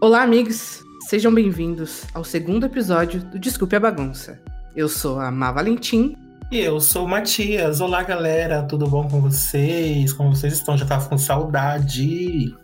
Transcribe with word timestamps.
Olá, 0.00 0.22
amigos! 0.22 0.82
Sejam 1.08 1.32
bem-vindos 1.32 2.04
ao 2.14 2.24
segundo 2.24 2.66
episódio 2.66 3.20
do 3.20 3.38
Desculpe 3.38 3.76
a 3.76 3.80
Bagunça. 3.80 4.40
Eu 4.74 4.88
sou 4.88 5.20
a 5.20 5.30
Má 5.30 5.52
Valentim. 5.52 6.16
E 6.50 6.58
eu 6.58 6.80
sou 6.80 7.04
o 7.04 7.08
Matias. 7.08 7.80
Olá, 7.80 8.02
galera, 8.02 8.62
tudo 8.62 8.86
bom 8.86 9.08
com 9.08 9.20
vocês? 9.20 10.12
Como 10.12 10.34
vocês 10.34 10.54
estão? 10.54 10.76
Já 10.76 10.86
tava 10.86 11.08
com 11.08 11.16
saudade. 11.16 12.54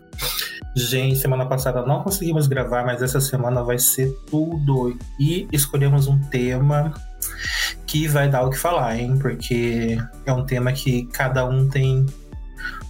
Gente, 0.75 1.17
semana 1.17 1.45
passada 1.45 1.85
não 1.85 2.03
conseguimos 2.03 2.47
gravar, 2.47 2.85
mas 2.85 3.01
essa 3.01 3.19
semana 3.19 3.63
vai 3.63 3.79
ser 3.79 4.11
tudo. 4.29 4.97
E 5.19 5.47
escolhemos 5.51 6.07
um 6.07 6.19
tema 6.19 6.93
que 7.85 8.07
vai 8.07 8.29
dar 8.29 8.43
o 8.43 8.49
que 8.49 8.57
falar, 8.57 8.97
hein? 8.97 9.17
Porque 9.17 9.97
é 10.25 10.33
um 10.33 10.45
tema 10.45 10.71
que 10.71 11.05
cada 11.07 11.45
um 11.45 11.67
tem 11.67 12.05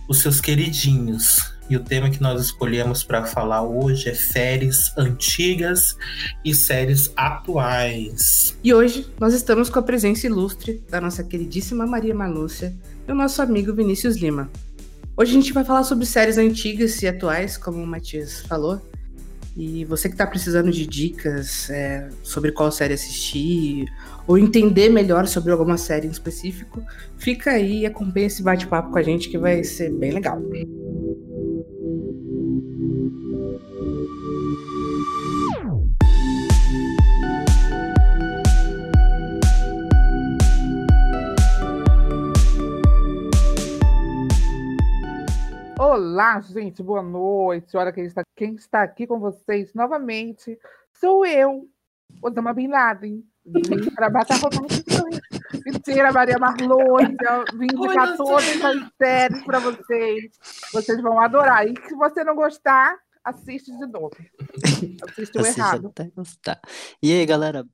os 0.07 0.21
seus 0.21 0.41
queridinhos. 0.41 1.48
E 1.69 1.77
o 1.77 1.83
tema 1.83 2.09
que 2.09 2.19
nós 2.19 2.41
escolhemos 2.41 3.03
para 3.03 3.25
falar 3.25 3.61
hoje 3.61 4.09
é 4.09 4.15
séries 4.15 4.91
antigas 4.97 5.95
e 6.43 6.51
séries 6.51 7.13
atuais. 7.15 8.57
E 8.63 8.73
hoje 8.73 9.05
nós 9.19 9.35
estamos 9.35 9.69
com 9.69 9.77
a 9.77 9.83
presença 9.83 10.25
ilustre 10.25 10.83
da 10.89 10.99
nossa 10.99 11.23
queridíssima 11.23 11.85
Maria 11.85 12.15
Malúcia 12.15 12.75
e 13.07 13.11
o 13.11 13.13
nosso 13.13 13.39
amigo 13.43 13.71
Vinícius 13.71 14.17
Lima. 14.17 14.49
Hoje 15.15 15.29
a 15.29 15.33
gente 15.35 15.53
vai 15.53 15.63
falar 15.63 15.83
sobre 15.83 16.07
séries 16.07 16.39
antigas 16.39 16.99
e 17.03 17.07
atuais, 17.07 17.55
como 17.55 17.83
o 17.83 17.85
Matias 17.85 18.41
falou. 18.41 18.81
E 19.55 19.85
você 19.85 20.07
que 20.07 20.15
está 20.15 20.25
precisando 20.25 20.71
de 20.71 20.87
dicas 20.87 21.69
é, 21.69 22.09
sobre 22.23 22.51
qual 22.51 22.71
série 22.71 22.95
assistir 22.95 23.85
ou 24.25 24.39
entender 24.39 24.89
melhor 24.89 25.27
sobre 25.27 25.51
alguma 25.51 25.77
série 25.77 26.07
em 26.07 26.11
específico, 26.11 26.81
fica 27.17 27.51
aí 27.51 27.81
e 27.81 27.85
acompanha 27.85 28.25
esse 28.25 28.41
bate-papo 28.41 28.89
com 28.91 28.97
a 28.97 29.03
gente 29.03 29.29
que 29.29 29.37
vai 29.37 29.63
ser 29.63 29.91
bem 29.91 30.11
legal. 30.11 30.41
Olá, 45.77 46.39
gente, 46.39 46.81
boa 46.81 47.03
noite. 47.03 47.75
Olha 47.75 47.91
quem 47.91 48.05
está, 48.05 48.21
quem 48.37 48.55
está 48.55 48.83
aqui 48.83 49.05
com 49.05 49.19
vocês 49.19 49.73
novamente. 49.73 50.57
Sou 50.93 51.25
eu, 51.25 51.67
Osama 52.21 52.53
Bin 52.53 52.67
Laden. 52.67 53.21
Vim 53.45 53.91
para 53.93 54.09
matar 54.09 54.39
Mentira, 55.65 56.11
Maria 56.11 56.37
Marlone. 56.37 57.15
Vim 57.57 57.67
indicar 57.73 58.15
todas 58.17 58.63
as 58.63 58.89
séries 58.97 59.43
para 59.43 59.59
vocês. 59.59 60.31
Vocês 60.73 61.01
vão 61.01 61.19
adorar. 61.19 61.67
E 61.67 61.73
se 61.87 61.95
você 61.95 62.23
não 62.23 62.35
gostar, 62.35 62.95
assiste 63.23 63.71
de 63.71 63.87
novo. 63.87 64.11
Assiste 65.07 65.37
o 65.37 65.45
errado. 65.45 65.87
Até 65.87 66.09
gostar. 66.15 66.59
E 67.01 67.11
aí, 67.11 67.25
galera, 67.25 67.65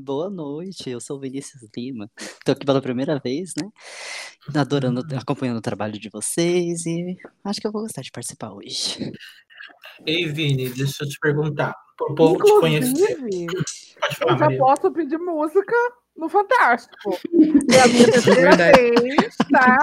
Boa 0.00 0.30
noite, 0.30 0.88
eu 0.88 1.00
sou 1.00 1.16
o 1.16 1.20
Vinícius 1.20 1.60
Lima. 1.76 2.08
Estou 2.16 2.52
aqui 2.52 2.64
pela 2.64 2.80
primeira 2.80 3.18
vez, 3.18 3.52
né? 3.60 3.68
Adorando, 4.54 5.02
acompanhando 5.16 5.56
o 5.56 5.62
trabalho 5.62 5.98
de 5.98 6.08
vocês 6.08 6.86
e 6.86 7.16
acho 7.42 7.60
que 7.60 7.66
eu 7.66 7.72
vou 7.72 7.82
gostar 7.82 8.02
de 8.02 8.12
participar 8.12 8.52
hoje. 8.52 9.12
Ei, 10.06 10.26
Vini, 10.26 10.68
deixa 10.70 11.02
eu 11.02 11.08
te 11.08 11.18
perguntar. 11.18 11.74
Por 11.96 12.14
povo 12.14 12.34
Inclusive, 12.36 12.94
te 12.94 13.16
conhecer. 13.16 13.46
Pode 13.98 14.16
falar, 14.16 14.32
eu 14.32 14.38
já 14.38 14.44
Maria. 14.44 14.58
posso 14.58 14.92
pedir 14.92 15.18
música 15.18 15.76
no 16.18 16.28
Fantástico. 16.28 17.18
É 17.70 17.80
a 17.80 17.86
minha 17.86 18.10
terceira 18.10 18.56
vez, 18.56 19.36
tá? 19.50 19.78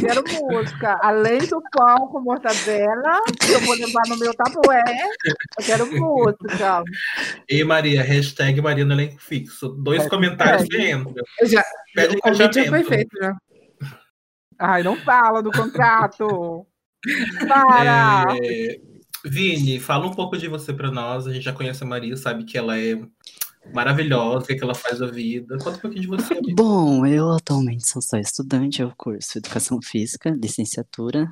Quero 0.00 0.24
música. 0.26 0.98
Além 1.02 1.38
do 1.46 1.62
pão 1.70 2.08
com 2.08 2.20
mortadela, 2.20 3.20
que 3.40 3.52
eu 3.52 3.60
vou 3.60 3.74
levar 3.74 4.02
no 4.08 4.18
meu 4.18 4.34
tabué, 4.34 4.82
eu 5.58 5.64
quero 5.64 5.86
música. 5.86 6.82
E 7.48 7.62
Maria, 7.62 8.02
hashtag 8.02 8.60
Maria 8.60 8.84
no 8.84 8.94
elenco 8.94 9.20
fixo. 9.20 9.68
Dois 9.68 10.02
hashtag. 10.02 10.10
comentários 10.10 10.68
que 10.68 10.90
entram. 10.90 11.14
Já, 11.44 11.62
Pede 11.94 12.16
o 12.16 12.20
convite 12.20 12.64
já 12.64 12.70
foi 12.70 12.84
feito, 12.84 13.16
já. 13.20 13.36
Ai, 14.58 14.82
não 14.82 14.96
fala 14.96 15.42
do 15.42 15.52
contrato. 15.52 16.66
Para! 17.46 18.36
É... 18.42 18.76
Vini, 19.24 19.78
fala 19.78 20.06
um 20.06 20.14
pouco 20.14 20.36
de 20.36 20.48
você 20.48 20.72
para 20.72 20.90
nós. 20.90 21.26
A 21.26 21.32
gente 21.32 21.44
já 21.44 21.52
conhece 21.52 21.84
a 21.84 21.86
Maria, 21.86 22.16
sabe 22.16 22.44
que 22.44 22.58
ela 22.58 22.78
é 22.78 22.98
maravilhosa, 23.72 24.44
o 24.44 24.46
que, 24.46 24.52
é 24.52 24.56
que 24.56 24.64
ela 24.64 24.74
faz 24.74 24.98
da 24.98 25.06
vida. 25.06 25.56
Conta 25.58 25.76
um 25.76 25.80
pouquinho 25.80 26.02
de 26.02 26.08
você. 26.08 26.34
Amiga. 26.34 26.54
Bom, 26.56 27.06
eu 27.06 27.30
atualmente 27.30 27.86
sou 27.86 28.00
só 28.02 28.16
estudante, 28.16 28.82
eu 28.82 28.92
curso 28.96 29.38
Educação 29.38 29.80
Física, 29.82 30.30
licenciatura. 30.30 31.28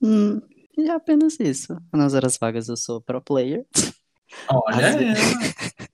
Hum, 0.00 0.40
e 0.76 0.88
é 0.88 0.92
apenas 0.92 1.38
isso. 1.38 1.76
Nas 1.92 2.14
horas 2.14 2.38
vagas 2.38 2.68
eu 2.68 2.76
sou 2.76 3.00
pro 3.00 3.20
player. 3.20 3.64
Olha 4.48 4.88
assim... 4.88 5.04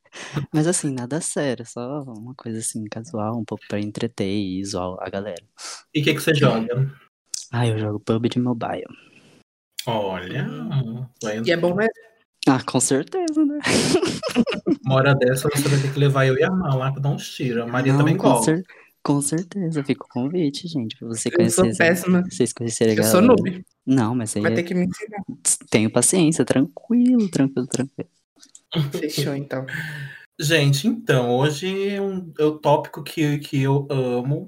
Mas 0.53 0.67
assim, 0.67 0.91
nada 0.91 1.21
sério, 1.21 1.65
só 1.67 2.03
uma 2.03 2.35
coisa 2.35 2.59
assim, 2.59 2.85
casual, 2.85 3.39
um 3.39 3.45
pouco 3.45 3.65
pra 3.69 3.81
entreter 3.81 4.29
e 4.29 4.65
zoar 4.65 4.97
a 5.01 5.09
galera. 5.09 5.43
E 5.95 6.01
o 6.01 6.05
que, 6.05 6.15
que 6.15 6.21
você 6.21 6.35
joga? 6.35 6.93
Ah, 7.53 7.67
eu 7.67 7.79
jogo 7.79 8.01
PUBG 8.01 8.39
Mobile. 8.41 8.85
Olha. 9.87 10.47
E 11.45 11.51
é 11.51 11.57
bom 11.57 11.75
mesmo? 11.75 12.08
Ah, 12.49 12.63
com 12.65 12.81
certeza, 12.81 13.45
né? 13.45 13.59
Uma 14.85 14.95
hora 14.95 15.15
dessa 15.15 15.49
você 15.51 15.69
vai 15.69 15.81
ter 15.81 15.93
que 15.93 15.99
levar 15.99 16.27
eu 16.27 16.37
e 16.39 16.43
a 16.43 16.51
mão 16.51 16.79
lá 16.79 16.91
pra 16.91 17.03
dar 17.03 17.11
uns 17.11 17.29
tiros. 17.29 17.63
A 17.63 17.67
Maria 17.67 17.93
Não, 17.93 18.01
também 18.01 18.17
com, 18.17 18.43
cer 18.43 18.65
com 19.03 19.21
certeza, 19.21 19.85
fica 19.85 20.05
o 20.05 20.09
convite, 20.09 20.67
gente, 20.67 20.97
pra 20.97 21.09
você 21.09 21.31
conhecer. 21.31 21.61
Eu 21.61 21.65
sou 21.67 21.77
péssima. 21.77 22.23
Vocês 22.29 22.53
conhecerem. 22.53 22.97
Eu 22.97 23.05
sou 23.05 23.21
noob. 23.21 23.65
Não, 23.87 24.15
mas 24.15 24.37
aí. 24.37 24.43
Vai 24.43 24.55
ter 24.55 24.63
que 24.63 24.75
me 24.75 24.87
ensinar. 24.87 25.23
Tenho 25.71 25.91
paciência, 25.91 26.45
tranquilo, 26.45 27.29
tranquilo, 27.31 27.67
tranquilo. 27.67 28.11
Fechou, 28.93 29.35
então. 29.35 29.65
Gente, 30.41 30.87
então, 30.87 31.31
hoje 31.31 31.89
é, 31.89 32.01
um, 32.01 32.33
é 32.39 32.45
o 32.45 32.59
tópico 32.59 33.03
que, 33.03 33.39
que 33.39 33.63
eu 33.63 33.87
amo. 33.91 34.47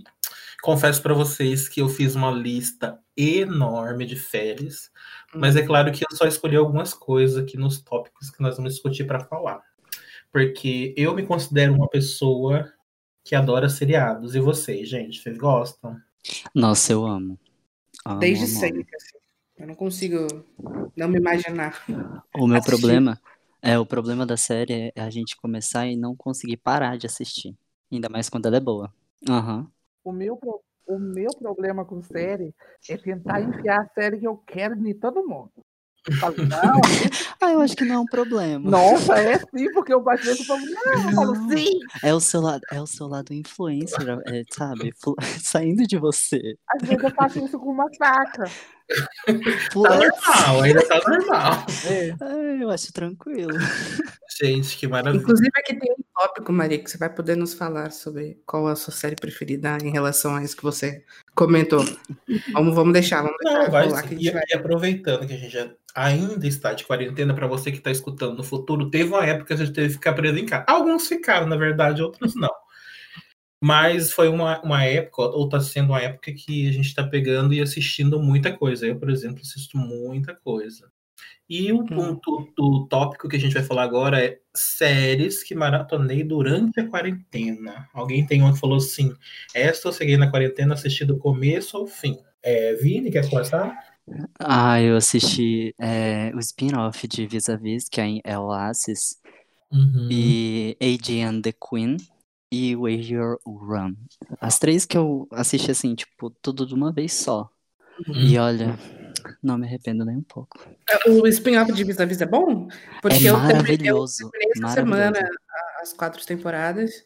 Confesso 0.62 1.02
para 1.02 1.14
vocês 1.14 1.68
que 1.68 1.80
eu 1.80 1.88
fiz 1.88 2.14
uma 2.14 2.30
lista 2.30 2.98
enorme 3.16 4.04
de 4.04 4.16
férias 4.16 4.90
mas 5.34 5.56
é 5.56 5.62
claro 5.62 5.92
que 5.92 6.04
eu 6.04 6.16
só 6.16 6.26
escolhi 6.26 6.56
algumas 6.56 6.92
coisas 6.92 7.42
aqui 7.42 7.56
nos 7.56 7.80
tópicos 7.80 8.30
que 8.30 8.42
nós 8.42 8.56
vamos 8.56 8.74
discutir 8.74 9.04
para 9.04 9.20
falar. 9.20 9.62
Porque 10.32 10.94
eu 10.96 11.14
me 11.14 11.26
considero 11.26 11.74
uma 11.74 11.88
pessoa 11.88 12.72
que 13.24 13.34
adora 13.34 13.68
seriados. 13.68 14.34
E 14.34 14.40
vocês, 14.40 14.88
gente, 14.88 15.20
vocês 15.20 15.36
gostam? 15.36 15.96
Nossa, 16.54 16.92
eu 16.92 17.06
amo. 17.06 17.38
amo 18.04 18.20
Desde 18.20 18.44
amo. 18.44 18.54
sempre. 18.54 18.86
Assim. 18.94 19.18
Eu 19.58 19.66
não 19.66 19.74
consigo 19.74 20.26
não 20.96 21.08
me 21.08 21.18
imaginar. 21.18 21.84
O 22.34 22.46
meu 22.46 22.58
assistir. 22.58 22.70
problema 22.70 23.20
é 23.62 23.78
o 23.78 23.84
problema 23.84 24.24
da 24.24 24.36
série 24.36 24.92
é 24.94 25.00
a 25.00 25.10
gente 25.10 25.36
começar 25.36 25.86
e 25.86 25.96
não 25.96 26.16
conseguir 26.16 26.56
parar 26.56 26.96
de 26.96 27.06
assistir. 27.06 27.56
Ainda 27.92 28.08
mais 28.08 28.28
quando 28.28 28.46
ela 28.46 28.56
é 28.56 28.60
boa. 28.60 28.92
Uhum. 29.28 29.66
O 30.02 30.12
meu, 30.12 30.38
o 30.90 30.98
meu 30.98 31.30
problema 31.38 31.84
com 31.84 32.02
série 32.02 32.52
é 32.88 32.96
tentar 32.96 33.40
enfiar 33.40 33.80
a 33.80 33.88
série 33.94 34.18
que 34.18 34.26
eu 34.26 34.36
quero 34.36 34.74
em 34.74 34.92
todo 34.92 35.26
mundo. 35.26 35.52
Falo, 36.18 36.34
não, 36.48 36.80
ah, 37.40 37.52
eu 37.52 37.60
acho 37.60 37.76
que 37.76 37.84
não 37.84 37.94
é 37.94 37.98
um 37.98 38.06
problema. 38.06 38.70
Nossa, 38.70 39.18
é 39.18 39.38
sim, 39.38 39.70
porque 39.72 39.92
eu 39.92 40.02
às 40.08 40.24
vezes 40.24 40.46
falo, 40.46 40.60
não, 40.60 40.92
eu 40.92 41.14
falo 41.14 41.50
sim. 41.50 41.78
É 42.02 42.14
o 42.14 42.20
seu 42.20 42.40
lado, 42.40 42.62
é 42.72 42.80
o 42.80 42.86
seu 42.86 43.06
lado 43.06 43.32
influencer, 43.32 44.08
é, 44.26 44.42
sabe? 44.50 44.92
Saindo 45.40 45.86
de 45.86 45.96
você. 45.96 46.56
Às 46.68 46.88
vezes 46.88 47.04
eu 47.04 47.10
faço 47.10 47.44
isso 47.44 47.58
com 47.58 47.70
uma 47.70 47.86
faca. 47.96 48.44
Tá 49.26 49.96
normal, 49.96 50.62
ainda 50.62 50.86
tá 50.86 51.00
normal. 51.06 51.66
É. 51.86 52.62
eu 52.62 52.70
acho 52.70 52.92
tranquilo. 52.92 53.56
Gente, 54.40 54.76
que 54.76 54.86
maravilha. 54.86 55.20
Inclusive, 55.20 55.50
aqui 55.56 55.78
tem 55.78 55.92
um 55.92 56.02
tópico, 56.14 56.52
Maria, 56.52 56.78
que 56.78 56.90
você 56.90 56.96
vai 56.96 57.12
poder 57.12 57.36
nos 57.36 57.52
falar 57.52 57.90
sobre 57.90 58.40
qual 58.46 58.66
a 58.68 58.76
sua 58.76 58.92
série 58.92 59.16
preferida 59.16 59.76
em 59.82 59.90
relação 59.90 60.34
a 60.34 60.42
isso 60.42 60.56
que 60.56 60.62
você 60.62 61.04
comentou. 61.34 61.84
Vamos, 62.52 62.74
vamos 62.74 62.92
deixar, 62.92 63.22
vamos 63.22 63.36
deixar. 63.42 63.62
Não, 63.64 63.70
vai, 63.70 63.86
e, 63.86 64.30
vai. 64.30 64.42
e, 64.48 64.54
aproveitando 64.54 65.26
que 65.26 65.34
a 65.34 65.36
gente 65.36 65.52
já 65.52 65.70
ainda 65.94 66.46
está 66.46 66.72
de 66.72 66.84
quarentena, 66.84 67.34
para 67.34 67.46
você 67.46 67.70
que 67.70 67.78
está 67.78 67.90
escutando 67.90 68.36
no 68.36 68.44
futuro, 68.44 68.90
teve 68.90 69.10
uma 69.10 69.24
época 69.24 69.46
que 69.46 69.52
a 69.54 69.56
gente 69.56 69.72
teve 69.72 69.88
que 69.88 69.94
ficar 69.94 70.12
preso 70.12 70.38
em 70.38 70.46
casa. 70.46 70.64
Alguns 70.68 71.06
ficaram, 71.08 71.46
na 71.46 71.56
verdade, 71.56 72.02
outros 72.02 72.34
não. 72.34 72.50
Mas 73.62 74.10
foi 74.10 74.28
uma, 74.28 74.60
uma 74.62 74.84
época, 74.84 75.22
ou 75.22 75.44
está 75.44 75.60
sendo 75.60 75.90
uma 75.90 76.00
época 76.00 76.32
que 76.32 76.68
a 76.68 76.72
gente 76.72 76.86
está 76.86 77.06
pegando 77.06 77.52
e 77.52 77.60
assistindo 77.60 78.18
muita 78.18 78.56
coisa. 78.56 78.86
Eu, 78.86 78.98
por 78.98 79.10
exemplo, 79.10 79.42
assisto 79.42 79.76
muita 79.76 80.34
coisa. 80.34 80.90
E 81.48 81.72
o 81.72 81.80
hum. 81.80 81.86
ponto 81.86 82.48
do 82.56 82.86
tópico 82.86 83.28
que 83.28 83.36
a 83.36 83.40
gente 83.40 83.54
vai 83.54 83.62
falar 83.64 83.82
agora 83.82 84.24
é 84.24 84.38
séries 84.54 85.42
que 85.42 85.52
maratonei 85.52 86.22
durante 86.22 86.78
a 86.78 86.88
quarentena. 86.88 87.88
Alguém 87.92 88.24
tem 88.24 88.40
um 88.40 88.52
que 88.52 88.60
falou 88.60 88.76
assim: 88.76 89.12
esta 89.52 89.88
eu 89.88 89.92
cheguei 89.92 90.16
na 90.16 90.30
quarentena 90.30 90.74
assisti 90.74 91.04
do 91.04 91.18
começo 91.18 91.76
ao 91.76 91.88
fim. 91.88 92.16
É, 92.40 92.74
Vini, 92.74 93.10
quer 93.10 93.28
começar? 93.28 93.74
Ah, 94.38 94.80
eu 94.80 94.96
assisti 94.96 95.74
é, 95.78 96.32
o 96.34 96.38
spin-off 96.38 97.06
de 97.06 97.26
Vis-a-Vis, 97.26 97.88
que 97.88 98.00
é 98.24 98.38
Oasis, 98.38 99.20
uhum. 99.72 100.08
e 100.10 100.76
AJ 100.80 101.22
and 101.22 101.42
the 101.42 101.52
Queen, 101.52 101.96
e 102.50 102.74
Wage 102.76 103.14
Your 103.14 103.38
Run. 103.46 103.94
As 104.40 104.58
três 104.58 104.84
que 104.84 104.96
eu 104.96 105.28
assisti, 105.32 105.70
assim, 105.70 105.94
tipo, 105.94 106.30
tudo 106.42 106.66
de 106.66 106.74
uma 106.74 106.92
vez 106.92 107.12
só. 107.12 107.48
Uhum. 108.08 108.14
E 108.14 108.38
olha, 108.38 108.78
não 109.42 109.58
me 109.58 109.66
arrependo 109.66 110.04
nem 110.04 110.16
um 110.16 110.22
pouco. 110.22 110.58
O 111.06 111.26
spin-off 111.26 111.72
de 111.72 111.84
Vis 111.84 112.00
a 112.00 112.04
Vis 112.04 112.20
é 112.20 112.26
bom? 112.26 112.66
Porque 113.02 113.26
é 113.26 113.30
eu 113.30 113.34
terminei- 113.36 113.56
maravilhoso. 113.56 114.24
eu 114.24 114.30
terminei 114.30 114.52
essa 114.52 114.82
maravilhoso. 114.84 115.14
semana 115.14 115.30
as 115.82 115.92
quatro 115.92 116.24
temporadas 116.26 117.04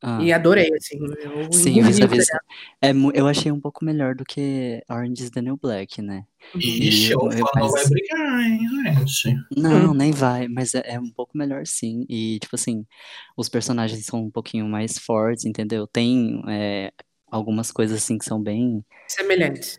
Ah, 0.00 0.22
e 0.22 0.32
adorei, 0.32 0.70
assim. 0.76 0.96
Eu 1.00 1.52
sim, 1.52 1.82
Vis. 1.82 1.96
seriado. 1.96 2.22
É, 2.80 2.92
eu 3.14 3.26
achei 3.26 3.50
um 3.50 3.60
pouco 3.60 3.84
melhor 3.84 4.14
do 4.14 4.24
que 4.24 4.80
Orange 4.88 5.24
is 5.24 5.30
the 5.30 5.42
New 5.42 5.56
Black, 5.60 6.00
né? 6.00 6.24
Ixi, 6.54 7.10
E- 7.12 7.16
o 7.16 7.30
fã 7.30 7.38
não 7.38 7.46
mas- 7.56 7.72
vai 7.72 7.84
brigar, 7.88 8.40
hein, 8.42 8.58
gente? 9.06 9.36
Não, 9.56 9.92
nem 9.92 10.12
vai, 10.12 10.46
mas 10.46 10.74
é, 10.74 10.82
é 10.86 11.00
um 11.00 11.10
pouco 11.10 11.36
melhor 11.36 11.66
sim. 11.66 12.06
E, 12.08 12.38
tipo 12.38 12.54
assim, 12.54 12.86
os 13.36 13.48
personagens 13.48 14.04
são 14.06 14.22
um 14.26 14.30
pouquinho 14.30 14.66
mais 14.68 14.98
fortes, 14.98 15.44
entendeu? 15.44 15.84
Tem 15.86 16.42
é, 16.48 16.92
algumas 17.28 17.72
coisas 17.72 17.98
assim 17.98 18.18
que 18.18 18.24
são 18.24 18.40
bem 18.40 18.84
Semelhantes. 19.08 19.78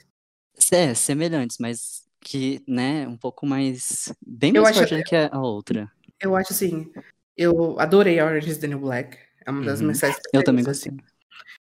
é, 0.71 0.93
semelhantes, 0.93 1.55
mas 1.61 2.03
que, 2.19 2.61
né, 2.67 3.07
um 3.07 3.15
pouco 3.15 3.45
mais. 3.45 4.13
Bem 4.27 4.51
Eu 4.53 4.63
mais 4.63 4.77
acho- 4.77 4.87
forte 4.89 5.01
do 5.01 5.03
que 5.09 5.15
a 5.15 5.29
a 5.31 5.39
outra. 5.41 5.89
Eu 6.21 6.35
acho 6.35 6.51
assim, 6.51 6.91
eu 7.37 7.79
adorei 7.79 8.19
Orange 8.21 8.49
is 8.49 8.57
the 8.57 8.67
New 8.67 8.79
Black. 8.79 9.17
É 9.49 9.51
uma 9.51 9.65
das 9.65 9.81
Uhum. 9.81 9.93
séries 9.93 10.17
Eu 10.31 10.43
também 10.43 10.61
assim. 10.67 10.91
gostei. 10.91 11.05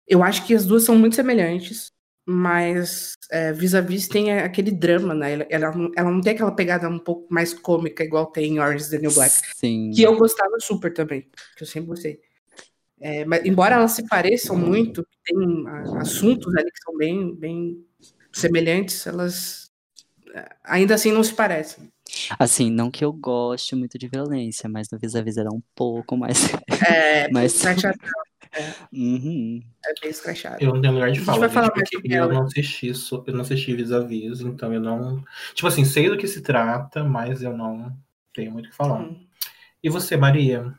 Eu 0.08 0.22
acho 0.24 0.46
que 0.46 0.54
as 0.54 0.66
duas 0.66 0.84
são 0.84 0.98
muito 0.98 1.16
semelhantes, 1.16 1.92
mas 2.26 3.14
é, 3.32 3.54
Vis-a-Vis 3.54 4.08
tem 4.10 4.32
aquele 4.40 4.70
drama, 4.72 5.14
né? 5.14 5.34
Ela, 5.34 5.48
ela, 5.50 5.72
não- 5.72 5.92
ela 5.96 6.12
não 6.12 6.22
tem 6.22 6.34
aquela 6.34 6.52
pegada 6.52 6.90
um 6.90 7.00
pouco 7.00 7.34
mais 7.34 7.54
cômica, 7.54 8.04
igual 8.04 8.26
tem 8.28 8.54
em 8.56 8.60
Orange 8.60 8.84
is 8.84 8.90
the 8.90 9.00
New 9.00 9.12
Black. 9.14 9.34
Sim. 9.56 9.92
Que 9.96 10.04
eu 10.04 10.16
gostava 10.18 10.60
super 10.60 10.94
também, 10.94 11.30
que 11.56 11.64
eu 11.64 11.68
sempre 11.68 11.88
gostei. 11.90 12.20
É, 13.00 13.26
mas, 13.26 13.44
embora 13.46 13.76
elas 13.76 13.92
se 13.94 14.06
pareçam 14.08 14.56
muito, 14.58 15.06
tem 15.26 15.68
a- 15.68 16.02
assuntos 16.02 16.54
ali 16.56 16.70
que 16.70 16.84
são 16.84 16.96
bem, 16.98 17.34
bem 17.34 17.84
semelhantes, 18.34 19.08
elas 19.08 19.61
ainda 20.64 20.96
assim 20.96 21.12
não 21.12 21.24
se 21.24 21.34
parecem. 21.34 21.92
Assim, 22.38 22.70
não 22.70 22.92
que 22.92 23.04
eu 23.06 23.12
goste 23.14 23.76
muito 23.76 23.98
de 23.98 24.08
violência, 24.08 24.70
mas 24.70 24.90
no 24.92 24.98
Vis-a-Vis 25.00 25.38
era 25.38 25.50
um 25.50 25.62
pouco 25.76 26.18
mais. 26.18 26.38
É, 26.92 27.30
Mas- 27.32 27.56
escrachado, 27.56 27.98
Uhum. 28.92 29.62
é 29.86 29.94
bem 30.02 30.10
escrachado. 30.10 30.58
Eu 30.60 30.74
não 30.74 30.82
tenho 30.82 30.94
lugar 30.94 31.06
de 31.08 31.12
A 31.12 31.16
gente 31.16 31.26
fala, 31.26 31.40
vai 31.40 31.48
gente, 31.48 31.54
falar 31.54 31.72
mais 31.74 31.90
porque 31.90 32.14
eu 32.14 32.28
não 32.28 32.44
assisti 32.44 32.88
isso, 32.90 33.24
eu 33.26 33.34
não 33.34 33.42
assisti 33.42 33.74
vis-a-vis, 33.74 34.42
então 34.42 34.74
eu 34.74 34.82
não. 34.82 35.24
Tipo 35.54 35.68
assim, 35.68 35.86
sei 35.86 36.10
do 36.10 36.18
que 36.18 36.28
se 36.28 36.42
trata, 36.42 37.02
mas 37.04 37.42
eu 37.42 37.56
não 37.56 37.96
tenho 38.34 38.52
muito 38.52 38.66
o 38.66 38.70
que 38.70 38.76
falar. 38.76 39.02
Hum. 39.02 39.26
E 39.82 39.90
você, 39.90 40.18
Maria? 40.18 40.74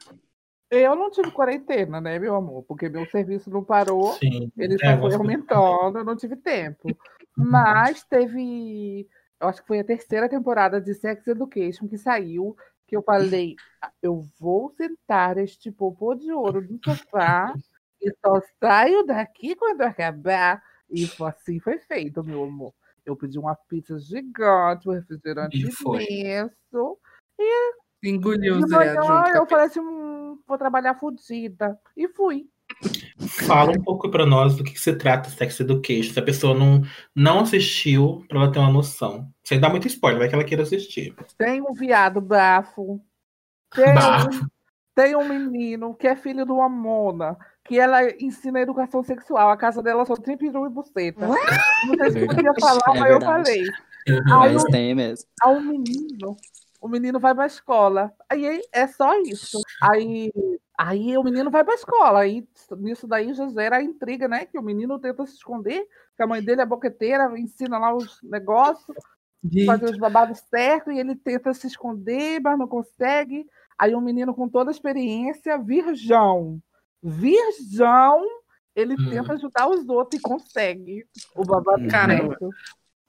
Eu 0.70 0.94
não 0.94 1.10
tive 1.10 1.30
quarentena, 1.30 2.00
né, 2.00 2.18
meu 2.18 2.34
amor? 2.34 2.62
Porque 2.64 2.88
meu 2.88 3.06
serviço 3.06 3.50
não 3.50 3.62
parou. 3.64 4.12
Sim. 4.14 4.50
Ele 4.56 4.76
é, 4.80 4.94
só 4.94 5.00
foi 5.00 5.14
aumentando, 5.14 5.98
eu 5.98 6.04
não 6.04 6.16
tive 6.16 6.36
tempo. 6.36 6.94
Mas 7.36 8.04
teve. 8.04 9.06
Eu 9.42 9.48
acho 9.48 9.60
que 9.60 9.66
foi 9.66 9.80
a 9.80 9.84
terceira 9.84 10.28
temporada 10.28 10.80
de 10.80 10.94
Sex 10.94 11.26
Education 11.26 11.88
que 11.88 11.98
saiu. 11.98 12.56
Que 12.86 12.96
eu 12.96 13.02
falei, 13.02 13.56
"Ah, 13.82 13.90
eu 14.00 14.24
vou 14.38 14.70
sentar 14.70 15.36
este 15.36 15.72
popô 15.72 16.14
de 16.14 16.30
ouro 16.30 16.60
no 16.62 16.78
sofá 16.84 17.52
e 18.00 18.12
só 18.24 18.40
saio 18.60 19.02
daqui 19.04 19.56
quando 19.56 19.80
acabar. 19.82 20.62
E 20.88 21.10
assim 21.24 21.58
foi 21.58 21.78
feito, 21.78 22.22
meu 22.22 22.44
amor. 22.44 22.72
Eu 23.04 23.16
pedi 23.16 23.36
uma 23.36 23.56
pizza 23.56 23.98
gigante, 23.98 24.88
um 24.88 24.92
refrigerante 24.92 25.56
E 25.56 25.60
imenso. 25.60 26.98
Engoliu 28.04 28.58
De 28.58 28.64
o 28.64 28.68
junto. 28.68 29.00
a 29.00 29.30
eu 29.34 29.46
falei 29.46 29.66
assim, 29.66 29.80
hum, 29.80 30.38
vou 30.46 30.58
trabalhar 30.58 30.94
fudida. 30.94 31.76
E 31.96 32.06
fui. 32.08 32.48
Fala 33.46 33.72
um 33.72 33.82
pouco 33.82 34.10
pra 34.10 34.26
nós 34.26 34.56
do 34.56 34.64
que, 34.64 34.72
que 34.72 34.80
se 34.80 34.94
trata 34.94 35.30
Sex 35.30 35.60
Education. 35.60 36.12
Se 36.12 36.18
a 36.18 36.22
pessoa 36.22 36.54
não, 36.54 36.82
não 37.14 37.40
assistiu, 37.40 38.24
pra 38.28 38.38
ela 38.38 38.52
ter 38.52 38.58
uma 38.58 38.70
noção. 38.70 39.28
Sem 39.44 39.60
dar 39.60 39.70
muito 39.70 39.86
spoiler, 39.86 40.18
vai 40.18 40.28
que 40.28 40.34
ela 40.34 40.44
queira 40.44 40.62
assistir. 40.62 41.14
Tem 41.36 41.60
um 41.60 41.72
viado 41.72 42.20
bafo. 42.20 43.00
Tem, 43.74 43.94
Bafo. 43.94 44.28
Um, 44.28 44.48
tem 44.94 45.16
um 45.16 45.26
menino 45.26 45.94
que 45.94 46.06
é 46.06 46.14
filho 46.14 46.44
de 46.44 46.52
uma 46.52 46.68
mona, 46.68 47.36
que 47.64 47.78
ela 47.78 48.02
ensina 48.22 48.60
educação 48.60 49.02
sexual. 49.02 49.50
A 49.50 49.56
casa 49.56 49.82
dela 49.82 50.04
só 50.04 50.14
tem 50.14 50.36
peru 50.36 50.66
e 50.66 50.70
buceta. 50.70 51.26
Não 51.26 51.34
sei 51.96 52.10
se 52.10 52.26
podia 52.26 52.52
Verdade. 52.52 52.60
falar, 52.60 52.96
É 52.96 53.00
mas 53.00 53.10
eu 53.10 53.20
falei. 53.20 53.64
Mas 54.26 54.64
tem 54.64 54.94
mesmo. 54.94 55.26
Aí 55.42 55.56
um 55.56 55.60
menino, 55.60 56.36
o 56.80 56.88
menino 56.88 57.20
vai 57.20 57.34
pra 57.34 57.46
escola. 57.46 58.12
Aí 58.28 58.60
é 58.72 58.86
só 58.86 59.18
isso. 59.22 59.58
Aí, 59.80 60.30
aí 60.88 61.16
o 61.16 61.22
menino 61.22 61.50
vai 61.50 61.62
pra 61.64 61.74
escola. 61.74 62.20
Aí 62.20 62.46
nisso 62.78 63.06
daí 63.06 63.32
já 63.34 63.48
gera 63.48 63.76
a 63.76 63.82
intriga, 63.82 64.26
né? 64.28 64.44
Que 64.46 64.58
o 64.58 64.62
menino 64.62 64.98
tenta 64.98 65.24
se 65.26 65.34
esconder, 65.34 65.86
que 66.16 66.22
a 66.22 66.26
mãe 66.26 66.42
dele 66.42 66.60
é 66.62 66.66
boqueteira, 66.66 67.38
ensina 67.38 67.78
lá 67.78 67.94
os 67.94 68.18
negócios. 68.22 68.96
fazer 69.66 69.90
os 69.90 69.98
babados 69.98 70.38
certos 70.50 70.94
e 70.94 70.98
ele 70.98 71.14
tenta 71.14 71.52
se 71.54 71.66
esconder, 71.66 72.40
mas 72.40 72.58
não 72.58 72.66
consegue. 72.66 73.46
Aí 73.78 73.94
um 73.94 74.00
menino 74.00 74.34
com 74.34 74.48
toda 74.48 74.70
a 74.70 74.72
experiência, 74.72 75.58
virgão. 75.58 76.60
Virgão, 77.02 78.24
ele 78.74 78.94
Hum. 78.94 79.08
tenta 79.10 79.32
ajudar 79.34 79.68
os 79.68 79.88
outros 79.88 80.18
e 80.20 80.22
consegue. 80.22 81.04
O 81.34 81.44
babado 81.44 81.86
Caramba. 81.88 82.36
certo. 82.38 82.54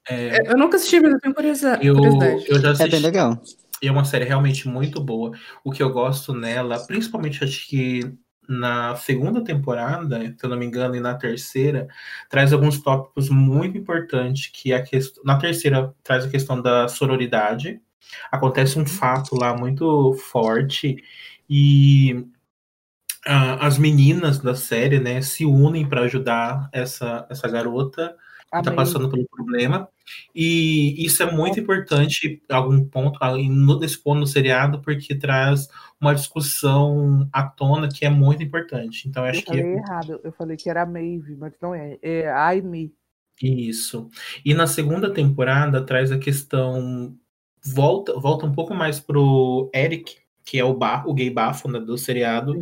É, 0.09 0.51
Eu 0.51 0.57
nunca 0.57 0.75
assisti, 0.77 0.99
mas 0.99 1.13
eu 1.13 1.19
tenho 1.19 1.33
curiosa- 1.35 1.79
eu, 1.81 1.95
curiosidade. 1.95 2.45
eu 2.49 2.59
já 2.59 2.69
É 2.69 2.73
bem 2.73 2.85
assisti. 2.87 2.99
legal. 3.03 3.41
E 3.83 3.87
é 3.89 3.91
uma 3.91 4.05
série 4.05 4.23
realmente 4.23 4.65
muito 4.65 5.01
boa. 5.01 5.33
O 5.61 5.69
que 5.69 5.83
eu 5.83 5.91
gosto 5.91 6.33
nela, 6.33 6.79
principalmente 6.87 7.43
acho 7.43 7.67
que 7.67 8.17
na 8.47 8.95
segunda 8.95 9.43
temporada, 9.43 10.19
se 10.21 10.37
eu 10.41 10.49
não 10.49 10.55
me 10.55 10.65
engano, 10.65 10.95
e 10.95 11.01
na 11.01 11.15
terceira, 11.15 11.89
traz 12.29 12.53
alguns 12.53 12.81
tópicos 12.81 13.29
muito 13.29 13.77
importantes, 13.77 14.47
que 14.47 14.71
é 14.71 14.77
a 14.77 14.81
questão, 14.81 15.21
na 15.25 15.37
terceira 15.37 15.93
traz 16.01 16.23
a 16.23 16.29
questão 16.29 16.61
da 16.61 16.87
sororidade. 16.87 17.81
Acontece 18.31 18.79
um 18.79 18.85
fato 18.85 19.35
lá 19.35 19.53
muito 19.53 20.13
forte 20.13 21.03
e 21.49 22.25
ah, 23.25 23.67
as 23.67 23.77
meninas 23.77 24.39
da 24.39 24.55
série, 24.55 24.99
né, 24.99 25.21
se 25.21 25.45
unem 25.45 25.85
para 25.87 26.03
ajudar 26.03 26.69
essa, 26.71 27.27
essa 27.29 27.49
garota 27.49 28.15
está 28.59 28.71
passando 28.71 29.09
pelo 29.09 29.27
problema. 29.27 29.87
E 30.35 31.05
isso 31.05 31.23
é 31.23 31.31
muito 31.31 31.59
importante 31.59 32.41
algum 32.49 32.83
ponto, 32.85 33.17
ah, 33.21 33.35
nesse 33.79 33.97
ponto 34.01 34.19
no 34.19 34.27
seriado, 34.27 34.81
porque 34.81 35.15
traz 35.15 35.67
uma 35.99 36.13
discussão 36.13 37.27
à 37.31 37.43
tona 37.43 37.87
que 37.87 38.05
é 38.05 38.09
muito 38.09 38.43
importante. 38.43 39.07
Então, 39.07 39.23
eu 39.23 39.27
Eu 39.27 39.31
acho 39.31 39.41
que 39.41 39.47
falei 39.47 39.73
errado, 39.73 40.21
eu 40.23 40.31
falei 40.31 40.57
que 40.57 40.69
era 40.69 40.85
Maeve, 40.85 41.35
mas 41.35 41.53
não 41.61 41.73
é. 41.73 41.97
É 42.01 42.29
Aime. 42.31 42.93
Isso. 43.41 44.09
E 44.45 44.53
na 44.53 44.67
segunda 44.67 45.11
temporada 45.11 45.85
traz 45.85 46.11
a 46.11 46.19
questão. 46.19 47.15
Volta, 47.65 48.19
volta 48.19 48.45
um 48.45 48.51
pouco 48.51 48.73
mais 48.73 48.99
pro 48.99 49.71
Eric, 49.73 50.17
que 50.45 50.59
é 50.59 50.63
o, 50.63 50.73
ba, 50.73 51.03
o 51.07 51.13
gay 51.13 51.29
bafo 51.29 51.69
né, 51.69 51.79
do 51.79 51.97
seriado, 51.97 52.53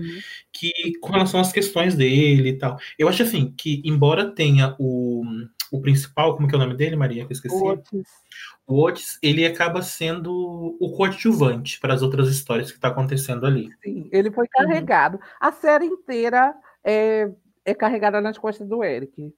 que 0.54 0.72
com 1.02 1.12
relação 1.12 1.40
às 1.40 1.52
questões 1.52 1.96
dele 1.96 2.50
e 2.50 2.58
tal. 2.58 2.78
Eu 2.98 3.10
acho 3.10 3.24
assim 3.24 3.52
que, 3.58 3.82
embora 3.84 4.30
tenha 4.30 4.76
o, 4.80 5.24
o 5.72 5.82
principal, 5.82 6.36
como 6.36 6.50
que 6.50 6.54
é 6.54 6.58
o 6.58 6.62
nome 6.62 6.76
dele, 6.76 6.98
Maria? 6.98 7.26
Que 7.26 7.32
eu 7.32 7.36
esqueci. 7.36 7.56
O 7.56 7.66
Otis. 7.66 8.08
O 8.68 8.84
Otis, 8.84 9.18
ele 9.24 9.46
acaba 9.46 9.82
sendo 9.82 10.78
o 10.80 10.92
coadjuvante 10.92 11.80
para 11.80 11.94
as 11.94 12.02
outras 12.02 12.30
histórias 12.30 12.72
que 12.72 12.80
tá 12.80 12.90
acontecendo 12.90 13.46
ali. 13.46 13.70
Sim, 13.82 14.10
ele 14.12 14.30
foi 14.30 14.48
carregado. 14.50 15.18
A 15.40 15.52
série 15.54 15.86
inteira 15.86 16.54
é, 16.84 17.32
é 17.64 17.74
carregada 17.74 18.20
nas 18.20 18.38
costas 18.38 18.68
do 18.68 18.84
Eric. 18.84 19.34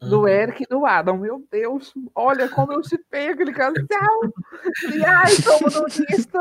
Do 0.00 0.20
Uhum. 0.20 0.28
Eric 0.28 0.62
e 0.62 0.66
do 0.66 0.84
Adam. 0.84 1.16
Meu 1.16 1.42
Deus, 1.50 1.92
olha 2.14 2.48
como 2.48 2.72
eu 2.72 2.82
chipei 2.84 3.28
aquele 3.28 3.52
casal. 3.52 3.74
E 4.94 5.04
ai, 5.04 5.32
como 5.44 5.70
não 5.70 5.86
isto. 5.86 6.38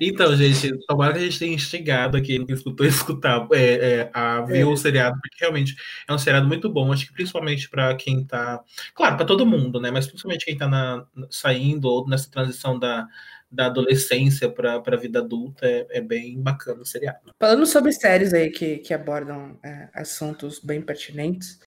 Então, 0.00 0.36
gente, 0.36 0.72
tomara 0.86 1.12
que 1.12 1.18
a 1.18 1.22
gente 1.22 1.38
tenha 1.38 1.54
instigado 1.54 2.16
aqui 2.16 2.44
quem 2.44 2.54
escutou 2.54 2.86
escutar, 2.86 3.46
é, 3.52 3.74
é, 3.74 4.10
a 4.12 4.40
ver 4.42 4.64
o 4.64 4.76
seriado, 4.76 5.18
porque 5.20 5.36
realmente 5.40 5.74
é 6.08 6.12
um 6.12 6.18
seriado 6.18 6.46
muito 6.46 6.68
bom. 6.68 6.92
Acho 6.92 7.06
que 7.06 7.12
principalmente 7.12 7.68
para 7.68 7.94
quem 7.94 8.24
tá. 8.24 8.62
Claro, 8.94 9.16
para 9.16 9.26
todo 9.26 9.46
mundo, 9.46 9.80
né? 9.80 9.90
Mas 9.90 10.06
principalmente 10.06 10.44
quem 10.44 10.56
tá 10.56 10.68
na, 10.68 11.06
saindo 11.30 11.88
ou 11.88 12.08
nessa 12.08 12.30
transição 12.30 12.78
da, 12.78 13.06
da 13.54 13.66
adolescência 13.66 14.50
para 14.50 14.82
a 14.84 14.96
vida 14.96 15.20
adulta, 15.20 15.66
é, 15.66 15.86
é 15.90 16.00
bem 16.00 16.40
bacana 16.40 16.82
o 16.82 16.86
seriado. 16.86 17.32
Falando 17.40 17.66
sobre 17.66 17.92
séries 17.92 18.34
aí 18.34 18.50
que, 18.50 18.78
que 18.78 18.92
abordam 18.92 19.58
é, 19.62 19.88
assuntos 19.94 20.58
bem 20.58 20.82
pertinentes, 20.82 21.60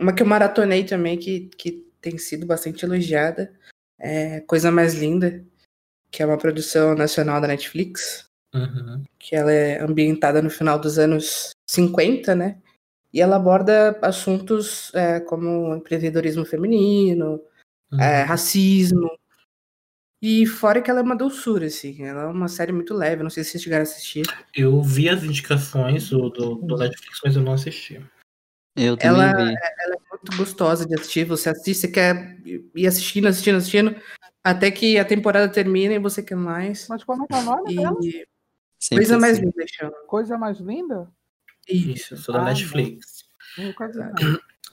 uma 0.00 0.12
que 0.12 0.22
eu 0.22 0.26
maratonei 0.26 0.84
também, 0.84 1.18
que, 1.18 1.50
que 1.56 1.86
tem 2.00 2.16
sido 2.18 2.46
bastante 2.46 2.84
elogiada, 2.84 3.52
é 3.98 4.40
Coisa 4.40 4.70
Mais 4.70 4.94
Linda, 4.94 5.44
que 6.10 6.22
é 6.22 6.26
uma 6.26 6.38
produção 6.38 6.94
nacional 6.94 7.40
da 7.40 7.48
Netflix, 7.48 8.28
Uhum. 8.52 9.04
que 9.16 9.36
ela 9.36 9.52
é 9.52 9.80
ambientada 9.80 10.42
no 10.42 10.50
final 10.50 10.76
dos 10.76 10.98
anos 10.98 11.50
50, 11.70 12.34
né? 12.34 12.58
E 13.12 13.20
ela 13.20 13.36
aborda 13.36 13.96
assuntos 14.02 14.92
é, 14.92 15.20
como 15.20 15.74
empreendedorismo 15.76 16.44
feminino, 16.44 17.40
Uhum. 17.92 18.00
é, 18.00 18.22
racismo. 18.22 19.08
E 20.22 20.46
fora 20.46 20.82
que 20.82 20.90
ela 20.90 21.00
é 21.00 21.02
uma 21.02 21.16
doçura, 21.16 21.66
assim. 21.66 22.04
Ela 22.04 22.22
é 22.24 22.26
uma 22.26 22.48
série 22.48 22.72
muito 22.72 22.92
leve, 22.92 23.22
não 23.22 23.30
sei 23.30 23.42
se 23.44 23.50
vocês 23.52 23.62
chegaram 23.62 23.82
a 23.82 23.84
assistir. 23.84 24.26
Eu 24.54 24.82
vi 24.82 25.08
as 25.08 25.22
indicações 25.22 26.10
do, 26.10 26.28
do, 26.30 26.56
do 26.56 26.76
Netflix, 26.76 27.20
mas 27.24 27.36
eu 27.36 27.42
não 27.42 27.52
assisti. 27.52 28.00
Eu 28.76 28.96
também 28.96 29.22
Ela- 29.22 29.44
vi. 29.44 29.54
Ela 29.80 29.94
é 29.94 29.98
muito 30.10 30.36
gostosa 30.36 30.86
de 30.86 30.94
assistir. 30.94 31.24
Você 31.24 31.48
assiste, 31.50 31.80
você 31.82 31.88
quer 31.88 32.38
ir 32.74 32.86
assistindo, 32.86 33.26
assistindo, 33.28 33.56
assistindo, 33.56 33.96
até 34.44 34.70
que 34.70 34.98
a 34.98 35.04
temporada 35.04 35.48
termina 35.52 35.94
e 35.94 35.98
você 35.98 36.22
quer 36.22 36.36
mais. 36.36 36.86
Mas 36.88 37.02
como 37.04 37.24
é 37.24 37.26
que 37.26 37.34
é 37.34 37.38
o 37.38 37.42
nome 37.44 37.74
dela? 37.74 37.96
Sempre 38.78 39.04
coisa 39.04 39.18
mais 39.18 39.36
assim. 39.38 39.46
linda 39.46 39.64
chama. 39.68 39.92
Coisa 40.06 40.38
mais 40.38 40.58
linda? 40.58 41.10
Isso, 41.68 42.14
eu 42.14 42.18
sou 42.18 42.32
da 42.34 42.40
Ah, 42.42 42.44
Netflix. 42.44 43.24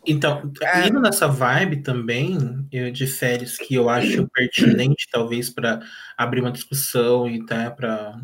Então, 0.05 0.49
Ah. 0.63 0.87
indo 0.87 1.01
nessa 1.01 1.27
vibe 1.27 1.81
também 1.81 2.37
eu, 2.71 2.89
de 2.91 3.05
férias 3.07 3.57
que 3.57 3.75
eu 3.75 3.89
acho 3.89 4.25
pertinente, 4.29 5.07
talvez, 5.11 5.49
para 5.49 5.81
abrir 6.15 6.39
uma 6.39 6.51
discussão 6.51 7.27
e 7.27 7.45
tá, 7.45 7.69
para 7.71 8.17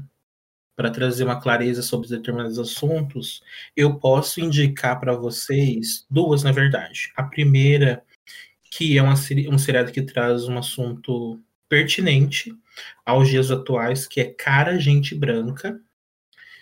para 0.76 0.90
trazer 0.90 1.24
uma 1.24 1.40
clareza 1.40 1.82
sobre 1.82 2.10
determinados 2.10 2.58
assuntos, 2.58 3.44
eu 3.76 3.96
posso 4.00 4.42
indicar 4.42 5.00
para 5.00 5.16
vocês 5.16 6.06
duas, 6.10 6.44
na 6.44 6.52
verdade. 6.52 7.12
A 7.16 7.24
primeira, 7.24 8.04
que 8.72 8.98
é 8.98 9.02
uma, 9.02 9.14
um 9.14 9.58
seriado 9.58 9.92
que 9.92 10.02
traz 10.02 10.48
um 10.48 10.58
assunto 10.58 11.40
pertinente 11.70 12.56
aos 13.06 13.30
dias 13.30 13.52
atuais, 13.52 14.08
que 14.08 14.20
é 14.22 14.26
Cara 14.26 14.80
Gente 14.80 15.16
Branca 15.16 15.80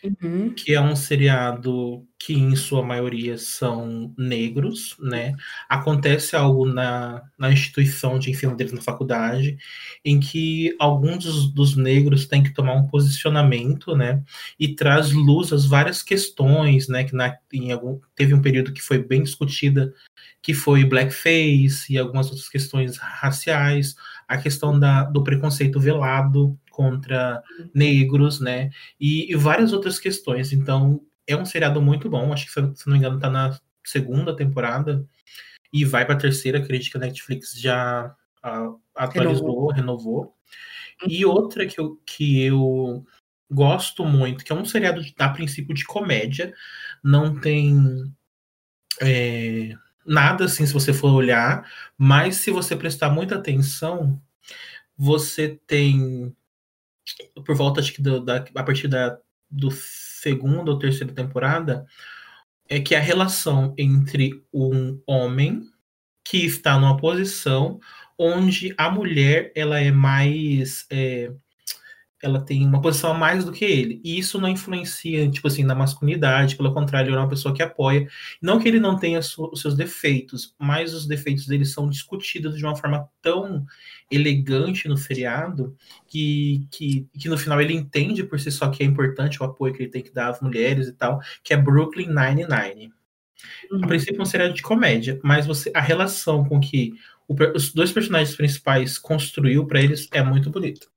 Uhum. 0.03 0.51
que 0.55 0.73
é 0.73 0.81
um 0.81 0.95
seriado 0.95 2.07
que 2.17 2.33
em 2.33 2.55
sua 2.55 2.83
maioria 2.83 3.37
são 3.37 4.13
negros, 4.17 4.95
né? 4.99 5.35
Acontece 5.69 6.35
algo 6.35 6.65
na, 6.65 7.21
na 7.37 7.51
instituição 7.51 8.17
de 8.17 8.31
ensino 8.31 8.55
deles 8.55 8.73
na 8.73 8.81
faculdade, 8.81 9.57
em 10.03 10.19
que 10.19 10.75
alguns 10.79 11.23
dos, 11.23 11.53
dos 11.53 11.75
negros 11.75 12.25
têm 12.25 12.41
que 12.41 12.53
tomar 12.53 12.73
um 12.73 12.87
posicionamento, 12.87 13.95
né? 13.95 14.23
E 14.59 14.73
traz 14.75 15.11
luz 15.11 15.53
às 15.53 15.65
várias 15.65 16.01
questões, 16.01 16.87
né? 16.87 17.03
Que 17.03 17.15
na, 17.15 17.37
em 17.53 17.71
algum, 17.71 17.99
teve 18.15 18.33
um 18.33 18.41
período 18.41 18.73
que 18.73 18.81
foi 18.81 18.97
bem 18.97 19.21
discutida, 19.21 19.93
que 20.41 20.53
foi 20.53 20.83
blackface 20.83 21.91
e 21.91 21.97
algumas 21.97 22.27
outras 22.27 22.49
questões 22.49 22.97
raciais, 22.97 23.95
a 24.27 24.37
questão 24.37 24.79
da, 24.79 25.03
do 25.03 25.23
preconceito 25.23 25.79
velado 25.79 26.57
contra 26.71 27.43
negros, 27.73 28.39
né? 28.39 28.71
e, 28.99 29.31
e 29.31 29.35
várias 29.35 29.73
outras 29.73 29.99
questões. 29.99 30.51
Então, 30.51 31.01
é 31.27 31.35
um 31.35 31.45
seriado 31.45 31.81
muito 31.81 32.09
bom. 32.09 32.33
Acho 32.33 32.45
que, 32.45 32.51
se 32.51 32.87
não 32.87 32.93
me 32.93 32.97
engano, 32.97 33.19
tá 33.19 33.29
na 33.29 33.59
segunda 33.83 34.35
temporada 34.35 35.05
e 35.71 35.85
vai 35.85 36.05
para 36.05 36.15
a 36.15 36.19
terceira. 36.19 36.59
Acredito 36.59 36.91
que 36.91 36.97
a 36.97 37.01
Netflix 37.01 37.53
já 37.59 38.15
ah, 38.41 38.73
atualizou, 38.95 39.71
renovou. 39.71 40.35
E 41.07 41.25
outra 41.25 41.65
que 41.65 41.79
eu, 41.79 41.99
que 42.05 42.43
eu 42.43 43.05
gosto 43.49 44.05
muito, 44.05 44.43
que 44.43 44.51
é 44.51 44.55
um 44.55 44.65
seriado 44.65 45.01
de- 45.01 45.13
a 45.17 45.29
princípio 45.29 45.73
de 45.73 45.85
comédia, 45.85 46.53
não 47.03 47.39
tem 47.39 48.11
é, 49.01 49.75
nada 50.05 50.45
assim 50.45 50.65
se 50.65 50.73
você 50.73 50.93
for 50.93 51.11
olhar, 51.11 51.69
mas 51.97 52.37
se 52.37 52.51
você 52.51 52.75
prestar 52.75 53.09
muita 53.09 53.35
atenção, 53.35 54.21
você 54.97 55.59
tem 55.65 56.35
por 57.45 57.55
volta 57.55 57.79
acho 57.79 57.93
que 57.93 58.01
do, 58.01 58.19
da, 58.23 58.45
a 58.55 58.63
partir 58.63 58.87
da 58.87 59.17
do 59.49 59.69
segunda 59.69 60.71
ou 60.71 60.79
terceira 60.79 61.13
temporada 61.13 61.85
é 62.69 62.79
que 62.79 62.95
a 62.95 63.01
relação 63.01 63.73
entre 63.77 64.41
um 64.53 65.01
homem 65.05 65.61
que 66.23 66.45
está 66.45 66.79
numa 66.79 66.95
posição 66.95 67.79
onde 68.17 68.73
a 68.77 68.89
mulher 68.89 69.51
ela 69.55 69.79
é 69.79 69.91
mais 69.91 70.85
é, 70.89 71.33
ela 72.21 72.41
tem 72.41 72.65
uma 72.65 72.81
posição 72.81 73.11
a 73.11 73.17
mais 73.17 73.43
do 73.43 73.51
que 73.51 73.65
ele. 73.65 73.99
E 74.03 74.17
isso 74.19 74.39
não 74.39 74.47
influencia, 74.47 75.29
tipo 75.29 75.47
assim, 75.47 75.63
na 75.63 75.75
masculinidade, 75.75 76.55
pelo 76.55 76.73
contrário, 76.73 77.09
ele 77.09 77.15
é 77.15 77.19
uma 77.19 77.29
pessoa 77.29 77.53
que 77.53 77.63
apoia. 77.63 78.07
Não 78.41 78.59
que 78.59 78.67
ele 78.67 78.79
não 78.79 78.97
tenha 78.97 79.19
os 79.19 79.61
seus 79.61 79.75
defeitos, 79.75 80.55
mas 80.59 80.93
os 80.93 81.07
defeitos 81.07 81.47
dele 81.47 81.65
são 81.65 81.89
discutidos 81.89 82.57
de 82.57 82.63
uma 82.63 82.75
forma 82.75 83.09
tão 83.21 83.65
elegante 84.09 84.87
no 84.87 84.97
seriado 84.97 85.75
que, 86.07 86.67
que, 86.69 87.07
que 87.17 87.29
no 87.29 87.37
final 87.37 87.61
ele 87.61 87.73
entende 87.73 88.23
por 88.23 88.39
si 88.39 88.51
só 88.51 88.69
que 88.69 88.83
é 88.83 88.85
importante 88.85 89.41
o 89.41 89.45
apoio 89.45 89.73
que 89.73 89.83
ele 89.83 89.91
tem 89.91 90.03
que 90.03 90.13
dar 90.13 90.29
às 90.29 90.41
mulheres 90.41 90.87
e 90.87 90.93
tal, 90.93 91.19
que 91.43 91.53
é 91.53 91.57
Brooklyn 91.57 92.07
Nine-Nine. 92.07 92.91
A 93.81 93.87
princípio 93.87 94.19
é 94.19 94.21
um 94.21 94.25
seriado 94.25 94.53
de 94.53 94.61
comédia, 94.61 95.19
mas 95.23 95.47
você 95.47 95.71
a 95.73 95.81
relação 95.81 96.43
com 96.45 96.59
que 96.59 96.93
o 97.27 97.33
os 97.55 97.73
dois 97.73 97.91
personagens 97.91 98.35
principais 98.35 98.97
construiu 98.97 99.65
para 99.65 99.81
eles 99.81 100.07
é 100.11 100.21
muito 100.21 100.49
bonito. 100.49 100.90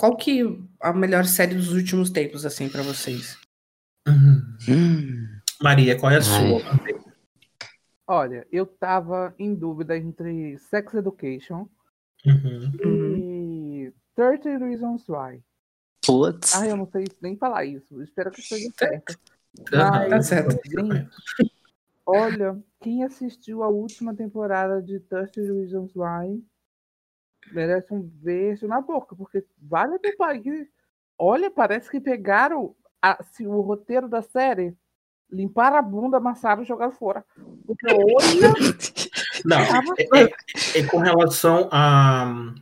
Qual 0.00 0.16
que 0.16 0.40
a 0.80 0.94
melhor 0.94 1.26
série 1.26 1.54
dos 1.54 1.74
últimos 1.74 2.08
tempos, 2.08 2.46
assim, 2.46 2.70
pra 2.70 2.80
vocês? 2.80 3.36
Hum, 4.08 5.26
Maria, 5.62 5.94
qual 5.98 6.10
é 6.10 6.16
a 6.16 6.22
sua? 6.22 6.62
Olha, 8.06 8.46
eu 8.50 8.64
tava 8.64 9.34
em 9.38 9.54
dúvida 9.54 9.94
entre 9.98 10.56
Sex 10.56 10.94
Education 10.94 11.68
Uhum. 12.24 12.72
Uhum. 12.82 13.16
e 13.18 13.92
30 14.14 14.56
Reasons 14.56 15.06
Why. 15.06 15.42
putz. 16.06 16.54
Ah, 16.54 16.66
eu 16.66 16.78
não 16.78 16.86
sei 16.86 17.04
nem 17.20 17.36
falar 17.36 17.66
isso. 17.66 18.02
Espero 18.02 18.30
que 18.30 18.40
esteja 18.40 18.70
certo. 18.78 19.18
Aham, 19.74 20.08
Tá 20.08 20.22
certo. 20.22 20.58
Gente, 20.64 21.10
olha, 22.06 22.58
quem 22.80 23.04
assistiu 23.04 23.62
a 23.62 23.68
última 23.68 24.14
temporada 24.14 24.80
de 24.80 24.98
30 24.98 25.30
Reasons 25.42 25.92
Why 25.94 26.42
merece 27.52 27.92
um 27.92 28.00
beijo 28.00 28.66
na 28.66 28.80
boca, 28.80 29.14
porque 29.16 29.44
vale 29.60 29.98
pena. 29.98 30.38
que- 30.38 30.68
Olha, 31.18 31.50
parece 31.50 31.90
que 31.90 32.00
pegaram 32.00 32.74
a- 33.02 33.22
se 33.22 33.46
o 33.46 33.60
roteiro 33.60 34.08
da 34.08 34.22
série, 34.22 34.74
limparam 35.30 35.76
a 35.76 35.82
bunda, 35.82 36.16
amassaram 36.16 36.62
e 36.62 36.66
jogaram 36.66 36.92
fora. 36.92 37.24
Porque 37.66 37.86
olha, 37.86 38.54
Não, 39.44 39.58
é, 39.58 40.22
é- 40.24 40.80
é 40.80 40.86
com 40.86 40.98
relação 40.98 41.68
a. 41.72 42.52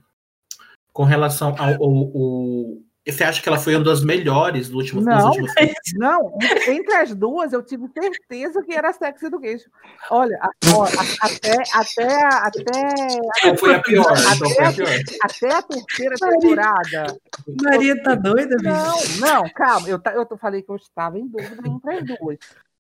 Com 0.92 1.04
relação 1.04 1.54
ao, 1.58 1.74
ao- 1.74 1.82
ao- 1.82 2.78
Você 3.08 3.24
acha 3.24 3.42
que 3.42 3.48
ela 3.48 3.58
foi 3.58 3.74
uma 3.74 3.84
das 3.84 4.04
melhores 4.04 4.68
do 4.68 4.76
último, 4.78 5.00
dos 5.00 5.08
Não. 5.08 5.32
Não, 5.96 6.38
entre 6.68 6.94
as 6.94 7.14
duas 7.14 7.52
eu 7.52 7.62
tive 7.62 7.88
certeza 7.88 8.62
que 8.62 8.72
era 8.74 8.92
Sex 8.92 9.22
Education. 9.22 9.68
Olha, 10.10 10.38
a- 10.42 10.50
ó, 10.76 10.84
a- 10.84 10.88
até, 11.22 11.54
até, 11.74 12.24
até, 12.36 12.94
Então 13.38 13.56
foi 13.56 13.74
a 13.74 13.80
pior. 13.80 14.12
Então 14.36 14.50
foi 14.50 14.64
a 14.64 14.72
pior. 14.72 14.88
até 15.22 15.52
a 15.54 15.62
terceira 15.62 16.14
temporada. 16.16 17.16
Maria 17.62 18.02
tá 18.02 18.14
doida, 18.14 18.56
bicho? 18.56 19.20
Não, 19.20 19.42
não, 19.42 19.48
calma. 19.50 19.88
Eu, 19.88 20.00
eu 20.14 20.38
falei 20.38 20.62
que 20.62 20.70
eu 20.70 20.76
estava 20.76 21.18
em 21.18 21.26
dúvida 21.26 21.68
entre 21.68 21.90
as 21.94 22.04
duas. 22.18 22.38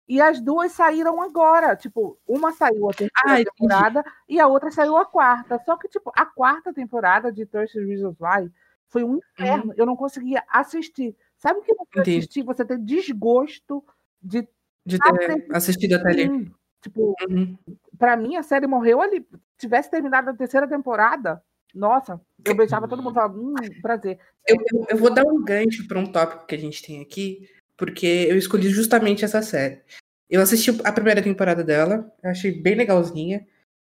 E 0.08 0.20
as 0.20 0.40
duas 0.40 0.72
saíram 0.72 1.20
agora. 1.20 1.74
Tipo, 1.74 2.16
uma 2.28 2.52
saiu 2.52 2.88
a 2.88 2.92
terceira 2.92 3.40
entendi. 3.40 3.44
temporada 3.56 4.04
e 4.28 4.38
a 4.40 4.46
outra 4.46 4.70
saiu 4.70 4.96
a 4.96 5.04
quarta. 5.04 5.60
Só 5.64 5.76
que, 5.76 5.88
tipo, 5.88 6.12
a 6.16 6.24
quarta 6.24 6.72
temporada 6.72 7.32
de 7.32 7.44
30 7.46 7.80
Reasons 7.80 8.16
Why 8.20 8.50
foi 8.88 9.04
um 9.04 9.18
inferno. 9.18 9.72
Eu 9.76 9.86
não 9.86 9.96
conseguia 9.96 10.42
assistir. 10.48 11.16
Sabe 11.36 11.60
o 11.60 11.62
que 11.62 11.74
você 11.74 12.00
Entendi. 12.00 12.18
assistir? 12.18 12.42
Você 12.44 12.64
tem 12.64 12.82
desgosto 12.84 13.84
de 14.22 14.46
De 14.84 14.98
ter 14.98 15.46
assistido 15.50 15.94
até 15.94 16.10
ali. 16.10 16.50
Tipo, 16.80 17.14
Uhum. 17.28 17.58
pra 17.98 18.16
mim 18.16 18.36
a 18.36 18.42
série 18.42 18.66
morreu 18.66 19.00
ali. 19.00 19.26
Se 19.30 19.58
tivesse 19.66 19.90
terminado 19.90 20.30
a 20.30 20.34
terceira 20.34 20.68
temporada, 20.68 21.42
nossa, 21.74 22.20
eu 22.44 22.54
beijava 22.54 22.86
todo 22.86 23.02
mundo 23.02 23.12
e 23.12 23.14
falava, 23.14 23.36
hum, 23.38 23.54
prazer. 23.82 24.18
Eu, 24.46 24.56
eu- 24.72 24.86
eu 24.90 24.96
vou 24.96 25.12
dar 25.12 25.24
um 25.26 25.42
gancho 25.42 25.86
para 25.88 25.98
um 25.98 26.06
tópico 26.06 26.46
que 26.46 26.54
a 26.54 26.58
gente 26.58 26.82
tem 26.82 27.00
aqui, 27.02 27.48
porque 27.76 28.06
eu 28.28 28.36
escolhi 28.38 28.68
justamente 28.68 29.24
essa 29.24 29.42
série. 29.42 29.82
Eu 30.30 30.40
assisti 30.40 30.70
a 30.84 30.92
primeira 30.92 31.22
temporada 31.22 31.62
dela, 31.64 32.10
achei 32.22 32.52
bem 32.52 32.74
legalzinha, 32.76 33.46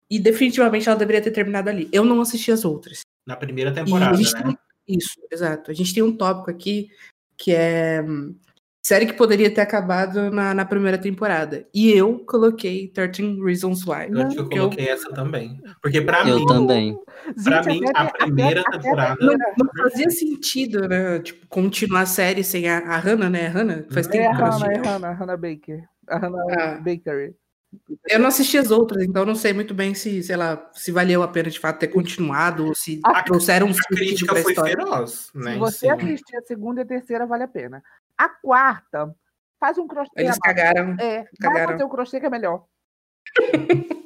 e 0.09 0.19
definitivamente 0.19 0.87
ela 0.89 0.97
deveria 0.97 1.21
ter 1.21 1.31
terminado 1.31 1.69
ali. 1.69 1.89
Eu 1.93 2.03
não 2.03 2.19
assisti 2.21 2.51
as 2.51 2.65
outras. 2.65 3.01
Na 3.25 3.35
primeira 3.35 3.71
E 3.71 3.73
temporada, 3.73 4.15
gente 4.17 4.33
né? 4.43 4.55
Isso, 4.87 5.19
exato. 5.31 5.69
A 5.71 5.73
gente 5.73 5.93
tem 5.93 6.03
um 6.03 6.15
tópico 6.15 6.49
aqui 6.49 6.89
que 7.37 7.53
é 7.53 8.03
série 8.83 9.05
que 9.05 9.13
poderia 9.13 9.53
ter 9.53 9.59
acabado 9.59 10.31
na, 10.31 10.53
na 10.53 10.63
primeira 10.63 10.97
temporada. 10.97 11.67
E 11.73 11.91
eu 11.91 12.19
coloquei 12.19 12.87
13 12.87 13.37
Reasons 13.43 13.85
Why. 13.85 14.07
Eu 14.09 14.21
acho 14.21 14.29
que 14.35 14.39
eu 14.39 14.43
porque 14.45 14.57
eu- 14.59 14.63
coloquei 14.63 14.87
essa 14.87 15.09
também. 15.11 15.59
Porque 15.81 15.99
pra 16.01 16.25
Eu 16.27 16.39
mim, 16.39 16.45
também. 16.45 16.97
Pra 17.43 17.61
Gente, 17.63 17.81
mim, 17.81 17.89
a 17.93 18.01
até- 18.03 18.17
primeira 18.25 18.61
até- 18.61 18.77
temporada- 18.79 19.17
não, 19.19 19.35
não 19.57 19.83
fazia 19.83 20.09
sentido, 20.09 20.87
né? 20.87 21.19
Tipo, 21.19 21.45
continuar 21.47 22.01
a 22.01 22.05
série 22.05 22.45
sem 22.45 22.69
a, 22.69 22.77
a 22.77 22.97
Hannah, 22.97 23.29
né? 23.29 23.47
A 23.47 23.49
Hannah? 23.49 23.85
Faz 23.91 24.07
É 24.07 24.09
tempo 24.11 24.23
É 24.23 24.27
a 24.27 24.35
que 24.35 24.41
eu 24.41 24.45
não 24.47 24.51
Hannah, 24.57 24.71
é 24.73 24.77
a 24.77 24.81
Hannah, 24.93 25.09
a 25.09 25.13
Hannah 25.13 25.37
Baker. 25.37 25.83
A 26.09 26.17
Hannah 26.17 26.43
Ah. 26.57 26.75
Bakery. 26.77 27.35
Eu 28.09 28.19
não 28.19 28.27
assisti 28.27 28.57
as 28.57 28.71
outras, 28.71 29.03
então 29.03 29.25
não 29.25 29.35
sei 29.35 29.51
muito 29.53 29.73
bem 29.73 29.93
se, 29.93 30.23
sei 30.23 30.35
lá, 30.37 30.69
se 30.73 30.91
valeu 30.91 31.21
a 31.21 31.27
pena 31.27 31.49
de 31.49 31.59
fato 31.59 31.79
ter 31.79 31.89
continuado 31.89 32.65
ou 32.67 32.75
se 32.75 33.01
A- 33.03 33.21
trouxeram 33.23 33.67
um 33.67 33.71
a 33.71 33.95
crítica 33.95 34.35
foi 34.35 34.51
história. 34.53 34.75
feroz, 34.77 35.29
né? 35.35 35.53
Se 35.53 35.59
você 35.59 35.89
assistir 35.89 36.37
a 36.37 36.41
segunda 36.41 36.81
e 36.81 36.83
a 36.83 36.87
terceira, 36.87 37.25
vale 37.25 37.43
a 37.43 37.47
pena. 37.47 37.83
A 38.17 38.29
quarta, 38.29 39.13
faz 39.59 39.77
um 39.77 39.85
crochê. 39.87 40.09
Eles 40.15 40.37
cagaram. 40.39 40.95
É, 40.99 41.17
vai 41.23 41.27
cagaram. 41.41 41.71
fazer 41.73 41.83
o 41.83 41.89
crochê 41.89 42.19
que 42.19 42.25
é 42.25 42.29
melhor. 42.29 42.63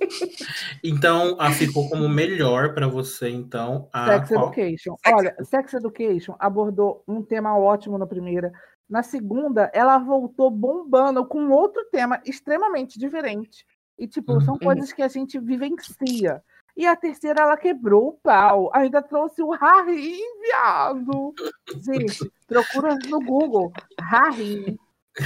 Então, 0.83 1.37
a 1.39 1.51
ficou 1.51 1.87
como 1.89 2.09
melhor 2.09 2.73
pra 2.73 2.87
você, 2.87 3.29
então, 3.29 3.87
a 3.93 4.19
Sex? 4.27 4.31
Education. 4.31 4.95
Olha, 5.07 5.35
Sex 5.43 5.73
Education 5.73 6.35
abordou 6.39 7.01
um 7.07 7.21
tema 7.21 7.57
ótimo 7.57 7.97
na 7.97 8.05
primeira. 8.05 8.51
Na 8.91 9.01
segunda, 9.01 9.71
ela 9.73 9.97
voltou 9.97 10.51
bombando 10.51 11.25
com 11.25 11.49
outro 11.49 11.81
tema 11.89 12.21
extremamente 12.25 12.99
diferente. 12.99 13.65
E, 13.97 14.05
tipo, 14.05 14.41
são 14.41 14.55
Uhum. 14.55 14.59
coisas 14.59 14.91
que 14.91 15.01
a 15.01 15.07
gente 15.07 15.39
vivencia. 15.39 16.43
E 16.75 16.85
a 16.85 16.95
terceira, 16.95 17.43
ela 17.43 17.55
quebrou 17.55 18.09
o 18.09 18.13
pau. 18.21 18.69
Ainda 18.73 19.01
trouxe 19.01 19.41
o 19.41 19.51
Harry, 19.51 20.17
viado. 20.41 21.33
Gente, 21.81 22.29
procura 22.45 22.97
no 23.09 23.19
Google. 23.21 23.71
Harry. 23.99 24.77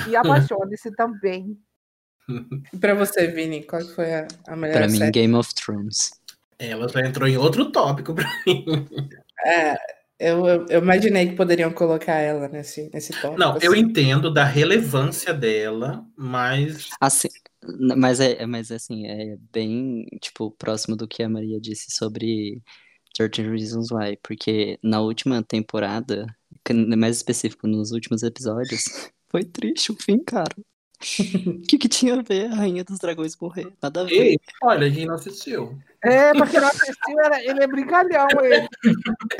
E 0.09 0.15
apaixone-se 0.15 0.91
também. 0.95 1.57
E 2.73 2.77
pra 2.77 2.93
você, 2.95 3.27
Vini, 3.27 3.63
qual 3.63 3.81
foi 3.81 4.13
a, 4.13 4.27
a 4.47 4.55
melhor 4.55 4.77
Pra 4.77 4.87
mim, 4.87 4.97
série? 4.97 5.11
Game 5.11 5.35
of 5.35 5.53
Thrones. 5.55 6.11
Ela 6.59 6.87
já 6.87 7.01
entrou 7.01 7.27
em 7.27 7.37
outro 7.37 7.71
tópico 7.71 8.13
pra 8.13 8.25
mim. 8.45 8.65
É, 9.45 9.75
eu, 10.29 10.47
eu, 10.47 10.65
eu 10.69 10.81
imaginei 10.81 11.29
que 11.29 11.35
poderiam 11.35 11.71
colocar 11.71 12.15
ela 12.15 12.47
nesse, 12.47 12.89
nesse 12.93 13.11
tópico. 13.13 13.39
Não, 13.39 13.57
eu 13.61 13.71
assim. 13.71 13.81
entendo 13.81 14.31
da 14.33 14.43
relevância 14.43 15.33
dela, 15.33 16.05
mas 16.17 16.89
Assim, 16.99 17.27
mas 17.97 18.19
é, 18.19 18.43
é- 18.43 18.45
mas 18.45 18.71
assim, 18.71 19.07
é 19.07 19.37
bem, 19.51 20.05
tipo, 20.21 20.51
próximo 20.51 20.95
do 20.95 21.07
que 21.07 21.23
a 21.23 21.29
Maria 21.29 21.59
disse 21.59 21.91
sobre 21.91 22.61
13 23.13 23.41
Reasons 23.49 23.91
Why, 23.91 24.17
porque 24.21 24.77
na 24.83 25.01
última 25.01 25.43
temporada, 25.43 26.25
mais 26.97 27.17
específico, 27.17 27.67
nos 27.67 27.91
últimos 27.91 28.23
episódios, 28.23 28.83
foi 29.29 29.43
triste 29.43 29.91
o 29.91 29.95
fim, 29.95 30.19
cara. 30.23 30.53
O 30.57 30.61
que 31.67 31.77
que 31.77 31.89
tinha 31.89 32.15
a 32.15 32.21
ver 32.21 32.51
a 32.51 32.55
Rainha 32.55 32.83
dos 32.83 32.99
Dragões 32.99 33.35
morrer? 33.39 33.67
Nada 33.81 34.01
a 34.01 34.03
ver. 34.05 34.13
Ei, 34.13 34.39
olha, 34.63 34.91
quem 34.91 35.05
não 35.05 35.15
assistiu. 35.15 35.77
É, 36.05 36.33
pra 36.33 36.47
quem 36.47 36.59
não 36.59 36.67
assistiu, 36.67 37.19
era- 37.23 37.43
ele 37.43 37.63
é 37.63 37.67
brincalhão, 37.67 38.27
ele. 38.43 38.67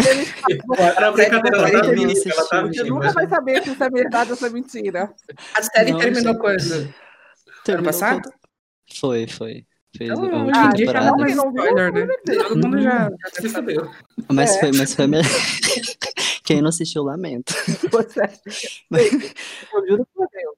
Ele 0.10 0.34
Era 0.80 1.12
brincadeira, 1.12 1.58
ela 1.58 1.72
tá 1.72 1.84
não 1.84 1.94
viva, 1.94 2.12
ela 2.30 2.48
tá 2.48 2.62
assisti, 2.62 2.78
Você 2.78 2.84
viva. 2.84 2.96
nunca 2.96 3.12
vai 3.12 3.28
saber 3.28 3.64
se 3.64 3.72
isso 3.72 3.84
é 3.84 3.90
verdade 3.90 4.32
ou 4.32 4.38
se 4.38 4.46
é 4.46 4.50
mentira. 4.50 5.14
A 5.56 5.62
série 5.64 5.92
Não, 5.92 6.00
terminou 6.00 6.34
gente. 6.34 6.42
quando? 6.42 6.94
Terminou 7.64 7.86
passado? 7.92 8.22
todo- 8.24 8.34
Foi, 9.00 9.28
foi. 9.28 9.66
Fez 9.98 10.10
Então, 10.10 10.24
a 10.24 10.44
última 10.44 10.54
já 10.64 10.72
temporada. 10.74 11.06
não 11.12 11.18
Não 11.18 11.28
spoiler, 11.28 11.94
né? 11.94 12.06
não 12.06 12.08
viu. 12.36 12.44
Todo 12.44 12.58
mundo 12.58 12.82
já, 12.82 13.10
já 13.10 13.30
Se 13.34 13.42
deve 13.42 13.50
saber. 13.50 13.76
fudeu. 13.76 13.92
Mas 14.34 14.56
É. 14.56 14.60
foi, 14.60 14.72
mas 14.78 14.94
foi 14.94 15.08
melhor. 15.08 15.24
Quem 16.44 16.62
não 16.62 16.70
assistiu, 16.70 17.04
lamento. 17.04 17.54
Você, 17.92 18.22
eu 19.74 19.88
juro 19.88 20.08
por 20.14 20.28
Deus. 20.32 20.56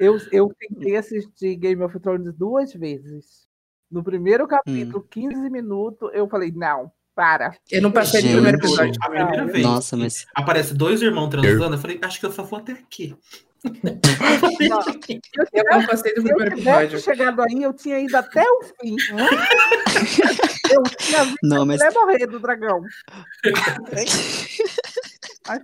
Eu, 0.00 0.18
eu 0.32 0.52
tentei 0.58 0.96
assistir 0.96 1.56
Game 1.56 1.82
of 1.82 1.98
Thrones 2.00 2.32
duas 2.34 2.72
vezes. 2.74 3.46
No 3.94 4.02
primeiro 4.02 4.46
capítulo, 4.48 5.06
15 5.08 5.48
minutos, 5.50 6.10
eu 6.12 6.28
falei, 6.28 6.50
não, 6.52 6.90
para. 7.14 7.56
Eu 7.70 7.80
não 7.80 7.92
passei 7.92 8.20
do 8.22 8.24
Gente. 8.26 8.34
primeiro 8.34 8.58
episódio. 8.58 8.92
A 9.00 9.08
primeira 9.08 9.46
vez 9.46 9.64
Nossa, 9.64 9.96
mas 9.96 10.26
aparece 10.34 10.74
dois 10.74 11.00
irmãos 11.00 11.28
transando, 11.28 11.76
eu 11.76 11.78
falei, 11.80 12.00
acho 12.02 12.18
que 12.18 12.26
eu 12.26 12.32
só 12.32 12.42
vou 12.42 12.58
até 12.58 12.72
aqui. 12.72 13.16
Não, 13.64 14.80
Eu 15.54 15.64
não 15.70 15.86
passei 15.86 16.12
do 16.12 16.20
eu 16.20 16.24
primeiro 16.36 16.54
episódio. 16.56 16.98
chegado 17.00 17.40
aí, 17.42 17.62
eu 17.62 17.72
tinha 17.72 18.00
ido 18.00 18.16
até 18.16 18.42
o 18.42 18.62
fim. 18.64 18.96
eu 20.74 20.82
tinha 20.98 21.24
visto 21.24 21.38
não, 21.44 21.64
mas 21.64 21.80
até 21.80 21.94
morrer 21.98 22.26
do 22.26 22.40
dragão. 22.40 22.82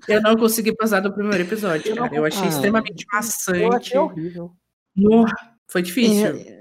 Eu 0.09 0.23
não 0.23 0.37
consegui 0.37 0.75
passar 0.75 1.01
do 1.01 1.13
primeiro 1.13 1.43
episódio, 1.43 1.95
Eu. 1.97 2.07
Eu 2.07 2.25
achei 2.25 2.45
Ah. 2.45 2.49
extremamente 2.49 3.05
Eu 3.05 3.17
maçante. 3.17 3.75
achei 3.75 3.99
horrível. 3.99 4.53
No- 4.97 5.25
Foi 5.69 5.83
difícil. 5.83 6.37
É, 6.37 6.60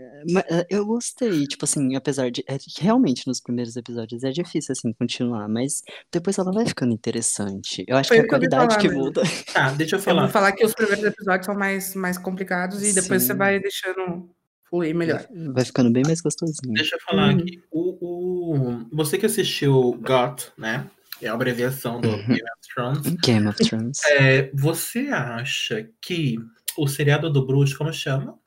eu 0.69 0.85
gostei, 0.85 1.45
tipo 1.45 1.65
assim, 1.65 1.95
apesar 1.95 2.29
de. 2.31 2.43
é 2.47 2.57
que 2.57 2.81
realmente 2.83 3.27
nos 3.27 3.39
primeiros 3.41 3.75
episódios 3.75 4.23
é 4.23 4.31
difícil, 4.31 4.71
assim, 4.73 4.91
continuar, 4.93 5.47
mas 5.47 5.81
depois 6.11 6.37
ela 6.37 6.51
vai 6.51 6.65
ficando 6.65 6.93
interessante. 6.93 7.83
Eu 7.87 7.97
acho 7.97 8.09
Foi 8.09 8.17
que 8.17 8.21
é 8.21 8.25
a 8.25 8.27
que 8.27 8.35
eu 8.35 8.39
qualidade 8.49 8.73
falar 8.75 8.81
que 8.81 8.89
muda. 8.89 9.21
Tá, 9.53 9.71
deixa 9.71 9.95
eu 9.95 9.99
Eu 9.99 10.03
falar. 10.03 10.21
vou 10.23 10.29
falar 10.31 10.51
que 10.53 10.65
os 10.65 10.73
primeiros 10.73 11.03
episódios 11.03 11.45
são 11.45 11.55
mais, 11.55 11.95
mais 11.95 12.17
complicados 12.17 12.81
e 12.83 12.93
depois 12.93 13.21
Sim. 13.21 13.27
você 13.29 13.33
vai 13.33 13.59
deixando 13.59 14.29
fluir 14.69 14.93
melhor. 14.95 15.25
Vai 15.53 15.65
ficando 15.65 15.91
bem 15.91 16.03
mais 16.05 16.21
gostosinho. 16.21 16.73
Deixa 16.75 16.95
eu 16.95 16.99
falar 17.01 17.33
Uhum. 17.33 17.39
aqui. 17.39 17.63
O, 17.71 18.53
o- 18.55 18.85
você 18.91 19.17
que 19.17 19.25
assistiu 19.25 19.93
GOT, 20.01 20.51
né? 20.57 20.85
É 21.21 21.27
a 21.27 21.33
abreviação 21.33 21.99
do 21.99 22.07
Uhum. 22.07 22.17
Game 22.27 22.41
of 22.41 22.73
Thrones. 22.73 23.15
Game 23.21 23.47
of 23.47 23.57
Thrones. 23.67 23.99
É, 24.11 24.49
você 24.53 25.07
acha 25.09 25.89
que 26.01 26.37
o 26.77 26.87
seriado 26.87 27.29
do 27.29 27.45
Bruxo, 27.45 27.77
como 27.77 27.91
chama? 27.91 28.37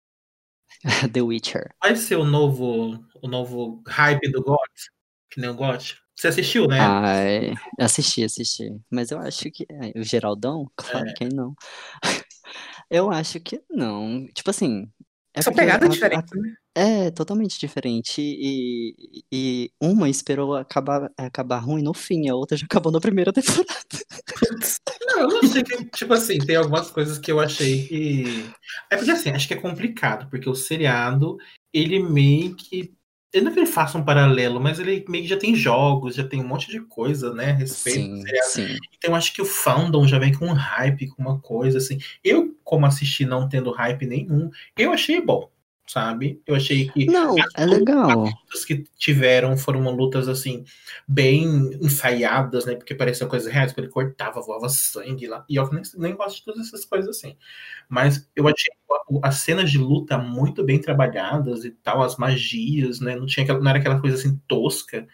The 1.12 1.22
Witcher. 1.22 1.70
Vai 1.82 1.94
ser 1.96 2.16
o 2.16 2.24
novo, 2.24 2.98
o 3.22 3.28
novo 3.28 3.82
hype 3.86 4.30
do 4.30 4.42
GOT? 4.42 4.60
Que 5.30 5.40
nem 5.40 5.50
o 5.50 5.54
GOT? 5.54 5.96
Você 6.14 6.28
assistiu, 6.28 6.66
né? 6.68 6.78
Ai, 6.80 7.54
assisti, 7.80 8.22
assisti. 8.22 8.68
Mas 8.90 9.10
eu 9.10 9.18
acho 9.18 9.50
que. 9.50 9.66
O 9.96 10.02
Geraldão? 10.02 10.70
Claro, 10.76 11.08
É. 11.08 11.14
quem 11.14 11.28
não? 11.28 11.54
Eu 12.90 13.10
acho 13.10 13.40
que 13.40 13.62
não. 13.70 14.26
Tipo 14.34 14.50
assim. 14.50 14.86
É 15.34 15.40
Só 15.40 15.50
porque 15.50 15.62
pegada 15.62 15.86
a- 15.86 15.88
diferente, 15.88 16.36
né? 16.38 16.54
É, 16.74 17.10
totalmente 17.10 17.58
diferente. 17.58 18.20
E, 18.20 19.24
e 19.30 19.70
uma 19.80 20.08
esperou 20.08 20.56
acabar, 20.56 21.10
acabar 21.18 21.58
ruim 21.58 21.82
no 21.82 21.92
fim, 21.92 22.28
a 22.28 22.34
outra 22.34 22.56
já 22.56 22.64
acabou 22.64 22.90
na 22.90 23.00
primeira 23.00 23.32
temporada. 23.32 23.66
Não, 25.06 25.20
eu 25.20 25.28
não 25.28 25.42
sei 25.48 25.62
que, 25.62 25.84
tipo 25.86 26.14
assim, 26.14 26.38
tem 26.38 26.56
algumas 26.56 26.90
coisas 26.90 27.18
que 27.18 27.30
eu 27.30 27.40
achei 27.40 27.86
que. 27.86 28.50
É 28.90 28.96
porque 28.96 29.10
assim, 29.10 29.30
acho 29.30 29.46
que 29.46 29.54
é 29.54 29.60
complicado, 29.60 30.28
porque 30.30 30.48
o 30.48 30.54
seriado, 30.54 31.36
ele 31.72 31.98
meio 31.98 32.54
que. 32.54 32.92
Eu 33.32 33.42
não 33.42 33.50
é 33.50 33.54
que 33.54 33.60
ele 33.60 33.66
faça 33.66 33.96
um 33.96 34.04
paralelo, 34.04 34.60
mas 34.60 34.78
ele 34.78 35.04
meio 35.08 35.24
que 35.24 35.30
já 35.30 35.38
tem 35.38 35.54
jogos, 35.54 36.16
já 36.16 36.24
tem 36.26 36.42
um 36.42 36.46
monte 36.46 36.70
de 36.70 36.80
coisa, 36.80 37.32
né, 37.32 37.52
a 37.52 37.54
respeito 37.54 38.10
do 38.10 38.16
Sim, 38.16 38.22
seriado. 38.22 38.50
sim. 38.50 38.76
Então 38.96 39.14
acho 39.14 39.32
que 39.32 39.40
o 39.40 39.46
fandom 39.46 40.06
já 40.06 40.18
vem 40.18 40.34
com 40.34 40.46
um 40.46 40.52
hype, 40.52 41.08
com 41.08 41.22
uma 41.22 41.40
coisa 41.40 41.78
assim. 41.78 41.98
Eu, 42.22 42.54
como 42.62 42.84
assisti 42.84 43.24
não 43.24 43.48
tendo 43.48 43.70
hype 43.72 44.06
nenhum, 44.06 44.50
eu 44.76 44.92
achei 44.92 45.18
bom, 45.18 45.50
sabe? 45.86 46.40
Eu 46.46 46.54
achei 46.54 46.88
que 46.88 47.06
Não, 47.06 47.34
é 47.56 47.66
legal. 47.66 48.24
lutas 48.24 48.64
que 48.64 48.84
tiveram 48.96 49.56
foram 49.56 49.82
lutas 49.94 50.28
assim, 50.28 50.64
bem 51.06 51.44
ensaiadas, 51.82 52.64
né? 52.64 52.74
Porque 52.74 52.94
pareciam 52.94 53.28
coisas 53.28 53.52
reais, 53.52 53.72
porque 53.72 53.82
ele 53.82 53.92
cortava, 53.92 54.40
voava 54.40 54.68
sangue 54.68 55.26
lá. 55.26 55.44
E 55.48 55.56
eu 55.56 55.68
nem, 55.70 55.82
nem 55.96 56.14
gosto 56.16 56.36
de 56.38 56.44
todas 56.44 56.66
essas 56.68 56.84
coisas 56.84 57.16
assim. 57.16 57.36
Mas 57.88 58.28
eu 58.34 58.46
achei 58.46 58.72
as 59.22 59.36
cenas 59.36 59.70
de 59.70 59.78
luta 59.78 60.16
muito 60.16 60.64
bem 60.64 60.80
trabalhadas 60.80 61.64
e 61.64 61.70
tal, 61.70 62.02
as 62.02 62.16
magias, 62.16 63.00
né? 63.00 63.16
Não, 63.16 63.26
tinha 63.26 63.44
aquela, 63.44 63.60
não 63.60 63.68
era 63.70 63.78
aquela 63.78 64.00
coisa 64.00 64.16
assim 64.16 64.40
tosca. 64.48 65.06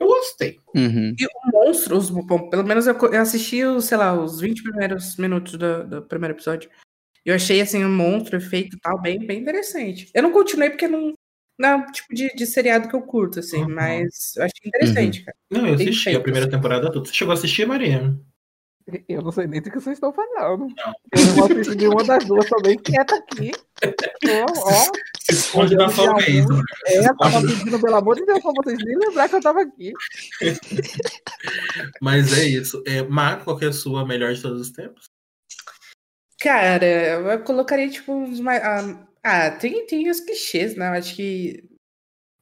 Eu 0.00 0.06
gostei. 0.08 0.58
Uhum. 0.74 1.14
E 1.18 1.26
o 1.26 1.50
monstro, 1.52 1.96
os- 1.96 2.10
bom, 2.10 2.48
pelo 2.48 2.64
menos 2.64 2.86
eu, 2.86 2.94
eu 2.98 3.20
assisti, 3.20 3.62
os, 3.64 3.84
sei 3.84 3.96
lá, 3.98 4.12
os 4.18 4.40
20 4.40 4.62
primeiros 4.62 5.16
minutos 5.16 5.52
do, 5.56 5.84
do 5.86 6.02
primeiro 6.02 6.34
episódio. 6.34 6.68
Eu 7.24 7.34
achei, 7.34 7.60
assim, 7.60 7.84
um 7.84 7.90
monstro, 7.90 8.36
efeito 8.36 8.76
e 8.76 8.80
tal, 8.80 9.00
bem, 9.00 9.18
bem 9.26 9.40
interessante. 9.40 10.10
Eu 10.12 10.22
não 10.22 10.30
continuei 10.32 10.68
porque 10.70 10.86
não, 10.86 11.14
não 11.58 11.68
é 11.68 11.76
o 11.76 11.86
tipo 11.92 12.14
de, 12.14 12.28
de 12.34 12.46
seriado 12.46 12.88
que 12.88 12.94
eu 12.94 13.02
curto, 13.02 13.38
assim, 13.40 13.62
Uhum. 13.62 13.74
mas 13.74 14.34
eu 14.36 14.42
achei 14.44 14.60
interessante, 14.66 15.24
cara. 15.24 15.36
Não, 15.50 15.60
eu 15.66 15.76
Bem 15.76 15.86
assisti 15.88 16.04
feito, 16.04 16.18
a 16.18 16.22
primeira 16.22 16.46
assim. 16.46 16.56
temporada 16.56 16.92
toda. 16.92 17.06
Você 17.08 17.14
chegou 17.14 17.32
a 17.32 17.34
assistir, 17.34 17.66
Maria? 17.66 18.14
Eu 19.08 19.22
não 19.22 19.32
sei 19.32 19.46
nem 19.46 19.62
do 19.62 19.70
que 19.70 19.80
vocês 19.80 19.96
estão 19.96 20.12
falando. 20.12 20.68
Eu 21.10 21.24
não 21.24 21.34
vou 21.34 21.44
assistir 21.46 21.74
nenhuma 21.74 22.04
das 22.04 22.22
duas, 22.26 22.46
tô 22.46 22.60
bem 22.60 22.76
quieta 22.78 23.14
aqui. 23.16 23.50
Ó, 24.28 24.46
Se 25.22 25.32
esconde 25.32 25.74
na 25.74 25.86
aí, 25.86 26.40
algum- 26.40 26.56
né? 26.58 26.62
é, 26.88 27.02
tava 27.14 27.40
pedindo, 27.40 27.80
pelo 27.80 27.96
amor 27.96 28.14
de 28.16 28.26
Deus, 28.26 28.42
pra 28.42 28.52
vocês 28.62 28.78
nem 28.84 28.98
lembrar 28.98 29.30
que 29.30 29.36
eu 29.36 29.40
tava 29.40 29.62
aqui. 29.62 29.90
Mas 32.00 32.36
é 32.38 32.44
isso. 32.44 32.82
É, 32.86 33.02
Marco, 33.02 33.44
qual 33.44 33.56
que 33.56 33.64
é 33.64 33.68
a 33.68 33.72
sua 33.72 34.06
melhor 34.06 34.34
de 34.34 34.42
todos 34.42 34.60
os 34.60 34.70
tempos? 34.70 35.08
Cara, 36.44 36.84
eu 36.84 37.42
colocaria, 37.42 37.88
tipo, 37.88 38.12
uns 38.12 38.38
mais. 38.38 38.62
Ah, 38.62 39.06
ah, 39.22 39.50
tem, 39.50 39.86
tem 39.86 40.10
os 40.10 40.20
clichês, 40.20 40.76
né? 40.76 40.88
Eu 40.88 40.92
acho 40.92 41.16
que. 41.16 41.64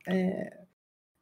é, 0.08 0.58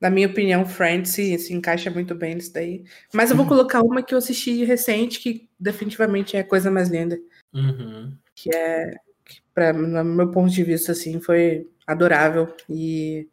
na 0.01 0.09
minha 0.09 0.27
opinião, 0.27 0.64
Friends 0.64 1.12
se, 1.12 1.38
se 1.38 1.53
encaixa 1.53 1.90
muito 1.90 2.14
bem 2.14 2.37
nisso 2.37 2.55
daí. 2.55 2.85
Mas 3.12 3.31
eu 3.31 3.37
vou 3.37 3.47
colocar 3.47 3.83
uma 3.83 4.03
que 4.03 4.14
eu 4.14 4.19
assisti 4.19 4.64
recente, 4.64 5.21
que 5.21 5.47
definitivamente 5.61 6.38
é 6.38 6.40
a 6.40 6.45
coisa 6.45 6.71
mais 6.71 6.88
linda. 6.88 7.21
Uhum. 7.53 8.16
Que 8.35 8.49
é. 8.57 8.95
Que 9.27 9.43
pra, 9.53 9.75
no 9.75 10.03
meu 10.03 10.31
ponto 10.31 10.51
de 10.51 10.64
vista, 10.64 10.93
assim, 10.93 11.21
foi 11.21 11.69
adorável. 11.87 12.57
E 12.66 13.29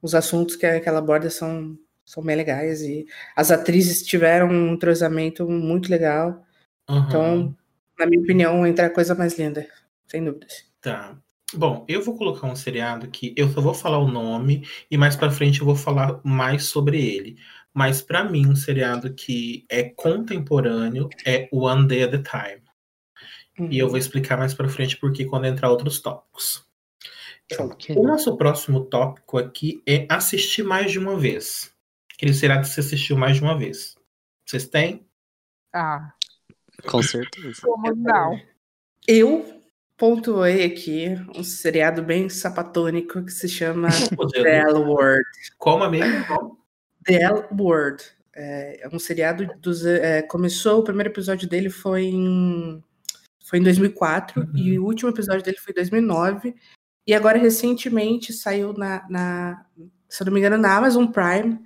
os 0.00 0.14
assuntos 0.14 0.56
que, 0.56 0.80
que 0.80 0.88
ela 0.88 1.00
aborda 1.00 1.28
são, 1.28 1.78
são 2.02 2.22
bem 2.22 2.34
legais. 2.34 2.80
E 2.80 3.06
as 3.36 3.50
atrizes 3.50 4.02
tiveram 4.02 4.48
um 4.48 4.72
entrosamento 4.72 5.46
muito 5.46 5.90
legal. 5.90 6.42
Uhum. 6.88 6.98
Então, 7.06 7.56
na 7.98 8.06
minha 8.06 8.20
opinião, 8.20 8.66
entra 8.66 8.86
a 8.86 8.90
coisa 8.90 9.14
mais 9.14 9.38
linda. 9.38 9.66
Sem 10.06 10.24
dúvidas. 10.24 10.64
Tá. 10.80 11.18
Bom, 11.54 11.84
eu 11.88 12.02
vou 12.02 12.16
colocar 12.16 12.46
um 12.46 12.56
seriado 12.56 13.08
que 13.08 13.32
eu 13.36 13.48
só 13.50 13.60
vou 13.60 13.74
falar 13.74 13.98
o 13.98 14.08
nome 14.08 14.66
e 14.90 14.98
mais 14.98 15.14
pra 15.14 15.30
frente 15.30 15.60
eu 15.60 15.66
vou 15.66 15.76
falar 15.76 16.20
mais 16.24 16.64
sobre 16.64 17.00
ele. 17.00 17.36
Mas 17.72 18.02
pra 18.02 18.24
mim, 18.24 18.48
um 18.48 18.56
seriado 18.56 19.14
que 19.14 19.64
é 19.70 19.84
contemporâneo 19.84 21.08
é 21.24 21.48
One 21.52 21.86
Day 21.86 22.02
at 22.02 22.14
a 22.14 22.22
Time. 22.22 22.62
E 23.70 23.78
eu 23.78 23.88
vou 23.88 23.96
explicar 23.96 24.36
mais 24.36 24.52
pra 24.52 24.68
frente 24.68 24.96
porque 24.96 25.24
quando 25.24 25.46
entrar 25.46 25.70
outros 25.70 26.00
tópicos. 26.00 26.66
Ok. 27.58 27.94
O 27.96 28.02
nosso 28.02 28.36
próximo 28.36 28.84
tópico 28.84 29.38
aqui 29.38 29.82
é 29.86 30.06
assistir 30.10 30.62
mais 30.62 30.90
de 30.90 30.98
uma 30.98 31.16
vez. 31.16 31.72
Aquele 32.14 32.34
seriado 32.34 32.62
que 32.62 32.68
você 32.68 32.80
assistiu 32.80 33.16
mais 33.16 33.36
de 33.36 33.42
uma 33.42 33.56
vez. 33.56 33.96
Vocês 34.44 34.66
têm? 34.66 35.06
Ah, 35.72 36.12
Com 36.86 37.02
certeza. 37.02 37.62
como 37.62 37.94
não? 37.94 38.38
Eu 39.06 39.44
pontuei 39.96 40.64
aqui 40.64 41.08
um 41.34 41.42
seriado 41.42 42.02
bem 42.02 42.28
sapatônico 42.28 43.24
que 43.24 43.32
se 43.32 43.48
chama 43.48 43.88
Podia- 44.16 44.42
The 44.42 44.58
L 44.68 44.78
Word. 44.80 45.24
Como 45.58 45.84
amigo? 45.84 46.04
Como? 46.26 46.58
The 47.04 47.22
L 47.22 47.44
Word. 47.58 48.04
É, 48.34 48.80
é 48.84 48.88
um 48.94 48.98
seriado 48.98 49.46
dos. 49.60 49.84
é, 49.86 50.20
começou, 50.22 50.80
o 50.80 50.84
primeiro 50.84 51.10
episódio 51.10 51.48
dele 51.48 51.70
foi 51.70 52.04
em, 52.04 52.82
foi 53.44 53.58
em 53.58 53.62
2004 53.62 54.42
Uhum. 54.42 54.52
e 54.54 54.78
o 54.78 54.84
último 54.84 55.08
episódio 55.10 55.42
dele 55.42 55.56
foi 55.58 55.72
em 55.72 55.76
2009. 55.76 56.54
E 57.06 57.14
agora, 57.14 57.38
recentemente, 57.38 58.32
saiu 58.32 58.72
na, 58.74 59.06
na 59.08 59.64
se 60.08 60.22
eu 60.22 60.26
não 60.26 60.32
me 60.34 60.40
engano, 60.40 60.58
na 60.58 60.76
Amazon 60.76 61.06
Prime 61.06 61.58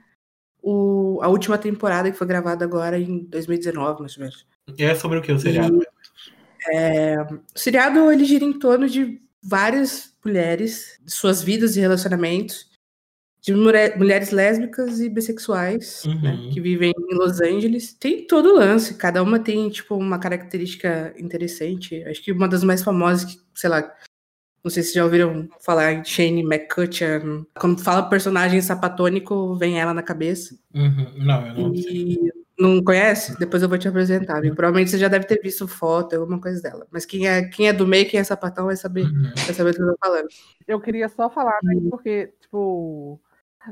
o, 0.62 1.18
a 1.22 1.28
última 1.28 1.56
temporada 1.58 2.10
que 2.10 2.16
foi 2.16 2.26
gravada 2.26 2.64
agora 2.64 2.98
em 2.98 3.24
2019, 3.24 4.00
mais 4.00 4.16
ou 4.16 4.20
menos. 4.22 4.46
E 4.78 4.84
é 4.84 4.94
sobre 4.94 5.18
o 5.18 5.22
que 5.22 5.32
o 5.32 5.38
seriado? 5.38 5.80
O 7.54 7.58
seriado 7.58 8.10
ele 8.12 8.24
gira 8.24 8.44
em 8.44 8.58
torno 8.58 8.88
de 8.88 9.20
várias 9.42 10.14
mulheres, 10.24 10.98
de 11.02 11.12
suas 11.12 11.42
vidas 11.42 11.76
e 11.76 11.80
relacionamentos, 11.80 12.68
de 13.42 13.54
mulher- 13.54 13.96
mulheres 13.98 14.30
lésbicas 14.30 15.00
e 15.00 15.08
bissexuais, 15.08 16.04
Uhum. 16.04 16.20
né, 16.20 16.50
que 16.52 16.60
vivem 16.60 16.92
em 17.10 17.14
Los 17.14 17.40
Angeles. 17.40 17.94
Tem 17.94 18.26
todo 18.26 18.50
o 18.50 18.56
lance, 18.56 18.94
cada 18.94 19.22
uma 19.22 19.38
tem 19.38 19.70
tipo 19.70 19.96
uma 19.96 20.18
característica 20.18 21.14
interessante. 21.18 22.02
Acho 22.04 22.22
que 22.22 22.32
uma 22.32 22.46
das 22.46 22.62
mais 22.62 22.82
famosas, 22.82 23.24
que, 23.24 23.40
sei 23.54 23.70
lá, 23.70 23.90
não 24.62 24.70
sei 24.70 24.82
se 24.82 24.92
já 24.92 25.02
ouviram 25.02 25.48
falar 25.64 25.90
em 25.94 26.04
Shane 26.04 26.42
McCutcheon. 26.42 27.46
Quando 27.58 27.82
fala 27.82 28.10
personagem 28.10 28.60
sapatônico, 28.60 29.56
vem 29.56 29.80
ela 29.80 29.94
na 29.94 30.02
cabeça. 30.02 30.54
Uhum. 30.74 31.14
Não, 31.16 31.46
eu 31.46 31.54
não 31.54 31.74
sei. 31.74 32.18
Não 32.60 32.84
conhece? 32.84 33.38
Depois 33.38 33.62
eu 33.62 33.68
vou 33.68 33.78
te 33.78 33.88
apresentar. 33.88 34.36
amigo. 34.38 34.54
Provavelmente 34.54 34.90
você 34.90 34.98
já 34.98 35.08
deve 35.08 35.24
ter 35.26 35.40
visto 35.40 35.66
foto, 35.66 36.14
alguma 36.14 36.40
coisa 36.40 36.60
dela. 36.60 36.86
Mas 36.90 37.06
quem 37.06 37.26
é, 37.26 37.42
quem 37.48 37.68
é 37.68 37.72
do 37.72 37.86
meio, 37.86 38.08
quem 38.08 38.20
é 38.20 38.24
sapatão, 38.24 38.66
vai 38.66 38.76
saber, 38.76 39.04
Uhum. 39.04 39.32
vai 39.34 39.54
saber 39.54 39.70
do 39.72 39.76
que 39.76 39.82
eu 39.82 39.92
tô 39.92 39.96
falando. 39.98 40.28
Eu 40.68 40.80
queria 40.80 41.08
só 41.08 41.30
falar, 41.30 41.58
né, 41.62 41.74
Uhum. 41.74 41.90
porque, 41.90 42.32
tipo, 42.40 43.18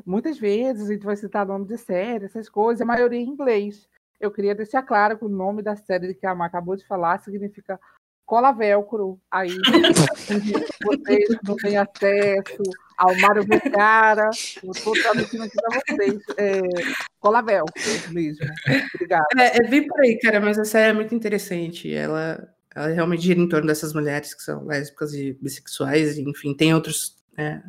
muitas 0.07 0.39
vezes 0.39 0.89
a 0.89 0.93
gente 0.93 1.05
vai 1.05 1.17
citar 1.17 1.45
nome 1.47 1.67
de 1.67 1.77
série, 1.77 2.25
essas 2.25 2.49
coisas, 2.49 2.81
a 2.81 2.85
maioria 2.87 3.21
em 3.21 3.29
inglês. 3.29 3.87
Eu 4.19 4.31
queria 4.31 4.55
deixar 4.55 4.83
claro 4.83 5.19
que 5.19 5.25
o 5.25 5.29
nome 5.29 5.63
da 5.63 5.77
série 5.77 6.15
que 6.15 6.27
a 6.27 6.35
Má 6.35 6.47
acabou 6.47 6.75
de 6.77 6.87
falar 6.87 7.19
significa 7.21 7.79
cola 8.27 8.53
velcro. 8.53 9.19
Aí, 9.31 9.51
vocês 10.83 11.29
não 11.47 11.57
têm 11.57 11.77
acesso 11.77 12.63
ao 12.99 13.17
Mário 13.21 13.45
Vergara, 13.45 14.29
tô 14.83 14.93
traduzindo 14.93 15.45
aqui 15.45 15.55
pra 15.55 15.81
vocês. 15.97 16.21
É, 16.37 16.61
cola 17.21 17.41
velcro 17.41 17.73
mesmo. 18.11 18.45
Obrigada. 18.95 19.27
É, 19.39 19.59
é 19.59 19.69
bem 19.69 19.87
por 19.87 20.01
aí, 20.01 20.19
cara, 20.19 20.41
mas 20.41 20.59
a 20.59 20.65
série 20.65 20.91
é 20.91 20.93
muito 20.93 21.15
interessante. 21.15 21.93
Ela, 21.95 22.49
ela 22.75 22.89
realmente 22.89 23.23
gira 23.23 23.41
em 23.41 23.49
torno 23.49 23.67
dessas 23.69 23.93
mulheres 23.93 24.35
que 24.35 24.43
são 24.43 24.65
lésbicas 24.67 25.15
e 25.15 25.33
bissexuais, 25.41 26.19
e, 26.19 26.23
enfim, 26.23 26.55
tem 26.55 26.75
outros, 26.75 27.17
é, 27.37 27.61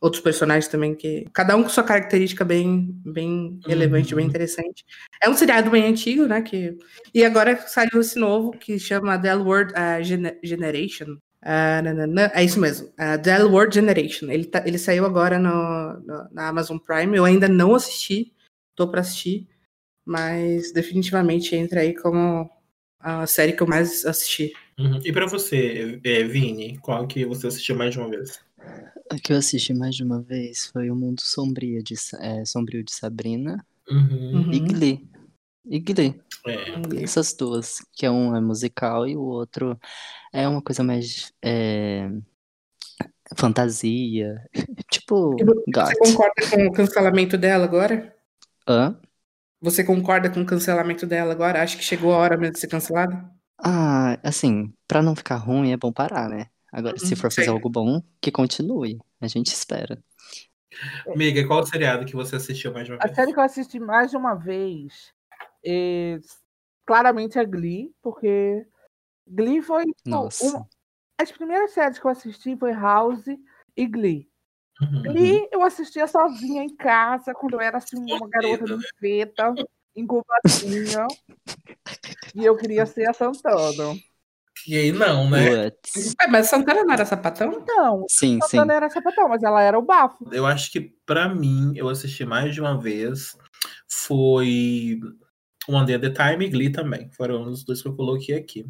outros 0.00 0.22
personagens 0.22 0.68
também 0.68 0.94
que. 0.94 1.26
Cada 1.32 1.56
um 1.56 1.64
com 1.64 1.68
sua 1.68 1.82
característica 1.82 2.44
bem, 2.44 2.92
bem 3.04 3.58
relevante, 3.66 4.14
bem 4.14 4.24
Uhum. 4.24 4.30
interessante. 4.30 4.84
É 5.22 5.28
um 5.28 5.34
seriado 5.34 5.70
bem 5.70 5.84
antigo, 5.86 6.26
né? 6.26 6.40
Que, 6.40 6.76
e 7.12 7.24
agora 7.24 7.56
saiu 7.66 8.00
esse 8.00 8.16
novo 8.18 8.52
que 8.52 8.78
chama 8.78 9.18
The 9.20 9.28
L 9.28 9.42
Word 9.42 9.72
uh, 9.72 10.02
Gene- 10.04 10.38
Generation. 10.42 11.16
Ah, 11.50 11.80
nananã. 11.82 12.30
é 12.34 12.44
isso 12.44 12.60
mesmo, 12.60 12.88
uh, 12.88 13.20
The 13.22 13.30
L 13.30 13.44
Word 13.46 13.74
Generation. 13.74 14.30
Ele, 14.30 14.44
tá- 14.44 14.62
ele 14.66 14.76
saiu 14.76 15.06
agora 15.06 15.38
no, 15.38 15.94
no- 16.00 16.28
na 16.30 16.48
Amazon 16.48 16.76
Prime. 16.78 17.16
Eu 17.16 17.24
ainda 17.24 17.48
não 17.48 17.74
assisti, 17.74 18.32
tô 18.76 18.86
pra 18.88 19.00
assistir 19.00 19.48
mas 20.10 20.72
definitivamente 20.72 21.54
entra 21.54 21.80
aí 21.80 21.94
como 21.94 22.48
a 22.98 23.26
série 23.26 23.52
que 23.52 23.62
eu 23.62 23.66
mais 23.66 24.06
assisti. 24.06 24.52
Uhum. 24.78 24.98
E 25.04 25.12
pra 25.12 25.26
você, 25.26 26.00
é, 26.02 26.24
Vini, 26.24 26.78
qual 26.78 27.06
que 27.06 27.26
você 27.26 27.46
assistiu 27.48 27.76
mais 27.76 27.92
de 27.92 27.98
uma 28.00 28.08
vez? 28.08 28.40
A 29.10 29.18
que 29.18 29.32
eu 29.32 29.36
assisti 29.36 29.74
mais 29.74 29.94
de 29.94 30.02
uma 30.02 30.20
vez 30.22 30.66
foi 30.72 30.90
O 30.90 30.96
Mundo 30.96 31.20
Sombrio 31.20 31.82
de, 31.82 31.94
é, 32.20 32.42
Sombrio 32.46 32.82
de 32.82 32.92
Sabrina 32.92 33.64
Uhum. 33.90 34.50
e. 34.52 34.60
Glee. 34.60 35.06
E 35.64 35.78
Glee. 35.80 36.20
É. 36.46 37.02
Essas 37.02 37.34
duas, 37.34 37.78
que 37.92 38.06
é 38.06 38.10
um 38.10 38.34
é 38.36 38.40
musical 38.40 39.06
e 39.06 39.16
o 39.16 39.22
outro 39.22 39.78
é 40.32 40.48
uma 40.48 40.62
coisa 40.62 40.84
mais 40.84 41.32
é, 41.42 42.08
fantasia, 43.36 44.42
tipo. 44.90 45.36
Você 45.74 45.96
concorda 45.98 46.48
com 46.50 46.66
o 46.66 46.72
cancelamento 46.72 47.36
dela 47.36 47.64
agora? 47.64 48.14
Hã? 48.66 49.00
Você 49.60 49.84
concorda 49.84 50.28
com 50.28 50.40
o 50.40 50.46
cancelamento 50.46 51.06
dela 51.06 51.32
agora? 51.32 51.62
Acha 51.62 51.76
que 51.76 51.84
chegou 51.84 52.12
a 52.12 52.18
hora 52.18 52.36
mesmo 52.36 52.54
de 52.54 52.58
ser 52.60 52.66
cancelada? 52.66 53.30
Ah, 53.58 54.18
assim, 54.22 54.72
pra 54.86 55.02
não 55.02 55.16
ficar 55.16 55.36
ruim 55.36 55.72
é 55.72 55.76
bom 55.76 55.92
parar, 55.92 56.28
né? 56.28 56.46
Agora, 56.72 56.98
se 56.98 57.14
Uhum, 57.14 57.16
for 57.16 57.30
fazer 57.32 57.50
sei. 57.50 57.50
algo 57.50 57.68
bom, 57.68 58.02
que 58.20 58.30
continue. 58.30 58.98
A 59.20 59.26
gente 59.26 59.48
espera. 59.48 60.02
Miga, 61.16 61.46
qual 61.46 61.60
o 61.60 61.66
seriado 61.66 62.04
que 62.06 62.14
você 62.14 62.36
assistiu 62.36 62.72
mais 62.72 62.86
de 62.86 62.92
uma 62.92 62.98
A 63.00 63.08
vez? 63.08 63.16
série 63.16 63.32
que 63.32 63.38
eu 63.38 63.42
assisti 63.42 63.80
mais 63.80 64.10
de 64.10 64.16
uma 64.16 64.34
vez 64.34 65.12
é, 65.64 66.18
claramente 66.86 67.38
é 67.38 67.44
Glee, 67.44 67.92
porque 68.02 68.66
Glee 69.26 69.62
foi 69.62 69.84
tipo, 69.84 70.10
Nossa. 70.10 70.44
uma- 70.44 70.68
as 71.20 71.32
primeiras 71.32 71.72
séries 71.72 71.98
que 71.98 72.06
eu 72.06 72.10
assisti 72.10 72.56
foi 72.56 72.72
House 72.72 73.26
e 73.76 73.86
Glee. 73.86 74.28
Uhum. 74.80 75.02
Glee 75.02 75.48
eu 75.52 75.62
assistia 75.62 76.06
sozinha 76.06 76.62
em 76.62 76.74
casa, 76.74 77.34
quando 77.34 77.54
eu 77.54 77.60
era 77.60 77.78
assim, 77.78 77.96
uma 77.96 78.28
garota 78.28 78.66
Solteira, 78.66 78.76
ninfeta, 79.02 79.54
incubadinha, 79.96 81.06
e 82.34 82.44
eu 82.44 82.56
queria 82.56 82.86
ser 82.86 83.08
a 83.08 83.12
Santana. 83.12 83.94
E 84.66 84.76
aí 84.76 84.92
não, 84.92 85.30
né? 85.30 85.66
É, 85.66 86.26
mas 86.28 86.48
Santana 86.48 86.84
não 86.84 86.92
era 86.92 87.04
sapatão? 87.04 87.64
Não, 87.66 88.04
Sim, 88.08 88.40
sim. 88.40 88.40
Santana 88.40 88.74
era 88.74 88.90
sapatão, 88.90 89.28
mas 89.28 89.42
ela 89.42 89.62
era 89.62 89.78
o 89.78 89.82
bafo. 89.82 90.28
Eu 90.32 90.46
acho 90.46 90.70
que 90.70 90.80
pra 90.80 91.28
mim, 91.28 91.72
eu 91.74 91.88
assisti 91.88 92.24
mais 92.24 92.54
de 92.54 92.60
uma 92.60 92.78
vez. 92.78 93.36
Foi 93.88 95.00
One 95.68 95.86
Day 95.86 95.96
at 95.96 96.04
a 96.04 96.30
Time 96.32 96.46
e 96.46 96.48
Glee 96.48 96.70
também. 96.70 97.10
Foram 97.12 97.42
os 97.42 97.64
dois 97.64 97.82
que 97.82 97.88
eu 97.88 97.94
coloquei 97.96 98.34
aqui. 98.36 98.66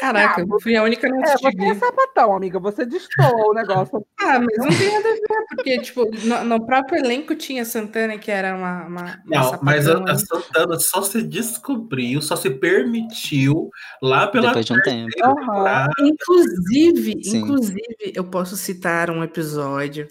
Caraca, 0.00 0.40
eu 0.40 0.60
fui 0.60 0.76
a 0.76 0.82
única 0.82 1.08
não 1.08 1.20
É, 1.20 1.32
assistir 1.32 1.56
você 1.56 1.70
é 1.70 1.74
sapatão, 1.74 2.34
amiga, 2.34 2.58
você 2.58 2.84
destoa 2.84 3.50
o 3.50 3.54
negócio. 3.54 4.04
Ah, 4.20 4.38
mas 4.38 4.56
não 4.56 4.68
tem 4.78 4.90
nada 4.90 5.08
a 5.08 5.12
ver, 5.12 5.46
porque, 5.50 5.80
tipo, 5.80 6.10
no, 6.24 6.44
no 6.44 6.64
próprio 6.66 6.98
elenco 6.98 7.34
tinha 7.34 7.62
Santana, 7.62 8.16
que 8.16 8.30
era 8.30 8.56
uma, 8.56 8.86
uma, 8.86 9.02
uma 9.02 9.20
Não, 9.26 9.58
mas 9.62 9.86
a, 9.86 9.98
a? 10.02 10.16
Santana 10.16 10.80
só 10.80 11.02
se 11.02 11.20
descobriu, 11.22 12.22
só 12.22 12.34
se 12.34 12.48
permitiu 12.48 13.68
lá 14.00 14.26
pela 14.26 14.46
Depois 14.46 14.64
de 14.64 14.72
um 14.72 14.80
tempo. 14.80 15.10
temporada. 15.14 15.92
Inclusive, 16.00 17.22
Sim. 17.22 17.38
inclusive, 17.38 18.12
eu 18.14 18.24
posso 18.24 18.56
citar 18.56 19.10
um 19.10 19.22
episódio 19.22 20.08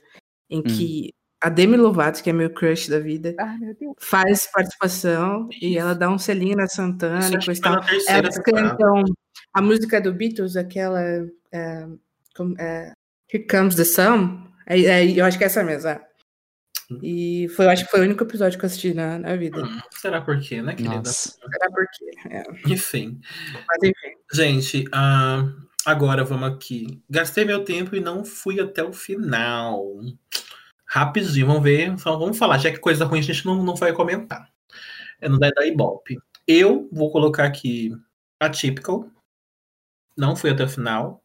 em 0.47 0.59
Hum. 0.59 0.63
que 0.63 1.13
a 1.43 1.49
Demi 1.49 1.75
Lovato, 1.77 2.23
que 2.23 2.29
é 2.29 2.33
meu 2.33 2.49
crush 2.49 2.89
da 2.89 2.99
vida, 2.99 3.35
Ai, 3.37 3.57
meu 3.57 3.75
Deus. 3.75 3.95
faz 3.99 4.47
participação 4.51 5.49
e 5.61 5.77
ela 5.77 5.93
dá 5.93 6.09
um 6.09 6.17
selinho 6.17 6.55
na 6.55 6.67
Santana 6.67 7.19
tal. 7.61 7.73
na 7.73 7.81
terceira 7.81 8.19
Elas 8.19 8.39
cantam 8.39 9.03
a 9.53 9.61
música 9.61 9.99
do 9.99 10.13
Beatles, 10.13 10.55
aquela 10.55 11.01
é, 11.51 11.87
como- 12.35 12.55
é, 12.59 12.93
Here 13.31 13.45
Comes 13.47 13.75
the 13.75 13.83
Sun. 13.83 14.41
É, 14.65 14.79
é, 14.79 15.05
eu 15.19 15.25
acho 15.25 15.37
que 15.37 15.43
é 15.43 15.47
essa 15.47 15.63
mesmo. 15.63 15.89
é. 15.89 16.01
E 17.01 17.47
foi, 17.55 17.65
eu 17.65 17.69
acho 17.71 17.85
que 17.85 17.91
foi 17.91 18.01
o 18.01 18.03
único 18.03 18.23
episódio 18.23 18.57
que 18.59 18.65
eu 18.65 18.67
assisti 18.67 18.93
na, 18.93 19.17
na 19.17 19.35
vida. 19.35 19.63
Hum, 19.63 19.79
será 19.91 20.21
por 20.21 20.39
quê, 20.39 20.61
né, 20.61 20.75
querida? 20.75 20.95
Nossa. 20.95 21.29
Será 21.31 21.69
por 21.71 21.85
quê? 21.97 22.11
É, 22.29 22.43
Enfim. 22.71 23.19
mas 23.67 23.83
enfim. 23.83 24.15
Gente, 24.31 24.83
ah, 24.91 25.43
agora 25.85 26.23
vamos 26.23 26.49
aqui. 26.49 27.01
Gastei 27.09 27.45
meu 27.45 27.63
tempo 27.63 27.95
e 27.95 27.99
não 27.99 28.23
fui 28.23 28.59
até 28.59 28.83
o 28.83 28.93
final. 28.93 29.83
Rapidinho, 30.93 31.47
vamos 31.47 31.63
ver. 31.63 31.97
Só 31.97 32.15
vamos 32.15 32.37
falar, 32.37 32.59
já 32.59 32.69
que 32.69 32.77
coisa 32.77 33.03
ruim 33.03 33.17
a 33.17 33.23
gente 33.23 33.43
não, 33.47 33.63
não 33.63 33.73
vai 33.73 33.91
comentar. 33.91 34.47
É 35.19 35.27
no 35.27 35.39
da 35.39 35.49
Ibope. 35.65 36.19
Eu 36.47 36.87
vou 36.91 37.11
colocar 37.11 37.45
aqui 37.45 37.91
Atypical. 38.39 39.09
Não 40.15 40.35
fui 40.35 40.51
até 40.51 40.63
o 40.63 40.69
final. 40.69 41.23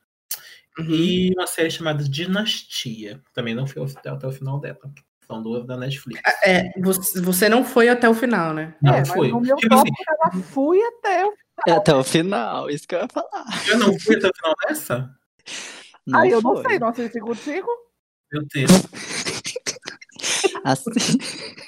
Uhum. 0.78 0.86
E 0.88 1.34
uma 1.34 1.46
série 1.46 1.70
chamada 1.70 2.02
Dinastia. 2.02 3.20
Também 3.34 3.54
não 3.54 3.66
fui 3.66 3.84
até, 3.84 4.08
até 4.08 4.26
o 4.26 4.32
final 4.32 4.58
dela. 4.58 4.78
São 5.26 5.42
duas 5.42 5.66
da 5.66 5.76
Netflix. 5.76 6.22
É, 6.42 6.70
você, 6.80 7.20
você 7.20 7.46
não 7.50 7.62
foi 7.62 7.90
até 7.90 8.08
o 8.08 8.14
final, 8.14 8.54
né? 8.54 8.74
Não 8.80 8.94
é, 8.94 9.04
foi. 9.04 9.30
mas 9.30 9.32
no 9.32 9.40
meu 9.42 9.56
Tipo 9.56 9.76
top 9.76 9.90
assim, 9.90 10.38
eu 10.38 10.42
fui 10.44 10.82
até 10.82 11.26
o 11.26 11.34
É 11.66 11.72
até 11.72 11.94
o 11.94 12.02
final, 12.02 12.70
isso 12.70 12.88
que 12.88 12.94
eu 12.94 13.00
ia 13.00 13.08
falar. 13.08 13.44
eu 13.68 13.78
não 13.78 14.00
fui 14.00 14.16
até 14.16 14.28
o 14.28 14.34
final 14.34 14.54
dessa? 14.66 15.14
Não 16.06 16.20
Ai, 16.20 16.32
eu 16.32 16.40
não 16.40 16.62
sei, 16.62 16.78
não 16.78 16.88
assisti 16.88 17.20
contigo. 17.20 17.68
Meu 18.32 18.42
Deus. 18.54 18.70
Assim, 20.72 20.90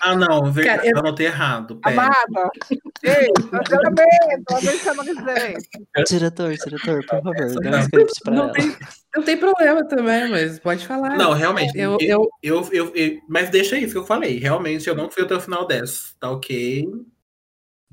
Ah, 0.03 0.15
não, 0.15 0.53
verdade, 0.53 0.79
Cara, 0.79 0.89
eu- 0.89 0.93
eu 0.95 0.99
anotei 0.99 1.27
errado. 1.27 1.77
Pera. 1.81 2.03
Amada. 2.03 2.51
Ei, 3.03 4.79
chama 4.79 5.05
de 5.05 5.15
gerente. 5.15 5.69
diretor, 6.09 6.55
diretor, 6.55 7.07
por 7.07 7.23
favor, 7.23 7.35
dê 7.35 7.69
um 7.69 7.71
Não. 7.71 7.81
script 7.81 8.21
pra 8.23 8.35
Não 8.35 8.43
ela. 8.45 8.53
tem, 8.53 8.77
não 9.17 9.23
tem 9.23 9.37
problema 9.39 9.85
também, 9.89 10.29
mas 10.31 10.59
pode 10.59 10.87
falar. 10.87 11.17
Não, 11.17 11.33
realmente. 11.33 11.77
Eu, 11.79 11.97
eu, 12.01 12.29
eu, 12.43 12.63
eu, 12.63 12.73
eu, 12.73 12.95
eu- 12.97 13.21
mas 13.29 13.49
deixa 13.51 13.77
aí, 13.77 13.83
foi 13.83 13.89
o 13.89 13.93
que 13.93 13.99
eu 13.99 14.05
falei. 14.07 14.39
Realmente, 14.39 14.89
eu 14.89 14.95
não 14.95 15.11
fui 15.11 15.23
até 15.23 15.35
o 15.35 15.41
final 15.41 15.67
dessa. 15.67 16.15
Tá 16.19 16.31
ok? 16.31 16.87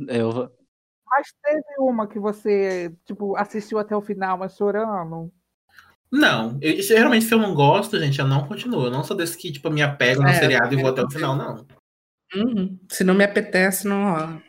Eu 0.07 0.31
vou- 0.31 0.51
Mas 1.09 1.27
teve 1.43 1.63
uma 1.79 2.07
que 2.07 2.19
você, 2.19 2.93
tipo, 3.05 3.35
assistiu 3.37 3.79
até 3.79 3.95
o 3.95 4.01
final, 4.01 4.37
mas 4.37 4.55
chorando. 4.57 5.31
Não, 6.11 6.57
eu, 6.61 6.81
geralmente 6.81 7.25
se 7.25 7.33
eu 7.33 7.37
não 7.39 7.53
gosto, 7.53 7.99
gente, 7.99 8.19
eu 8.19 8.27
não 8.27 8.47
continuo. 8.47 8.85
Eu 8.85 8.91
não 8.91 9.03
sou 9.03 9.15
desse 9.15 9.37
que, 9.37 9.51
tipo, 9.51 9.69
me 9.69 9.81
apego 9.81 10.21
no 10.21 10.29
É, 10.29 10.33
seriado 10.33 10.73
e 10.73 10.81
vou 10.81 10.89
até 10.91 11.03
o 11.03 11.09
final, 11.09 11.35
não. 11.35 11.65
Uhum. 12.35 12.79
Se 12.89 13.03
não 13.03 13.13
me 13.13 13.23
apetece, 13.23 13.87
não 13.87 14.11
rola. 14.11 14.41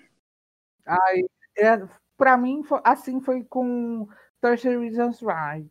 Ai, 0.87 1.21
é, 1.57 1.81
pra 2.17 2.37
mim, 2.37 2.63
fo- 2.63 2.81
assim 2.85 3.21
foi 3.21 3.45
com 3.45 4.07
30 4.41 4.79
Reasons 4.79 5.21
Why. 5.23 5.67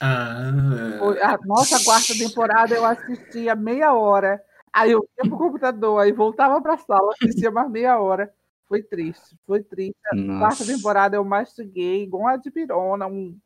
Ah. 0.00 0.52
Foi- 0.98 1.22
A 1.22 1.38
nossa 1.44 1.82
quarta 1.84 2.12
temporada 2.18 2.74
eu 2.74 2.84
assistia 2.84 3.54
meia 3.54 3.94
hora. 3.94 4.42
Aí 4.72 4.90
eu 4.90 5.06
ia 5.18 5.28
pro 5.28 5.38
computador, 5.38 6.00
aí 6.00 6.12
voltava 6.12 6.60
pra 6.60 6.78
sala, 6.78 7.12
assistia 7.22 7.50
mais 7.50 7.70
meia 7.70 7.98
hora. 8.00 8.32
Foi 8.66 8.82
triste, 8.82 9.36
foi 9.46 9.62
triste. 9.62 9.94
A 10.12 10.38
quarta 10.38 10.64
temporada 10.64 11.16
eu 11.16 11.24
mastiguei, 11.24 12.02
igual 12.04 12.26
a 12.26 12.36
de 12.36 12.50
pirona, 12.50 13.06
um 13.06 13.36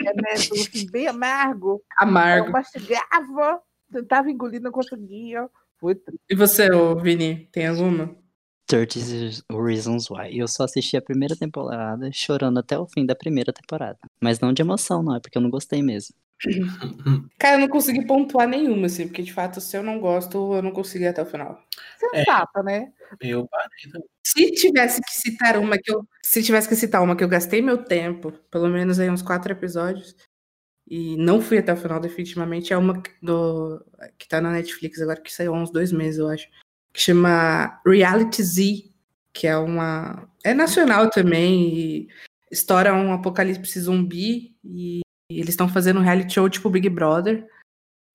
remédio 0.00 0.54
assim, 0.54 0.90
bem 0.90 1.08
amargo. 1.08 1.82
Aí 1.98 2.06
Eu 2.06 2.08
Amargo. 2.08 2.50
mastigava, 2.52 3.60
tentava 3.92 4.30
engolir, 4.30 4.60
não 4.60 4.72
conseguia. 4.72 5.48
E 6.30 6.34
você, 6.34 6.70
ô, 6.70 6.96
Vini, 6.96 7.48
tem 7.52 7.66
alguma? 7.66 8.16
30 8.66 9.44
Reasons 9.52 10.10
Why. 10.10 10.38
Eu 10.38 10.48
só 10.48 10.64
assisti 10.64 10.96
a 10.96 11.02
primeira 11.02 11.36
temporada, 11.36 12.10
chorando 12.12 12.58
até 12.58 12.78
o 12.78 12.86
fim 12.86 13.04
da 13.04 13.14
primeira 13.14 13.52
temporada. 13.52 13.98
Mas 14.20 14.40
não 14.40 14.52
de 14.52 14.62
emoção, 14.62 15.02
não, 15.02 15.16
é 15.16 15.20
porque 15.20 15.36
eu 15.36 15.42
não 15.42 15.50
gostei 15.50 15.82
mesmo. 15.82 16.14
Cara, 17.38 17.56
eu 17.56 17.60
não 17.60 17.68
consegui 17.68 18.06
pontuar 18.06 18.48
nenhuma, 18.48 18.86
assim, 18.86 19.06
porque 19.06 19.22
de 19.22 19.32
fato, 19.32 19.60
se 19.60 19.76
eu 19.76 19.82
não 19.82 20.00
gosto, 20.00 20.54
eu 20.54 20.62
não 20.62 20.70
consigo 20.70 21.04
ir 21.04 21.08
até 21.08 21.22
o 21.22 21.26
final. 21.26 21.62
Sensata, 21.98 22.62
né? 22.62 22.92
Eu 23.20 23.46
parei 23.48 23.92
também. 23.92 24.08
Se 24.26 24.50
tivesse 24.52 25.02
que 25.02 25.12
citar 25.12 25.58
uma 25.58 25.76
que 25.76 25.92
eu. 25.92 26.06
Se 26.24 26.42
tivesse 26.42 26.68
que 26.68 26.76
citar 26.76 27.02
uma 27.02 27.14
que 27.14 27.22
eu 27.22 27.28
gastei 27.28 27.60
meu 27.60 27.84
tempo, 27.84 28.32
pelo 28.50 28.68
menos 28.68 28.98
aí 28.98 29.10
uns 29.10 29.22
quatro 29.22 29.52
episódios, 29.52 30.16
e 30.88 31.16
não 31.16 31.40
fui 31.40 31.58
até 31.58 31.72
o 31.72 31.76
final, 31.76 32.00
definitivamente, 32.00 32.72
é 32.72 32.76
uma 32.76 33.02
do, 33.22 33.84
que 34.18 34.28
tá 34.28 34.40
na 34.40 34.52
Netflix 34.52 35.00
agora, 35.00 35.20
que 35.20 35.32
saiu 35.32 35.54
há 35.54 35.62
uns 35.62 35.70
dois 35.70 35.92
meses, 35.92 36.18
eu 36.18 36.28
acho. 36.28 36.48
Que 36.92 37.00
chama 37.00 37.80
Reality 37.86 38.42
Z, 38.42 38.90
que 39.32 39.46
é 39.46 39.56
uma. 39.56 40.28
É 40.42 40.54
nacional 40.54 41.10
também, 41.10 41.74
e 41.74 42.08
estoura 42.50 42.94
um 42.94 43.12
apocalipse 43.12 43.80
zumbi, 43.80 44.56
e, 44.64 45.00
e 45.30 45.40
eles 45.40 45.50
estão 45.50 45.68
fazendo 45.68 46.00
um 46.00 46.02
reality 46.02 46.34
show 46.34 46.48
tipo 46.48 46.70
Big 46.70 46.88
Brother. 46.88 47.46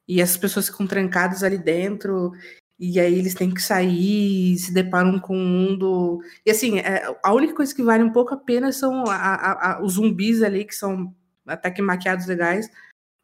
E 0.07 0.21
essas 0.21 0.37
pessoas 0.37 0.67
ficam 0.67 0.87
trancadas 0.87 1.43
ali 1.43 1.57
dentro, 1.57 2.31
e 2.79 2.99
aí 2.99 3.13
eles 3.19 3.33
têm 3.33 3.53
que 3.53 3.61
sair 3.61 4.53
e 4.53 4.57
se 4.57 4.73
deparam 4.73 5.19
com 5.19 5.35
um 5.37 5.45
mundo. 5.45 6.19
E 6.45 6.51
assim, 6.51 6.79
é, 6.79 7.13
a 7.23 7.33
única 7.33 7.53
coisa 7.53 7.75
que 7.75 7.83
vale 7.83 8.03
um 8.03 8.11
pouco 8.11 8.33
a 8.33 8.37
pena 8.37 8.71
são 8.71 9.03
a- 9.07 9.15
a- 9.15 9.71
a- 9.73 9.83
os 9.83 9.93
zumbis 9.93 10.41
ali, 10.41 10.63
que 10.63 10.73
são 10.73 11.13
até 11.45 11.69
que 11.69 11.81
maquiados 11.81 12.25
legais, 12.27 12.69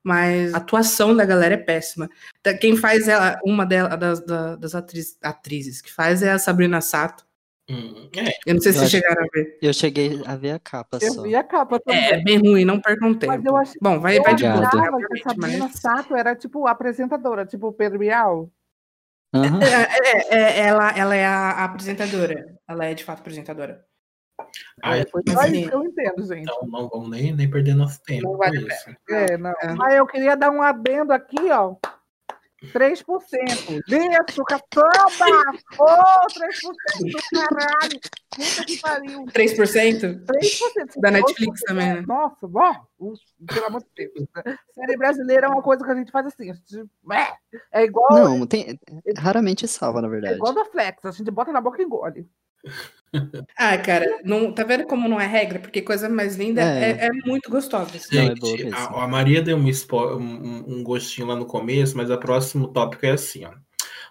mas 0.04 0.54
a 0.54 0.58
atuação 0.58 1.16
da 1.16 1.24
galera 1.26 1.54
é 1.56 1.58
péssima. 1.58 2.10
Da- 2.44 2.54
Quem 2.58 2.76
faz 2.76 3.08
ela, 3.08 3.40
uma 3.46 3.66
dela, 3.66 3.96
das, 3.96 4.20
da- 4.26 4.56
das 4.56 4.76
atriz- 4.76 5.18
atrizes 5.24 5.82
que 5.82 5.92
faz 5.92 6.22
é 6.22 6.32
a 6.32 6.40
Sabrina 6.40 6.82
Sato. 6.82 7.26
Hum, 7.68 8.10
é, 8.16 8.30
Eu 8.46 8.54
não 8.56 8.62
sei 8.62 8.74
se 8.74 8.84
Eu 8.84 8.88
chegaram 8.88 9.24
a 9.24 9.28
ver. 9.34 9.58
Eu 9.60 9.74
cheguei 9.74 10.22
a 10.26 10.36
ver 10.36 10.52
a 10.52 10.60
capa 10.60 11.00
Eu 11.02 11.14
só. 11.14 11.24
vi 11.24 11.36
a 11.36 11.44
capa 11.44 11.80
também. 11.80 12.00
É, 12.00 12.12
é 12.20 12.24
bem 12.24 12.38
ruim, 12.38 12.64
não 12.64 12.80
percam 12.80 13.12
tempo. 13.16 13.34
Mas 13.34 13.44
eu 13.46 13.56
achei- 13.58 13.80
Bom, 13.82 14.00
vai, 14.00 14.18
eu 14.20 14.24
vai 14.24 14.36
de 14.36 14.44
boa, 14.44 14.70
Sabrina 15.24 15.66
mas... 15.66 15.80
Sato 15.80 16.16
era 16.16 16.36
tipo 16.36 16.68
apresentadora, 16.68 17.44
tipo 17.46 17.68
o 17.68 17.74
Pedro 17.74 17.98
Bial. 18.00 18.52
Aham. 19.36 19.60
É, 19.62 20.36
é, 20.36 20.60
ela, 20.68 20.92
ela 20.98 21.16
é 21.16 21.26
a, 21.26 21.52
a 21.52 21.64
apresentadora. 21.66 22.58
Ela 22.68 22.86
é 22.86 22.94
de 22.94 23.04
fato 23.04 23.20
apresentadora. 23.20 23.86
Foi 25.12 25.22
mas 25.28 25.36
só 25.36 25.46
isso 25.48 25.70
que 25.70 25.76
eu 25.76 25.84
entendo, 25.84 26.26
gente. 26.28 26.42
então 26.42 26.68
não 26.68 26.90
vamos 26.90 27.10
nem, 27.10 27.34
nem 27.34 27.50
perder 27.50 27.74
nosso 27.74 28.02
tempo 28.04 28.24
Não 28.24 28.38
vale 28.38 28.68
isso. 28.68 28.90
É, 29.10 29.38
não. 29.38 29.54
É. 29.62 29.74
Mas 29.74 29.96
eu 29.96 30.06
queria 30.06 30.36
dar 30.36 30.52
um 30.52 30.62
adendo 30.62 31.14
aqui, 31.14 31.52
ó. 31.52 31.76
3%. 32.64 33.04
Isso, 33.88 34.44
caçamba! 34.44 35.42
Ô, 35.78 35.86
3% 35.86 37.12
do 37.12 37.40
caralho! 37.40 38.00
Puta 38.36 38.66
que 38.66 38.78
pariu! 38.82 39.26
3%? 39.26 40.26
3%. 40.26 41.00
Da 41.02 41.12
Netflix 41.12 41.62
também, 41.62 41.94
né? 41.96 42.04
Nossa, 42.08 42.48
bom, 42.48 42.74
pelo 43.48 43.66
amor 43.68 43.82
de 43.82 43.88
Deus. 43.96 44.28
né? 44.36 44.58
Série 44.74 44.98
brasileira 44.98 45.48
é 45.48 45.50
uma 45.50 45.62
coisa 45.62 45.84
que 45.84 45.92
a 45.92 45.96
gente 45.96 46.12
faz 46.12 46.28
assim. 46.28 46.54
gente- 46.54 46.90
É 47.72 47.84
igual, 47.84 48.12
Não, 48.12 48.48
tem... 48.48 48.80
raramente 49.18 49.68
salva, 49.68 50.02
na 50.02 50.08
é 50.08 50.12
verdade. 50.12 50.36
igual 50.36 50.54
da 50.54 50.66
Flex, 50.66 51.06
a 51.06 51.12
gente 51.12 51.30
bota 51.32 51.52
na 51.52 51.62
boca 51.62 51.82
e 51.82 51.86
engole. 51.86 52.28
Ah, 53.58 53.78
cara, 53.78 54.20
não, 54.26 54.52
tá 54.52 54.64
vendo 54.64 54.86
como 54.86 55.08
não 55.08 55.20
é 55.22 55.26
regra? 55.26 55.60
Porque 55.60 55.82
coisa 55.82 56.10
mais 56.10 56.36
linda 56.36 56.62
é, 56.62 56.92
É. 56.92 57.06
é 57.08 57.10
muito 57.26 57.50
gostosa. 57.50 57.96
assim. 57.96 58.18
É 58.18 58.22
Gente, 58.28 58.40
boa 58.42 58.58
mesmo. 58.58 58.76
a, 58.76 59.04
a 59.04 59.08
Maria 59.08 59.42
deu 59.42 59.56
um, 59.58 59.62
um- 60.18 60.64
um 60.80 60.84
gostinho 60.84 61.28
lá 61.28 61.36
no 61.36 61.46
começo, 61.46 61.96
mas 61.96 62.10
o 62.10 62.18
próximo 62.18 62.68
tópico 62.68 63.06
é 63.06 63.12
assim, 63.12 63.46
ó. 63.46 63.52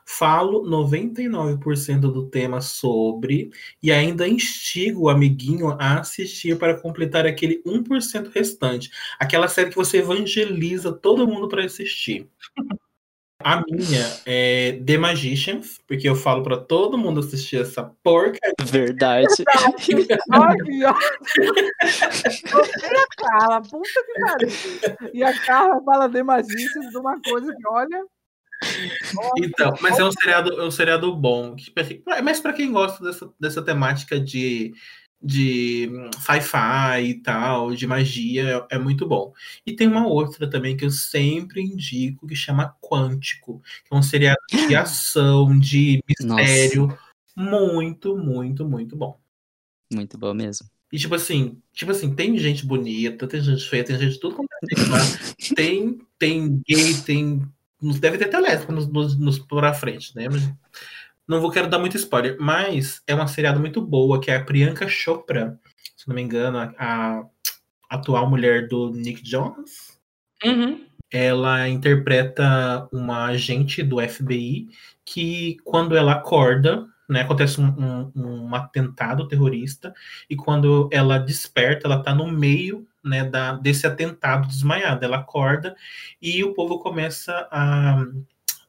Falo 0.07 0.63
99% 0.69 2.13
do 2.13 2.27
tema 2.29 2.61
sobre 2.61 3.51
e 3.83 3.91
ainda 3.91 4.29
instigo 4.29 5.05
o 5.05 5.09
amiguinho 5.09 5.69
a 5.81 6.01
assistir 6.01 6.59
para 6.59 6.75
completar 6.79 7.27
aquele 7.27 7.63
1% 7.65 8.29
restante. 8.35 8.91
Aquela 9.19 9.49
série 9.49 9.71
que 9.71 9.77
você 9.77 9.99
evangeliza 9.99 10.93
todo 10.93 11.27
mundo 11.27 11.49
para 11.49 11.65
assistir. 11.65 12.29
A 13.45 13.63
minha 13.71 14.07
é 14.25 14.81
The 14.87 14.97
Magicians, 14.97 15.79
porque 15.87 16.09
eu 16.09 16.17
falo 16.17 16.43
para 16.43 16.57
todo 16.57 16.97
mundo 16.97 17.21
assistir 17.21 17.61
essa 17.61 17.85
porcaria. 18.03 18.41
Verdade. 18.65 19.27
Ó. 20.33 20.95
Você 21.85 22.87
e 22.87 22.97
a 22.97 23.07
Carla, 23.17 23.63
puta 23.63 23.89
que 24.07 24.21
pariu. 24.21 24.49
E 25.13 25.23
a 25.23 25.39
Carla 25.45 25.83
fala 25.85 26.09
de 26.09 26.23
magícias 26.23 26.91
de 26.91 26.97
uma 26.97 27.21
coisa 27.21 27.55
que, 27.55 27.69
olha. 27.69 28.03
Então, 29.39 29.75
mas 29.81 29.99
é 29.99 30.05
um 30.05 30.11
seriado, 30.13 30.61
é 30.61 30.65
um 30.65 30.71
seriado 30.71 31.15
bom. 31.15 31.55
que- 31.55 31.73
Mas 32.23 32.41
para 32.41 32.53
quem 32.55 32.73
gosta 32.73 33.05
dessa, 33.05 33.31
dessa 33.39 33.61
temática 33.63 34.19
de, 34.19 34.73
de 35.25 35.89
hum, 35.91 36.11
sci-fi 36.13 37.03
e 37.03 37.15
tal, 37.15 37.75
de 37.75 37.87
magia, 37.87 38.67
é, 38.71 38.77
é 38.77 38.79
muito 38.79 39.09
bom. 39.09 39.33
E 39.65 39.73
tem 39.73 39.89
uma 39.89 40.07
outra 40.07 40.49
também 40.49 40.77
que 40.77 40.85
eu 40.85 40.91
sempre 40.91 41.63
indico, 41.63 42.27
que 42.27 42.37
chama 42.37 42.77
Quântico, 42.83 43.63
que 43.85 43.95
é 43.95 43.97
um 43.97 44.03
seriado 44.03 44.39
de 44.51 44.77
ação, 44.77 45.59
de 45.59 46.03
mistério. 46.07 46.97
Muito, 47.35 48.17
muito, 48.19 48.69
muito 48.69 48.95
bom. 48.95 49.19
Muito 49.93 50.19
boa 50.19 50.35
mesmo. 50.35 50.69
E 50.93 50.99
tipo 50.99 51.15
assim, 51.15 51.61
tipo 51.73 51.91
assim, 51.91 52.15
tem 52.15 52.37
gente 52.39 52.67
bonita, 52.67 53.27
tem 53.27 53.41
gente 53.41 53.69
feia, 53.69 53.83
tem 53.83 53.99
gente 53.99 54.21
tudo 54.21 54.37
quanto 54.37 54.49
é? 54.53 54.55
Tem, 55.57 55.99
tem 56.19 56.63
gay, 56.67 56.95
tem. 57.05 57.43
Deve 58.01 58.17
ter 58.17 58.27
até 58.27 58.39
lésbica 58.39 58.73
nos, 58.73 58.87
nos, 58.87 59.19
nos 59.19 59.39
por 59.39 59.65
à 59.65 59.75
frente, 59.75 60.15
né? 60.15 60.29
Mas 60.29 60.43
não 61.27 61.41
vou 61.41 61.51
quero 61.51 61.69
dar 61.69 61.79
muito 61.79 61.97
spoiler, 61.97 62.37
mas 62.41 63.03
é 63.07 63.15
uma 63.15 63.27
seriada 63.27 63.59
muito 63.59 63.81
boa, 63.81 64.21
que 64.21 64.31
é 64.31 64.37
a 64.37 64.45
Priyanka 64.45 64.89
Chopra, 64.89 65.59
se 65.97 66.07
não 66.09 66.15
me 66.15 66.23
engano, 66.23 66.59
a, 66.59 66.73
a 66.79 67.25
atual 67.91 68.29
mulher 68.29 68.69
do 68.69 68.91
Nick 68.91 69.29
Jonas. 69.29 69.99
Uhum. 70.45 70.85
Ela 71.11 71.69
interpreta 71.69 72.89
uma 72.93 73.27
agente 73.27 73.83
do 73.83 74.01
FBI 74.07 74.69
que, 75.05 75.57
quando 75.65 75.97
ela 75.97 76.13
acorda, 76.13 76.87
né, 77.09 77.21
acontece 77.21 77.61
um, 77.61 77.67
um- 77.67 78.13
um 78.49 78.55
atentado 78.55 79.29
terrorista, 79.29 79.95
e 80.29 80.35
quando 80.35 80.89
ela 80.93 81.19
desperta, 81.19 81.87
ela 81.87 81.99
está 81.99 82.15
no 82.15 82.27
meio 82.27 82.87
né, 83.03 83.23
da, 83.25 83.53
desse 83.53 83.87
atentado 83.87 84.49
desmaiada. 84.49 85.05
Ela 85.05 85.19
acorda 85.19 85.77
e 86.21 86.43
o 86.43 86.55
povo 86.55 86.79
começa 86.81 87.47
a, 87.51 88.05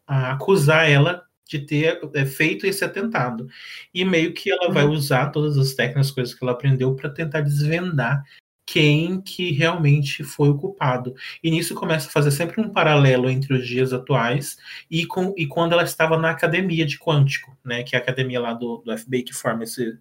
a 0.06 0.32
acusar 0.34 0.90
ela 0.90 1.25
de 1.48 1.60
ter 1.60 2.00
é, 2.14 2.26
feito 2.26 2.66
esse 2.66 2.84
atentado. 2.84 3.48
E 3.94 4.04
meio 4.04 4.34
que 4.34 4.52
ela 4.52 4.72
vai 4.72 4.86
usar 4.86 5.28
todas 5.28 5.58
as 5.58 5.74
técnicas, 5.74 6.12
coisas 6.12 6.34
que 6.34 6.44
ela 6.44 6.54
aprendeu 6.54 6.96
para 6.96 7.10
tentar 7.10 7.42
desvendar 7.42 8.24
quem 8.66 9.22
que 9.22 9.52
realmente 9.52 10.24
foi 10.24 10.50
o 10.50 10.58
culpado. 10.58 11.16
E 11.44 11.52
nisso 11.52 11.76
começa 11.76 12.08
a 12.08 12.12
fazer 12.12 12.32
sempre 12.32 12.60
um 12.60 12.70
paralelo 12.70 13.30
entre 13.30 13.54
os 13.54 13.68
dias 13.68 13.94
atuais 13.94 14.58
e, 14.90 15.06
com, 15.06 15.34
e 15.38 15.46
quando 15.46 15.74
ela 15.74 15.84
estava 15.84 16.18
na 16.18 16.32
academia 16.32 16.86
de 16.86 16.98
Quântico, 16.98 17.56
né? 17.64 17.84
Que 17.84 17.96
é 17.96 18.00
a 18.00 18.02
academia 18.02 18.40
lá 18.40 18.54
do, 18.54 18.78
do 18.78 18.98
FBI 18.98 19.24
que 19.24 19.34
forma 19.34 19.64
esse, 19.64 19.98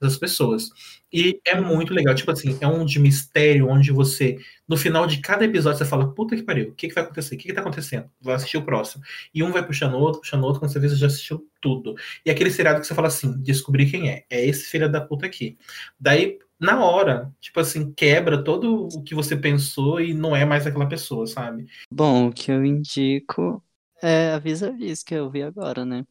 essas 0.00 0.18
pessoas. 0.18 0.70
E 1.12 1.40
é 1.46 1.60
muito 1.60 1.92
legal, 1.92 2.14
tipo 2.14 2.30
assim, 2.30 2.56
é 2.60 2.66
um 2.66 2.84
de 2.84 2.98
mistério 3.00 3.68
onde 3.68 3.90
você, 3.92 4.38
no 4.68 4.76
final 4.76 5.06
de 5.06 5.20
cada 5.20 5.44
episódio, 5.44 5.78
você 5.78 5.84
fala, 5.84 6.12
puta 6.14 6.36
que 6.36 6.42
pariu, 6.42 6.70
o 6.70 6.74
que, 6.74 6.88
que 6.88 6.94
vai 6.94 7.04
acontecer? 7.04 7.34
O 7.34 7.38
que, 7.38 7.48
que 7.48 7.52
tá 7.54 7.60
acontecendo? 7.60 8.08
Vai 8.20 8.34
assistir 8.36 8.56
o 8.58 8.64
próximo. 8.64 9.02
E 9.34 9.42
um 9.42 9.50
vai 9.52 9.64
puxando 9.66 9.94
o 9.94 9.98
outro, 9.98 10.20
puxando 10.20 10.42
o 10.42 10.46
outro, 10.46 10.60
quando 10.60 10.72
você 10.72 10.78
vê, 10.78 10.88
você 10.88 10.96
já 10.96 11.06
assistiu 11.08 11.46
tudo. 11.60 11.94
E 12.24 12.30
aquele 12.30 12.50
seriado 12.50 12.80
que 12.80 12.86
você 12.86 12.94
fala 12.94 13.08
assim, 13.08 13.32
descobri 13.42 13.90
quem 13.90 14.08
é. 14.10 14.24
É 14.30 14.44
esse 14.44 14.66
filho 14.70 14.90
da 14.90 15.00
puta 15.00 15.26
aqui. 15.26 15.58
Daí, 15.98 16.38
na 16.58 16.84
hora, 16.84 17.32
tipo 17.40 17.58
assim, 17.60 17.92
quebra 17.92 18.42
todo 18.42 18.86
o 18.92 19.02
que 19.02 19.14
você 19.14 19.36
pensou 19.36 20.00
e 20.00 20.14
não 20.14 20.34
é 20.36 20.44
mais 20.44 20.66
aquela 20.66 20.88
pessoa, 20.88 21.26
sabe? 21.26 21.66
Bom, 21.90 22.28
o 22.28 22.32
que 22.32 22.50
eu 22.50 22.64
indico 22.64 23.62
é 24.02 24.32
a 24.32 24.38
Vis-a-Vis, 24.38 25.02
que 25.02 25.14
eu 25.14 25.30
vi 25.30 25.42
agora, 25.42 25.84
né? 25.84 26.06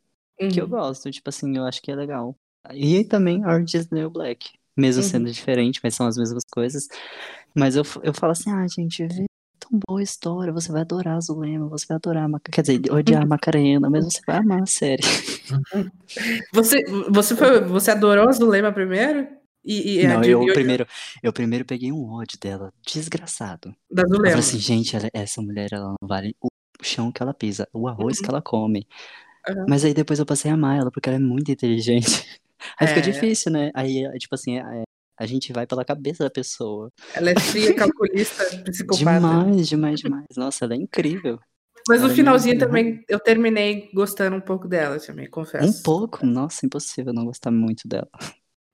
Que 0.47 0.61
eu 0.61 0.65
Uhum. 0.65 0.71
gosto, 0.71 1.11
tipo 1.11 1.29
assim, 1.29 1.55
eu 1.57 1.65
acho 1.65 1.81
que 1.81 1.91
é 1.91 1.95
legal. 1.95 2.37
E 2.73 3.03
também 3.03 3.45
Orange 3.45 3.77
is 3.77 3.89
New 3.89 4.09
Black. 4.09 4.49
Mesmo 4.77 5.03
Uhum. 5.03 5.09
sendo 5.09 5.31
diferente, 5.31 5.79
mas 5.83 5.95
são 5.95 6.07
as 6.07 6.17
mesmas 6.17 6.43
coisas. 6.51 6.87
Mas 7.55 7.75
eu, 7.75 7.83
eu 8.03 8.13
falo 8.13 8.31
assim, 8.31 8.49
ah, 8.51 8.65
gente, 8.67 9.05
vê 9.07 9.25
tão 9.59 9.77
boa 9.87 9.99
a 9.99 10.03
história, 10.03 10.53
você 10.53 10.71
vai 10.71 10.81
adorar 10.81 11.17
a 11.17 11.21
Zulema, 11.21 11.67
você 11.67 11.85
vai 11.87 11.95
adorar 11.97 12.23
a 12.23 12.27
Maca... 12.29 12.51
Quer 12.51 12.61
dizer, 12.61 12.91
odiar 12.91 13.23
a 13.23 13.25
Macarena, 13.27 13.89
mas 13.89 14.05
você 14.05 14.21
vai 14.25 14.37
amar 14.37 14.61
a 14.61 14.65
série. 14.65 15.03
Você, 16.53 16.83
você, 17.09 17.35
foi, 17.35 17.61
você 17.61 17.91
adorou 17.91 18.27
a 18.27 18.31
Zulema 18.31 18.71
primeiro? 18.71 19.27
E, 19.63 19.99
e 20.01 20.07
Não, 20.07 20.23
eu 20.23 20.43
e- 20.43 20.53
primeiro, 20.53 20.85
eu 21.21 21.31
primeiro 21.33 21.65
peguei 21.65 21.91
um 21.91 22.09
ódio 22.11 22.37
dela, 22.39 22.73
desgraçado. 22.85 23.75
da 23.91 24.01
Eu 24.03 24.07
falei 24.07 24.17
Zulema. 24.17 24.39
assim, 24.39 24.59
gente, 24.59 24.95
ela- 24.95 25.09
essa 25.13 25.41
mulher, 25.41 25.69
ela 25.71 25.89
não 25.99 26.07
vale 26.07 26.35
o 26.41 26.47
chão 26.81 27.11
que 27.11 27.21
ela 27.21 27.33
pisa, 27.33 27.67
o 27.73 27.87
arroz 27.87 28.19
que 28.19 28.29
ela 28.29 28.41
come. 28.41 28.87
Uhum. 29.47 29.65
Mas 29.67 29.85
aí 29.85 29.93
depois 29.93 30.19
eu 30.19 30.25
passei 30.25 30.49
a 30.49 30.53
amar 30.55 30.77
ela, 30.79 30.91
porque 30.91 31.07
ela 31.09 31.17
é 31.17 31.21
muito 31.21 31.51
inteligente. 31.51 32.39
Aí 32.79 32.87
fica 32.87 32.99
É. 32.99 33.03
difícil, 33.03 33.51
né? 33.51 33.71
Aí, 33.73 34.05
é, 34.05 34.11
tipo 34.17 34.35
assim, 34.35 34.57
é- 34.59 34.83
a 35.17 35.25
gente 35.25 35.51
vai 35.51 35.67
pela 35.67 35.83
cabeça 35.83 36.23
da 36.23 36.29
pessoa. 36.29 36.91
Ela 37.13 37.31
é 37.31 37.35
fria, 37.35 37.75
calculista, 37.75 38.43
psicopata. 38.65 38.97
Demais, 38.97 39.67
demais, 39.67 39.99
demais. 39.99 40.25
Nossa, 40.37 40.65
ela 40.65 40.73
é 40.73 40.77
incrível. 40.77 41.39
Mas 41.87 41.99
no 42.01 42.05
Ela 42.05 42.13
é 42.13 42.15
finalzinho 42.15 42.55
muito 42.55 42.67
também, 42.67 43.03
eu 43.09 43.19
terminei 43.19 43.89
gostando 43.93 44.35
um 44.35 44.41
pouco 44.41 44.67
dela 44.67 44.99
também, 44.99 45.29
confesso. 45.29 45.79
Um 45.79 45.83
pouco, 45.83 46.25
nossa, 46.25 46.65
impossível 46.65 47.13
não 47.13 47.25
gostar 47.25 47.51
muito 47.51 47.87
dela. 47.87 48.07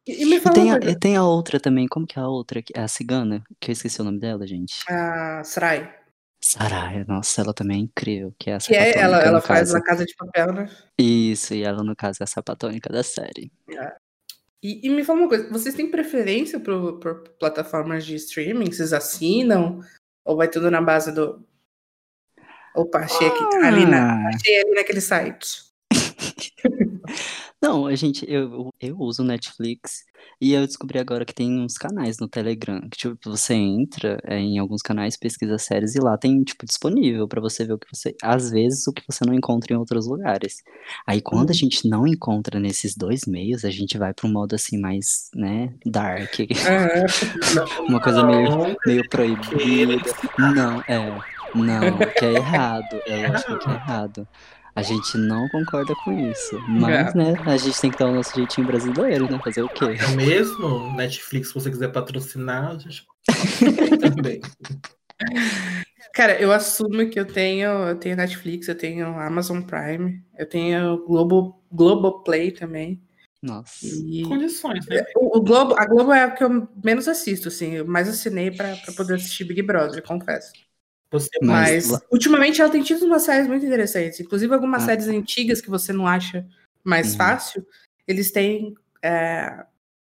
E, 0.07 0.11
e 0.23 0.35
E 0.35 0.39
tem 0.41 0.71
a, 0.71 0.77
e 0.77 0.99
tem 0.99 1.15
a 1.15 1.23
outra 1.23 1.59
também, 1.59 1.87
como 1.87 2.05
que 2.05 2.19
é 2.19 2.21
a 2.21 2.27
outra? 2.27 2.61
que- 2.61 2.77
A 2.77 2.87
cigana, 2.87 3.43
que 3.59 3.71
eu 3.71 3.73
esqueci 3.73 4.01
o 4.01 4.03
nome 4.03 4.19
dela, 4.19 4.45
gente. 4.45 4.83
A 4.87 5.43
Sarai. 5.43 6.04
Saraya, 6.47 7.03
nossa, 7.07 7.41
ela 7.41 7.55
também 7.55 7.77
é 7.77 7.81
incrível, 7.81 8.31
que 8.37 8.51
é 8.51 8.55
a 8.55 8.59
Que 8.59 8.75
é, 8.75 8.99
ela, 8.99 9.19
ela 9.19 9.41
faz 9.41 9.71
caso. 9.71 9.77
a 9.77 9.81
Casa 9.83 10.05
de 10.05 10.15
Papel, 10.15 10.53
né? 10.53 10.69
Isso, 10.95 11.55
e 11.55 11.63
ela, 11.63 11.83
no 11.83 11.95
caso, 11.95 12.19
é 12.21 12.23
a 12.23 12.27
sapatônica 12.27 12.87
da 12.93 13.01
série. 13.01 13.51
E, 14.61 14.85
e 14.85 14.89
me 14.91 15.03
fala 15.03 15.21
uma 15.21 15.27
coisa, 15.27 15.49
vocês 15.49 15.73
têm 15.73 15.89
preferência 15.89 16.59
por, 16.59 16.99
por 16.99 17.23
plataformas 17.39 18.05
de 18.05 18.13
streaming? 18.13 18.71
Vocês 18.71 18.93
assinam? 18.93 19.79
Ou 20.23 20.37
vai 20.37 20.47
tudo 20.47 20.69
na 20.69 20.81
base 20.81 21.11
do. 21.11 21.43
Opa, 22.75 22.99
achei 22.99 23.27
aqui. 23.27 23.43
Ali 23.63 23.87
na, 23.87 24.27
Ah, 24.27 24.29
achei 24.35 24.61
ali 24.61 24.71
naquele 24.75 25.01
site. 25.01 25.63
Não, 27.65 27.87
a 27.87 27.95
gente, 27.95 28.23
eu, 28.29 28.69
eu 28.79 28.95
uso 28.99 29.23
Netflix 29.23 30.03
e 30.39 30.53
eu 30.53 30.67
descobri 30.67 30.99
agora 30.99 31.25
que 31.25 31.33
tem 31.33 31.59
uns 31.59 31.79
canais 31.79 32.19
no 32.19 32.27
Telegram, 32.27 32.79
que 32.91 32.95
tipo, 32.95 33.17
você 33.25 33.55
entra 33.55 34.19
é, 34.23 34.37
em 34.37 34.59
alguns 34.59 34.83
canais, 34.83 35.17
pesquisa 35.17 35.57
séries 35.57 35.95
e 35.95 35.99
lá 35.99 36.15
tem, 36.15 36.43
tipo, 36.43 36.63
disponível 36.63 37.27
pra 37.27 37.41
você 37.41 37.65
ver 37.65 37.73
o 37.73 37.79
que 37.79 37.87
você, 37.91 38.13
às 38.21 38.51
vezes, 38.51 38.85
o 38.85 38.93
que 38.93 39.01
você 39.09 39.25
não 39.25 39.33
encontra 39.33 39.73
em 39.73 39.77
outros 39.77 40.05
lugares. 40.07 40.57
Aí 41.07 41.21
quando 41.21 41.49
a 41.49 41.53
Uhum. 41.53 41.57
gente 41.57 41.89
não 41.89 42.05
encontra 42.05 42.59
nesses 42.59 42.95
dois 42.95 43.21
meios, 43.25 43.65
a 43.65 43.71
gente 43.71 43.97
vai 43.97 44.13
pra 44.13 44.27
um 44.27 44.31
modo 44.31 44.53
assim 44.53 44.77
mais, 44.77 45.29
né, 45.33 45.73
dark, 45.87 46.35
uma 47.89 47.99
coisa 47.99 48.23
meio, 48.23 48.75
meio 48.85 49.09
proibida. 49.09 50.03
Não, 50.37 50.81
é, 50.87 51.19
não, 51.55 51.97
que 52.15 52.25
é 52.25 52.33
errado, 52.33 53.01
é 53.07 53.27
lógico 53.27 53.57
que 53.57 53.69
é 53.71 53.73
errado. 53.81 54.27
A 54.75 54.81
gente 54.81 55.17
não 55.17 55.47
concorda 55.47 55.95
com 56.03 56.11
isso, 56.29 56.59
mas, 56.67 57.13
né, 57.13 57.33
a 57.45 57.55
gente 57.55 57.79
tem 57.79 57.89
que 57.89 57.97
dar 57.97 58.07
o 58.07 58.13
nosso 58.13 58.35
jeitinho 58.35 58.67
brasileiro, 58.67 59.31
né, 59.31 59.39
fazer 59.41 59.61
o 59.61 59.69
quê? 59.69 59.85
É 59.85 60.15
mesmo? 60.15 60.93
Netflix, 60.93 61.47
se 61.47 61.53
você 61.53 61.71
quiser 61.71 61.93
patrocinar, 61.93 62.71
a 62.71 62.77
gente 62.77 63.05
também. 64.01 64.41
Cara, 66.13 66.39
eu 66.41 66.51
assumo 66.51 67.09
que 67.09 67.17
eu 67.17 67.25
tenho, 67.25 67.69
eu 67.69 67.95
tenho 67.95 68.17
Netflix, 68.17 68.67
eu 68.67 68.75
tenho 68.75 69.07
Amazon 69.17 69.61
Prime, 69.61 70.21
eu 70.37 70.45
tenho 70.45 71.05
Globo, 71.05 71.63
Globoplay 71.71 72.51
também. 72.51 73.01
Nossa. 73.41 73.85
E 73.85 74.23
Condições, 74.23 74.85
né? 74.87 75.05
o, 75.15 75.37
o 75.37 75.41
Globo, 75.41 75.75
a 75.77 75.85
Globo 75.85 76.11
é 76.11 76.25
o 76.25 76.35
que 76.35 76.43
eu 76.43 76.67
menos 76.83 77.07
assisto, 77.07 77.47
assim, 77.47 77.75
eu 77.75 77.85
mais 77.85 78.09
assinei 78.09 78.51
pra 78.51 78.75
poder 78.97 79.15
assistir 79.15 79.45
Big 79.45 79.61
Brother, 79.61 80.03
confesso. 80.03 80.51
Você 81.11 81.29
Mas, 81.41 81.89
Mas 81.89 82.01
ultimamente 82.11 82.61
ela 82.61 82.69
tem 82.71 82.81
tido 82.81 83.05
umas 83.05 83.23
séries 83.23 83.47
muito 83.47 83.65
interessantes. 83.65 84.19
Inclusive 84.19 84.53
algumas 84.53 84.83
Ah. 84.83 84.85
séries 84.87 85.07
antigas 85.07 85.61
que 85.61 85.69
você 85.69 85.93
não 85.93 86.07
acha 86.07 86.45
mais 86.83 87.11
Uhum. 87.11 87.17
fácil, 87.17 87.65
eles 88.07 88.31
têm 88.31 88.73
é, 89.03 89.65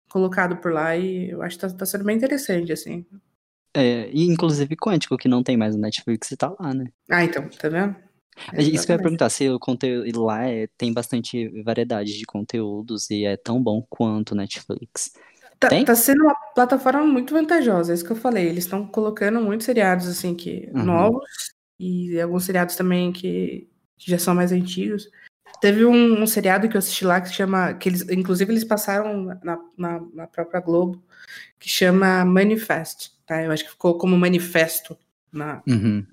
colocado 0.10 0.58
por 0.58 0.72
lá 0.72 0.96
e 0.96 1.32
eu 1.32 1.42
acho 1.42 1.58
que 1.58 1.62
tá, 1.68 1.74
tá 1.74 1.86
sendo 1.86 2.04
bem 2.04 2.16
interessante, 2.16 2.72
assim. 2.72 3.06
É, 3.76 4.08
e 4.12 4.24
inclusive 4.28 4.76
Quântico, 4.76 5.18
que 5.18 5.28
não 5.28 5.42
tem 5.42 5.58
mais 5.58 5.76
no 5.76 5.82
Netflix 5.82 6.30
e 6.30 6.38
tá 6.38 6.56
lá, 6.60 6.74
né? 6.76 6.86
Ah, 7.10 7.24
então, 7.24 7.50
tá 7.50 7.70
vendo? 7.70 7.96
É 8.52 8.62
Isso 8.62 8.86
que 8.86 8.92
eu 8.92 8.96
ia 8.96 9.02
perguntar, 9.02 9.30
se 9.30 9.50
o 9.50 9.60
conteúdo 9.60 10.24
lá 10.24 10.46
é- 10.48 10.68
tem 10.78 10.94
bastante 10.94 11.48
variedade 11.64 12.18
de 12.18 12.26
conteúdos 12.26 13.10
e 13.10 13.26
é 13.26 13.36
tão 13.38 13.62
bom 13.62 13.84
quanto 13.90 14.32
o 14.32 14.36
Netflix. 14.36 15.12
Tá, 15.64 15.70
Tem? 15.70 15.86
tá 15.86 15.96
sendo 15.96 16.24
uma 16.24 16.36
plataforma 16.36 17.06
muito 17.06 17.34
vantajosa, 17.34 17.92
é 17.92 17.96
isso 17.96 18.04
que 18.04 18.12
eu 18.12 18.16
falei. 18.18 18.46
Eles 18.48 18.66
estão 18.66 18.86
colocando 18.86 19.40
muitos 19.40 19.66
seriados 19.66 20.08
assim 20.08 20.36
que 20.36 20.70
Uhum. 20.74 20.84
novos 20.84 21.24
e 21.80 22.20
alguns 22.20 22.44
seriados 22.44 22.76
também 22.76 23.14
que, 23.14 23.70
que 23.98 24.12
já 24.12 24.20
são 24.20 24.36
mais 24.36 24.52
antigos. 24.52 25.10
Teve 25.62 25.86
um, 25.86 26.22
um 26.22 26.28
seriado 26.28 26.68
que 26.68 26.76
eu 26.76 26.80
assisti 26.80 27.06
lá 27.06 27.22
que 27.22 27.30
chama, 27.30 27.74
que 27.76 27.88
eles, 27.88 28.02
inclusive 28.10 28.52
eles 28.52 28.66
passaram 28.66 29.24
na, 29.42 29.58
na, 29.78 30.02
na 30.14 30.28
própria 30.28 30.60
Globo, 30.60 31.02
que 31.58 31.70
chama 31.70 32.26
Manifest, 32.26 33.12
tá? 33.26 33.42
Eu 33.42 33.52
acho 33.52 33.64
que 33.64 33.72
ficou 33.72 33.98
como 33.98 34.18
manifesto 34.18 34.98
na 35.32 35.64
Uhum, 35.66 36.06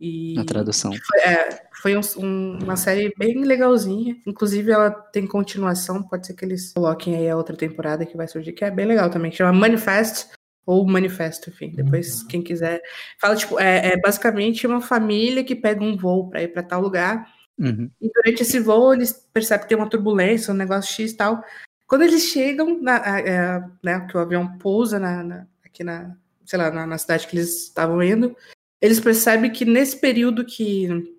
e 0.00 0.34
na 0.34 0.44
tradução. 0.44 0.92
foi, 0.92 1.20
é, 1.20 1.65
foi 1.86 1.96
um- 1.96 2.24
um- 2.26 2.58
uma 2.64 2.76
série 2.76 3.14
bem 3.16 3.44
legalzinha. 3.44 4.16
Inclusive, 4.26 4.72
ela 4.72 4.90
tem 4.90 5.24
continuação. 5.26 6.02
Pode 6.02 6.26
ser 6.26 6.34
que 6.34 6.44
eles 6.44 6.72
coloquem 6.72 7.14
aí 7.16 7.28
a 7.30 7.36
outra 7.36 7.56
temporada 7.56 8.04
que 8.04 8.16
vai 8.16 8.26
surgir, 8.26 8.52
que 8.52 8.64
é 8.64 8.70
bem 8.72 8.86
legal 8.86 9.08
também. 9.08 9.30
Que 9.30 9.36
chama 9.36 9.52
Manifest 9.52 10.26
ou 10.66 10.84
Manifesto, 10.84 11.48
enfim. 11.50 11.70
Depois, 11.76 12.24
quem 12.24 12.42
quiser. 12.42 12.82
Fala, 13.20 13.36
tipo, 13.36 13.60
é, 13.60 13.92
é 13.92 14.00
basicamente 14.00 14.66
uma 14.66 14.80
família 14.80 15.44
que 15.44 15.54
pega 15.54 15.84
um 15.84 15.96
voo 15.96 16.28
pra 16.28 16.42
ir 16.42 16.48
pra 16.48 16.62
tal 16.62 16.80
lugar. 16.80 17.32
Uhum. 17.56 17.88
E 18.00 18.10
durante 18.12 18.42
esse 18.42 18.58
voo, 18.58 18.92
eles 18.92 19.12
percebem 19.32 19.62
que 19.62 19.68
tem 19.68 19.78
uma 19.78 19.88
turbulência, 19.88 20.52
um 20.52 20.56
negócio 20.56 20.92
X 20.92 21.12
e 21.12 21.16
tal. 21.16 21.40
Quando 21.86 22.02
eles 22.02 22.24
chegam, 22.24 22.82
na, 22.82 22.96
a- 22.96 23.20
é, 23.20 23.64
né, 23.80 24.00
que 24.10 24.16
o 24.16 24.20
avião 24.20 24.58
pousa 24.58 24.98
na, 24.98 25.22
na- 25.22 25.46
aqui 25.64 25.84
na, 25.84 26.16
sei 26.44 26.58
lá, 26.58 26.68
na, 26.68 26.84
na 26.84 26.98
cidade 26.98 27.28
que 27.28 27.36
eles 27.36 27.62
estavam 27.68 28.02
indo, 28.02 28.36
eles 28.82 28.98
percebem 28.98 29.52
que 29.52 29.64
nesse 29.64 30.00
período 30.00 30.44
que, 30.44 31.15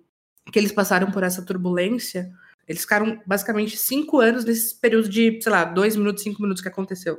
que 0.52 0.58
eles 0.58 0.72
passaram 0.72 1.10
por 1.10 1.22
essa 1.22 1.42
turbulência, 1.44 2.30
eles 2.66 2.82
ficaram 2.82 3.20
basicamente 3.26 3.76
cinco 3.76 4.20
anos 4.20 4.44
nesse 4.44 4.74
período 4.78 5.08
de, 5.08 5.40
sei 5.42 5.52
lá, 5.52 5.64
dois 5.64 5.96
minutos, 5.96 6.22
cinco 6.22 6.42
minutos 6.42 6.62
que 6.62 6.68
aconteceu. 6.68 7.18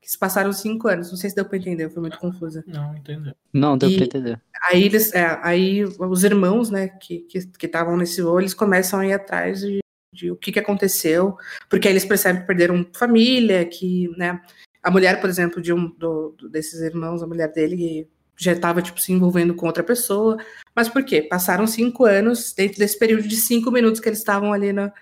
Que 0.00 0.10
se 0.10 0.18
passaram 0.18 0.52
cinco 0.52 0.86
anos. 0.86 1.10
Não 1.10 1.16
sei 1.16 1.30
se 1.30 1.36
deu 1.36 1.44
pra 1.44 1.58
entender, 1.58 1.90
foi 1.90 2.00
muito 2.00 2.18
confusa. 2.18 2.62
Não, 2.66 2.96
entendeu? 2.96 3.34
Não, 3.52 3.76
deu 3.76 3.90
E- 3.90 3.96
pra 3.96 4.04
entender. 4.04 4.40
Aí 4.70 4.84
eles, 4.84 5.12
é, 5.12 5.38
aí 5.42 5.84
os 5.84 6.22
irmãos, 6.24 6.70
né, 6.70 6.88
que 6.88 7.20
que 7.20 7.66
estavam 7.66 7.96
nesse 7.96 8.22
voo, 8.22 8.40
eles 8.40 8.54
começam 8.54 9.00
a 9.00 9.06
ir 9.06 9.12
atrás 9.12 9.60
de, 9.60 9.80
de 10.12 10.30
o 10.30 10.36
que, 10.36 10.52
que 10.52 10.58
aconteceu, 10.60 11.36
porque 11.68 11.88
aí 11.88 11.92
eles 11.92 12.04
percebem 12.04 12.40
que 12.42 12.46
perderam 12.46 12.86
família, 12.94 13.64
que, 13.64 14.08
né, 14.16 14.40
a 14.82 14.90
mulher, 14.90 15.20
por 15.20 15.28
exemplo, 15.28 15.60
de 15.60 15.72
um 15.72 15.90
do- 15.96 16.36
desses 16.48 16.80
irmãos, 16.80 17.20
a 17.22 17.26
mulher 17.26 17.52
dele 17.52 18.08
já 18.36 18.52
estava 18.52 18.82
tipo 18.82 19.00
se 19.00 19.12
envolvendo 19.12 19.54
com 19.54 19.66
outra 19.66 19.82
pessoa, 19.82 20.36
mas 20.74 20.88
por 20.88 21.04
quê? 21.04 21.22
Passaram 21.22 21.66
cinco 21.66 22.04
anos 22.04 22.52
dentro 22.52 22.78
desse 22.78 22.98
período 22.98 23.26
de 23.26 23.36
cinco 23.36 23.70
minutos 23.70 24.00
que 24.00 24.08
eles 24.08 24.18
estavam 24.18 24.52
ali 24.52 24.72
na, 24.72 24.92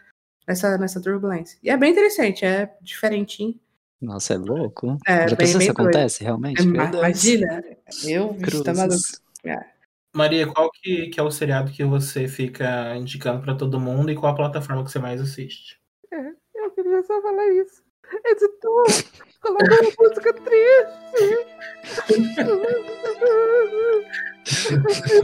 nessa 0.46 0.78
nessa 0.78 1.00
turbulência. 1.00 1.58
E 1.62 1.70
é 1.70 1.76
bem 1.76 1.92
interessante, 1.92 2.44
é 2.44 2.72
diferentinho. 2.80 3.58
Nossa, 4.00 4.34
é 4.34 4.36
louco. 4.36 4.98
É, 5.06 5.28
Já 5.28 5.36
bem, 5.36 5.36
pensou 5.36 5.58
bem 5.58 5.68
se 5.68 5.72
doido. 5.72 5.88
acontece 5.88 6.22
realmente? 6.22 6.60
É, 6.60 6.64
imagina, 6.64 7.64
eu, 8.04 8.36
tá 8.62 8.74
maluco. 8.74 8.96
Cruzes. 8.96 9.22
Maria, 10.14 10.46
qual 10.46 10.70
que, 10.70 11.08
que 11.08 11.18
é 11.18 11.22
o 11.22 11.30
seriado 11.30 11.72
que 11.72 11.84
você 11.84 12.28
fica 12.28 12.94
indicando 12.96 13.42
pra 13.42 13.54
todo 13.54 13.80
mundo 13.80 14.10
e 14.10 14.14
qual 14.14 14.32
a 14.32 14.36
plataforma 14.36 14.84
que 14.84 14.92
você 14.92 14.98
mais 14.98 15.20
assiste? 15.20 15.80
Eu 16.54 16.70
queria 16.70 17.02
só 17.02 17.20
falar 17.20 17.48
isso. 17.52 17.83
Editor, 18.24 18.85
coloca 19.40 19.64
uma 19.64 19.92
música 19.98 20.33
triste. 20.33 21.46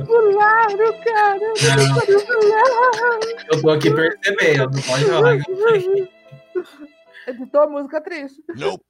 Pularam, 0.07 0.93
cara. 1.05 1.47
Eu 3.51 3.63
tô 3.63 3.71
aqui 3.71 3.91
percebendo, 3.95 4.71
não 4.71 4.83
pode 4.83 5.05
falar 5.05 5.39
que 5.39 5.51
eu. 5.51 6.09
Editor, 7.29 7.71
música 7.71 8.01
triste. 8.01 8.43
Nope. 8.57 8.85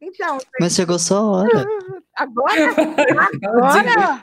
Então, 0.00 0.38
Mas 0.60 0.74
chegou 0.74 0.98
sua 0.98 1.22
hora. 1.22 1.48
agora, 2.16 2.54
agora, 3.42 4.22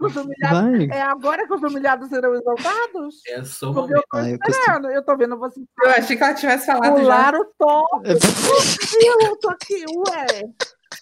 os 0.00 0.16
humilhados, 0.16 0.88
é 0.90 1.02
agora 1.02 1.46
que 1.46 1.54
os 1.54 1.62
humilhados 1.62 2.08
serão 2.08 2.34
exaltados? 2.34 3.16
É 3.26 3.42
só 3.44 3.70
uma 3.70 3.82
eu 3.82 4.02
tô 4.10 4.16
Ah, 4.18 4.30
eu 4.30 4.36
esperando, 4.36 4.90
eu 4.90 5.02
tô 5.04 5.16
vendo 5.16 5.38
você 5.38 5.60
Eu 5.82 5.90
achei 5.90 6.16
que 6.16 6.22
ela 6.22 6.34
tivesse 6.34 6.66
falado 6.66 6.84
já. 6.84 6.92
pular 7.02 7.34
o 7.34 7.44
top. 7.58 8.08
Eu 8.08 9.36
tô 9.36 9.50
aqui, 9.50 9.84
ué. 9.86 10.44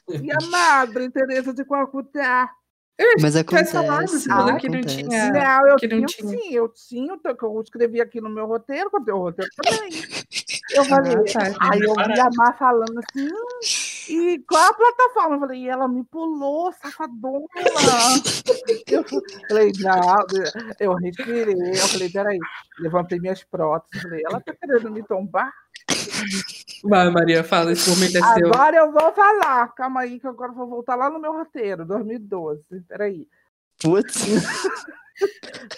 E 0.09 0.31
a 0.33 0.47
madre 0.51 1.11
Teresa 1.11 1.53
de 1.53 1.65
Calcutá? 1.65 2.51
Mas 3.21 3.35
falado, 3.35 4.05
acontece. 4.05 4.29
falou 4.29 4.51
Ah, 4.55 4.57
que 4.59 4.69
não 4.71 4.79
acontece. 4.79 5.09
tinha- 5.11 5.31
Não, 5.33 5.69
eu 5.69 5.77
que 5.77 5.87
não 5.87 5.97
tinha, 5.99 6.07
tinha. 6.07 6.29
sim, 6.31 6.55
eu 6.55 6.69
tinha, 6.69 7.19
eu 7.43 7.61
escrevi 7.63 8.01
aqui 8.01 8.21
no 8.23 8.31
meu 8.31 8.47
roteiro, 8.47 8.91
com 8.91 8.99
o 8.99 9.17
roteiro 9.19 9.51
também. 9.57 9.91
Eu 10.73 10.85
falei, 10.85 11.15
Ah, 11.15 11.33
tá. 11.33 11.71
aí 11.71 11.81
eu 11.81 11.95
vi 11.95 12.21
a 12.21 12.29
Mar 12.35 12.59
falando 12.59 12.99
assim, 12.99 13.25
hum, 13.25 13.61
E 14.09 14.39
qual 14.49 14.71
a 14.71 14.75
plataforma? 14.75 15.37
Eu 15.37 15.41
falei, 15.41 15.63
e 15.63 15.69
ela 15.69 15.89
me 15.89 16.05
pulou, 16.05 16.73
safadona. 16.73 17.47
eu 18.87 19.05
falei, 19.49 19.73
não, 19.81 20.27
eu 20.79 20.95
respirei. 20.95 21.71
Eu 21.73 21.89
falei, 21.89 22.09
peraí, 22.11 22.39
levantei 22.79 23.19
minhas 23.19 23.43
próteses. 23.45 24.03
Falei, 24.03 24.23
ela 24.25 24.41
tá 24.41 24.55
querendo 24.55 24.91
me 24.91 25.03
tombar? 25.03 25.53
Vai, 26.85 27.11
Maria, 27.11 27.43
fala, 27.43 27.73
esse 27.73 27.89
momento 27.91 28.17
é 28.17 28.35
seu. 28.35 28.49
Agora 28.49 28.77
eu 28.77 28.93
vou 28.93 29.13
falar. 29.13 29.69
Calma 29.75 30.03
aí, 30.03 30.21
que 30.21 30.27
agora 30.27 30.53
eu 30.53 30.57
vou 30.57 30.69
voltar 30.69 30.95
lá 30.95 31.11
no 31.11 31.19
meu 31.19 31.33
roteiro, 31.33 31.85
2012. 31.85 32.63
Peraí. 32.89 33.29
Putz. 33.81 34.25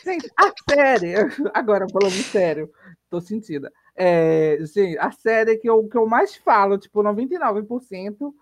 Gente, 0.04 0.30
a 0.36 0.52
série, 0.68 1.14
agora 1.54 1.86
falando 1.88 2.22
sério, 2.24 2.70
tô 3.08 3.20
sentida. 3.20 3.72
É, 4.00 4.64
gente, 4.64 4.96
a 4.98 5.10
série 5.10 5.56
que 5.58 5.68
eu, 5.68 5.88
que 5.88 5.98
eu 5.98 6.06
mais 6.06 6.36
falo, 6.36 6.78
tipo, 6.78 7.02
99%, 7.02 8.32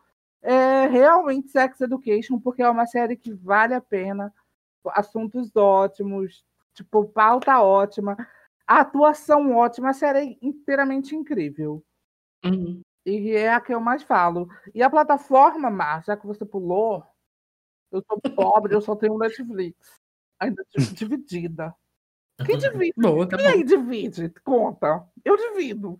é 0.42 0.86
realmente 0.86 1.48
Sex 1.48 1.80
Education, 1.80 2.38
porque 2.38 2.62
é 2.62 2.68
uma 2.68 2.86
série 2.86 3.16
que 3.16 3.32
vale 3.32 3.72
a 3.72 3.80
pena. 3.80 4.32
Assuntos 4.88 5.56
ótimos, 5.56 6.44
tipo, 6.74 7.06
pauta 7.06 7.60
ótima, 7.62 8.16
atuação 8.66 9.56
ótima, 9.56 9.90
a 9.90 9.94
série 9.94 10.18
é 10.18 10.38
inteiramente 10.42 11.16
incrível. 11.16 11.82
Uhum. 12.44 12.82
E 13.06 13.30
é 13.30 13.52
a 13.52 13.60
que 13.60 13.72
eu 13.72 13.80
mais 13.80 14.02
falo. 14.02 14.48
E 14.74 14.82
a 14.82 14.90
plataforma, 14.90 15.70
Mar, 15.70 16.04
já 16.04 16.16
que 16.18 16.26
você 16.26 16.44
pulou, 16.44 17.02
eu 17.90 18.02
sou 18.06 18.20
pobre, 18.34 18.74
eu 18.74 18.80
só 18.82 18.94
tenho 18.94 19.16
Netflix. 19.16 19.98
Ainda 20.38 20.62
dividida. 20.94 21.74
Quem 22.44 22.58
divide? 22.58 22.92
Boa, 22.96 23.26
tá 23.26 23.36
Quem 23.36 23.46
aí 23.46 23.64
divide? 23.64 24.32
Conta. 24.44 25.02
Eu 25.24 25.36
divido. 25.36 25.98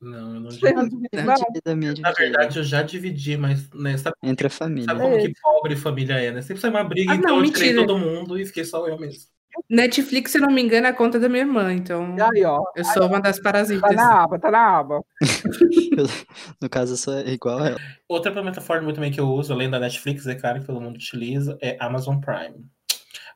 Não, 0.00 0.18
eu 0.18 0.24
não 0.34 0.40
não 0.40 0.48
dividi. 0.48 1.06
Não, 1.12 1.24
não? 1.24 1.34
a 1.66 1.74
minha 1.76 1.94
Na 2.00 2.12
verdade, 2.12 2.58
eu 2.58 2.64
já 2.64 2.82
dividi, 2.82 3.36
mas 3.36 3.68
né, 3.70 3.96
sabe, 3.98 4.16
Entre 4.22 4.46
a 4.46 4.50
família. 4.50 4.86
sabe 4.86 5.00
como 5.00 5.18
que 5.18 5.32
pobre 5.40 5.76
família 5.76 6.14
é, 6.14 6.32
né? 6.32 6.42
Sempre 6.42 6.60
sai 6.62 6.70
uma 6.70 6.82
briga, 6.82 7.12
Ah, 7.12 7.16
então 7.16 7.36
não, 7.36 7.44
eu 7.44 7.52
tirei 7.52 7.74
todo 7.74 7.98
mundo 7.98 8.38
e 8.38 8.46
fiquei 8.46 8.64
só 8.64 8.86
eu 8.88 8.98
mesmo. 8.98 9.28
Netflix, 9.68 10.30
se 10.32 10.38
não 10.38 10.50
me 10.50 10.62
engano, 10.62 10.86
é 10.86 10.90
a 10.90 10.94
conta 10.94 11.18
da 11.18 11.28
minha 11.28 11.42
irmã, 11.42 11.72
então 11.72 12.16
E 12.16 12.20
aí, 12.22 12.44
ó. 12.44 12.62
eu 12.74 12.84
sou 12.84 13.06
uma 13.06 13.20
das 13.20 13.36
Tá 13.36 13.42
parasitas. 13.42 13.94
na 13.96 14.22
aba, 14.22 14.38
tá 14.38 14.50
na 14.50 14.78
aba. 14.78 15.04
No 16.62 16.68
caso, 16.68 16.92
eu 16.94 16.96
sou 16.96 17.18
igual 17.20 17.58
a 17.58 17.68
ela. 17.70 17.80
Outra 18.08 18.32
plataforma 18.32 18.92
também 18.94 19.10
que 19.10 19.20
eu 19.20 19.28
uso, 19.28 19.52
além 19.52 19.68
da 19.68 19.78
Netflix, 19.78 20.26
é 20.26 20.34
claro 20.34 20.60
que 20.60 20.66
todo 20.66 20.80
mundo 20.80 20.94
utiliza, 20.94 21.58
é 21.60 21.76
Amazon 21.80 22.18
Prime. 22.20 22.64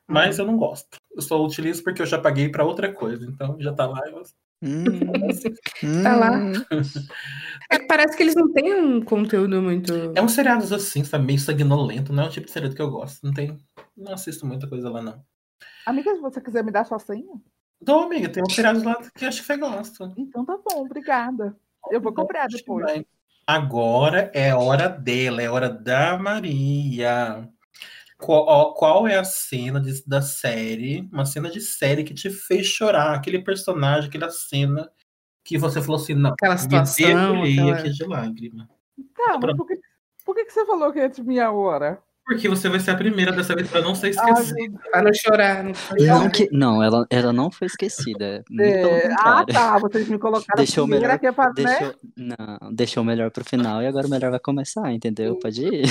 Mas 0.07 0.39
eu 0.39 0.45
não 0.45 0.57
gosto. 0.57 0.97
Eu 1.15 1.21
só 1.21 1.41
utilizo 1.43 1.81
porque 1.83 2.01
eu 2.01 2.05
já 2.05 2.19
paguei 2.19 2.49
pra 2.49 2.65
outra 2.65 2.91
coisa, 2.93 3.25
então 3.25 3.55
já 3.59 3.73
tá 3.73 3.85
lá. 3.87 4.01
Eu... 4.07 4.21
Hum, 4.61 4.83
Tá 6.03 6.15
lá. 6.15 6.31
hum. 6.37 6.53
É, 7.71 7.79
parece 7.87 8.15
que 8.15 8.21
eles 8.21 8.35
não 8.35 8.51
têm 8.53 8.75
um 8.75 9.01
conteúdo 9.01 9.59
muito. 9.61 9.91
É 10.15 10.21
uns 10.21 10.33
seriados 10.33 10.71
assim, 10.71 11.03
sabe? 11.03 11.25
Meio 11.25 11.39
sanguinolento, 11.39 12.13
não 12.13 12.23
é 12.23 12.27
o 12.27 12.29
tipo 12.29 12.45
de 12.45 12.51
seriado 12.51 12.75
que 12.75 12.81
eu 12.81 12.91
gosto. 12.91 13.23
Não 13.23 13.33
tem. 13.33 13.57
Não 13.97 14.13
assisto 14.13 14.45
muita 14.45 14.67
coisa 14.67 14.89
lá, 14.89 15.01
não. 15.01 15.23
Amiga, 15.85 16.13
se 16.13 16.21
você 16.21 16.39
quiser 16.41 16.63
me 16.63 16.71
dar 16.71 16.85
sua 16.85 16.99
senha, 16.99 17.41
Então, 17.81 18.03
amiga, 18.03 18.29
tem 18.29 18.43
uns 18.43 18.53
seriados 18.53 18.83
lá 18.83 18.95
que 19.15 19.25
acho 19.25 19.39
que 19.41 19.47
você 19.47 19.57
gosta. 19.57 20.13
então 20.17 20.45
tá 20.45 20.57
bom, 20.57 20.81
obrigada. 20.81 21.55
Eu 21.89 21.99
vou 22.01 22.13
comprar 22.13 22.47
depois. 22.47 23.03
Agora 23.47 24.31
é 24.33 24.53
hora 24.53 24.89
dela, 24.89 25.41
é 25.41 25.49
hora 25.49 25.69
da 25.69 26.17
Maria. 26.17 27.47
Qual, 28.17 28.73
qual 28.73 29.07
é 29.07 29.17
a 29.17 29.23
cena 29.23 29.79
de- 29.79 30.03
da 30.07 30.21
série, 30.21 31.07
uma 31.11 31.25
cena 31.25 31.49
de 31.49 31.59
série 31.59 32.03
que 32.03 32.13
te 32.13 32.29
fez 32.29 32.65
chorar? 32.65 33.13
Aquele 33.13 33.39
personagem, 33.43 34.07
aquela 34.09 34.29
cena 34.29 34.89
que 35.43 35.57
você 35.57 35.81
falou 35.81 36.01
assim, 36.01 36.13
não, 36.13 36.31
Aquela 36.31 36.55
me 36.55 36.61
situação, 36.61 37.07
debulhei 37.07 37.53
aquela- 37.53 37.79
aqui 37.79 37.89
de 37.89 38.03
lágrima. 38.05 38.69
Tá, 39.13 39.37
mas 39.41 39.55
por 39.57 39.67
que, 39.67 39.79
por 40.25 40.35
que, 40.35 40.45
que 40.45 40.53
você 40.53 40.65
falou 40.65 40.91
que 40.93 40.99
é 40.99 41.07
de 41.09 41.21
minha 41.23 41.51
hora? 41.51 42.01
Porque 42.25 42.49
você 42.49 42.67
vai 42.67 42.79
ser 42.79 42.91
a 42.91 42.95
primeira 42.95 43.31
dessa 43.31 43.53
vez 43.55 43.69
pra 43.69 43.81
não 43.81 43.93
ser 43.93 44.09
esquecida. 44.09 44.79
Pra 44.91 45.03
não 45.03 45.13
chorar. 45.13 45.63
Não 45.63 45.71
Não, 45.99 46.29
que, 46.29 46.49
não 46.51 46.81
ela, 46.83 47.05
ela 47.09 47.31
não 47.31 47.51
foi 47.51 47.67
esquecida. 47.67 48.43
Pelo 48.47 48.61
É, 48.63 49.13
ah, 49.19 49.45
tá. 49.45 49.77
Vocês 49.77 50.09
me 50.09 50.17
colocaram 50.17 50.57
Deixou 50.57 50.85
primeira 50.85 51.19
melhor- 51.19 51.23
é 51.23 51.31
pra, 51.31 51.45
né? 51.47 51.53
Deixou, 51.53 51.95
não, 52.17 52.73
deixou 52.73 53.03
o 53.03 53.05
melhor 53.05 53.29
pro 53.29 53.45
final 53.45 53.81
e 53.83 53.87
agora 53.87 54.07
o 54.07 54.09
melhor 54.09 54.31
vai 54.31 54.39
começar, 54.39 54.91
entendeu? 54.91 55.37
Pode 55.37 55.63
ir. 55.63 55.83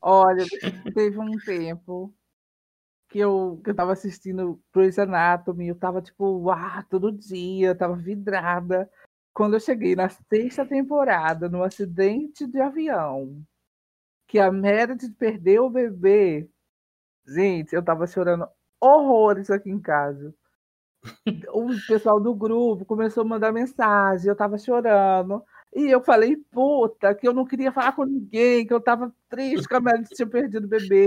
Olha, 0.00 0.46
teve 0.94 1.18
um 1.18 1.36
tempo 1.44 2.14
que 3.10 3.18
eu, 3.18 3.60
que 3.62 3.68
eu 3.70 3.74
tava 3.74 3.92
assistindo 3.92 4.58
Grey's 4.74 4.98
Anatomy, 4.98 5.68
eu 5.68 5.74
tava 5.76 6.00
tipo, 6.00 6.50
ah, 6.50 6.82
todo 6.88 7.12
dia, 7.12 7.68
eu 7.68 7.76
tava 7.76 7.94
vidrada. 7.94 8.88
Quando 9.34 9.54
eu 9.54 9.60
cheguei 9.60 9.94
na 9.94 10.08
sexta 10.08 10.64
temporada, 10.64 11.48
no 11.48 11.62
acidente 11.62 12.46
de 12.46 12.60
avião, 12.60 13.36
que 14.34 14.38
a 14.40 14.50
Meredith 14.50 15.14
perdeu 15.16 15.66
o 15.66 15.70
bebê, 15.70 16.50
gente, 17.24 17.72
eu 17.72 17.80
tava 17.80 18.04
chorando 18.04 18.48
horrores 18.80 19.48
aqui 19.48 19.70
em 19.70 19.78
casa. 19.78 20.34
O 21.52 21.68
pessoal 21.86 22.18
do 22.18 22.34
grupo 22.34 22.84
começou 22.84 23.22
a 23.22 23.26
mandar 23.28 23.52
mensagem, 23.52 24.28
eu 24.28 24.34
tava 24.34 24.58
chorando. 24.58 25.40
E 25.72 25.88
eu 25.88 26.02
falei, 26.02 26.36
puta, 26.50 27.14
que 27.14 27.28
eu 27.28 27.32
não 27.32 27.44
queria 27.44 27.70
falar 27.70 27.92
com 27.92 28.04
ninguém, 28.04 28.66
que 28.66 28.74
eu 28.74 28.80
tava 28.80 29.14
triste 29.28 29.68
que 29.68 29.76
a 29.76 29.80
Meredith 29.80 30.16
tinha 30.16 30.26
perdido 30.26 30.64
o 30.64 30.68
bebê. 30.68 31.06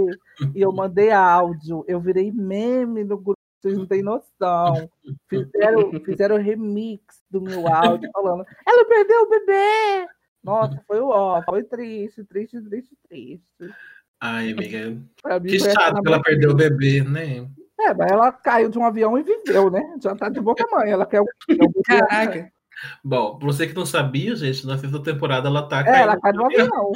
E 0.55 0.61
eu 0.61 0.71
mandei 0.71 1.11
áudio, 1.11 1.84
eu 1.86 1.99
virei 1.99 2.32
meme 2.32 3.03
no 3.03 3.17
grupo, 3.17 3.38
vocês 3.59 3.78
não 3.78 3.86
têm 3.86 4.01
noção. 4.01 4.89
Fizeram, 5.28 5.91
fizeram 6.05 6.38
remix 6.38 7.21
do 7.30 7.41
meu 7.41 7.67
áudio 7.67 8.09
falando, 8.13 8.45
ela 8.65 8.86
perdeu 8.86 9.23
o 9.23 9.30
bebê! 9.30 10.16
Nossa, 10.48 10.82
foi 10.88 11.00
ó, 11.02 11.43
foi 11.43 11.64
triste, 11.64 12.24
triste, 12.24 12.62
triste, 12.62 12.98
triste. 13.08 13.76
Ai, 14.20 14.52
amiga. 14.52 14.98
Pra 15.22 15.39
mim 15.39 15.50
Que 15.50 15.60
chato 15.60 16.02
que 16.02 16.08
ela 16.08 16.22
perdeu 16.22 16.52
o 16.52 16.56
bebê, 16.56 17.04
né? 17.04 17.48
É, 17.80 17.93
mas 17.93 18.12
ela 18.12 18.32
caiu 18.32 18.70
de 18.70 18.80
um 18.80 18.86
avião 18.86 19.18
e 19.18 19.24
viveu, 19.24 19.70
né? 19.70 19.82
Já 20.02 20.16
tá 20.16 20.30
de 20.30 20.39
boca 20.39 20.66
mãe. 20.72 20.89
Ela 20.89 21.06
quer 21.06 21.22
o. 21.22 21.26
bebê. 21.48 21.68
Caraca. 21.86 22.52
Bom, 23.04 23.38
pra 23.38 23.48
você 23.48 23.68
que 23.68 23.76
não 23.76 23.86
sabia, 23.86 24.36
gente, 24.36 24.66
na 24.66 24.78
sexta 24.78 25.02
temporada 25.02 25.48
ela 25.48 25.68
tá 25.68 25.84
É, 25.86 26.02
ela 26.02 26.20
cai 26.20 26.32
de 26.32 26.39
um 26.39 26.45
avião. 26.45 26.91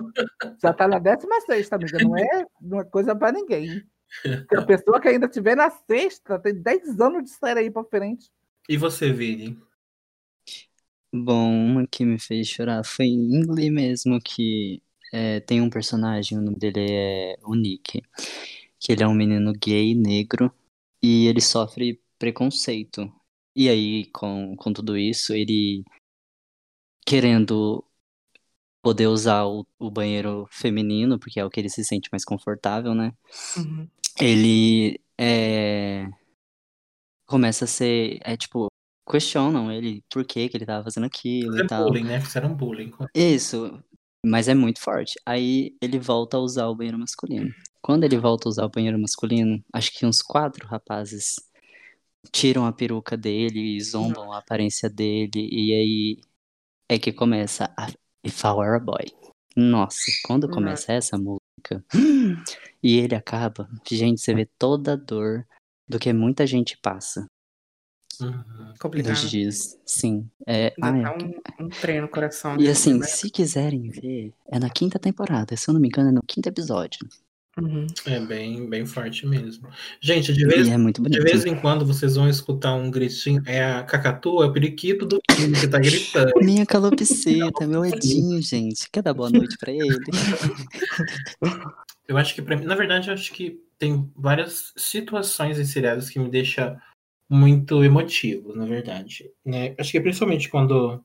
Já 0.61 0.73
tá 0.73 0.87
na 0.87 0.99
16, 0.99 1.71
amiga. 1.73 1.99
Não 1.99 2.17
é, 2.17 2.45
não 2.61 2.79
é 2.79 2.83
coisa 2.85 3.15
pra 3.15 3.31
ninguém. 3.31 3.83
Porque 4.21 4.55
a 4.55 4.65
pessoa 4.65 4.99
que 4.99 5.07
ainda 5.07 5.27
tiver 5.27 5.55
na 5.55 5.69
sexta 5.69 6.39
tem 6.39 6.53
10 6.53 6.99
anos 6.99 7.23
de 7.23 7.29
série 7.31 7.61
aí 7.61 7.71
pra 7.71 7.83
frente. 7.83 8.29
E 8.69 8.77
você, 8.77 9.11
Vini? 9.11 9.59
Bom, 11.13 11.51
uma 11.53 11.87
que 11.87 12.05
me 12.05 12.17
fez 12.17 12.47
chorar 12.47 12.83
foi 12.85 13.07
em 13.07 13.45
Glee 13.45 13.69
mesmo, 13.69 14.19
que 14.21 14.81
é, 15.11 15.41
tem 15.41 15.61
um 15.61 15.69
personagem, 15.69 16.37
o 16.37 16.41
nome 16.41 16.57
dele 16.57 16.87
é 16.89 17.37
o 17.43 17.53
Nick, 17.53 18.01
que 18.79 18.91
ele 18.91 19.03
é 19.03 19.07
um 19.07 19.13
menino 19.13 19.51
gay, 19.53 19.93
negro, 19.93 20.53
e 21.03 21.27
ele 21.27 21.41
sofre 21.41 22.01
preconceito. 22.17 23.11
E 23.53 23.67
aí, 23.67 24.05
com, 24.11 24.55
com 24.55 24.71
tudo 24.71 24.97
isso, 24.97 25.33
ele 25.33 25.83
querendo 27.05 27.83
poder 28.81 29.07
usar 29.07 29.45
o, 29.45 29.67
o 29.77 29.91
banheiro 29.91 30.47
feminino, 30.49 31.19
porque 31.19 31.39
é 31.39 31.45
o 31.45 31.49
que 31.49 31.59
ele 31.59 31.69
se 31.69 31.83
sente 31.83 32.09
mais 32.11 32.23
confortável, 32.23 32.95
né? 32.95 33.13
Uhum. 33.57 33.87
ele 34.19 34.99
é, 35.17 36.07
começa 37.25 37.65
a 37.65 37.67
ser, 37.67 38.19
é 38.23 38.37
tipo, 38.37 38.70
questionam 39.11 39.71
ele 39.71 40.03
por 40.09 40.25
que 40.25 40.47
que 40.49 40.57
ele 40.57 40.65
tava 40.65 40.83
fazendo 40.83 41.05
aquilo 41.05 41.49
e 41.49 41.51
Fizeram 41.51 41.67
tal. 41.67 41.85
bullying, 41.85 42.03
né? 42.05 42.21
Fizeram 42.21 42.55
bullying. 42.55 42.91
Isso, 43.13 43.83
mas 44.25 44.47
é 44.47 44.55
muito 44.55 44.79
forte. 44.79 45.19
Aí 45.25 45.75
ele 45.81 45.99
volta 45.99 46.37
a 46.37 46.39
usar 46.39 46.67
o 46.67 46.75
banheiro 46.75 46.97
masculino. 46.97 47.53
Quando 47.81 48.03
ele 48.03 48.17
volta 48.17 48.47
a 48.47 48.49
usar 48.49 48.65
o 48.65 48.69
banheiro 48.69 48.97
masculino, 48.97 49.63
acho 49.73 49.91
que 49.91 50.05
uns 50.05 50.21
quatro 50.21 50.67
rapazes 50.67 51.35
tiram 52.31 52.65
a 52.65 52.71
peruca 52.71 53.17
dele 53.17 53.75
e 53.75 53.81
zombam 53.81 54.31
a 54.31 54.37
aparência 54.37 54.89
dele, 54.89 55.49
e 55.51 55.73
aí 55.73 56.21
é 56.87 56.99
que 56.99 57.11
começa 57.11 57.73
a 57.77 57.87
If 58.23 58.43
I 58.43 58.47
Were 58.49 58.75
a 58.75 58.79
Boy. 58.79 59.05
Nossa, 59.55 60.11
quando 60.23 60.45
Uhum. 60.45 60.51
começa 60.51 60.93
essa 60.93 61.17
música, 61.17 61.83
e 62.81 62.97
ele 62.97 63.15
acaba, 63.15 63.67
gente, 63.89 64.21
você 64.21 64.33
vê 64.33 64.47
toda 64.57 64.93
a 64.93 64.95
dor 64.95 65.45
do 65.89 65.99
que 65.99 66.13
muita 66.13 66.45
gente 66.45 66.77
passa 66.77 67.25
Uhum. 68.21 68.73
Complicado. 68.79 69.11
nos 69.11 69.29
dias. 69.29 69.77
Sim, 69.85 70.27
é, 70.47 70.73
Dá 70.77 70.87
ai, 70.87 71.01
dá 71.01 71.13
um, 71.13 71.65
um 71.65 71.69
trem 71.69 72.01
no 72.01 72.07
coração. 72.07 72.55
e 72.59 72.63
né? 72.63 72.71
assim, 72.71 73.01
se 73.03 73.29
quiserem 73.29 73.89
ver, 73.89 74.33
é 74.51 74.59
na 74.59 74.69
quinta 74.69 74.97
temporada, 74.97 75.55
se 75.55 75.69
eu 75.69 75.73
não 75.73 75.81
me 75.81 75.87
engano, 75.87 76.09
é 76.09 76.11
no 76.11 76.23
quinto 76.23 76.49
episódio. 76.49 77.07
Uhum. 77.59 77.85
É 78.05 78.19
bem, 78.19 78.69
bem 78.69 78.85
forte 78.85 79.27
mesmo. 79.27 79.67
Gente, 79.99 80.31
de 80.31 80.45
vez, 80.45 80.69
é 80.69 80.77
muito 80.77 81.01
de 81.03 81.19
vez 81.19 81.45
em 81.45 81.53
quando 81.55 81.85
vocês 81.85 82.15
vão 82.15 82.29
escutar 82.29 82.73
um 82.73 82.89
gritinho. 82.89 83.43
É 83.45 83.63
a 83.63 83.83
cacatu, 83.83 84.41
é 84.41 84.45
o 84.45 84.53
periquito 84.53 85.05
do 85.05 85.19
Vini 85.35 85.59
que 85.59 85.67
tá 85.67 85.77
gritando. 85.77 86.31
Minha 86.37 86.65
calopsita, 86.65 87.67
meu 87.67 87.83
Edinho, 87.85 88.41
gente. 88.41 88.89
Quer 88.89 89.03
dar 89.03 89.13
boa 89.13 89.29
noite 89.29 89.57
pra 89.57 89.71
ele? 89.71 89.99
Eu 92.07 92.17
acho 92.17 92.33
que, 92.33 92.41
pra 92.41 92.55
mim, 92.55 92.65
na 92.65 92.75
verdade, 92.75 93.09
eu 93.09 93.13
acho 93.13 93.31
que 93.33 93.61
tem 93.77 94.09
várias 94.15 94.73
situações 94.77 95.59
em 95.59 95.65
seriados 95.65 96.09
que 96.09 96.19
me 96.19 96.29
deixam 96.29 96.77
muito 97.31 97.81
emotivo, 97.83 98.53
na 98.53 98.65
verdade. 98.65 99.31
Né? 99.45 99.73
Acho 99.79 99.91
que 99.93 100.01
principalmente 100.01 100.49
quando 100.49 101.01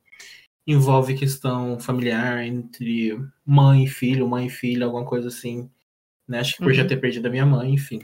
envolve 0.66 1.14
questão 1.14 1.79
familiar 1.79 2.45
entre 2.45 3.16
mãe 3.47 3.85
e 3.85 3.89
filho, 3.89 4.27
mãe 4.29 4.47
e 4.49 4.51
filho, 4.51 4.85
alguma 4.85 5.05
coisa 5.05 5.29
assim. 5.29 5.70
Né? 6.27 6.41
Acho 6.41 6.55
que 6.55 6.59
por 6.59 6.68
Uhum. 6.68 6.74
já 6.74 6.85
ter 6.85 6.97
perdido 6.97 7.27
a 7.27 7.31
minha 7.31 7.47
mãe, 7.47 7.72
enfim. 7.74 8.01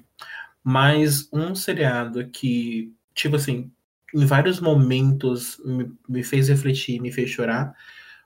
Mas 0.62 1.28
um 1.32 1.54
seriado 1.56 2.28
que, 2.28 2.92
tipo 3.14 3.34
assim, 3.34 3.70
em 4.14 4.24
vários 4.24 4.60
momentos 4.60 5.60
me, 5.64 5.90
me 6.08 6.22
fez 6.22 6.48
refletir, 6.48 7.00
me 7.00 7.10
fez 7.10 7.28
chorar, 7.30 7.74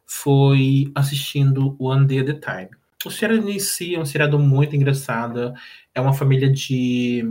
foi 0.04 0.92
assistindo 0.94 1.74
One 1.82 2.06
Day 2.06 2.18
at 2.20 2.28
a 2.28 2.58
Time. 2.58 2.70
O 3.06 3.10
seriado 3.10 3.48
em 3.48 3.58
si 3.58 3.94
é 3.94 3.98
um 4.00 4.04
seriado 4.04 4.38
muito 4.38 4.76
engraçado. 4.76 5.54
É 5.94 6.00
uma 6.00 6.12
família 6.12 6.50
de 6.52 7.24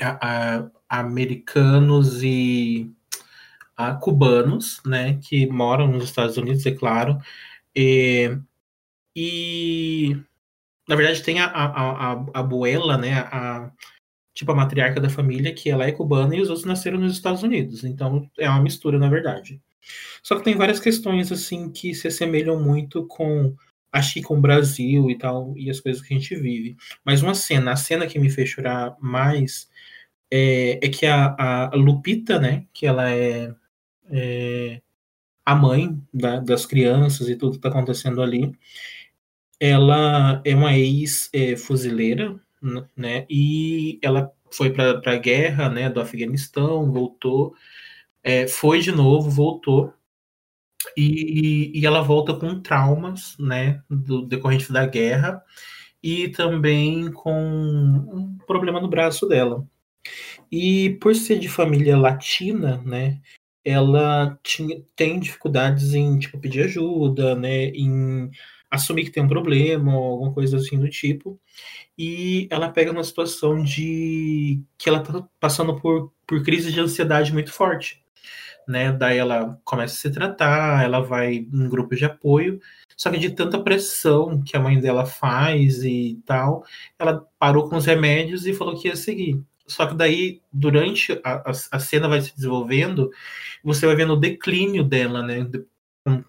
a- 0.00 0.18
a- 0.58 0.70
americanos 1.00 2.22
e 2.22 2.90
a 3.74 3.94
cubanos, 3.94 4.80
né, 4.84 5.18
que 5.22 5.46
moram 5.46 5.88
nos 5.88 6.04
Estados 6.04 6.36
Unidos, 6.36 6.66
é 6.66 6.72
claro. 6.72 7.18
E, 7.74 8.36
e, 9.16 10.16
na 10.86 10.94
verdade 10.94 11.22
tem 11.22 11.40
a, 11.40 11.46
a, 11.46 11.64
a, 11.64 12.12
a 12.12 12.40
abuela, 12.40 12.98
né, 12.98 13.14
a, 13.20 13.70
tipo 14.34 14.52
a 14.52 14.54
matriarca 14.54 15.00
da 15.00 15.08
família, 15.08 15.54
que 15.54 15.70
ela 15.70 15.86
é 15.86 15.92
cubana 15.92 16.36
e 16.36 16.42
os 16.42 16.50
outros 16.50 16.66
nasceram 16.66 16.98
nos 16.98 17.14
Estados 17.14 17.42
Unidos. 17.42 17.84
Então 17.84 18.30
é 18.38 18.48
uma 18.48 18.62
mistura, 18.62 18.98
na 18.98 19.08
verdade. 19.08 19.62
Só 20.22 20.36
que 20.36 20.44
tem 20.44 20.56
várias 20.56 20.78
questões 20.78 21.32
assim 21.32 21.70
que 21.70 21.94
se 21.94 22.08
assemelham 22.08 22.62
muito 22.62 23.06
com 23.06 23.56
acho 23.90 24.14
que 24.14 24.22
com 24.22 24.38
o 24.38 24.40
Brasil 24.40 25.10
e 25.10 25.18
tal 25.18 25.54
e 25.56 25.70
as 25.70 25.80
coisas 25.80 26.02
que 26.02 26.14
a 26.14 26.18
gente 26.18 26.36
vive. 26.36 26.76
Mas 27.04 27.22
uma 27.22 27.34
cena, 27.34 27.72
a 27.72 27.76
cena 27.76 28.06
que 28.06 28.18
me 28.18 28.30
fez 28.30 28.50
chorar 28.50 28.96
mais 29.00 29.68
é, 30.32 30.80
é 30.86 30.90
que 30.90 31.06
a, 31.06 31.68
a 31.72 31.76
Lupita, 31.76 32.38
né, 32.40 32.66
que 32.72 32.86
ela 32.86 33.10
é, 33.10 33.54
é 34.10 34.82
a 35.46 35.54
mãe 35.56 36.00
da- 36.14 36.40
das 36.40 36.66
crianças 36.66 37.28
e 37.28 37.36
tudo 37.36 37.52
que 37.52 37.58
está 37.58 37.70
acontecendo 37.70 38.22
ali, 38.22 38.52
ela 39.60 40.42
é 40.44 40.54
uma 40.54 40.76
ex-fuzileira, 40.76 42.38
né, 42.96 43.26
e 43.30 43.98
ela 44.02 44.32
foi 44.50 44.70
para 44.72 45.00
a 45.04 45.16
guerra, 45.16 45.68
né, 45.68 45.88
do 45.88 46.00
Afeganistão, 46.00 46.90
voltou, 46.92 47.54
é, 48.24 48.48
foi 48.48 48.80
de 48.80 48.92
novo, 48.92 49.30
voltou, 49.30 49.94
e, 50.96 51.70
e 51.80 51.86
ela 51.86 52.02
volta 52.02 52.34
com 52.34 52.60
traumas, 52.60 53.36
né, 53.38 53.82
do 53.88 54.22
decorrente 54.26 54.72
da 54.72 54.86
guerra, 54.86 55.42
e 56.02 56.28
também 56.30 57.10
com 57.12 57.32
um 57.34 58.38
problema 58.46 58.80
no 58.80 58.88
braço 58.88 59.28
dela. 59.28 59.66
E 60.50 60.90
por 61.00 61.14
ser 61.14 61.38
de 61.38 61.48
família 61.48 61.96
latina, 61.96 62.82
né, 62.84 63.20
ela 63.64 64.38
tinha, 64.42 64.82
tem 64.96 65.18
dificuldades 65.20 65.94
em 65.94 66.18
tipo, 66.18 66.38
pedir 66.38 66.64
ajuda, 66.64 67.34
né, 67.34 67.66
em 67.68 68.30
assumir 68.70 69.04
que 69.04 69.10
tem 69.10 69.22
um 69.22 69.28
problema 69.28 69.96
ou 69.96 70.12
alguma 70.12 70.32
coisa 70.32 70.56
assim 70.56 70.78
do 70.78 70.88
tipo. 70.88 71.38
E 71.96 72.48
ela 72.50 72.70
pega 72.70 72.90
uma 72.90 73.04
situação 73.04 73.62
de 73.62 74.62
que 74.78 74.88
ela 74.88 75.00
tá 75.00 75.28
passando 75.38 75.78
por, 75.80 76.12
por 76.26 76.42
crise 76.42 76.72
de 76.72 76.80
ansiedade 76.80 77.32
muito 77.32 77.52
forte. 77.52 78.02
Né? 78.66 78.92
Daí 78.92 79.18
ela 79.18 79.60
começa 79.64 79.94
a 79.94 79.98
se 79.98 80.10
tratar, 80.10 80.84
ela 80.84 81.00
vai 81.00 81.34
em 81.34 81.68
grupos 81.68 81.98
de 81.98 82.04
apoio, 82.04 82.60
só 82.96 83.10
que 83.10 83.18
de 83.18 83.30
tanta 83.30 83.62
pressão 83.62 84.42
que 84.42 84.56
a 84.56 84.60
mãe 84.60 84.80
dela 84.80 85.04
faz 85.04 85.82
e 85.84 86.20
tal, 86.24 86.64
ela 86.98 87.26
parou 87.38 87.68
com 87.68 87.76
os 87.76 87.86
remédios 87.86 88.46
e 88.46 88.54
falou 88.54 88.80
que 88.80 88.88
ia 88.88 88.96
seguir. 88.96 89.42
Só 89.66 89.86
que 89.86 89.94
daí, 89.94 90.40
durante 90.52 91.12
a, 91.24 91.50
a, 91.50 91.52
a 91.72 91.78
cena 91.78 92.08
vai 92.08 92.20
se 92.20 92.34
desenvolvendo, 92.34 93.10
você 93.62 93.86
vai 93.86 93.96
vendo 93.96 94.14
o 94.14 94.20
declínio 94.20 94.84
dela, 94.84 95.22
né? 95.22 95.48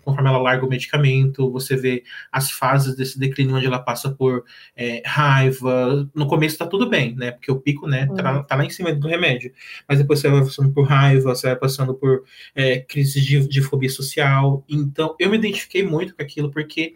Conforme 0.04 0.30
ela 0.30 0.38
larga 0.38 0.66
o 0.66 0.70
medicamento, 0.70 1.52
você 1.52 1.76
vê 1.76 2.04
as 2.32 2.52
fases 2.52 2.96
desse 2.96 3.18
declínio 3.18 3.56
onde 3.56 3.66
ela 3.66 3.80
passa 3.80 4.12
por 4.12 4.46
é, 4.76 5.02
raiva. 5.04 6.08
No 6.14 6.28
começo 6.28 6.60
tá 6.60 6.68
tudo 6.68 6.88
bem, 6.88 7.16
né? 7.16 7.32
Porque 7.32 7.52
o 7.52 7.60
pico, 7.60 7.88
né, 7.88 8.08
tá, 8.16 8.44
tá 8.44 8.56
lá 8.56 8.64
em 8.64 8.70
cima 8.70 8.94
do 8.94 9.08
remédio. 9.08 9.52
Mas 9.90 9.98
depois 9.98 10.20
você 10.20 10.30
vai 10.30 10.42
passando 10.42 10.72
por 10.72 10.84
raiva, 10.84 11.36
você 11.36 11.48
vai 11.48 11.56
passando 11.56 11.96
por 11.96 12.24
é, 12.54 12.82
crise 12.82 13.20
de, 13.20 13.48
de 13.48 13.62
fobia 13.64 13.90
social. 13.90 14.64
Então, 14.70 15.16
eu 15.20 15.30
me 15.32 15.38
identifiquei 15.38 15.84
muito 15.84 16.16
com 16.16 16.22
aquilo, 16.22 16.52
porque 16.52 16.94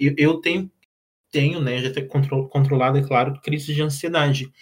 eu, 0.00 0.14
eu 0.16 0.34
tenho, 0.40 0.70
tenho, 1.34 1.60
né, 1.60 1.78
já 1.82 1.92
ter 1.92 2.02
contro, 2.06 2.48
controlado, 2.48 2.96
é 2.96 3.02
claro, 3.02 3.40
crise 3.42 3.74
de 3.74 3.82
ansiedade. 3.82 4.52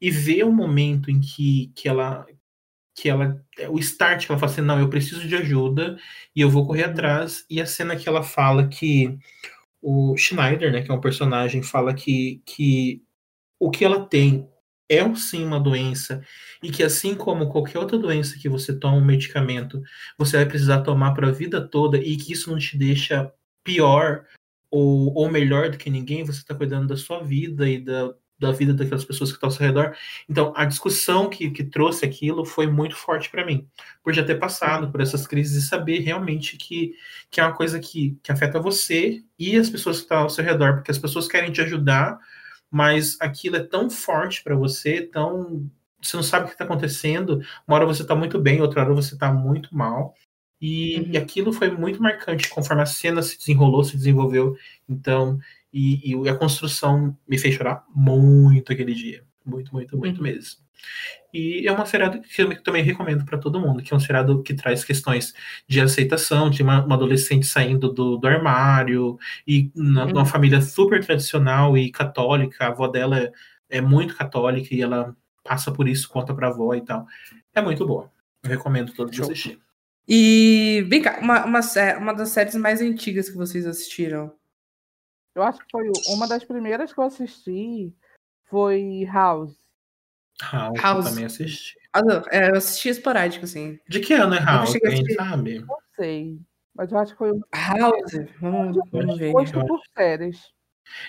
E 0.00 0.10
ver 0.12 0.44
o 0.44 0.52
momento 0.52 1.10
em 1.10 1.20
que, 1.20 1.72
que 1.74 1.88
ela 1.88 2.24
que 2.94 3.08
ela 3.08 3.42
o 3.70 3.78
start 3.78 4.26
que 4.26 4.32
ela 4.32 4.38
fala 4.38 4.52
assim, 4.52 4.60
não, 4.60 4.78
eu 4.78 4.90
preciso 4.90 5.26
de 5.26 5.34
ajuda 5.34 5.96
e 6.36 6.40
eu 6.40 6.50
vou 6.50 6.66
correr 6.66 6.84
atrás 6.84 7.44
e 7.48 7.60
a 7.60 7.66
cena 7.66 7.96
que 7.96 8.08
ela 8.08 8.22
fala 8.22 8.68
que 8.68 9.18
o 9.82 10.16
Schneider, 10.16 10.72
né, 10.72 10.82
que 10.82 10.90
é 10.90 10.94
um 10.94 11.00
personagem, 11.00 11.62
fala 11.62 11.94
que, 11.94 12.42
que 12.46 13.02
o 13.58 13.70
que 13.70 13.84
ela 13.84 14.04
tem 14.06 14.48
é 14.88 15.02
sim 15.14 15.44
uma 15.44 15.58
doença 15.58 16.22
e 16.62 16.70
que 16.70 16.82
assim 16.82 17.14
como 17.14 17.48
qualquer 17.48 17.78
outra 17.78 17.98
doença 17.98 18.38
que 18.38 18.48
você 18.48 18.78
toma 18.78 18.96
um 18.96 19.04
medicamento, 19.04 19.80
você 20.18 20.36
vai 20.36 20.46
precisar 20.46 20.82
tomar 20.82 21.12
para 21.14 21.28
a 21.28 21.32
vida 21.32 21.60
toda 21.66 21.96
e 21.98 22.16
que 22.16 22.32
isso 22.32 22.50
não 22.50 22.58
te 22.58 22.76
deixa 22.76 23.32
pior 23.64 24.24
ou, 24.70 25.12
ou 25.14 25.30
melhor 25.30 25.70
do 25.70 25.78
que 25.78 25.90
ninguém, 25.90 26.24
você 26.24 26.40
está 26.40 26.54
cuidando 26.54 26.88
da 26.88 26.96
sua 26.96 27.22
vida 27.22 27.68
e 27.68 27.78
da, 27.78 28.14
da 28.38 28.52
vida 28.52 28.72
daquelas 28.72 29.04
pessoas 29.04 29.30
que 29.30 29.36
estão 29.36 29.48
ao 29.48 29.52
seu 29.52 29.66
redor. 29.66 29.94
Então, 30.28 30.52
a 30.56 30.64
discussão 30.64 31.28
que, 31.28 31.50
que 31.50 31.62
trouxe 31.62 32.04
aquilo 32.06 32.44
foi 32.44 32.66
muito 32.66 32.96
forte 32.96 33.30
para 33.30 33.44
mim, 33.44 33.68
por 34.02 34.14
já 34.14 34.24
ter 34.24 34.36
passado 34.36 34.90
por 34.90 35.00
essas 35.00 35.26
crises 35.26 35.64
e 35.64 35.66
saber 35.66 35.98
realmente 35.98 36.56
que, 36.56 36.94
que 37.30 37.40
é 37.40 37.44
uma 37.44 37.54
coisa 37.54 37.78
que, 37.78 38.18
que 38.22 38.32
afeta 38.32 38.58
você 38.58 39.22
e 39.38 39.56
as 39.56 39.68
pessoas 39.68 39.98
que 39.98 40.04
estão 40.04 40.18
ao 40.18 40.30
seu 40.30 40.44
redor, 40.44 40.76
porque 40.76 40.90
as 40.90 40.98
pessoas 40.98 41.28
querem 41.28 41.52
te 41.52 41.60
ajudar, 41.60 42.18
mas 42.70 43.16
aquilo 43.20 43.56
é 43.56 43.62
tão 43.62 43.90
forte 43.90 44.42
para 44.42 44.56
você, 44.56 45.02
tão 45.02 45.70
você 46.02 46.16
não 46.16 46.22
sabe 46.22 46.44
o 46.44 46.48
que 46.48 46.54
está 46.54 46.64
acontecendo. 46.64 47.40
Uma 47.68 47.76
hora 47.76 47.86
você 47.86 48.00
está 48.02 48.14
muito 48.14 48.40
bem, 48.40 48.62
outra 48.62 48.80
hora 48.80 48.94
você 48.94 49.14
está 49.14 49.30
muito 49.30 49.74
mal. 49.76 50.14
E, 50.60 50.96
Uhum. 51.00 51.06
e 51.12 51.16
aquilo 51.16 51.52
foi 51.52 51.70
muito 51.70 52.02
marcante 52.02 52.48
conforme 52.48 52.82
a 52.82 52.86
cena 52.86 53.22
se 53.22 53.38
desenrolou, 53.38 53.82
se 53.84 53.96
desenvolveu. 53.96 54.56
Então, 54.88 55.38
e, 55.72 56.12
e 56.12 56.28
a 56.28 56.34
construção 56.34 57.16
me 57.28 57.38
fez 57.38 57.54
chorar 57.54 57.84
muito 57.94 58.72
aquele 58.72 58.94
dia. 58.94 59.24
Muito, 59.44 59.72
muito, 59.72 59.96
muito 59.96 60.18
Uhum. 60.18 60.22
mesmo. 60.24 60.60
E 61.32 61.66
é 61.68 61.72
uma 61.72 61.86
seriado 61.86 62.20
que 62.20 62.42
eu 62.42 62.62
também 62.62 62.82
recomendo 62.82 63.24
para 63.24 63.38
todo 63.38 63.60
mundo, 63.60 63.82
que 63.82 63.92
é 63.92 63.96
um 63.96 64.00
seriado 64.00 64.42
que 64.42 64.52
traz 64.54 64.82
questões 64.84 65.32
de 65.68 65.80
aceitação, 65.80 66.50
de 66.50 66.62
uma, 66.62 66.84
uma 66.84 66.94
adolescente 66.96 67.46
saindo 67.46 67.92
do, 67.92 68.16
do 68.16 68.26
armário, 68.26 69.18
e 69.46 69.70
na, 69.74 70.04
Uhum. 70.06 70.10
numa 70.12 70.24
família 70.26 70.60
super 70.60 71.04
tradicional 71.04 71.76
e 71.78 71.90
católica, 71.90 72.64
a 72.64 72.68
avó 72.68 72.88
dela 72.88 73.18
é, 73.18 73.30
é 73.70 73.80
muito 73.80 74.16
católica 74.16 74.74
e 74.74 74.82
ela 74.82 75.14
passa 75.44 75.70
por 75.70 75.86
isso, 75.88 76.08
conta 76.08 76.34
pra 76.34 76.48
avó 76.48 76.74
e 76.74 76.80
tal. 76.82 77.06
É 77.54 77.62
muito 77.62 77.86
boa. 77.86 78.10
Eu 78.42 78.50
recomendo 78.50 78.92
todos 78.92 79.14
Show. 79.14 79.26
E 80.12 80.82
vem 80.88 81.00
cá, 81.00 81.20
uma, 81.20 81.44
uma, 81.44 81.60
uma 82.00 82.12
das 82.12 82.30
séries 82.30 82.56
mais 82.56 82.80
antigas 82.80 83.30
que 83.30 83.36
vocês 83.36 83.64
assistiram. 83.64 84.34
Eu 85.36 85.44
acho 85.44 85.60
que 85.60 85.66
foi 85.70 85.88
uma 86.08 86.26
das 86.26 86.42
primeiras 86.42 86.92
que 86.92 86.98
eu 86.98 87.04
assisti 87.04 87.94
foi 88.48 89.04
House. 89.04 89.56
House, 90.42 90.76
eu 90.76 90.82
House. 90.82 91.04
também 91.08 91.24
assisti. 91.26 91.78
Ah, 91.92 92.02
não, 92.02 92.24
é, 92.28 92.50
eu 92.50 92.56
assisti 92.56 92.88
esporádico, 92.88 93.44
assim. 93.44 93.78
De 93.88 94.00
que 94.00 94.12
ano 94.14 94.34
é 94.34 94.40
House? 94.40 94.72
Quem 94.72 94.94
assistir. 94.94 95.14
sabe? 95.14 95.60
Não 95.60 95.78
sei. 95.94 96.40
Mas 96.74 96.90
eu 96.90 96.98
acho 96.98 97.12
que 97.12 97.18
foi 97.18 97.30
House, 97.54 98.12
vamos, 98.40 98.78
vamos 98.90 99.16
ver. 99.16 99.30
gosto 99.30 99.64
por 99.64 99.80
séries. 99.96 100.40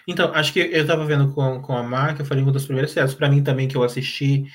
Então, 0.08 0.32
acho 0.36 0.54
que 0.54 0.60
eu 0.60 0.86
tava 0.86 1.06
vendo 1.06 1.34
com, 1.34 1.60
com 1.64 1.76
a 1.76 1.82
Marca, 1.82 2.22
eu 2.22 2.26
falei 2.26 2.44
uma 2.44 2.52
das 2.52 2.66
primeiras 2.66 2.92
séries 2.92 3.16
pra 3.16 3.30
mim 3.30 3.44
também 3.44 3.68
que 3.68 3.76
eu 3.76 3.82
assisti. 3.82 4.46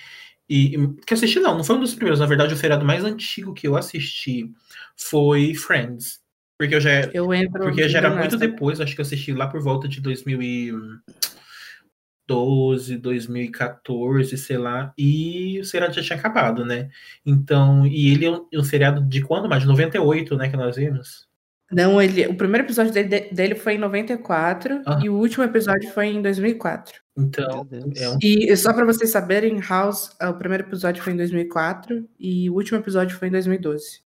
E 0.49 0.77
que 1.07 1.15
assisti 1.15 1.41
não, 1.41 1.57
não 1.57 1.65
foi 1.65 1.77
um 1.77 1.81
dos 1.81 1.95
primeiros. 1.95 2.21
Na 2.21 2.27
verdade, 2.27 2.55
o 2.55 2.57
feriado 2.57 2.85
mais 2.85 3.05
antigo 3.05 3.53
que 3.55 3.67
eu 3.67 3.77
assisti 3.77 4.53
foi 4.97 5.55
Friends. 5.55 6.21
Porque 6.59 6.75
eu 6.77 6.81
já, 6.81 6.91
Eu 7.13 7.35
entro. 7.35 7.61
porque 7.63 7.87
já 7.89 7.99
era 7.99 8.09
nessa. 8.09 8.21
muito 8.21 8.37
depois, 8.39 8.81
acho 8.81 8.95
que 8.95 9.01
eu 9.01 9.05
assisti 9.05 9.33
lá 9.33 9.47
por 9.47 9.61
volta 9.61 9.87
de 9.87 10.01
2012, 10.01 12.97
2014, 12.99 14.37
sei 14.39 14.59
lá, 14.59 14.93
e 14.97 15.59
o 15.61 15.65
seriado 15.65 15.95
já 15.95 16.03
tinha 16.03 16.19
acabado, 16.19 16.65
né? 16.65 16.89
Então, 17.25 17.87
e 17.87 18.11
ele 18.13 18.25
é 18.27 18.31
um, 18.31 18.47
um 18.55 18.65
seriado 18.65 19.01
de 19.03 19.21
quando 19.23 19.49
mais? 19.49 19.63
De 19.63 19.69
98, 19.69 20.37
né, 20.37 20.49
que 20.49 20.57
nós 20.57 20.77
vimos? 20.77 21.27
Não, 21.71 22.01
ele, 22.01 22.27
o 22.27 22.35
primeiro 22.37 22.67
episódio 22.67 22.93
dele, 22.93 23.29
dele 23.33 23.55
foi 23.55 23.75
em 23.75 23.79
94 23.79 24.83
Ah. 24.87 25.01
e 25.03 25.09
o 25.11 25.15
último 25.15 25.45
episódio 25.45 25.91
foi 25.91 26.07
em 26.07 26.23
2004. 26.23 27.01
Então, 27.17 27.67
Meu 27.71 27.81
é 27.97 28.11
um 28.11 28.19
E 28.23 28.55
só 28.57 28.73
pra 28.75 28.85
vocês 28.85 29.11
saberem, 29.11 29.59
House, 29.61 30.15
o 30.21 30.35
primeiro 30.35 30.65
episódio 30.65 31.03
foi 31.03 31.15
em 31.15 31.17
2004 31.17 32.07
e 32.21 32.51
o 32.51 32.55
último 32.55 32.79
episódio 32.79 33.17
foi 33.17 33.29
em 33.29 33.31
2012. 33.31 34.01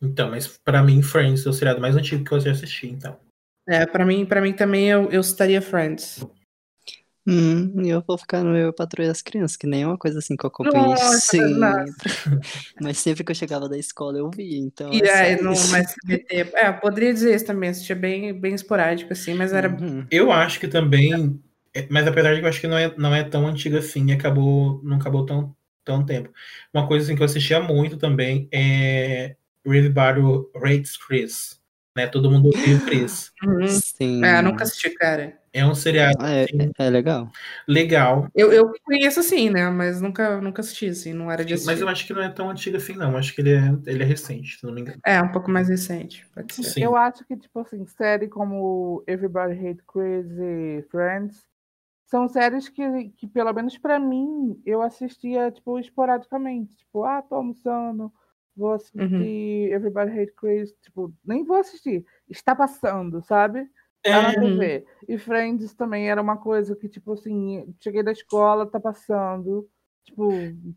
Então, 0.00 0.30
mas 0.30 0.48
pra 0.48 0.82
mim, 0.82 1.00
Friends 1.00 1.46
é 1.46 1.48
o 1.48 1.52
seriado 1.52 1.80
mais 1.80 1.94
antigo 1.94 2.24
que 2.24 2.32
eu 2.32 2.40
já 2.40 2.50
assisti, 2.50 2.88
então. 2.88 3.16
É, 3.68 3.86
pra 3.86 4.04
mim, 4.04 4.26
para 4.26 4.40
mim 4.40 4.52
também 4.52 4.90
eu, 4.90 5.08
eu 5.12 5.22
citaria 5.22 5.62
Friends. 5.62 6.26
Hum, 7.24 7.84
e 7.84 7.88
eu 7.88 8.02
vou 8.04 8.18
ficar 8.18 8.42
no 8.42 8.56
Eu 8.56 8.72
Patrulho 8.72 9.06
das 9.06 9.22
Crianças, 9.22 9.56
que 9.56 9.64
nem 9.64 9.84
é 9.84 9.86
uma 9.86 9.96
coisa 9.96 10.18
assim 10.18 10.36
que 10.36 10.44
eu 10.44 10.48
acompanhei 10.48 10.88
Nossa, 10.88 11.20
sempre. 11.30 11.54
nossa. 11.54 12.40
Mas 12.82 12.98
sempre 12.98 13.22
que 13.22 13.30
eu 13.30 13.36
chegava 13.36 13.68
da 13.68 13.78
escola 13.78 14.18
eu 14.18 14.28
via, 14.28 14.58
então 14.58 14.92
E 14.92 15.02
é 15.02 15.34
isso. 15.34 15.76
SBT. 15.76 16.50
É, 16.54 16.72
poderia 16.72 17.14
dizer 17.14 17.32
isso 17.36 17.46
também, 17.46 17.70
assistia 17.70 17.94
bem, 17.94 18.32
bem 18.38 18.54
esporádico, 18.54 19.12
assim, 19.12 19.34
mas 19.34 19.52
era. 19.52 19.70
Uhum. 19.70 20.04
Eu 20.10 20.32
acho 20.32 20.58
que 20.58 20.66
também. 20.66 21.40
É, 21.74 21.86
Mas 21.90 22.06
apesar 22.06 22.34
de 22.34 22.40
que 22.40 22.44
eu 22.44 22.48
acho 22.48 22.60
que 22.60 22.66
não 22.66 22.78
é, 22.78 22.94
não 22.96 23.14
é 23.14 23.24
tão 23.24 23.46
antiga 23.46 23.78
assim, 23.78 24.06
e 24.06 24.12
acabou, 24.12 24.80
não 24.82 24.96
acabou 24.96 25.24
tão, 25.24 25.54
tão 25.84 26.04
tempo. 26.04 26.30
Uma 26.72 26.86
coisa 26.86 27.04
assim 27.04 27.16
que 27.16 27.22
eu 27.22 27.26
assistia 27.26 27.60
muito 27.60 27.96
também 27.96 28.48
é 28.52 29.36
Everybody 29.64 30.20
Rates 30.54 30.96
Chris. 30.96 31.60
Né? 31.96 32.06
Todo 32.06 32.30
mundo 32.30 32.48
odeia 32.48 32.76
o 32.76 32.84
Chris. 32.84 33.30
Uhum. 33.42 33.66
Sim. 33.66 34.24
É, 34.24 34.40
nunca 34.40 34.62
assisti, 34.62 34.88
cara. 34.90 35.36
É 35.52 35.66
um 35.66 35.74
seriado 35.74 36.24
É, 36.24 36.44
assim, 36.44 36.70
é 36.78 36.88
legal. 36.88 37.28
legal. 37.66 38.28
Eu, 38.34 38.52
eu 38.52 38.72
conheço 38.84 39.18
assim, 39.18 39.50
né? 39.50 39.68
Mas 39.68 40.00
nunca, 40.00 40.40
nunca 40.40 40.62
assisti, 40.62 40.86
assim, 40.86 41.12
não 41.12 41.30
era 41.30 41.44
de 41.44 41.52
assistir. 41.52 41.70
Mas 41.72 41.80
eu 41.80 41.88
acho 41.88 42.06
que 42.06 42.12
não 42.14 42.22
é 42.22 42.28
tão 42.30 42.48
antigo 42.48 42.76
assim, 42.76 42.94
não. 42.94 43.16
Acho 43.16 43.34
que 43.34 43.40
ele 43.40 43.50
é, 43.50 43.76
ele 43.84 44.02
é 44.02 44.06
recente, 44.06 44.58
se 44.58 44.64
não 44.64 44.72
me 44.72 44.80
engano. 44.80 45.00
É, 45.04 45.20
um 45.20 45.32
pouco 45.32 45.50
mais 45.50 45.68
recente, 45.68 46.24
pode 46.32 46.54
ser. 46.54 46.62
Sim. 46.62 46.84
Eu 46.84 46.96
acho 46.96 47.24
que, 47.26 47.36
tipo 47.36 47.58
assim, 47.58 47.84
série 47.84 48.28
como 48.28 49.02
Everybody 49.08 49.54
Hate 49.54 49.82
Chris 49.92 50.26
e 50.38 50.84
Friends 50.88 51.42
são 52.12 52.28
séries 52.28 52.68
que, 52.68 53.08
que 53.16 53.26
pelo 53.26 53.50
menos 53.54 53.78
pra 53.78 53.98
mim, 53.98 54.60
eu 54.66 54.82
assistia, 54.82 55.50
tipo, 55.50 55.78
esporadicamente. 55.78 56.74
Tipo, 56.76 57.04
ah, 57.04 57.22
tô 57.22 57.36
almoçando, 57.36 58.12
vou 58.54 58.72
assistir 58.72 59.72
Everybody 59.72 60.10
Hate 60.20 60.34
Chris. 60.36 60.74
Tipo, 60.82 61.10
nem 61.24 61.42
vou 61.42 61.56
assistir. 61.56 62.04
Está 62.28 62.54
passando, 62.54 63.22
sabe? 63.22 63.66
Tá 64.02 64.20
na 64.20 64.30
É, 64.32 64.34
TV. 64.38 64.84
E 65.08 65.16
Friends 65.16 65.72
também 65.74 66.10
era 66.10 66.20
uma 66.20 66.36
coisa 66.36 66.76
que, 66.76 66.86
tipo 66.86 67.14
assim, 67.14 67.74
cheguei 67.80 68.02
da 68.02 68.12
escola, 68.12 68.66
tá 68.66 68.78
passando. 68.78 69.66
Tipo, 70.04 70.28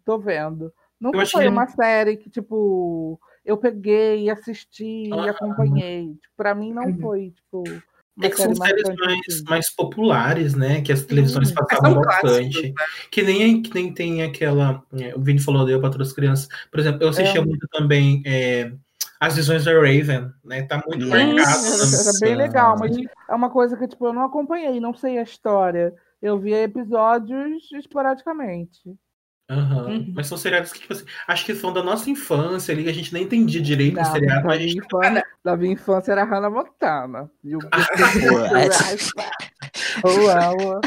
tô 0.05 0.17
vendo. 0.17 0.71
Nunca 1.01 1.21
acho 1.23 1.33
foi 1.33 1.43
que- 1.43 1.49
uma 1.49 1.67
série 1.67 2.15
que, 2.15 2.29
tipo, 2.29 3.19
eu 3.43 3.57
peguei, 3.57 4.29
assisti 4.29 5.09
e 5.09 5.13
Ah. 5.13 5.31
acompanhei. 5.31 6.13
Tipo, 6.13 6.33
pra 6.37 6.55
mim 6.55 6.71
não 6.71 6.85
Uhum. 6.85 6.99
foi, 7.01 7.31
tipo, 7.31 7.61
É 8.21 8.29
que 8.29 8.37
são 8.37 8.55
série 8.55 8.81
séries 8.81 8.99
mais, 8.99 9.43
mais 9.43 9.75
populares, 9.75 10.55
né? 10.55 10.81
Que 10.81 10.93
as 10.93 11.03
televisões 11.03 11.49
Sim. 11.49 11.55
passavam 11.55 12.01
bastante. 12.01 12.73
Que 13.11 13.21
nem, 13.21 13.61
que 13.61 13.73
nem 13.73 13.93
tem 13.93 14.23
aquela. 14.23 14.81
é, 14.97 15.13
O 15.15 15.19
Vini 15.21 15.39
falou 15.39 15.65
deu 15.65 15.81
para 15.81 16.01
as 16.01 16.13
crianças. 16.13 16.47
Por 16.71 16.79
exemplo, 16.79 17.03
eu 17.03 17.09
assistia 17.09 17.41
É. 17.41 17.45
muito 17.45 17.67
também 17.71 18.21
é, 18.25 18.71
As 19.19 19.35
Visões 19.35 19.65
da 19.65 19.73
Raven, 19.73 20.31
né? 20.45 20.63
Tá 20.63 20.81
muito 20.87 21.05
Nossa. 21.05 21.25
marcado. 21.25 21.65
Era, 21.65 22.19
bem 22.21 22.35
legal, 22.35 22.77
mas 22.79 22.95
Sim. 22.95 23.05
é 23.29 23.35
uma 23.35 23.49
coisa 23.49 23.75
que, 23.75 23.87
tipo, 23.87 24.05
eu 24.05 24.13
não 24.13 24.23
acompanhei, 24.23 24.79
não 24.79 24.93
sei 24.93 25.17
a 25.17 25.23
história. 25.23 25.93
Eu 26.21 26.39
via 26.39 26.63
episódios 26.63 27.69
esporadicamente. 27.73 28.81
Aham. 29.49 29.85
Uhum. 29.87 30.13
Mas 30.15 30.25
são 30.27 30.37
seriados 30.37 30.71
que, 30.73 30.79
tipo 30.81 30.93
assim, 30.93 31.05
acho 31.27 31.45
que 31.45 31.53
são 31.53 31.71
da 31.71 31.83
nossa 31.83 32.09
infância 32.09 32.73
ali, 32.73 32.89
a 32.89 32.93
gente 32.93 33.13
nem 33.13 33.23
entendia 33.23 33.61
direito 33.61 33.99
o 34.01 34.05
seriado, 34.05 34.47
da, 34.47 34.57
gente. 34.57 34.77
infância, 34.77 35.23
da 35.43 35.55
minha 35.55 35.73
infância 35.73 36.11
era 36.13 36.23
Hannah 36.23 36.49
Montana. 36.49 37.29
E 37.43 37.55
o 37.55 37.59
Uau. 40.03 40.81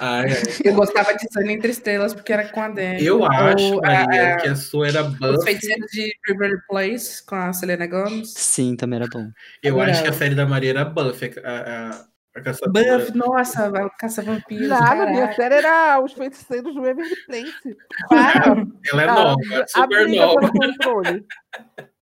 Ai, 0.00 0.30
ai. 0.32 0.42
Eu 0.64 0.74
gostava 0.74 1.12
de 1.14 1.32
Sunny 1.32 1.52
Entre 1.54 1.70
Estrelas 1.70 2.12
porque 2.14 2.32
era 2.32 2.48
com 2.48 2.60
a 2.60 2.68
Dani. 2.68 3.04
Eu 3.04 3.24
acho, 3.24 3.74
Ou, 3.74 3.82
Maria, 3.82 4.34
a- 4.34 4.36
que 4.38 4.48
a 4.48 4.56
sua 4.56 4.88
era 4.88 5.02
Os 5.04 5.14
Buffy. 5.18 5.44
Feiticeiros 5.44 5.90
de 5.92 6.12
River 6.26 6.58
Place 6.68 7.24
com 7.24 7.36
a 7.36 7.52
Selena 7.52 7.86
Gomez. 7.86 8.32
Sim, 8.34 8.74
também 8.76 8.98
era 8.98 9.08
bom. 9.12 9.28
Eu 9.62 9.74
Adorava. 9.74 9.92
acho 9.92 10.02
que 10.02 10.08
a 10.08 10.12
série 10.12 10.34
da 10.34 10.46
Maria 10.46 10.70
era 10.70 10.84
Buffy, 10.84 11.32
a, 11.44 11.90
a. 11.90 12.11
Buff, 12.34 13.14
nossa, 13.14 13.66
a 13.66 13.90
Caça-Vampiros. 13.90 14.68
Nada, 14.68 15.06
minha 15.06 15.32
série 15.34 15.56
era 15.56 16.00
Os 16.02 16.12
Feiticeiros 16.12 16.74
do 16.74 16.80
Waverly 16.80 17.16
Place. 17.26 17.76
Para. 18.08 18.66
Ela 18.90 19.02
é 19.02 19.06
nova, 19.06 19.36
a 19.62 19.66
super 19.66 20.08
nova. 20.08 20.50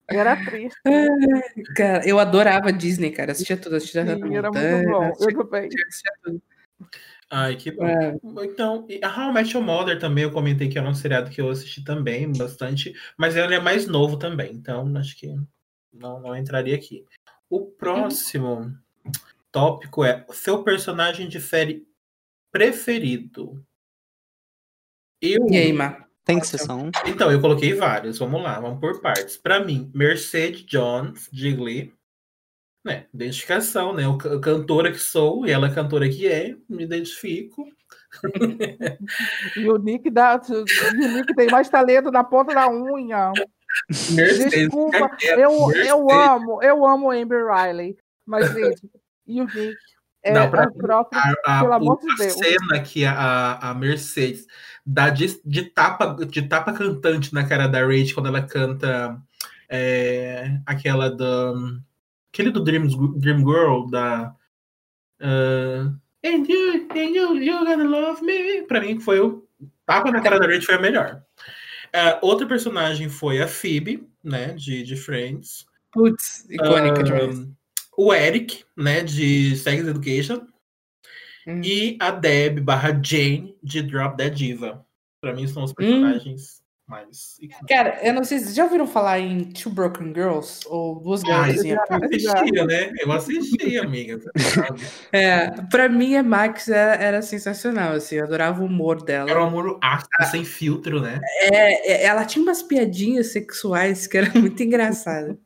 Era 0.09 0.37
triste. 0.45 0.79
Cara, 1.77 2.07
eu 2.07 2.19
adorava 2.19 2.73
Disney, 2.73 3.11
cara. 3.11 3.33
Assistia 3.33 3.57
tudo, 3.57 3.77
assistia 3.77 4.05
Sim, 4.05 4.11
Hannah 4.11 4.37
era 4.37 4.51
muito 4.51 4.89
bom. 4.89 5.13
Eu 5.21 5.45
também. 5.45 5.69
assistia 5.89 6.13
tudo. 6.23 6.43
Ai, 7.31 7.55
que 7.55 7.71
bom. 7.71 7.87
É. 7.87 8.17
Então, 8.45 8.87
a 9.03 9.09
How 9.09 9.31
I 9.31 9.35
Met 9.35 9.57
Your 9.57 9.65
Mother 9.65 9.99
também, 10.01 10.25
eu 10.25 10.33
comentei 10.33 10.69
que 10.69 10.79
era 10.79 10.89
um 10.89 10.95
seriado 10.95 11.31
que 11.31 11.41
eu 11.41 11.49
assisti 11.49 11.85
também 11.85 12.31
bastante, 12.33 12.93
mas 13.17 13.37
ele 13.37 13.55
é 13.55 13.61
mais 13.61 13.87
novo 13.87 14.17
também, 14.17 14.53
então 14.53 14.93
acho 14.97 15.17
que 15.17 15.37
não, 15.93 16.19
não 16.19 16.37
entraria 16.37 16.75
aqui. 16.75 17.05
O 17.49 17.67
próximo 17.67 18.77
tópico 19.53 20.05
é 20.05 20.25
seu 20.31 20.63
personagem 20.63 21.29
de 21.29 21.41
série 21.41 21.87
preferido. 22.53 23.65
Eu, 25.21 25.47
E 25.49 25.57
aí? 25.57 25.73
Tem 26.25 26.39
que 26.39 26.47
ser 26.47 26.59
só 26.59 26.77
um. 26.77 26.91
então, 27.07 27.31
eu 27.33 27.41
coloquei 27.41 27.75
vários, 27.75 28.19
vamos 28.19 28.43
lá, 28.43 28.61
vamos 28.61 28.79
por 28.81 29.01
partes. 29.01 29.37
Para 29.37 29.65
mim, 29.65 29.91
Mercedes 29.95 30.65
Jones, 30.65 31.29
de 31.33 31.53
Glee, 31.53 31.93
né, 32.85 33.07
identificação, 33.13 33.93
né, 33.93 34.07
o 34.07 34.17
ca- 34.17 34.39
cantora 34.41 34.93
que 34.93 34.99
sou 34.99 35.47
e 35.47 35.51
ela 35.51 35.69
é 35.69 35.75
cantora 35.75 36.09
que 36.09 36.27
é, 36.29 36.55
me 36.69 36.85
identifico. 36.85 37.65
E 39.57 39.69
o 39.71 39.77
Nick, 39.77 40.11
dá, 40.11 40.41
o 40.49 41.15
Nick 41.15 41.35
tem 41.35 41.49
mais 41.49 41.69
talento 41.69 42.11
na 42.11 42.25
ponta 42.25 42.53
da 42.55 42.69
unha. 42.71 43.33
Mercedes, 44.11 44.51
Desculpa, 44.51 45.17
é, 45.23 45.35
eu, 45.45 45.73
eu 45.73 46.11
amo, 46.11 46.63
eu 46.63 46.85
amo 46.85 47.11
Amber 47.11 47.47
Riley. 47.47 47.97
Mas, 48.27 48.53
gente, 48.53 48.91
e 49.31 49.41
o 49.41 49.45
Nick 49.45 49.77
é 50.23 50.33
Não, 50.35 50.51
pra 50.51 50.69
o 50.69 50.73
próprio. 50.75 51.19
a, 51.21 51.35
a- 51.47 51.61
Pelo 51.61 51.71
o- 51.71 51.75
amor 51.75 51.99
de 52.19 52.31
cena 52.31 52.81
que 52.83 53.05
a, 53.07 53.71
a 53.71 53.75
Mercedes 53.75 54.47
dá 54.85 55.09
de, 55.09 55.41
de 55.45 55.63
tapa, 55.65 56.15
de 56.27 56.43
tapa 56.43 56.73
cantante 56.73 57.33
na 57.33 57.47
cara 57.47 57.67
da 57.67 57.81
Rachel 57.81 58.15
quando 58.15 58.27
ela 58.29 58.43
canta 58.43 59.17
é, 59.69 60.59
aquela 60.67 61.09
do. 61.11 61.81
Aquele 62.33 62.51
do 62.51 62.63
Dream, 62.63 62.87
Dream 63.19 63.39
Girl, 63.39 63.87
da. 63.91 64.35
ah, 65.21 65.93
and 66.25 66.45
you, 66.49 66.87
and 66.91 67.15
you, 67.15 67.37
you're 67.43 67.65
gonna 67.65 67.85
love 67.85 68.23
me. 68.23 68.63
Pra 68.63 68.81
mim, 68.81 69.01
foi 69.01 69.21
o. 69.21 69.47
Tapa 69.87 70.11
na 70.11 70.21
cara 70.21 70.39
da 70.39 70.47
Rachel 70.47 70.63
foi 70.63 70.75
a 70.77 70.81
melhor. 70.81 71.23
Ah, 71.93 72.19
outra 72.23 72.47
personagem 72.47 73.09
foi 73.09 73.41
a 73.43 73.49
Phoebe, 73.49 74.07
né, 74.23 74.49
de, 74.55 74.83
de 74.85 74.97
Friends. 74.97 75.67
Putz, 75.93 76.47
icônica 76.49 77.01
Ah, 77.01 77.03
demais. 77.03 77.49
O 78.03 78.15
Eric, 78.15 78.65
né, 78.75 79.03
de 79.03 79.55
Sex 79.57 79.87
Education. 79.87 80.47
Hum. 81.47 81.61
E 81.63 81.99
a 82.01 82.11
Deb 82.11 82.61
barra 82.61 82.99
Jane 83.05 83.55
de 83.63 83.83
Drop 83.83 84.17
Dead 84.17 84.33
Diva. 84.33 84.87
Pra 85.21 85.35
mim 85.35 85.47
são 85.47 85.65
os 85.65 85.75
personagens 85.75 86.63
mais 86.89 87.37
icônicos. 87.41 87.69
Cara, 87.69 88.01
eu 88.03 88.15
não 88.15 88.25
sei, 88.25 88.39
vocês 88.39 88.55
já 88.55 88.65
ouviram 88.65 88.87
falar 88.87 89.21
em 89.21 89.45
Two 89.53 89.71
Broken 89.71 90.15
Girls? 90.15 90.61
Ou 90.67 90.99
Duas 90.99 91.23
Garotas. 91.23 91.61
Apuros? 91.61 92.25
Eu 92.25 92.33
assistia, 92.33 92.65
né? 92.65 92.93
Eu 93.01 93.13
assistia, 93.13 93.83
amiga. 93.85 94.19
É, 95.13 95.51
pra 95.71 95.87
mim 95.87 96.17
a 96.17 96.23
Max 96.23 96.69
era, 96.69 96.95
era 96.95 97.23
sensacional, 97.23 97.93
assim, 97.93 98.17
eu 98.17 98.25
adorava 98.25 98.63
o 98.63 98.65
humor 98.67 99.03
dela. 99.03 99.31
Era 99.31 99.45
um 99.45 99.47
amor 99.47 99.79
ácido, 99.83 100.31
sem 100.31 100.43
filtro, 100.43 101.03
né? 101.03 101.21
É, 101.53 101.93
é, 101.93 102.05
ela 102.07 102.25
tinha 102.25 102.43
umas 102.43 102.63
piadinhas 102.63 103.27
sexuais 103.27 104.07
que 104.07 104.17
era 104.17 104.31
muito 104.41 104.63
engraçada. 104.63 105.39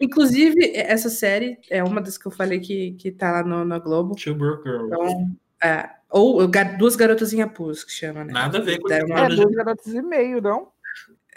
Inclusive, 0.00 0.72
essa 0.74 1.10
série 1.10 1.58
é 1.68 1.84
uma 1.84 2.00
das 2.00 2.16
que 2.16 2.26
eu 2.26 2.30
falei 2.32 2.58
que, 2.58 2.92
que 2.92 3.10
tá 3.12 3.30
lá 3.32 3.42
no, 3.42 3.64
na 3.64 3.78
Globo. 3.78 4.14
Two 4.14 4.34
Broke 4.34 4.62
Girls. 4.68 4.86
Então, 4.86 5.36
é, 5.62 5.90
ou 6.10 6.48
Duas 6.78 6.96
Garotas 6.96 7.32
em 7.32 7.42
Apuros, 7.42 7.84
que 7.84 7.92
chama, 7.92 8.24
né? 8.24 8.32
Nada 8.32 8.58
a 8.58 8.60
ver 8.62 8.78
com 8.78 8.90
É, 8.90 9.00
nome. 9.04 9.36
dois 9.36 9.54
garotos 9.54 9.94
e 9.94 10.02
meio, 10.02 10.40
não? 10.40 10.68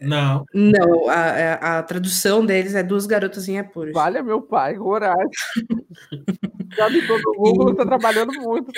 Não. 0.03 0.45
Não, 0.53 1.09
a, 1.09 1.13
a, 1.13 1.79
a 1.79 1.83
tradução 1.83 2.45
deles 2.45 2.75
é 2.75 2.83
Duas 2.83 3.05
Garotas 3.05 3.47
em 3.47 3.57
Apuros. 3.57 3.93
Vale 3.93 4.21
meu 4.21 4.41
pai, 4.41 4.75
coragem. 4.75 5.29
Já 6.75 6.89
me 6.89 7.05
todo 7.05 7.21
o 7.37 7.53
Google 7.53 7.75
tá 7.75 7.85
trabalhando 7.85 8.33
muito. 8.33 8.71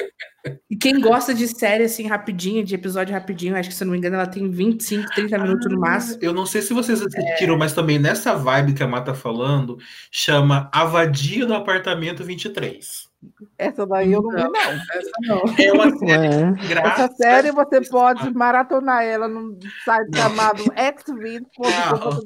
E 0.69 0.76
quem 0.76 0.99
gosta 0.99 1.34
de 1.34 1.47
série 1.47 1.86
assim, 1.86 2.07
rapidinho, 2.07 2.63
de 2.63 2.76
episódio 2.76 3.13
rapidinho, 3.13 3.55
acho 3.55 3.69
que 3.69 3.76
se 3.76 3.84
eu 3.84 3.86
não 3.86 3.93
me 3.93 3.97
engano, 3.97 4.15
ela 4.15 4.28
tem 4.28 4.49
25, 4.49 5.09
30 5.15 5.38
minutos 5.38 5.71
no 5.71 5.80
máximo. 5.80 6.19
Eu 6.21 6.34
não 6.34 6.45
sei 6.45 6.61
se 6.61 6.73
vocês 6.73 7.01
assistiram, 7.01 7.57
mas 7.57 7.73
também 7.73 7.97
nessa 7.97 8.36
vibe 8.36 8.73
que 8.73 8.84
a 8.84 8.88
Má 8.88 9.01
tá 9.01 9.13
falando, 9.13 9.78
chama 10.11 10.69
A 10.73 10.84
Vadia 10.86 11.45
do 11.45 11.53
Apartamento 11.53 12.23
23. 12.23 13.09
Essa 13.57 13.86
daí 13.86 14.11
eu 14.11 14.21
não 14.21 14.30
vi, 14.32 14.38
não. 14.38 14.55
Essa 14.55 15.11
não. 15.21 15.43
É 15.57 15.71
uma 15.71 15.97
série 15.97 16.67
graça. 16.67 17.03
Essa 17.03 17.13
série 17.15 17.51
você 17.51 17.82
pode 17.89 18.34
maratonar 18.34 19.03
ela 19.03 19.28
num 19.28 19.57
site 19.84 20.17
chamado 20.17 20.63
xvid.com.br. 20.63 22.26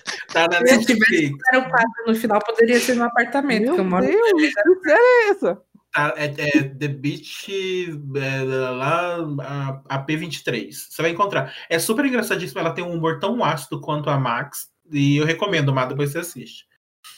Tá 0.32 0.46
na 0.46 0.64
Se 0.64 0.86
tivesse 0.86 1.34
o 1.56 1.68
quadro 1.68 1.90
no 2.06 2.14
final, 2.14 2.38
poderia 2.38 2.78
ser 2.78 2.94
no 2.94 3.02
apartamento, 3.02 3.64
Meu 3.64 3.74
que 3.74 3.80
eu 3.80 3.84
moro. 3.84 4.06
Deus, 4.06 4.20
que 4.22 4.88
série 4.88 5.00
é 5.00 5.28
essa? 5.30 5.60
Tá, 5.92 6.14
é, 6.16 6.26
é 6.26 6.62
The 6.62 6.88
Beach 6.88 8.00
é, 8.14 8.42
lá, 8.44 9.16
a, 9.40 9.82
a 9.96 10.06
P23. 10.06 10.72
Você 10.72 11.02
vai 11.02 11.10
encontrar. 11.10 11.52
É 11.68 11.78
super 11.80 12.04
engraçadíssimo. 12.04 12.60
Ela 12.60 12.72
tem 12.72 12.84
um 12.84 12.92
humor 12.92 13.18
tão 13.18 13.42
ácido 13.42 13.80
quanto 13.80 14.08
a 14.08 14.16
Max. 14.16 14.70
E 14.92 15.16
eu 15.16 15.26
recomendo, 15.26 15.72
Má, 15.72 15.84
depois 15.84 16.10
você 16.10 16.18
assiste. 16.18 16.64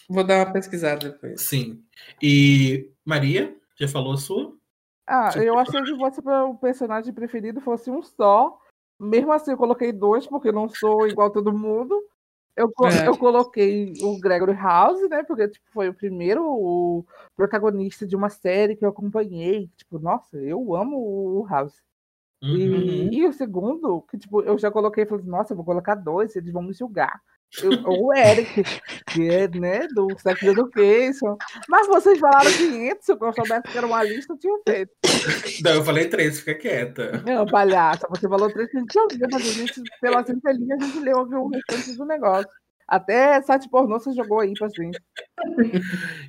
Vou 0.08 0.24
dar 0.24 0.46
uma 0.46 0.52
pesquisada 0.52 1.10
depois. 1.10 1.40
Sim. 1.42 1.82
E 2.20 2.90
Maria, 3.04 3.56
já 3.76 3.88
falou 3.88 4.12
a 4.12 4.16
sua? 4.16 4.54
Ah, 5.06 5.30
eu 5.36 5.58
achei 5.58 5.82
que 5.82 5.96
fosse 5.96 6.22
para 6.22 6.44
o 6.44 6.56
personagem 6.56 7.12
preferido 7.12 7.60
fosse 7.60 7.90
um 7.90 8.02
só. 8.02 8.58
Mesmo 9.00 9.32
assim, 9.32 9.50
eu 9.50 9.56
coloquei 9.56 9.92
dois, 9.92 10.26
porque 10.26 10.48
eu 10.48 10.52
não 10.52 10.68
sou 10.68 11.06
igual 11.08 11.30
todo 11.30 11.52
mundo. 11.52 12.00
Eu, 12.56 12.70
É. 12.84 13.08
eu 13.08 13.16
coloquei 13.16 13.94
o 14.02 14.20
Gregory 14.20 14.52
House, 14.52 15.08
né? 15.08 15.22
Porque 15.24 15.48
tipo, 15.48 15.66
foi 15.72 15.88
o 15.88 15.94
primeiro 15.94 16.44
o 16.44 17.04
protagonista 17.34 18.06
de 18.06 18.14
uma 18.14 18.28
série 18.28 18.76
que 18.76 18.84
eu 18.84 18.90
acompanhei. 18.90 19.68
Tipo, 19.76 19.98
nossa, 19.98 20.36
eu 20.36 20.74
amo 20.76 20.96
o 20.98 21.46
House. 21.46 21.82
Uhum. 22.42 23.08
E, 23.12 23.18
e 23.18 23.26
o 23.26 23.32
segundo, 23.32 24.02
que 24.10 24.18
tipo, 24.18 24.42
eu 24.42 24.58
já 24.58 24.70
coloquei, 24.70 25.06
falei, 25.06 25.24
nossa, 25.26 25.52
eu 25.52 25.56
vou 25.56 25.64
colocar 25.64 25.94
dois, 25.94 26.34
eles 26.34 26.52
vão 26.52 26.62
me 26.62 26.72
julgar. 26.72 27.20
Eu- 27.62 27.84
ou 27.84 28.06
o 28.06 28.14
Eric, 28.14 28.62
que 29.12 29.28
é, 29.28 29.46
né, 29.46 29.86
do 29.88 30.08
Sex 30.18 30.42
Education. 30.42 31.36
Mas 31.68 31.86
vocês 31.86 32.18
falaram 32.18 32.50
500, 32.50 33.04
se 33.04 33.12
eu 33.12 33.18
soubesse 33.34 33.62
que 33.70 33.76
era 33.78 33.86
uma 33.86 34.02
lista, 34.02 34.32
eu 34.32 34.38
tinha 34.38 34.58
feito. 34.66 34.90
Não, 35.62 35.72
eu 35.72 35.84
falei 35.84 36.08
três, 36.08 36.40
fica 36.40 36.54
quieta. 36.54 37.22
Não, 37.24 37.44
palhaça, 37.46 38.06
você 38.08 38.28
falou 38.28 38.50
três 38.50 38.70
que 38.70 38.78
a 38.78 38.80
gente 38.80 38.98
ouvia, 38.98 39.26
mas 39.30 39.46
a 39.46 39.52
gente, 39.52 39.82
pelas 40.00 40.28
entrelinhas, 40.30 40.82
a 40.82 40.86
gente 40.86 41.00
leu 41.00 41.18
o 41.18 41.48
restante 41.48 41.96
do 41.96 42.04
negócio. 42.06 42.48
Até 42.88 43.40
site 43.42 43.68
pornô 43.70 44.00
você 44.00 44.12
jogou 44.12 44.40
aí 44.40 44.52
pra 44.54 44.68
gente. 44.68 44.98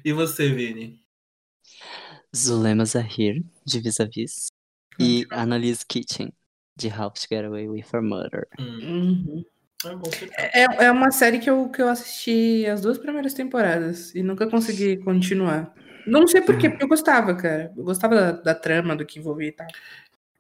E 0.05 0.14
você, 0.14 0.49
Vini? 0.49 1.01
Zulema 2.36 2.86
Zahir, 2.86 3.43
de 3.66 3.80
Vis-a-Vis. 3.80 4.53
E 5.00 5.26
Annalise 5.32 5.86
Kitchen, 5.88 6.32
de 6.76 6.88
How 6.89 7.10
to 7.12 7.22
Get 7.30 7.46
Away 7.46 7.68
with 7.68 7.86
Her 7.94 8.02
Murder. 8.02 8.48
Hum, 8.60 8.66
Uhum. 9.26 9.46
é 9.86 9.96
bom 9.96 10.04
você- 10.10 10.30
É, 10.38 10.86
é 10.86 10.91
uma 10.91 11.12
série 11.12 11.39
que 11.39 11.50
eu, 11.50 11.70
que 11.70 11.82
eu 11.82 11.89
assisti 11.89 12.66
as 12.66 12.82
duas 12.82 12.98
primeiras 12.98 13.34
temporadas 13.34 14.14
e 14.16 14.22
nunca 14.24 14.50
consegui 14.50 14.98
continuar. 14.98 15.74
Não 16.06 16.28
sei 16.28 16.41
por 16.41 16.58
quê, 16.58 16.70
porque 16.70 16.84
eu 16.84 16.88
gostava, 16.89 17.34
cara. 17.36 17.72
Eu 17.76 17.84
gostava 17.84 18.16
da, 18.16 18.32
da 18.32 18.56
trama, 18.56 18.96
do 18.96 19.06
que 19.06 19.20
envolvia 19.20 19.48
e 19.50 19.52
tal. 19.54 19.68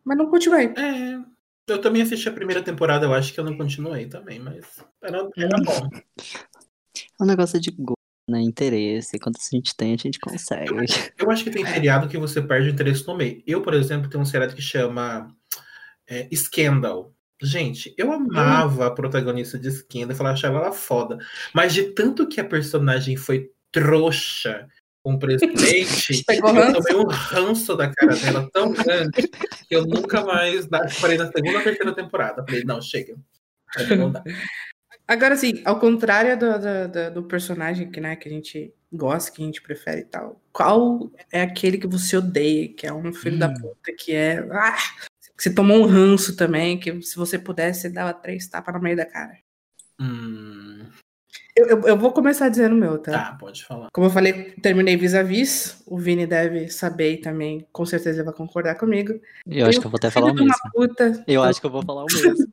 Mas 0.03 0.17
não 0.17 0.29
continuei. 0.29 0.65
É, 0.77 1.19
eu 1.67 1.79
também 1.79 2.01
assisti 2.01 2.27
a 2.27 2.33
primeira 2.33 2.61
temporada, 2.61 3.05
eu 3.05 3.13
acho 3.13 3.33
que 3.33 3.39
eu 3.39 3.43
não 3.45 3.55
continuei 3.57 4.05
também, 4.05 4.39
mas 4.39 4.83
era, 5.01 5.29
era 5.37 5.57
bom. 5.63 5.89
É 7.19 7.23
um 7.23 7.25
negócio 7.25 7.59
de 7.59 7.71
gosto, 7.71 7.97
né? 8.29 8.41
Interesse. 8.41 9.19
Quando 9.19 9.35
a 9.37 9.55
gente 9.55 9.75
tem, 9.75 9.93
a 9.93 9.97
gente 9.97 10.19
consegue. 10.19 10.71
Eu 11.17 11.29
acho 11.29 11.43
que 11.43 11.51
tem 11.51 11.65
seriado 11.65 12.07
que 12.07 12.17
você 12.17 12.41
perde 12.41 12.69
o 12.69 12.71
interesse 12.71 13.05
no 13.07 13.15
meio. 13.15 13.43
Eu, 13.45 13.61
por 13.61 13.73
exemplo, 13.73 14.09
tenho 14.09 14.21
um 14.21 14.25
seriado 14.25 14.55
que 14.55 14.61
chama 14.61 15.27
é, 16.07 16.27
Scandal. 16.33 17.13
Gente, 17.41 17.93
eu 17.97 18.11
amava 18.11 18.87
a 18.87 18.91
protagonista 18.91 19.59
de 19.59 19.69
Scandal, 19.69 20.11
eu 20.11 20.15
falava, 20.15 20.33
achava 20.33 20.57
ela 20.59 20.71
foda. 20.71 21.17
Mas 21.53 21.73
de 21.73 21.83
tanto 21.83 22.27
que 22.27 22.39
a 22.39 22.45
personagem 22.45 23.17
foi 23.17 23.51
trouxa 23.71 24.67
com 25.03 25.15
o 25.15 25.19
presidente, 25.19 26.23
eu 26.31 26.73
tomei 26.73 26.95
um 26.95 27.07
ranço 27.09 27.75
da 27.75 27.93
cara 27.93 28.15
dela 28.15 28.49
tão 28.53 28.71
grande 28.71 29.27
que 29.67 29.75
eu 29.75 29.85
nunca 29.85 30.23
mais 30.23 30.65
parei 31.01 31.17
na 31.17 31.29
segunda 31.29 31.57
ou 31.57 31.63
terceira 31.63 31.93
temporada. 31.93 32.45
Falei, 32.45 32.63
não, 32.63 32.81
chega. 32.81 33.17
Não 33.97 34.11
dá. 34.11 34.23
Agora, 35.07 35.33
assim, 35.33 35.61
ao 35.65 35.79
contrário 35.79 36.37
do, 36.37 36.45
do, 36.59 37.13
do- 37.21 37.27
personagem 37.27 37.91
que, 37.91 37.99
né, 37.99 38.15
que 38.15 38.27
a 38.27 38.31
gente 38.31 38.73
gosta, 38.91 39.31
que 39.31 39.41
a 39.41 39.45
gente 39.45 39.61
prefere 39.61 40.01
e 40.01 40.05
tal, 40.05 40.41
qual 40.51 41.11
é 41.31 41.41
aquele 41.41 41.77
que 41.77 41.87
você 41.87 42.17
odeia, 42.17 42.73
que 42.73 42.87
é 42.87 42.93
um 42.93 43.13
filho 43.13 43.37
da 43.37 43.49
Hum. 43.49 43.53
puta, 43.61 43.93
que 43.97 44.13
é. 44.13 44.39
Ah, 44.51 44.75
que 45.35 45.43
você 45.43 45.53
tomou 45.53 45.77
um 45.79 45.85
ranço 45.85 46.35
também, 46.35 46.79
que 46.79 47.01
se 47.01 47.15
você 47.15 47.37
pudesse, 47.39 47.81
você 47.81 47.89
dava 47.89 48.13
três 48.13 48.47
tapas 48.47 48.73
no 48.73 48.81
meio 48.81 48.95
da 48.95 49.05
cara. 49.05 49.37
Hum, 49.99 50.89
Eu, 51.55 51.67
eu, 51.67 51.81
eu 51.89 51.97
vou 51.97 52.11
começar 52.11 52.49
dizendo 52.49 52.73
o 52.73 52.77
meu, 52.77 52.97
tá? 52.97 53.11
tá, 53.11 53.37
pode 53.39 53.63
falar. 53.63 53.89
Como 53.93 54.07
eu 54.07 54.11
falei, 54.11 54.51
terminei 54.61 54.97
vis-a-vis. 54.97 55.83
O 55.85 55.97
Vini 55.99 56.25
deve 56.25 56.67
saber 56.69 57.13
e 57.13 57.17
também, 57.17 57.67
com 57.71 57.85
certeza, 57.85 58.17
ele 58.17 58.25
vai 58.25 58.33
concordar 58.33 58.75
comigo. 58.75 59.13
Eu 59.47 59.67
acho 59.67 59.79
que 59.79 59.85
eu 59.85 59.91
vou 59.91 59.97
até 59.97 60.09
falar 60.09 60.31
o 60.31 60.33
mesmo. 60.33 60.51
puta 60.73 61.23
Eu 61.27 61.43
acho 61.43 61.59
que 61.61 61.67
eu 61.67 61.71
vou 61.71 61.83
falar 61.83 62.03
o 62.03 62.07
mesmo. 62.13 62.47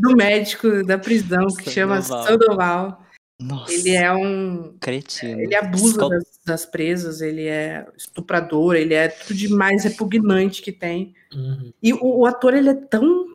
do 0.00 0.16
médico 0.16 0.84
da 0.84 0.96
prisão 0.98 1.46
que 1.48 1.68
chama 1.70 2.00
Sandoval. 2.00 2.26
Sandoval. 2.26 3.02
Nossa, 3.40 3.72
Ele 3.72 3.90
é 3.90 4.12
um. 4.12 4.76
cretino. 4.78 5.40
Ele 5.40 5.56
abusa 5.56 5.86
Escol- 5.88 6.10
das, 6.10 6.24
das 6.46 6.64
presas, 6.64 7.20
ele 7.20 7.46
é 7.48 7.84
estuprador, 7.96 8.76
ele 8.76 8.94
é 8.94 9.08
tudo 9.08 9.34
de 9.36 9.48
mais 9.48 9.82
repugnante 9.82 10.62
que 10.62 10.70
tem. 10.70 11.12
Uhum. 11.34 11.72
E 11.82 11.92
o, 11.92 12.20
o 12.20 12.26
ator, 12.26 12.54
ele 12.54 12.68
é 12.70 12.74
tão. 12.74 13.31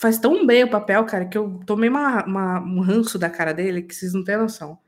Faz 0.00 0.18
tão 0.18 0.46
bem 0.46 0.62
o 0.64 0.70
papel, 0.70 1.04
cara, 1.04 1.24
que 1.26 1.36
eu 1.36 1.60
tomei 1.66 1.88
uma, 1.88 2.24
uma- 2.24 2.60
um 2.60 2.80
ranço 2.80 3.18
da 3.18 3.28
cara 3.28 3.52
dele 3.52 3.82
que 3.82 3.94
vocês 3.94 4.12
não 4.12 4.22
têm 4.22 4.36
noção. 4.36 4.78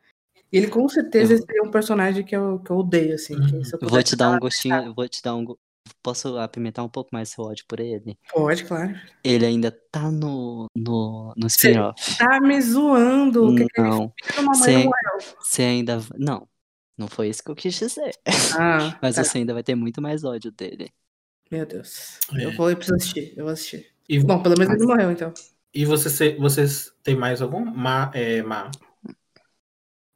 Ele 0.52 0.66
com 0.68 0.88
certeza 0.88 1.34
Eu- 1.34 1.38
seria 1.38 1.62
um 1.62 1.70
personagem 1.70 2.24
que 2.24 2.34
eu, 2.36 2.58
que 2.60 2.70
eu 2.70 2.76
odeio, 2.76 3.14
assim. 3.14 3.34
que 3.34 3.54
Uhum. 3.56 3.64
se 3.64 3.74
eu 3.74 3.88
Vou 3.88 4.02
te 4.02 4.14
dar 4.16 4.30
um 4.30 4.38
gostinho, 4.38 4.76
eu 4.76 4.94
vou 4.94 5.08
te 5.08 5.22
dar 5.22 5.34
um. 5.34 5.44
Posso 6.02 6.38
apimentar 6.38 6.84
um 6.84 6.88
pouco 6.88 7.10
mais 7.12 7.28
seu 7.30 7.44
ódio 7.44 7.64
por 7.66 7.80
ele? 7.80 8.16
Pode, 8.32 8.64
claro. 8.64 8.94
Ele 9.24 9.44
ainda 9.46 9.70
tá 9.90 10.10
no, 10.10 10.66
no, 10.76 11.32
no 11.36 11.46
spin-off. 11.48 12.16
Tá 12.18 12.40
me 12.40 12.60
zoando. 12.60 13.54
Que, 13.56 13.66
que 13.66 13.80
Não, 13.80 14.12
é? 14.28 14.40
você 15.40 15.62
ainda. 15.62 15.98
Não, 16.16 16.46
não 16.96 17.08
foi 17.08 17.28
isso 17.28 17.42
que 17.42 17.50
eu 17.50 17.56
quis 17.56 17.74
dizer. 17.74 18.12
Ah, 18.56 18.96
Mas 19.02 19.16
tá. 19.16 19.24
você 19.24 19.38
ainda 19.38 19.54
vai 19.54 19.62
ter 19.64 19.74
muito 19.74 20.00
mais 20.00 20.22
ódio 20.22 20.52
dele. 20.52 20.88
Meu 21.50 21.66
Deus. 21.66 22.18
É. 22.34 22.44
Eu 22.44 22.52
vou 22.56 22.70
eu 22.70 22.76
preciso 22.76 22.96
assistir. 22.96 23.34
Eu 23.36 23.44
vou 23.44 23.52
assistir. 23.52 23.86
E, 24.12 24.18
Bom, 24.18 24.42
pelo 24.42 24.56
menos 24.58 24.74
ele 24.74 24.86
morreu, 24.86 25.10
então. 25.12 25.32
e 25.72 25.84
você, 25.84 26.34
vocês 26.36 26.92
têm 27.02 27.14
mais 27.14 27.40
algum? 27.40 27.64
Ma, 27.64 28.10
é, 28.12 28.42
Ma. 28.42 28.70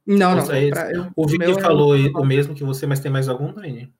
Não, 0.05 0.35
não. 0.35 0.51
É 0.51 0.69
pra- 0.69 0.91
eu- 0.91 1.11
O 1.15 1.25
Vicky 1.25 1.39
meu 1.39 1.57
é- 1.57 1.61
falou 1.61 1.95
o 1.95 2.25
mesmo 2.25 2.53
que 2.53 2.63
você, 2.63 2.85
mas 2.85 2.99
tem 2.99 3.11
mais 3.11 3.27
algum, 3.29 3.53
Dani? 3.53 3.91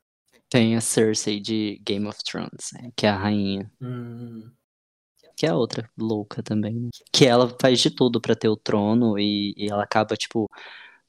Tem 0.49 0.75
a 0.75 0.81
Cersei 0.81 1.39
de 1.39 1.81
Game 1.83 2.05
of 2.07 2.19
Thrones, 2.23 2.69
né, 2.73 2.91
que 2.95 3.05
é 3.05 3.09
a 3.09 3.17
rainha. 3.17 3.71
Hum, 3.81 4.51
Que 5.37 5.45
é 5.45 5.49
a 5.49 5.55
outra 5.55 5.89
louca 5.97 6.41
também. 6.43 6.73
né? 6.75 6.89
Que 7.11 7.25
ela 7.25 7.53
faz 7.59 7.79
de 7.81 7.89
tudo 7.89 8.21
pra 8.21 8.35
ter 8.35 8.47
o 8.47 8.55
trono 8.55 9.17
e, 9.19 9.53
e 9.57 9.67
ela 9.69 9.83
acaba, 9.83 10.15
tipo, 10.15 10.49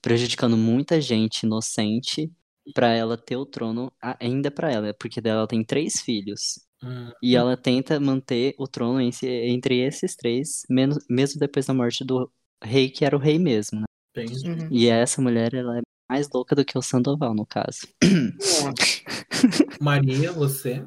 prejudicando 0.03 0.57
muita 0.57 1.01
gente 1.01 1.43
inocente 1.45 2.33
pra 2.75 2.89
ela 2.89 3.17
ter 3.17 3.37
o 3.37 3.47
trono 3.47 3.93
ainda 4.19 4.51
pra 4.51 4.73
ela. 4.73 4.93
Porque 4.95 5.21
dela 5.21 5.47
tem 5.47 5.63
três 5.63 6.01
filhos. 6.01 6.66
Hum. 6.83 7.11
E 7.23 7.37
ela 7.37 7.57
tenta 7.57 7.99
manter 8.01 8.55
o 8.59 8.67
trono 8.67 9.01
entre, 9.01 9.81
esses 9.81 10.15
três, 10.17 10.63
menos, 10.69 10.99
mesmo 11.09 11.39
depois 11.41 11.67
da 11.67 11.75
morte 11.75 12.05
do 12.05 12.31
rei, 12.63 12.91
que 12.91 13.05
era 13.05 13.17
o 13.17 13.21
rei 13.21 13.39
mesmo. 13.39 13.81
Né? 13.81 13.87
Uhum. 14.17 14.69
E 14.71 14.89
essa 14.89 15.21
mulher, 15.21 15.53
ela 15.55 15.79
é 15.79 15.83
mais 16.09 16.29
louca 16.33 16.55
do 16.55 16.65
que 16.65 16.79
o 16.79 16.83
Sandoval, 16.83 17.35
no 17.35 17.45
caso. 17.47 17.87
Maria, 19.81 20.33
você? 20.33 20.87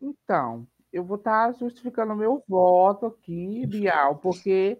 Então, 0.00 0.66
eu 0.92 1.04
vou 1.04 1.16
estar 1.16 1.52
justificando 1.54 2.12
o 2.12 2.16
meu 2.16 2.42
voto 2.48 3.06
aqui, 3.06 3.66
Bial, 3.66 4.16
porque 4.16 4.78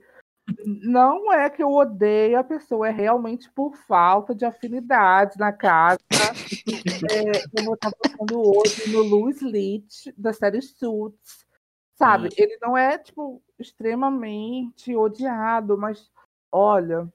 não 0.64 1.32
é 1.32 1.48
que 1.50 1.62
eu 1.62 1.70
odeio 1.70 2.38
a 2.38 2.44
pessoa, 2.44 2.88
é 2.88 2.90
realmente 2.90 3.50
por 3.52 3.76
falta 3.86 4.34
de 4.34 4.44
afinidade 4.44 5.38
na 5.38 5.52
casa. 5.52 5.98
É, 7.10 7.60
eu 7.60 7.64
vou 7.64 7.74
estar 7.74 7.90
votando 7.90 8.40
hoje 8.40 8.90
no 8.90 9.02
Louis 9.02 9.40
Leach, 9.42 10.12
da 10.16 10.32
série 10.32 10.62
Suits. 10.62 11.44
Sabe, 11.94 12.28
Hum. 12.28 12.30
ele 12.36 12.58
não 12.60 12.76
é, 12.76 12.98
tipo, 12.98 13.42
extremamente 13.58 14.94
odiado, 14.96 15.76
mas 15.78 16.10
olha, 16.50 17.08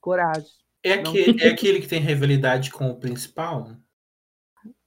coragem. 0.00 0.50
É 0.82 1.02
Não. 1.02 1.10
aquele, 1.10 1.42
é 1.42 1.48
aquele 1.48 1.80
que 1.80 1.88
tem 1.88 2.00
rivalidade 2.00 2.70
com 2.70 2.88
o 2.90 2.96
principal? 2.98 3.70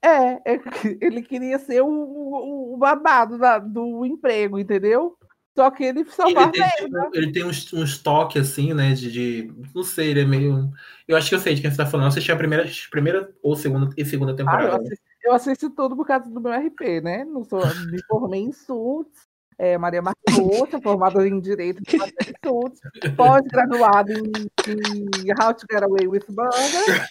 É, 0.02 0.54
é 0.54 0.60
ele 1.02 1.22
queria 1.22 1.58
ser 1.60 1.82
o, 1.82 1.88
o, 1.88 2.74
o 2.74 2.78
babado 2.78 3.38
da- 3.38 3.60
do 3.60 4.06
emprego, 4.06 4.60
entendeu? 4.60 5.18
Só 5.56 5.70
que 5.70 5.84
ele 5.84 6.04
só 6.06 6.28
Ele 6.28 6.52
tem, 6.52 6.62
merda. 6.62 7.04
tipo, 7.04 7.10
ele 7.14 7.32
tem 7.32 7.44
uns, 7.46 7.72
uns 7.74 7.98
toques 8.00 8.42
assim, 8.42 8.74
né? 8.74 8.94
De, 8.94 9.12
de- 9.12 9.54
Não 9.74 9.84
sei, 9.84 10.10
ele 10.10 10.22
é 10.22 10.26
meio. 10.26 10.72
Eu 11.08 11.16
acho 11.16 11.30
que 11.30 11.36
eu 11.36 11.40
sei 11.40 11.54
de 11.54 11.62
quem 11.62 11.70
você 11.70 11.78
tá 11.78 11.86
falando. 11.86 12.06
Eu 12.06 12.10
assisti 12.10 12.32
a 12.32 12.36
primeira, 12.36 12.66
primeira 12.90 13.32
ou 13.42 13.56
segunda 13.56 13.90
e 13.96 14.04
segunda 14.04 14.32
Ah, 14.32 14.34
eu, 14.34 14.38
temporada. 14.38 14.76
assisti, 14.78 15.04
eu 15.24 15.34
assisti 15.34 15.70
tudo 15.70 15.96
por 15.96 16.08
causa 16.08 16.30
do 16.30 16.42
meu 16.42 16.52
RP, 16.52 17.02
né? 17.02 17.24
Não 17.24 17.44
sou, 17.44 17.62
me 17.76 18.02
formei 18.08 18.42
em 18.42 18.52
Suits, 18.52 19.28
é, 19.60 19.78
Maria 19.78 20.02
Marcouta, 20.02 20.82
formada 20.82 21.28
em 21.28 21.40
Direito 21.40 21.84
série 21.90 22.36
Suits, 22.44 22.82
pós-graduada 23.16 24.12
em, 24.12 24.48
em 24.68 25.32
How 25.40 25.54
to 25.54 25.68
Get 25.72 25.84
Away 25.84 26.08
with 26.08 26.24
Murder. 26.30 27.08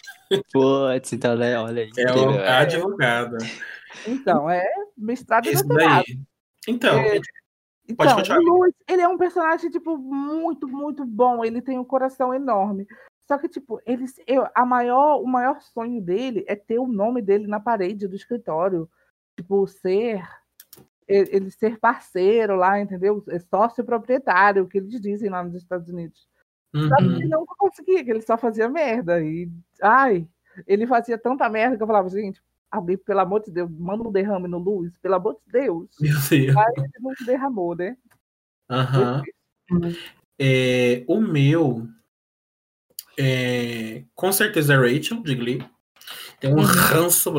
Putz, 0.51 1.13
então, 1.13 1.35
né, 1.37 1.57
olha 1.57 1.83
aí. 1.83 1.91
é 1.97 2.01
incrível, 2.01 2.39
é. 2.41 2.49
a 2.49 2.59
advogada. 2.59 3.37
Então, 4.05 4.49
é 4.49 4.63
mestrado 4.97 5.47
e 5.47 5.53
doutorado. 5.53 6.03
daí. 6.07 6.19
Então, 6.67 6.99
É, 6.99 7.19
Então, 7.87 8.17
o 8.17 8.41
Louis, 8.41 8.73
ele 8.87 9.01
é 9.01 9.07
um 9.07 9.17
personagem, 9.17 9.69
tipo, 9.69 9.97
muito, 9.97 10.67
muito 10.67 11.05
bom. 11.05 11.43
Ele 11.43 11.61
tem 11.61 11.77
um 11.77 11.83
coração 11.83 12.33
enorme. 12.33 12.87
Só 13.27 13.37
que, 13.37 13.47
tipo, 13.47 13.81
ele, 13.85 14.05
eu, 14.25 14.47
a 14.53 14.65
maior, 14.65 15.21
o 15.21 15.27
maior 15.27 15.61
sonho 15.61 16.01
dele 16.01 16.45
é 16.47 16.55
ter 16.55 16.79
o 16.79 16.87
nome 16.87 17.21
dele 17.21 17.47
na 17.47 17.59
parede 17.59 18.07
do 18.07 18.15
escritório. 18.15 18.89
Tipo, 19.35 19.67
ser. 19.67 20.23
Ele 21.05 21.51
ser 21.51 21.77
parceiro 21.79 22.55
lá, 22.55 22.79
entendeu? 22.79 23.21
É 23.27 23.37
sócio 23.37 23.83
proprietário, 23.83 24.67
que 24.67 24.77
eles 24.77 25.01
dizem 25.01 25.29
lá 25.29 25.43
nos 25.43 25.55
Estados 25.55 25.89
Unidos. 25.89 26.29
Só 26.73 26.95
que 26.95 27.03
uhum. 27.03 27.15
ele 27.17 27.27
não 27.27 27.45
conseguia, 27.45 28.03
que 28.03 28.09
ele 28.09 28.21
só 28.21 28.37
fazia 28.37 28.69
merda. 28.69 29.21
E, 29.21 29.51
ai, 29.81 30.27
ele 30.65 30.87
fazia 30.87 31.17
tanta 31.17 31.47
merda 31.49 31.75
que 31.75 31.83
eu 31.83 31.87
falava, 31.87 32.09
gente, 32.09 32.41
Alguém, 32.73 32.97
pelo 32.97 33.19
amor 33.19 33.43
de 33.43 33.51
Deus, 33.51 33.69
manda 33.69 34.07
um 34.07 34.11
derrame 34.11 34.47
no 34.47 34.57
Luz, 34.57 34.91
pelo 34.99 35.13
amor 35.13 35.35
de 35.45 35.51
Deus. 35.51 35.87
Meu 36.01 36.11
Deus. 36.27 36.57
Aí 36.57 36.73
ele 36.75 36.89
não 36.99 37.13
derramou, 37.23 37.75
né? 37.75 37.95
Aham. 38.67 39.21
É, 40.39 41.03
o 41.07 41.21
meu. 41.21 41.87
É, 43.15 44.03
com 44.15 44.31
certeza 44.31 44.73
é 44.73 44.77
Rachel, 44.77 45.21
de 45.21 45.35
Glee. 45.35 45.63
Tem 46.39 46.51
um 46.51 46.57
Uhum. 46.57 46.63
ranço. 46.63 47.31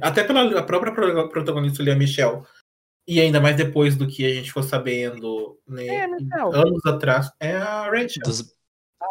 Até 0.00 0.24
pela 0.24 0.62
própria 0.62 0.92
pro- 0.94 1.28
protagonista 1.28 1.82
ali, 1.82 1.90
a 1.90 1.96
Michelle. 1.96 2.42
E 3.06 3.20
ainda 3.20 3.40
mais 3.42 3.54
depois 3.54 3.96
do 3.96 4.06
que 4.06 4.24
a 4.24 4.30
gente 4.32 4.48
ficou 4.48 4.62
sabendo 4.62 5.58
né, 5.66 5.86
É, 5.86 6.06
Michelle. 6.06 6.54
anos 6.54 6.84
atrás. 6.86 7.30
É 7.38 7.54
a 7.54 7.82
Rachel. 7.90 8.22
Dos, 8.24 8.56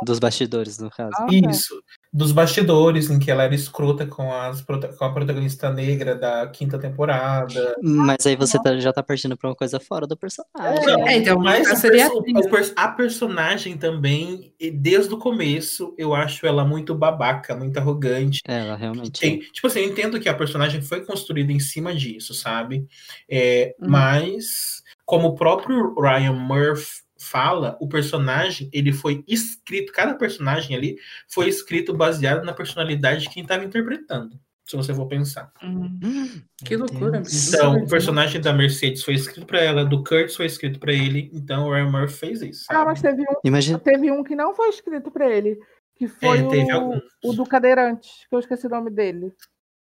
dos 0.03 0.19
bastidores, 0.19 0.77
no 0.79 0.89
caso. 0.89 1.11
Ah. 1.17 1.27
Isso. 1.31 1.81
Dos 2.13 2.31
bastidores, 2.31 3.09
em 3.09 3.19
que 3.19 3.29
ela 3.29 3.43
era 3.43 3.53
escrota 3.53 4.05
com, 4.07 4.31
as, 4.33 4.61
com 4.61 5.05
a 5.05 5.11
protagonista 5.13 5.69
negra 5.71 6.15
da 6.15 6.47
quinta 6.47 6.79
temporada. 6.79 7.75
Mas 7.83 8.25
aí 8.25 8.35
você 8.35 8.57
tá- 8.61 8.77
já 8.79 8.91
tá 8.93 9.03
partindo 9.03 9.37
pra 9.37 9.49
uma 9.49 9.55
coisa 9.55 9.79
fora 9.79 10.07
do 10.07 10.15
personagem. 10.17 10.85
Não, 10.85 11.07
É, 11.07 11.17
então, 11.17 11.37
mas 11.37 11.69
o 11.71 11.75
seria 11.75 12.09
perso- 12.09 12.17
o 12.19 12.49
pers- 12.49 12.73
a 12.75 12.87
personagem 12.87 13.77
também, 13.77 14.53
e 14.59 14.71
desde 14.71 15.13
o 15.13 15.17
começo, 15.17 15.93
eu 15.97 16.13
acho 16.15 16.45
ela 16.47 16.63
muito 16.65 16.95
babaca, 16.95 17.55
muito 17.55 17.77
arrogante. 17.77 18.39
Ela 18.47 18.75
realmente. 18.75 19.19
Tem- 19.19 19.39
tipo 19.39 19.67
assim, 19.67 19.81
eu 19.81 19.89
entendo 19.89 20.19
que 20.19 20.29
a 20.29 20.33
personagem 20.33 20.81
foi 20.81 21.03
construída 21.05 21.51
em 21.51 21.59
cima 21.59 21.93
disso, 21.93 22.33
sabe? 22.33 22.87
É, 23.29 23.75
Uhum. 23.79 23.89
Mas, 23.89 24.81
como 25.05 25.27
o 25.29 25.35
próprio 25.35 25.93
Ryan 25.99 26.33
Murphy 26.33 27.05
fala, 27.27 27.77
o 27.79 27.87
personagem, 27.87 28.69
ele 28.71 28.91
foi 28.91 29.23
escrito, 29.27 29.91
cada 29.91 30.15
personagem 30.15 30.75
ali 30.75 30.97
foi 31.27 31.47
escrito 31.47 31.93
baseado 31.93 32.45
na 32.45 32.53
personalidade 32.53 33.23
de 33.23 33.29
quem 33.29 33.43
estava 33.43 33.63
interpretando, 33.63 34.39
se 34.65 34.75
você 34.75 34.93
for 34.93 35.07
pensar. 35.07 35.51
Hum, 35.63 36.41
Que 36.63 36.75
loucura. 36.75 37.21
Então, 37.47 37.77
o 37.77 37.87
personagem 37.87 38.41
da 38.41 38.53
Mercedes 38.53 39.03
foi 39.03 39.15
escrito 39.15 39.45
para 39.45 39.59
ela, 39.59 39.85
do 39.85 40.03
Kurt 40.03 40.35
foi 40.35 40.45
escrito 40.45 40.79
para 40.79 40.93
ele, 40.93 41.29
então 41.33 41.67
o 41.67 41.73
Ryan 41.73 41.89
Murphy 41.89 42.17
fez 42.17 42.41
isso. 42.41 42.65
Ah, 42.69 42.85
mas 42.85 43.01
teve 43.01 43.21
um, 43.21 43.35
Imagina. 43.43 43.79
teve 43.79 44.11
um 44.11 44.23
que 44.23 44.35
não 44.35 44.53
foi 44.55 44.69
escrito 44.69 45.11
pra 45.11 45.29
ele, 45.29 45.59
que 45.95 46.07
foi 46.07 46.39
É, 46.39 46.47
teve 46.47 46.73
o, 46.75 47.01
o 47.23 47.33
do 47.33 47.45
cadeirante, 47.45 48.09
que 48.29 48.35
eu 48.35 48.39
esqueci 48.39 48.67
o 48.67 48.69
nome 48.69 48.89
dele. 48.89 49.33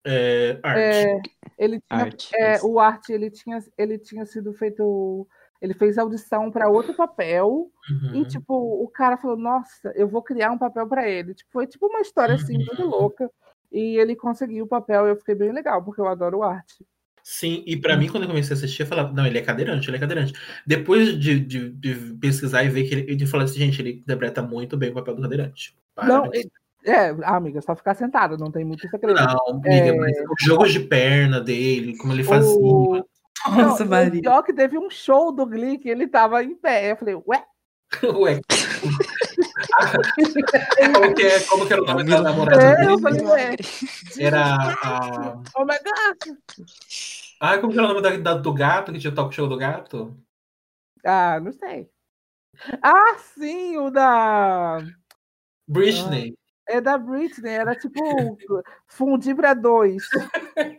É, 0.06 0.60
arte. 0.64 0.80
É, 0.80 1.22
ele 1.58 1.80
tinha, 1.80 2.02
Arte. 2.02 2.36
é, 2.36 2.62
o 2.64 2.80
Art, 2.80 3.10
ele 3.10 3.30
tinha, 3.30 3.60
ele 3.78 4.00
tinha 4.00 4.26
sido 4.26 4.54
feito. 4.54 5.28
Ele 5.62 5.74
fez 5.76 5.98
audição 5.98 6.50
para 6.50 6.70
outro 6.70 6.94
papel 6.94 7.70
Uhum. 7.90 8.16
e, 8.16 8.26
tipo, 8.26 8.54
o 8.54 8.88
cara 8.88 9.16
falou: 9.18 9.38
Nossa, 9.38 9.92
eu 9.96 10.08
vou 10.08 10.22
criar 10.24 10.52
um 10.52 10.58
papel 10.58 10.88
para 10.88 11.08
ele. 11.08 11.34
Tipo, 11.36 11.52
foi 11.52 11.68
tipo 11.68 11.86
uma 11.88 12.02
história 12.02 12.36
assim, 12.36 12.58
muito 12.58 12.82
Uhum. 12.82 12.90
louca. 12.90 13.30
E 13.72 13.98
ele 13.98 14.16
conseguiu 14.16 14.66
o 14.66 14.68
papel 14.68 15.06
e 15.08 15.10
eu 15.12 15.16
fiquei 15.16 15.36
bem 15.36 15.52
legal, 15.52 15.84
porque 15.84 16.02
eu 16.02 16.08
adoro 16.08 16.40
o 16.40 16.44
Art. 16.44 16.70
Sim, 17.24 17.64
e 17.68 17.78
pra 17.78 17.96
mim, 17.96 18.08
quando 18.10 18.24
eu 18.24 18.30
comecei 18.30 18.54
a 18.54 18.58
assistir, 18.58 18.82
eu 18.82 18.88
falava, 18.88 19.14
não, 19.14 19.26
ele 19.28 19.38
é 19.38 19.42
cadeirante, 19.42 19.88
ele 19.88 19.98
é 19.98 20.00
cadeirante. 20.00 20.34
Depois 20.66 21.18
de, 21.20 21.40
de- 21.40 21.70
de 21.70 21.96
pesquisar 22.20 22.64
e 22.64 22.70
ver 22.70 22.84
que 22.86 22.96
ele, 22.96 23.12
ele 23.12 23.28
falou 23.28 23.44
assim, 23.46 23.60
gente, 23.60 23.80
ele 23.80 23.92
interpreta 23.92 24.42
muito 24.42 24.76
bem 24.76 24.90
o 24.90 24.94
papel 24.96 25.16
do 25.16 25.22
cadeirante. 25.22 25.78
Não, 25.96 26.22
Parabéns. 26.24 26.48
É, 26.84 27.10
amiga, 27.26 27.62
só 27.62 27.76
ficar 27.76 27.94
sentada, 27.94 28.36
não 28.38 28.50
tem 28.52 28.66
muito 28.66 28.90
segredo. 28.90 29.14
Não, 29.14 29.50
amiga, 29.50 29.70
É. 29.70 29.96
mas 29.96 30.18
os 30.18 30.44
jogos 30.44 30.74
de 30.74 30.80
perna 30.80 31.40
dele, 31.40 31.96
como 31.96 32.12
ele 32.12 32.24
fazia. 32.24 32.58
O- 32.60 33.06
Nossa, 33.56 33.84
Não, 33.84 33.92
Maria. 33.92 34.20
O 34.20 34.22
pior 34.24 34.44
que 34.44 34.54
teve 34.54 34.78
um 34.78 34.90
show 34.90 35.32
do 35.32 35.46
Glee 35.46 35.78
que 35.78 35.90
ele 35.90 36.08
tava 36.08 36.44
em 36.44 36.56
pé. 36.56 36.92
Eu 36.92 36.98
falei, 36.98 37.16
ué, 37.16 37.44
Ué. 38.16 38.40
como, 40.94 41.16
que 41.16 41.24
é, 41.24 41.40
como 41.42 41.68
que 41.68 41.74
era 41.74 41.82
o 41.82 41.86
nome 41.86 42.04
da 42.04 42.22
namorada 42.22 42.64
É, 42.64 42.76
dele? 42.76 42.92
eu 42.92 43.00
falei, 43.00 43.22
ué. 43.22 43.56
Era 44.20 44.56
a. 44.84 45.42
Oh 45.56 45.66
my 45.66 45.78
God! 45.78 46.38
Ah, 47.40 47.58
como 47.58 47.74
que 47.74 47.80
era 47.80 47.88
o 47.88 47.94
nome 47.94 48.02
da, 48.02 48.18
da- 48.18 48.40
do 48.40 48.54
gato, 48.54 48.92
que 48.94 49.00
tinha 49.00 49.12
o 49.12 49.16
talk 49.16 49.34
show 49.34 49.48
do 49.48 49.58
gato? 49.58 50.16
Ah, 51.06 51.40
não 51.40 51.52
sei. 51.52 51.90
Ah, 52.84 53.18
sim, 53.18 53.78
o 53.78 53.90
da. 53.90 54.78
Britney. 55.68 56.36
É 56.68 56.80
da 56.80 56.98
Britney, 56.98 57.52
era 57.52 57.76
tipo 57.76 58.38
fundir 58.88 59.36
pra 59.36 59.54
dois. 59.54 60.04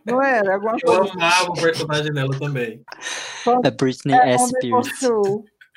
Não 0.06 0.22
era? 0.22 0.54
Alguma 0.54 0.76
Eu 0.82 0.98
coisa 0.98 1.12
amava 1.12 1.50
o 1.50 1.54
personagem 1.54 2.12
dela 2.12 2.38
também. 2.38 2.82
É 3.64 3.70
Britney 3.70 4.14
É, 4.14 4.34
S. 4.34 4.52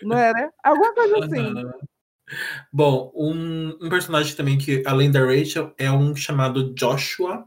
Não 0.03 0.17
era? 0.17 0.53
Alguma 0.63 0.93
coisa 0.93 1.25
assim. 1.25 1.39
Aham. 1.39 1.73
Bom, 2.71 3.11
um, 3.15 3.77
um 3.81 3.89
personagem 3.89 4.35
também 4.35 4.57
que, 4.57 4.83
além 4.85 5.11
da 5.11 5.19
Rachel, 5.19 5.73
é 5.77 5.91
um 5.91 6.15
chamado 6.15 6.73
Joshua, 6.73 7.45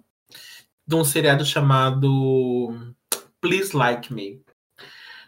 de 0.87 0.95
um 0.95 1.05
seriado 1.05 1.45
chamado 1.45 2.95
Please 3.41 3.77
Like 3.77 4.13
Me. 4.13 4.43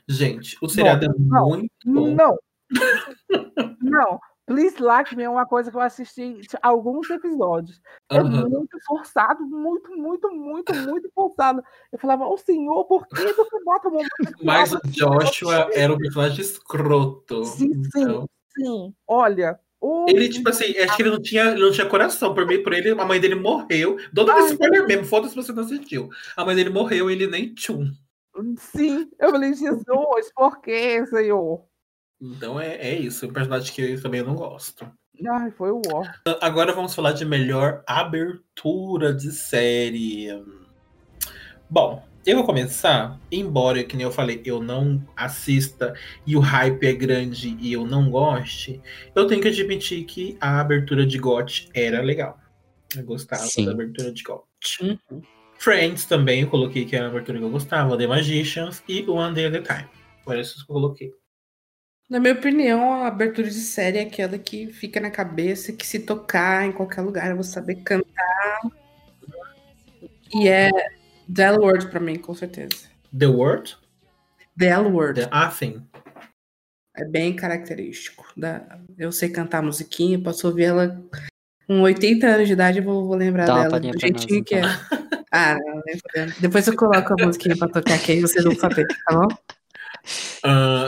Gente, 0.09 0.57
o 0.61 0.69
seriado 0.69 1.07
é 1.07 1.09
não, 1.19 1.49
muito 1.49 1.71
bom. 1.85 2.15
Não. 2.15 2.39
Não. 3.83 4.21
Please 4.51 4.83
Like 4.83 5.15
Me 5.15 5.23
é 5.23 5.31
uma 5.31 5.47
coisa 5.47 5.71
que 5.71 5.77
eu 5.77 5.81
assisti 5.81 6.41
alguns 6.61 7.09
episódios. 7.09 7.81
É 8.09 8.21
muito 8.21 8.77
forçado, 8.85 9.47
muito, 9.47 9.97
muito, 9.97 10.29
muito, 10.33 10.75
muito 10.75 11.09
forçado. 11.15 11.63
Eu 11.93 12.01
falava, 12.01 12.27
ô 12.27 12.37
senhor, 12.37 12.85
por 12.87 13.07
que 13.07 13.33
você 13.33 13.65
bota 13.65 13.89
uma 13.89 14.01
música 14.01 14.35
Mas 14.43 14.73
o? 14.73 14.81
Joshua 14.87 15.71
era 15.73 15.93
um 15.95 15.99
personagem 15.99 16.41
escroto. 16.41 17.45
Sim, 17.45 17.81
sim. 17.93 18.03
Então, 18.03 18.29
Sim, 18.59 18.93
olha. 19.07 19.61
o- 19.81 20.07
ele, 20.09 20.29
tipo 20.29 20.49
assim, 20.49 20.77
acho 20.79 20.97
que 20.97 21.03
ele 21.03 21.11
não 21.11 21.23
tinha, 21.23 21.45
ele 21.53 21.63
não 21.63 21.71
tinha 21.71 21.89
coração. 21.89 22.35
Por 22.35 22.45
meio 22.45 22.65
por 22.65 22.73
ele, 22.73 22.91
a 22.91 23.05
mãe 23.05 23.21
dele 23.21 23.37
morreu. 23.37 23.99
Dando 24.13 24.33
Ai. 24.33 24.51
spoiler 24.51 24.85
mesmo, 24.85 25.05
foda-se 25.05 25.33
se 25.33 25.41
você 25.41 25.53
não 25.53 25.63
assistiu. 25.63 26.09
A 26.37 26.45
mãe 26.45 26.57
dele 26.57 26.71
morreu 26.71 27.09
e 27.09 27.13
ele 27.13 27.29
nem 27.29 27.55
tchum. 27.55 27.89
Sim, 28.59 29.09
eu 29.17 29.31
falei, 29.31 29.55
Jesus, 29.55 30.33
por 30.35 30.61
que, 30.61 31.07
senhor? 31.07 31.70
Então 32.21 32.61
é, 32.61 32.77
é 32.77 32.99
isso, 32.99 33.27
um 33.27 33.33
personagem 33.33 33.73
que 33.73 33.83
eu 33.83 34.03
também 34.03 34.23
não 34.23 34.35
gosto. 34.35 34.91
Ai, 35.27 35.51
foi 35.51 35.71
o 35.71 35.81
ó. 35.93 36.05
Agora 36.41 36.73
vamos 36.73 36.95
falar 36.95 37.13
de 37.13 37.25
melhor 37.25 37.83
abertura 37.87 39.13
de 39.13 39.31
série. 39.33 40.29
Bom, 41.69 42.03
eu 42.27 42.37
vou 42.37 42.45
começar, 42.45 43.19
embora, 43.31 43.83
que 43.83 43.97
nem 43.97 44.05
eu 44.05 44.13
falei, 44.13 44.43
eu 44.45 44.63
não 44.63 45.03
assista 45.17 45.95
e 46.27 46.37
o 46.37 46.41
hype 46.41 46.85
é 46.85 46.93
grande 46.93 47.57
e 47.61 47.73
eu 47.73 47.87
não 47.87 48.11
goste, 48.11 48.81
eu 49.15 49.27
tenho 49.27 49.41
que 49.41 49.49
admitir 49.49 50.05
que 50.05 50.37
a 50.41 50.61
abertura 50.61 51.07
de 51.07 51.19
GOT 51.19 51.71
era 51.75 52.03
legal. 52.03 52.39
Eu 52.95 53.05
gostava 53.05 53.43
Sim. 53.43 53.67
da 53.67 53.73
abertura 53.73 54.13
de 54.13 54.23
GOT. 54.23 54.45
Uhum. 54.83 55.23
Friends 55.59 56.05
também 56.05 56.43
eu 56.43 56.49
coloquei 56.49 56.85
que 56.85 56.97
era 56.97 57.07
a 57.07 57.09
abertura 57.09 57.39
que 57.39 57.45
eu 57.45 57.51
gostava, 57.51 57.97
The 57.97 58.07
Magicians 58.07 58.83
e 58.89 59.09
One 59.09 59.35
Day 59.35 59.47
at 59.47 59.55
a 59.55 59.63
Time. 59.63 59.89
Por 60.25 60.39
isso 60.39 60.55
que 60.57 60.63
eu 60.63 60.75
coloquei. 60.75 61.20
Na 62.11 62.19
minha 62.19 62.35
opinião, 62.35 63.05
a 63.05 63.07
abertura 63.07 63.49
de 63.49 63.55
série 63.55 63.99
é 63.99 64.03
aquela 64.03 64.37
que 64.37 64.67
fica 64.73 64.99
na 64.99 65.13
cabeça, 65.13 65.73
que 65.73 65.87
se 65.87 66.01
tocar 66.01 66.67
em 66.67 66.73
qualquer 66.73 67.03
lugar 67.03 67.31
eu 67.31 67.37
vou 67.37 67.45
saber 67.45 67.77
cantar. 67.77 68.61
E 70.35 70.49
é 70.49 70.71
The 71.33 71.45
L 71.45 71.59
Word 71.59 71.87
pra 71.87 72.01
mim, 72.01 72.17
com 72.17 72.35
certeza. 72.35 72.91
The 73.17 73.29
Word, 73.29 73.79
The 74.59 74.67
L 74.67 74.89
Word. 74.89 75.21
The 75.21 75.29
Athen. 75.31 75.87
É 76.97 77.05
bem 77.05 77.37
característico. 77.37 78.27
Da... 78.37 78.81
Eu 78.99 79.13
sei 79.13 79.29
cantar 79.29 79.59
a 79.59 79.63
musiquinha, 79.63 80.21
posso 80.21 80.49
ouvir 80.49 80.65
ela 80.65 81.01
com 81.69 81.81
80 81.83 82.27
anos 82.27 82.49
de 82.49 82.55
idade, 82.55 82.79
eu 82.79 82.85
vou, 82.85 83.07
vou 83.07 83.17
lembrar 83.17 83.47
Dá 83.47 83.63
dela 83.63 83.79
do 83.79 83.97
jeitinho 83.97 84.43
que 84.43 84.57
é. 84.57 84.59
então. 84.59 84.71
Ah, 85.31 85.57
não. 85.57 85.81
Depois 86.41 86.67
eu 86.67 86.75
coloco 86.75 87.13
a 87.13 87.17
musiquinha 87.25 87.57
pra 87.57 87.69
tocar 87.69 87.95
aqui, 87.95 88.11
aí 88.11 88.21
vocês 88.21 88.45
vão 88.45 88.57
saber, 88.57 88.85
tá 88.89 89.15
bom? 89.15 89.29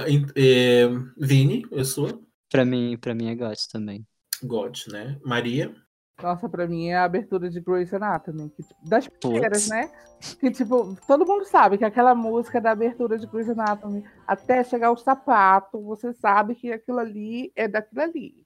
Em- 0.09 0.27
é, 0.37 0.89
Vini, 1.19 1.65
eu 1.71 1.85
sou 1.85 2.23
Pra 2.51 2.65
mim, 2.65 2.97
pra 3.01 3.15
mim 3.15 3.31
é 3.31 3.35
GOT 3.35 3.69
também. 3.71 4.07
God, 4.43 4.79
né? 4.91 5.19
Maria. 5.25 5.75
Nossa, 6.23 6.49
pra 6.49 6.67
mim 6.69 6.89
é 6.89 6.97
a 6.97 7.05
abertura 7.05 7.49
de 7.49 7.61
Grey's 7.61 7.93
Anatomy. 7.95 8.51
que, 8.51 8.63
tipo, 8.63 8.89
das 8.89 9.09
primeiras, 9.09 9.63
Putz. 9.63 9.69
né? 9.71 9.91
Que, 10.39 10.51
tipo, 10.51 10.97
todo 11.07 11.27
mundo 11.27 11.45
sabe 11.47 11.79
que 11.79 11.85
aquela 11.85 12.15
música 12.15 12.61
da 12.61 12.71
abertura 12.73 13.19
de 13.19 13.27
Grey's 13.27 13.49
Anatomy, 13.49 14.05
até 14.27 14.63
chegar 14.63 14.93
o 14.93 14.97
sapato, 14.97 15.81
você 15.83 16.13
sabe 16.13 16.55
que 16.55 16.71
aquilo 16.71 16.99
ali 16.99 17.51
é 17.57 17.67
daquilo 17.67 18.03
ali. 18.03 18.45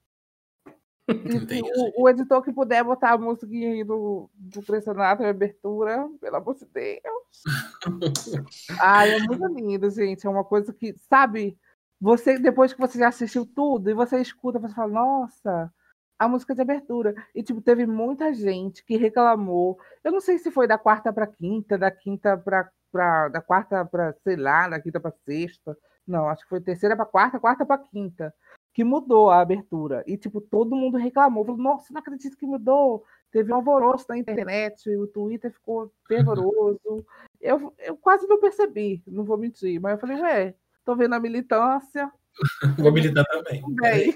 E 1.07 1.61
o, 1.61 2.03
o 2.03 2.09
editor 2.09 2.41
que 2.41 2.51
puder 2.51 2.83
botar 2.83 3.13
a 3.13 3.17
musiquinha 3.17 3.71
aí 3.71 3.83
do, 3.83 4.29
do 4.33 4.61
Grey's 4.61 4.87
Anatomy, 4.87 5.29
abertura, 5.29 6.07
pelo 6.19 6.35
amor 6.35 6.55
de 6.55 6.65
Deus. 6.65 7.43
Ai, 8.81 9.13
é 9.15 9.19
muito 9.19 9.47
lindo, 9.47 9.89
gente. 9.89 10.27
É 10.27 10.29
uma 10.29 10.43
coisa 10.43 10.73
que, 10.73 10.93
sabe, 11.09 11.57
você, 11.99 12.37
depois 12.37 12.73
que 12.73 12.79
você 12.79 12.99
já 12.99 13.07
assistiu 13.07 13.45
tudo, 13.45 13.89
e 13.89 13.93
você 13.93 14.19
escuta, 14.19 14.59
você 14.59 14.73
fala, 14.73 14.91
nossa, 14.91 15.73
a 16.19 16.27
música 16.27 16.53
de 16.53 16.61
abertura. 16.61 17.15
E, 17.33 17.41
tipo, 17.41 17.61
teve 17.61 17.85
muita 17.85 18.33
gente 18.33 18.83
que 18.83 18.97
reclamou. 18.97 19.79
Eu 20.03 20.11
não 20.11 20.19
sei 20.19 20.37
se 20.37 20.51
foi 20.51 20.67
da 20.67 20.77
quarta 20.77 21.13
para 21.13 21.27
quinta, 21.27 21.77
da 21.77 21.91
quinta 21.91 22.37
para. 22.37 22.69
Pra, 22.89 23.27
da 23.27 23.41
quarta 23.41 23.83
para, 23.83 24.15
sei 24.23 24.37
lá, 24.37 24.69
da 24.69 24.79
quinta 24.79 24.97
para 24.97 25.13
sexta. 25.25 25.77
Não, 26.07 26.29
acho 26.29 26.43
que 26.43 26.49
foi 26.49 26.61
terceira 26.61 26.95
para 26.95 27.05
quarta, 27.05 27.37
quarta 27.37 27.65
para 27.65 27.77
quinta. 27.77 28.33
Que 28.77 28.83
mudou 28.83 29.31
a 29.31 29.41
abertura. 29.41 30.03
E, 30.05 30.15
tipo, 30.15 30.39
todo 30.39 30.75
mundo 30.75 30.97
reclamou. 30.97 31.43
Falou, 31.43 31.59
nossa, 31.59 31.91
não 31.91 31.99
acredito 31.99 32.37
que 32.37 32.45
mudou. 32.45 33.03
teve 33.31 33.51
um 33.51 33.55
alvoroço 33.55 34.05
na 34.07 34.19
internet, 34.19 34.87
o 34.95 35.07
Twitter 35.07 35.51
ficou 35.51 35.91
fervoroso. 36.07 37.03
Eu, 37.41 37.73
eu 37.79 37.97
quase 37.97 38.27
não 38.27 38.39
percebi, 38.39 39.01
não 39.07 39.23
vou 39.23 39.35
mentir, 39.35 39.81
mas 39.81 39.93
eu 39.93 39.97
falei, 39.97 40.21
ué, 40.21 40.53
tô 40.85 40.95
vendo 40.95 41.15
a 41.15 41.19
militância. 41.19 42.11
Vou 42.77 42.91
militar 42.91 43.25
também. 43.25 43.63
Bem, 43.81 44.15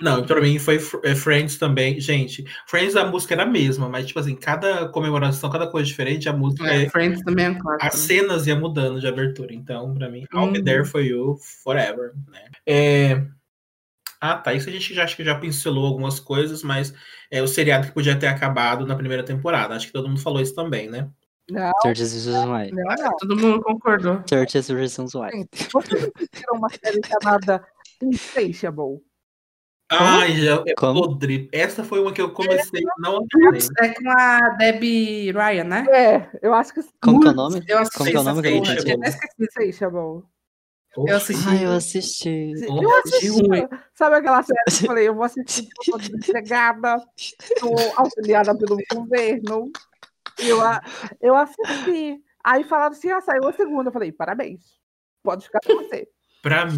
Não, 0.00 0.24
pra 0.24 0.40
mim 0.40 0.58
foi 0.58 0.78
é, 1.04 1.14
Friends 1.14 1.56
também. 1.58 2.00
Gente, 2.00 2.44
Friends 2.66 2.96
a 2.96 3.04
música 3.06 3.34
era 3.34 3.44
a 3.44 3.46
mesma, 3.46 3.88
mas 3.88 4.06
tipo 4.06 4.18
assim, 4.18 4.34
cada 4.34 4.88
comemoração, 4.88 5.50
cada 5.50 5.66
coisa 5.66 5.86
diferente, 5.86 6.28
a 6.28 6.32
música, 6.32 6.66
É, 6.68 6.84
é- 6.84 6.90
Friends 6.90 7.20
também 7.22 7.46
é 7.46 7.54
clássico. 7.54 7.86
as 7.86 7.94
cenas 7.94 8.46
iam 8.46 8.60
mudando 8.60 9.00
de 9.00 9.06
abertura. 9.06 9.54
Então, 9.54 9.94
pra 9.94 10.08
mim, 10.10 10.24
I'll 10.32 10.50
be 10.50 10.58
Uhum. 10.58 10.64
there 10.64 10.84
for 10.84 11.00
you 11.02 11.36
forever. 11.62 12.12
Né? 12.30 12.44
É... 12.66 13.22
Ah, 14.20 14.36
tá. 14.36 14.54
Isso 14.54 14.68
a 14.68 14.72
gente 14.72 14.94
já 14.94 15.04
acho 15.04 15.16
que 15.16 15.24
já 15.24 15.34
pincelou 15.34 15.86
algumas 15.86 16.18
coisas, 16.18 16.62
mas 16.62 16.94
é 17.30 17.42
o 17.42 17.46
seriado 17.46 17.86
que 17.88 17.92
podia 17.92 18.16
ter 18.16 18.26
acabado 18.26 18.86
na 18.86 18.94
primeira 18.96 19.22
temporada. 19.22 19.74
Acho 19.74 19.86
que 19.88 19.92
todo 19.92 20.08
mundo 20.08 20.20
falou 20.20 20.40
isso 20.40 20.54
também, 20.54 20.88
né? 20.88 21.08
não, 21.50 21.70
30 21.82 21.98
Reasons 21.98 22.26
Why. 22.26 22.70
não, 22.72 22.84
não. 23.04 23.16
Todo 23.18 23.36
mundo 23.36 23.62
concordou. 23.62 24.16
30 24.22 24.72
Reasons 24.74 25.14
Why. 25.14 25.46
Vocês 25.52 26.10
assistiram 26.16 26.54
uma 26.56 26.70
série 26.70 27.00
chamada 27.06 27.62
Insatiable? 28.04 29.02
Ai, 29.90 30.36
já 30.36 30.62
é 30.66 30.74
Como? 30.74 31.02
podre. 31.02 31.48
Essa 31.52 31.84
foi 31.84 32.00
uma 32.00 32.12
que 32.12 32.20
eu 32.20 32.32
comecei, 32.32 32.82
não 32.98 33.18
acabei. 33.18 33.60
É 33.80 33.94
com 33.94 34.10
a 34.10 34.48
Debbie 34.50 35.30
Ryan, 35.30 35.64
né? 35.64 35.86
É, 35.90 36.30
eu 36.42 36.54
acho 36.54 36.72
que 36.74 36.80
Como 37.00 37.20
que 37.20 37.28
é 37.28 37.30
o 37.30 37.34
nome? 37.34 37.62
Eu 37.68 37.78
assisti 37.78 37.98
Como 37.98 38.10
que 38.10 38.16
é 38.16 38.20
o 38.20 38.24
nome 38.24 38.42
que 38.42 38.48
eu 38.48 38.98
não 38.98 39.04
esqueci. 39.06 39.42
Insatiable. 39.42 40.24
Eu 40.96 41.16
assisti. 41.16 41.48
Ah, 41.48 41.62
eu 41.62 41.72
assisti. 41.72 42.52
Eu 42.66 42.98
assisti. 42.98 43.68
Sabe 43.94 44.16
aquela 44.16 44.42
série 44.42 44.58
que 44.64 44.84
eu 44.84 44.86
falei, 44.86 45.08
eu 45.08 45.14
vou 45.14 45.24
assistir 45.24 45.68
porque 45.74 45.90
eu 45.92 45.98
tô 47.60 47.76
auxiliada 47.96 48.56
pelo 48.56 48.76
governo. 48.92 49.70
Eu, 50.38 50.60
a- 50.60 50.82
eu 51.20 51.34
assisti. 51.36 52.22
Aí 52.42 52.62
falaram 52.64 52.92
assim, 52.92 53.10
ah, 53.10 53.20
saiu 53.20 53.46
a 53.48 53.52
segunda. 53.52 53.88
Eu 53.88 53.92
falei, 53.92 54.12
parabéns. 54.12 54.62
Pode 55.22 55.44
ficar 55.46 55.60
com 55.66 55.74
você. 55.74 56.08
Pra 56.44 56.66
mim, 56.66 56.76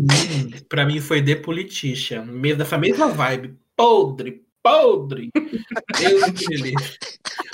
pra 0.68 0.86
mim 0.86 1.00
foi 1.00 1.20
The 1.24 1.34
Politician. 1.34 2.24
Da 2.56 2.78
mesma 2.78 3.08
vibe. 3.08 3.58
Podre, 3.74 4.46
podre. 4.62 5.28
Deus 5.34 6.46
me 6.48 6.56
livre. 6.56 6.96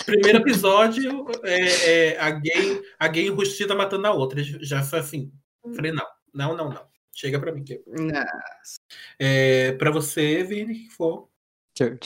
Primeiro 0.05 0.39
episódio, 0.41 1.25
é, 1.43 2.11
é, 2.11 2.21
a, 2.21 2.31
gay, 2.33 2.83
a 2.99 3.09
gay 3.09 3.27
enrustida 3.29 3.75
matando 3.75 4.07
a 4.07 4.13
outra. 4.13 4.43
Já 4.45 4.83
foi 4.83 4.99
assim. 4.99 5.33
Falei, 5.75 5.91
não, 5.91 6.05
não, 6.35 6.55
não, 6.55 6.69
não. 6.69 6.83
Chega 7.15 7.41
pra 7.41 7.51
mim. 7.51 7.65
que-. 7.65 7.81
É, 9.19 9.73
pra 9.73 9.91
você, 9.91 10.45
Vini, 10.45 10.75
que 10.81 10.91
for. 10.91 11.31
30 11.75 11.97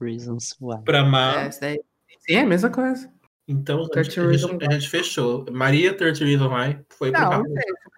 Reasons 0.00 0.56
Why. 0.60 0.84
Pra 0.84 0.98
É, 0.98 1.02
Mar. 1.02 1.48
isso 1.48 1.60
daí. 1.60 1.80
Sim, 2.20 2.34
é 2.34 2.40
a 2.42 2.46
mesma 2.46 2.70
coisa. 2.70 3.12
Então, 3.48 3.82
a 3.84 3.88
30 3.88 4.04
gente, 4.04 4.20
a, 4.20 4.32
gente, 4.32 4.66
a 4.66 4.70
gente 4.72 4.88
fechou. 4.88 5.44
Maria 5.50 5.96
30 5.96 6.24
Reasons 6.24 6.50
Why 6.52 6.80
foi 6.90 7.10
pro 7.10 7.20
Não, 7.20 7.30
carro. 7.30 7.44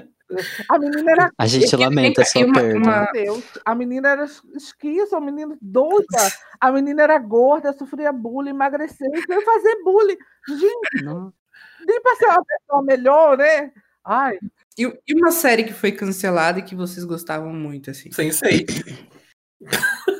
A 0.68 0.78
menina 0.78 1.10
era 1.12 1.30
A 1.38 1.46
gente 1.46 1.74
lamenta 1.74 2.20
a 2.20 2.24
e 2.24 2.26
sua 2.26 2.44
uma- 2.44 2.54
perda. 2.54 2.76
uma- 2.78 3.04
Deus, 3.12 3.44
a 3.64 3.74
menina 3.74 4.08
era 4.10 4.24
esquiça, 4.54 5.16
a 5.16 5.20
menina 5.20 5.56
doida, 5.62 6.18
a 6.60 6.70
menina 6.70 7.02
era 7.02 7.18
gorda, 7.18 7.72
sofria 7.72 8.12
bullying, 8.12 8.50
emagreceu, 8.50 9.08
e 9.14 9.22
foi 9.22 9.42
fazer 9.42 9.82
bullying. 9.82 10.18
Gente, 10.48 11.04
Não. 11.04 11.32
nem 11.86 12.02
pra 12.02 12.14
ser 12.16 12.26
uma 12.26 12.44
pessoa 12.44 12.82
melhor, 12.82 13.38
né? 13.38 13.72
Ai, 14.04 14.38
E, 14.78 14.82
e 15.08 15.14
uma 15.14 15.30
série 15.32 15.64
que 15.64 15.72
foi 15.72 15.92
cancelada 15.92 16.58
e 16.58 16.62
que 16.62 16.74
vocês 16.74 17.04
gostavam 17.06 17.52
muito, 17.52 17.90
assim? 17.90 18.10
Sensei. 18.12 18.66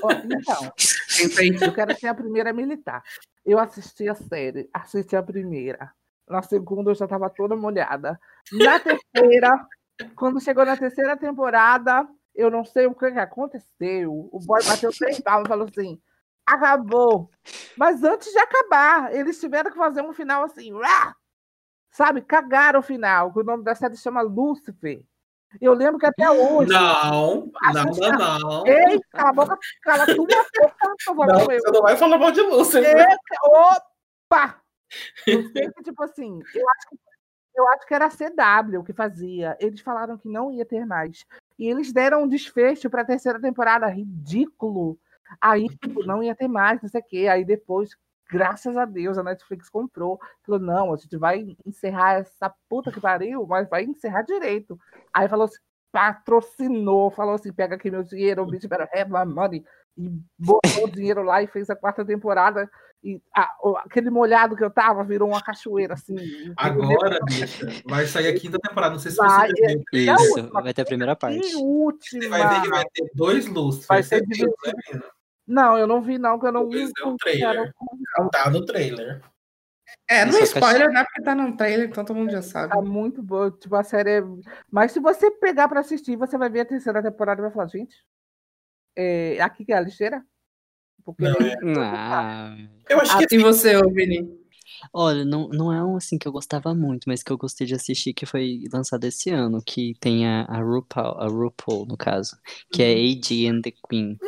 ó, 0.03 0.11
então, 0.13 1.69
eu 1.69 1.73
quero 1.75 1.95
ser 1.97 2.07
a 2.09 2.15
primeira 2.15 2.53
militar. 2.53 3.03
Eu 3.49 3.59
assisti 3.59 4.07
a 4.07 4.15
série, 4.15 4.69
assisti 4.75 5.17
a 5.17 5.23
primeira. 5.23 5.91
Na 6.29 6.43
segunda 6.43 6.91
eu 6.91 6.95
já 6.95 7.07
estava 7.07 7.31
toda 7.31 7.57
molhada. 7.57 8.21
Na 8.53 8.79
terceira, 8.79 9.67
quando 10.15 10.39
chegou 10.39 10.67
na 10.67 10.77
terceira 10.77 11.17
temporada, 11.17 12.07
eu 12.35 12.51
não 12.51 12.63
sei 12.63 12.87
o 12.87 12.95
que, 12.95 13.07
aconteceu. 13.07 14.29
O 14.31 14.39
boy 14.39 14.63
bateu 14.67 14.91
três 14.91 15.19
palmas 15.21 15.47
e 15.47 15.49
falou 15.49 15.67
assim: 15.67 15.99
acabou. 16.45 17.31
Mas 17.75 18.05
antes 18.05 18.31
de 18.31 18.39
acabar, 18.39 19.15
eles 19.15 19.41
tiveram 19.41 19.71
que 19.71 19.79
fazer 19.79 20.03
um 20.03 20.13
final 20.13 20.45
assim, 20.45 20.71
sabe? 21.91 22.21
Cagaram 22.21 22.81
o 22.81 22.83
final, 22.83 23.33
o 23.35 23.43
nome 23.43 23.65
da 23.65 23.75
série 23.75 23.97
chama 23.97 24.21
Lúcifer. 24.21 25.07
Eu 25.61 25.73
lembro 25.73 25.99
que 25.99 26.07
até 26.07 26.31
hoje. 26.31 26.71
Não, 26.71 27.51
não, 27.73 27.85
não, 27.85 28.39
não. 28.39 28.67
Ei, 28.67 29.01
cala 29.11 29.31
a 29.31 29.33
boca, 29.33 29.59
cala 29.83 30.07
tua 30.07 30.17
boca, 30.17 30.75
por 30.79 30.95
favor. 31.05 31.27
Não, 31.27 31.41
você 31.41 31.71
não 31.71 31.83
vai 31.83 31.97
falar 31.97 32.19
mal 32.19 32.31
de 32.31 32.43
Lúcia. 32.43 32.79
Eita, 32.79 33.19
opa! 33.45 34.61
Eu 35.27 35.49
sei 35.51 35.71
que, 35.71 35.83
tipo 35.83 36.03
assim, 36.03 36.41
eu 36.55 36.69
acho 36.69 36.89
que, 36.91 36.99
eu 37.55 37.69
acho 37.69 37.87
que 37.87 37.95
era 37.95 38.07
a 38.07 38.11
CW 38.11 38.85
que 38.85 38.93
fazia. 38.93 39.57
Eles 39.59 39.81
falaram 39.81 40.19
que 40.19 40.29
não 40.29 40.53
ia 40.53 40.65
ter 40.65 40.85
mais. 40.85 41.25
E 41.59 41.67
eles 41.67 41.93
deram 41.93 42.23
um 42.23 42.29
desfecho 42.29 42.89
para 42.89 43.03
a 43.03 43.07
terceira 43.07 43.41
temporada, 43.41 43.87
ridículo. 43.87 44.99
Aí, 45.41 45.67
tipo, 45.69 46.05
não 46.05 46.23
ia 46.23 46.35
ter 46.35 46.49
mais, 46.49 46.81
não 46.81 46.89
sei 46.89 47.01
o 47.01 47.05
quê. 47.05 47.27
Aí 47.27 47.45
depois, 47.45 47.91
graças 48.29 48.77
a 48.77 48.85
Deus, 48.85 49.17
a 49.19 49.23
Netflix 49.23 49.69
comprou. 49.71 50.21
Falou, 50.45 50.61
não, 50.61 50.93
a 50.93 50.97
gente 50.97 51.17
vai 51.17 51.57
encerrar 51.65 52.15
essa 52.21 52.53
puta 52.69 52.93
que 52.93 53.01
pariu, 53.01 53.47
mas 53.47 53.69
vai 53.69 53.85
encerrar 53.85 54.23
direito. 54.23 54.79
Aí 55.13 55.29
falou 55.29 55.47
assim, 55.47 55.57
patrocinou, 55.91 57.11
falou 57.11 57.35
assim, 57.35 57.53
pega 57.53 57.77
aqui 57.77 57.91
meu 57.91 58.03
dinheiro, 58.03 58.43
o 58.43 58.47
bicho 58.47 58.69
better 58.69 58.89
have 58.93 59.11
my 59.11 59.25
money. 59.25 59.65
E 59.97 60.11
botou 60.39 60.85
o 60.85 60.91
dinheiro 60.91 61.23
lá 61.23 61.43
e 61.43 61.47
fez 61.47 61.69
a 61.71 61.75
quarta 61.77 62.05
temporada. 62.05 62.71
E 63.03 63.21
a- 63.35 63.53
o- 63.63 63.77
aquele 63.77 64.11
molhado 64.11 64.55
que 64.57 64.63
eu 64.63 64.71
tava 64.71 65.03
virou 65.05 65.29
uma 65.31 65.43
cachoeira, 65.43 65.95
assim. 65.95 66.17
Agora, 66.57 67.19
bicha, 67.25 67.67
vai 67.89 68.07
sair 68.07 68.29
a 68.29 68.39
quinta 68.39 68.59
temporada. 68.59 68.93
Não 68.93 69.01
sei 69.01 69.11
se 69.13 69.17
Vai, 69.17 69.49
você 69.51 70.07
é 70.07 70.11
a 70.11 70.15
Isso, 70.15 70.41
última. 70.41 70.63
vai 70.63 70.75
ter 70.75 70.83
a 70.83 70.85
primeira 70.85 71.17
parte. 71.17 71.49
E 71.49 71.57
última. 71.57 72.23
Você 72.23 72.29
vai 72.29 72.49
ver 72.49 72.63
que 72.63 72.69
vai 72.69 72.85
ter 72.93 73.11
dois 73.15 73.47
Lúcifer. 73.47 73.87
Vai 73.89 74.03
ser 74.03 74.21
Você 74.27 74.45
viu, 74.45 74.55
né? 74.67 75.01
Não, 75.49 75.79
eu 75.79 75.87
não 75.87 76.03
vi, 76.03 76.19
não, 76.19 76.39
que 76.39 76.47
eu 76.47 76.53
não 76.53 76.69
vi. 76.69 76.83
É, 76.83 77.09
o 77.09 77.17
trailer. 77.17 77.73
Tá 78.31 78.51
no 78.51 78.67
trailer. 78.67 79.23
É, 80.07 80.25
não 80.27 80.39
é 80.39 80.43
spoiler, 80.43 80.91
né? 80.91 81.05
Porque 81.05 81.23
tá 81.23 81.35
no 81.35 81.57
trailer, 81.57 81.89
então 81.89 82.05
todo 82.05 82.17
mundo 82.17 82.31
já 82.31 82.43
sabe. 82.43 82.75
Tá 82.75 82.83
muito 82.83 83.23
boa. 83.23 83.51
Tipo, 83.51 83.75
a 83.77 83.83
série 83.83 84.19
é... 84.19 84.23
Mas 84.71 84.93
se 84.93 85.01
você 85.01 85.31
pegar 85.31 85.67
pra 85.69 85.81
assistir, 85.81 86.17
você 86.17 86.37
vai 86.37 86.51
ver 86.51 86.61
a 86.61 86.65
terceira 86.67 87.03
temporada 87.03 87.41
e 87.41 87.45
vai 87.45 87.51
falar, 87.51 87.67
gente, 87.67 87.97
é... 88.95 89.41
aqui 89.41 89.65
que 89.65 89.73
é 89.73 89.77
a 89.77 89.81
lixeira? 89.81 90.23
Porque 91.05 91.23
Não, 91.23 91.83
é. 91.83 91.91
Ah, 91.97 92.57
Eu 92.91 93.01
acho 93.01 93.17
que 93.19 93.35
E 93.35 93.39
você, 93.39 93.81
Vini? 93.93 94.39
olha, 94.93 95.25
não, 95.25 95.49
não 95.49 95.73
é 95.73 95.83
um 95.83 95.97
assim 95.97 96.19
que 96.19 96.29
eu 96.29 96.33
gostava 96.33 96.75
muito, 96.75 97.05
mas 97.07 97.23
que 97.23 97.33
eu 97.33 97.39
gostei 97.39 97.67
de 97.67 97.75
assistir, 97.75 98.13
que 98.13 98.27
foi 98.27 98.65
lançado 98.73 99.05
esse 99.05 99.31
ano, 99.31 99.63
que 99.65 99.95
tem 100.01 100.27
a, 100.27 100.43
a 100.43 100.61
RuPaul, 100.61 101.19
a 101.19 101.27
RuPaul, 101.27 101.87
no 101.87 101.97
caso, 101.97 102.37
que 102.71 102.83
é 102.83 102.93
AD 102.93 103.49
and 103.49 103.63
the 103.63 103.73
Queen. 103.89 104.19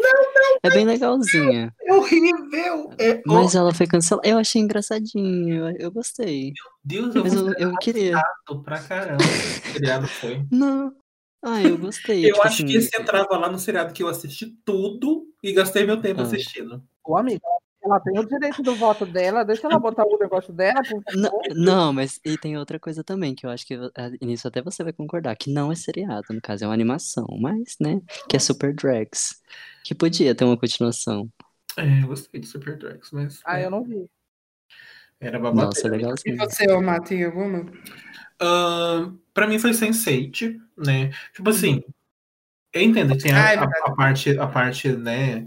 É 0.63 0.69
bem 0.71 0.85
legalzinha, 0.85 1.73
é 1.81 1.95
horrível. 1.95 2.93
É, 2.99 3.23
mas 3.27 3.55
ela 3.55 3.73
foi 3.73 3.87
cancelada. 3.87 4.29
Eu 4.29 4.39
achei 4.39 4.61
engraçadinho, 4.61 5.67
eu, 5.69 5.77
eu 5.79 5.91
gostei. 5.91 6.53
Deus, 6.85 7.15
eu 7.15 7.23
Mas 7.23 7.35
eu, 7.35 7.53
eu 7.55 7.75
queria. 7.79 8.21
pra 8.65 8.79
caramba. 8.83 9.23
Seriado 9.73 10.07
foi. 10.07 10.45
Não. 10.53 10.93
Ah, 11.43 11.63
eu 11.63 11.79
gostei. 11.79 12.27
Eu 12.27 12.35
tipo 12.35 12.47
acho 12.47 12.59
que 12.59 12.77
assim, 12.77 12.87
esse 12.87 13.01
entrava 13.01 13.39
lá 13.39 13.51
no 13.51 13.59
seriado 13.59 13.95
que 13.95 14.03
eu 14.03 14.09
assisti 14.09 14.55
tudo 14.65 15.27
e 15.43 15.53
gastei 15.55 15.87
meu 15.87 15.99
tempo 16.01 16.21
Ah. 16.21 16.25
assistindo. 16.25 16.83
Ô, 17.03 17.17
amiga, 17.17 17.41
ela 17.91 18.01
tem 18.01 18.19
o 18.19 18.27
direito 18.27 18.63
do 18.63 18.75
voto 18.77 19.05
dela, 19.07 19.45
deixa 19.45 19.67
ela 19.67 19.79
botar 19.79 20.05
o 20.05 20.19
negócio 20.19 20.53
dela. 20.53 20.81
Não, 21.15 21.43
não, 21.55 21.93
mas 21.93 22.21
e 22.25 22.37
tem 22.39 22.57
outra 22.57 22.79
coisa 22.79 23.03
também, 23.03 23.35
que 23.35 23.45
eu 23.47 23.51
acho 23.51 23.67
que 23.67 23.77
nisso 24.23 24.47
até 24.49 24.63
você 24.63 24.83
vai 24.85 24.93
concordar, 24.93 25.37
que 25.37 25.53
não 25.53 25.71
é 25.73 25.75
seriado, 25.75 26.33
no 26.33 26.41
caso, 26.41 26.65
é 26.65 26.67
uma 26.67 26.75
animação, 26.75 27.27
mas, 27.41 27.77
né, 27.81 28.01
que 28.29 28.37
é 28.37 28.39
Super 28.39 28.75
Drags, 28.75 29.41
que 29.85 29.95
podia 29.95 30.35
ter 30.35 30.45
uma 30.45 30.59
continuação. 30.59 31.29
É, 31.77 32.03
eu 32.03 32.09
gostei 32.09 32.41
de 32.41 32.47
Super 32.47 32.77
Drags, 32.77 33.11
mas 33.13 33.41
Ah, 33.45 33.59
é, 33.61 33.67
eu 33.67 33.71
não 33.71 33.83
vi. 33.85 34.07
era 35.21 35.39
babadeira. 35.39 35.67
Nossa, 35.67 35.89
E 35.89 35.91
legalzinho. 35.91 36.37
você, 36.39 36.73
ô 36.73 36.81
Má, 36.81 37.01
tem 37.01 37.25
alguma? 37.25 37.67
Ahn, 38.41 39.19
pra 39.35 39.47
mim 39.47 39.59
foi 39.59 39.73
Sense8, 39.73 40.59
né? 40.77 41.11
Tipo 41.35 41.51
assim, 41.51 41.83
eu 42.73 42.83
entendo 42.83 43.17
que 43.17 43.25
tem 43.25 43.33
a, 43.33 43.53
é 43.53 43.57
a- 43.59 43.65
a 43.65 43.95
parte, 43.95 44.39
a 44.39 44.47
parte, 44.47 44.89
né? 44.93 45.45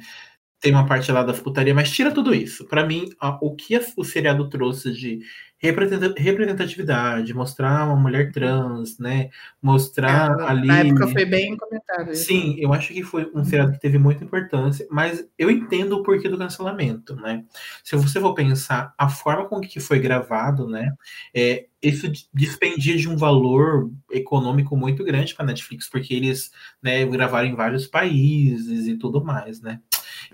Tem 0.64 0.72
uma 0.72 0.86
parte 0.86 1.12
lá 1.12 1.24
da 1.24 1.34
putaria, 1.34 1.76
mas 1.76 1.92
tira 1.92 2.10
tudo 2.10 2.34
isso. 2.34 2.64
Pra 2.66 2.86
mim, 2.88 3.10
a- 3.20 3.38
o 3.42 3.54
que 3.54 3.76
a- 3.76 3.82
o 3.98 4.04
seriado 4.06 4.48
trouxe 4.50 4.94
de 4.94 5.20
representa- 5.58 6.14
representatividade, 6.18 7.34
mostrar 7.34 7.86
uma 7.86 7.98
mulher 7.98 8.32
trans, 8.32 8.98
né? 8.98 9.30
Mostrar 9.62 10.40
É, 10.40 10.44
ali. 10.46 10.68
Na 10.70 10.78
época 10.80 11.08
foi 11.08 11.26
bem 11.26 11.58
comentado. 11.58 12.14
isso. 12.14 12.24
Sim, 12.26 12.56
eu 12.60 12.72
acho 12.74 12.94
que 12.94 13.04
foi 13.04 13.30
um 13.36 13.44
seriado 13.44 13.74
que 13.74 13.80
teve 13.82 13.98
muita 13.98 14.24
importância, 14.24 14.88
mas 14.90 15.26
eu 15.38 15.52
entendo 15.52 15.98
o 15.98 16.04
porquê 16.04 16.30
do 16.30 16.38
cancelamento, 16.38 17.14
né? 17.18 17.44
Se 17.84 17.98
você 17.98 18.22
for 18.22 18.34
pensar 18.34 18.94
a 18.98 19.10
forma 19.10 19.46
com 19.50 19.60
que 19.60 19.82
foi 19.82 20.00
gravado, 20.00 20.66
né? 20.70 20.94
É, 21.36 21.66
isso 21.82 22.08
d- 22.10 22.22
despendia 22.34 22.96
de 22.96 23.10
um 23.10 23.18
valor 23.18 23.92
econômico 24.10 24.78
muito 24.78 25.04
grande 25.04 25.36
para 25.36 25.46
Netflix, 25.46 25.90
porque 25.90 26.14
eles, 26.14 26.52
né, 26.82 27.06
gravaram 27.06 27.48
em 27.50 27.56
vários 27.56 27.86
países 27.86 28.88
e 28.88 28.96
tudo 28.98 29.22
mais, 29.22 29.60
né? 29.62 29.82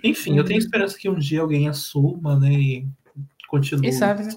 Enfim, 0.04 0.38
eu 0.38 0.46
tenho 0.46 0.60
esperança 0.60 0.98
que 0.98 1.10
um 1.10 1.18
dia 1.18 1.42
alguém 1.42 1.68
assuma, 1.68 2.40
né? 2.40 2.52
E 2.52 2.88
continue. 3.48 3.82
Quem 3.84 3.92
sabe, 3.92 4.24
né? 4.24 4.34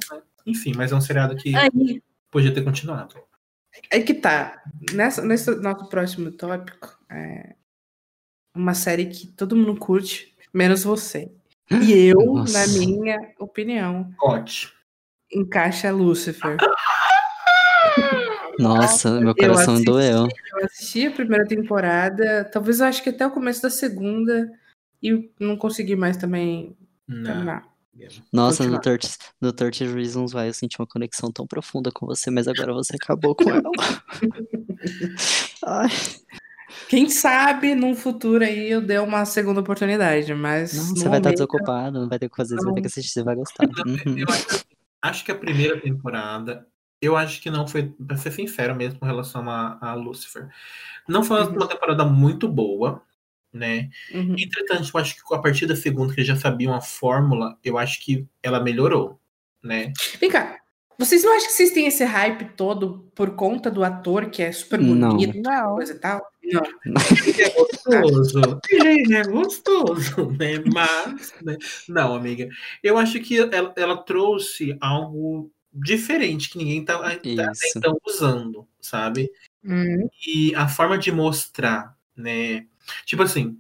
Enfim, 0.47 0.73
mas 0.77 0.93
é 0.93 0.97
um 0.97 1.01
seriado 1.01 1.37
que 1.37 1.55
Aí, 1.55 2.03
podia 2.31 2.53
ter 2.53 2.63
continuado. 2.63 3.15
É 3.91 4.01
que 4.01 4.15
tá. 4.15 4.63
Nessa, 4.93 5.23
nesse 5.25 5.55
nosso 5.57 5.89
próximo 5.89 6.31
tópico, 6.33 6.99
é 7.11 7.55
uma 8.55 8.75
série 8.75 9.07
que 9.07 9.27
todo 9.29 9.57
mundo 9.57 9.77
curte, 9.77 10.35
menos 10.53 10.83
você. 10.85 11.31
E 11.71 11.71
eu, 12.09 12.35
Nossa. 12.35 12.59
na 12.59 12.67
minha 12.79 13.33
opinião, 13.39 14.13
Gote. 14.19 14.73
encaixa 15.33 15.91
Lucifer. 15.91 16.57
Nossa, 18.59 19.19
meu 19.19 19.31
Eu 19.31 19.35
coração 19.35 19.75
assisti, 19.75 19.85
doeu. 19.91 20.29
eu 20.29 20.65
assisti 20.65 21.07
a 21.07 21.11
primeira 21.11 21.47
temporada, 21.47 22.45
talvez 22.53 22.81
eu 22.81 22.87
acho 22.87 23.03
que 23.03 23.09
até 23.09 23.27
o 23.27 23.31
começo 23.31 23.63
da 23.63 23.71
segunda, 23.71 24.51
e 25.03 25.31
não 25.41 25.57
consegui 25.57 25.97
mais 25.97 26.17
também 26.17 26.77
Não. 27.09 27.25
terminar. 27.25 27.73
Nossa, 28.33 28.65
no 28.65 28.71
continuar. 28.77 28.99
30, 28.99 29.09
no 29.41 29.53
30 29.53 29.85
Reasons 29.95 30.35
Why 30.35 30.47
eu 30.47 30.55
senti 30.55 30.79
uma 30.81 30.87
conexão 30.87 31.31
tão 31.31 31.47
profunda 31.47 31.91
com 31.93 32.07
você, 32.07 32.31
mas 32.31 32.49
agora 32.49 32.73
você 32.73 32.97
acabou 32.97 33.35
com 33.35 33.51
ela. 33.51 33.63
Ai, 35.65 35.89
Quem 36.89 37.09
sabe 37.09 37.75
num 37.75 37.95
futuro 37.95 38.43
aí 38.45 38.71
eu 38.71 38.81
dê 38.81 38.99
uma 38.99 39.25
segunda 39.27 39.61
oportunidade, 39.61 40.35
mas. 40.35 40.73
não, 40.75 40.85
você 40.97 41.09
vai 41.09 41.19
estar 41.19 41.33
desocupado, 41.33 42.01
não 42.01 42.09
vai 42.09 42.19
ter 42.19 42.27
o 42.27 42.31
que 42.31 42.37
fazer, 42.37 42.57
você 42.57 42.65
vai 42.65 42.75
ter 42.75 42.81
que 42.81 42.87
assistir, 42.87 43.11
você 43.13 43.23
vai 43.23 43.37
gostar. 43.37 43.67
Uhum. 43.87 44.19
Eu 44.19 44.27
acho, 44.29 44.65
acho 45.03 45.25
que 45.25 45.31
a 45.33 45.39
primeira 45.39 45.79
temporada, 45.81 46.67
eu 47.01 47.15
acho 47.17 47.41
que 47.43 47.51
não 47.51 47.69
foi, 47.69 47.93
pra 48.07 48.17
ser 48.17 48.33
sincero 48.33 48.75
mesmo, 48.75 48.99
com 48.99 49.07
relação 49.07 49.49
a, 49.51 49.79
a 49.81 49.95
Lucifer. 49.95 50.49
Não 51.07 51.23
foi 51.23 51.41
uma, 51.41 51.49
Uhum. 51.51 51.57
uma 51.57 51.69
temporada 51.69 52.05
muito 52.07 52.49
boa, 52.49 53.03
né? 53.53 53.89
Uhum. 54.13 54.35
Entretanto, 54.39 54.91
eu 54.93 55.01
acho 55.01 55.15
que 55.17 55.35
a 55.35 55.39
partir 55.39 55.67
da 55.67 55.77
segunda, 55.77 56.15
que 56.15 56.25
já 56.25 56.37
sabiam 56.37 56.75
a 56.75 56.81
fórmula, 56.81 57.59
eu 57.63 57.77
acho 57.79 58.01
que 58.05 58.27
ela 58.43 58.61
melhorou, 58.63 59.21
né? 59.63 59.93
Vem 60.21 60.31
cá. 60.31 60.59
Vocês 60.99 61.25
não 61.25 61.35
acham 61.35 61.49
que 61.49 61.55
vocês 61.55 61.73
têm 61.73 61.87
esse 61.87 62.05
hype 62.05 62.45
todo 62.57 63.11
por 63.15 63.35
conta 63.35 63.71
do 63.71 63.83
ator 63.83 64.31
que 64.31 64.43
é 64.43 64.53
super 64.53 64.79
Não. 64.81 65.11
bonito, 65.11 65.41
Não. 65.43 65.75
coisa 65.75 65.95
e 65.95 65.99
tal? 65.99 66.23
Não. 66.45 66.63
Ele 67.27 67.43
é 67.43 67.51
gostoso. 67.51 68.61
Ele 68.71 69.15
é 69.15 69.23
gostoso, 69.25 70.31
né? 70.39 70.63
Mas, 70.73 71.33
né? 71.43 71.57
não, 71.89 72.15
amiga. 72.15 72.49
Eu 72.83 72.99
acho 72.99 73.19
que 73.21 73.39
ela, 73.39 73.73
ela 73.77 73.97
trouxe 73.97 74.77
algo 74.81 75.51
diferente 75.73 76.51
que 76.51 76.59
ninguém 76.59 76.85
tá, 76.85 76.99
tá 76.99 77.19
então 77.77 77.97
usando, 78.07 78.69
sabe? 78.81 79.31
Hum, 79.65 80.09
E 80.27 80.55
a 80.55 80.69
forma 80.69 80.99
de 80.99 81.11
mostrar, 81.11 81.97
né? 82.17 82.67
Tipo 83.07 83.23
assim, 83.23 83.59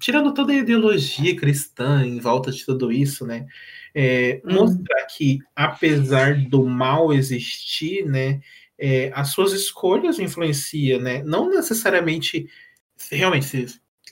tirando 0.00 0.32
toda 0.34 0.52
a 0.52 0.56
ideologia 0.56 1.36
cristã 1.36 2.04
em 2.04 2.18
volta 2.18 2.50
de 2.50 2.64
tudo 2.64 2.90
isso, 2.92 3.26
né? 3.26 3.46
é, 3.94 4.40
Hum. 4.44 4.54
Mostrar 4.54 5.06
que, 5.06 5.38
apesar 5.54 6.36
do 6.48 6.66
mal 6.66 7.12
existir, 7.12 8.04
né? 8.06 8.40
é, 8.78 9.12
as 9.14 9.28
suas 9.30 9.52
escolhas 9.52 10.18
influenciam, 10.18 11.00
né? 11.00 11.22
Não 11.22 11.48
necessariamente, 11.48 12.48
se- 12.96 13.14
realmente, 13.16 13.46
se, 13.46 13.66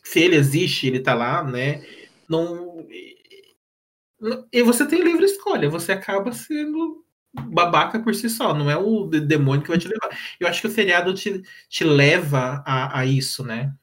se 0.05 0.21
ele 0.21 0.37
existe, 0.37 0.87
ele 0.87 1.01
tá 1.01 1.15
lá, 1.15 1.43
né? 1.43 1.83
Não. 2.29 2.87
E 4.53 4.63
você 4.63 4.87
tem 4.87 5.03
livre 5.03 5.25
escolha, 5.25 5.69
você 5.69 5.93
acaba 5.93 6.33
sendo 6.33 7.05
babaca 7.35 7.99
por 8.01 8.15
si 8.15 8.29
só, 8.29 8.55
não 8.55 8.71
é 8.71 8.77
o 8.77 9.07
de- 9.09 9.21
demônio 9.21 9.63
que 9.63 9.69
vai 9.71 9.79
te 9.79 9.89
levar. 9.89 10.17
Eu 10.39 10.47
acho 10.47 10.61
que 10.61 10.67
o 10.69 10.71
seriado 10.71 11.13
te, 11.15 11.43
te 11.69 11.83
leva 11.83 12.63
a, 12.67 13.01
a 13.01 13.07
isso, 13.07 13.43
né? 13.45 13.75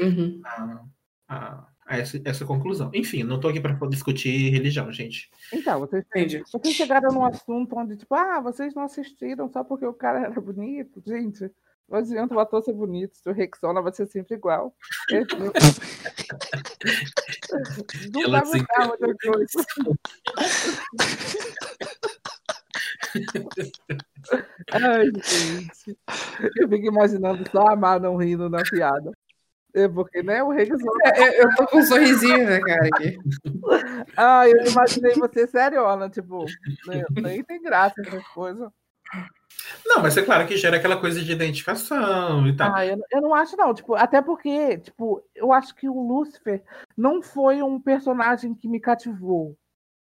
Uhum. 0.00 0.40
A, 0.44 0.84
a- 1.28 1.66
a 1.88 1.98
essa, 1.98 2.20
essa 2.24 2.44
conclusão. 2.44 2.90
Enfim, 2.92 3.22
não 3.22 3.38
tô 3.38 3.46
aqui 3.46 3.60
para 3.60 3.72
discutir 3.88 4.50
religião, 4.50 4.90
gente. 4.92 5.30
Então, 5.52 5.78
vocês, 5.78 6.04
Entendi. 6.08 6.42
vocês 6.52 6.74
chegaram 6.74 7.12
num 7.12 7.24
assunto 7.24 7.76
onde, 7.78 7.96
tipo, 7.96 8.12
ah, 8.12 8.40
vocês 8.40 8.74
não 8.74 8.82
assistiram 8.82 9.48
só 9.48 9.62
porque 9.62 9.86
o 9.86 9.94
cara 9.94 10.18
era 10.22 10.40
bonito. 10.40 11.00
Gente, 11.06 11.48
não 11.88 11.98
adianta 12.00 12.34
o 12.34 12.40
ator 12.40 12.60
ser 12.64 12.72
bonito, 12.72 13.16
se 13.16 13.30
o 13.30 13.32
Rexona 13.32 13.80
vai 13.80 13.92
ser 13.92 14.06
sempre 14.06 14.34
igual. 14.34 14.74
Não 15.12 15.20
não 18.12 18.22
Ela 18.24 18.40
vai 18.42 18.60
mudar 18.60 18.90
outra 18.90 19.14
coisa. 19.22 19.64
Ai, 24.72 25.06
gente. 25.06 25.96
Eu 26.60 26.68
fico 26.68 26.86
imaginando 26.86 27.44
só 27.50 27.68
a 27.68 27.76
Mar 27.76 28.00
não 28.00 28.16
rindo 28.16 28.48
na 28.50 28.62
piada. 28.62 29.12
É 29.76 29.86
porque, 29.88 30.22
né, 30.22 30.42
o 30.42 30.48
Rexona. 30.48 30.82
É, 31.04 31.42
eu 31.42 31.54
tô 31.54 31.66
com 31.66 31.78
um 31.78 31.82
sorrisinho 31.82 32.48
na 32.48 32.60
cara 32.60 32.88
aqui. 32.94 33.18
Ah, 34.16 34.48
eu 34.48 34.64
imaginei 34.66 35.12
você 35.14 35.46
seriona, 35.46 36.08
tipo, 36.08 36.46
né, 36.86 37.04
nem 37.10 37.44
tem 37.44 37.60
graça 37.60 38.00
essas 38.00 38.26
coisas. 38.28 38.70
Não, 39.84 40.00
mas 40.00 40.16
é 40.16 40.22
claro 40.22 40.46
que 40.46 40.56
gera 40.56 40.78
aquela 40.78 40.96
coisa 40.96 41.20
de 41.20 41.30
identificação 41.30 42.46
e 42.46 42.56
tal. 42.56 42.74
Ah, 42.74 42.86
eu, 42.86 42.98
eu 43.12 43.20
não 43.20 43.34
acho, 43.34 43.56
não. 43.56 43.74
Tipo, 43.74 43.94
até 43.94 44.22
porque, 44.22 44.78
tipo, 44.78 45.22
eu 45.34 45.52
acho 45.52 45.74
que 45.74 45.88
o 45.88 46.00
Lúcifer 46.00 46.62
não 46.96 47.22
foi 47.22 47.62
um 47.62 47.78
personagem 47.78 48.54
que 48.54 48.68
me 48.68 48.80
cativou. 48.80 49.56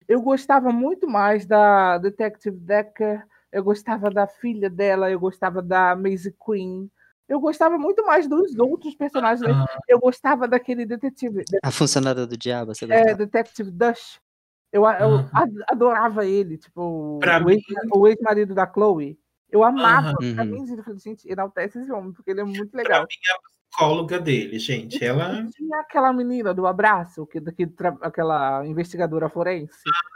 Eu 0.08 0.22
gostava 0.22 0.72
muito 0.72 1.08
mais 1.08 1.46
da 1.46 1.98
Detective 1.98 2.58
Decker, 2.58 3.26
eu 3.52 3.64
gostava 3.64 4.10
da 4.10 4.28
filha 4.28 4.70
dela, 4.70 5.10
eu 5.10 5.20
gostava 5.20 5.62
da 5.62 5.96
Maisie 5.96 6.36
Queen. 6.46 6.92
Eu 7.32 7.40
gostava 7.40 7.78
muito 7.78 8.06
mais 8.06 8.28
dos 8.28 8.54
outros 8.60 8.94
personagens. 8.94 9.50
Ah. 9.50 9.66
Eu 9.88 10.00
gostava 10.02 10.50
daquele 10.50 10.86
detetive, 10.86 11.46
A 11.64 11.72
funcionária 11.72 12.28
do 12.28 12.36
diabo, 12.38 12.76
você 12.76 12.84
é? 12.92 13.16
Detective 13.16 13.72
Dush. 13.72 14.20
Eu, 14.70 14.84
eu 14.86 15.08
Uhum. 15.10 15.30
ad- 15.34 15.64
adorava 15.70 16.26
ele, 16.26 16.58
tipo, 16.58 17.20
Pra 17.22 17.40
o 17.40 17.46
mim- 17.46 17.54
ex- 17.54 18.10
ex-marido 18.18 18.54
da 18.54 18.70
Chloe. 18.70 19.18
Eu 19.50 19.64
amava. 19.64 20.10
Aham. 20.10 20.36
Pra 20.36 20.44
Uhum. 20.44 20.50
mim, 20.52 20.68
gente, 20.68 20.78
eu 20.80 20.84
falei, 20.84 21.00
gente, 21.00 21.32
enaltece 21.32 21.80
esse 21.80 21.90
homem, 21.92 22.12
porque 22.12 22.32
ele 22.32 22.42
é 22.42 22.44
muito 22.44 22.68
Pra 22.70 22.82
legal. 22.84 23.02
mim, 23.04 23.08
é 23.30 23.34
a 23.34 23.40
psicóloga 23.70 24.20
dele, 24.20 24.60
gente. 24.60 25.02
Ela. 25.04 25.46
Tinha 25.56 25.80
aquela 25.80 26.12
menina 26.12 26.54
do 26.54 26.68
abraço, 26.68 27.26
que, 27.28 27.40
que 27.40 27.66
tra- 27.66 27.98
aquela 28.02 28.66
investigadora 28.68 29.30
forense. 29.30 29.74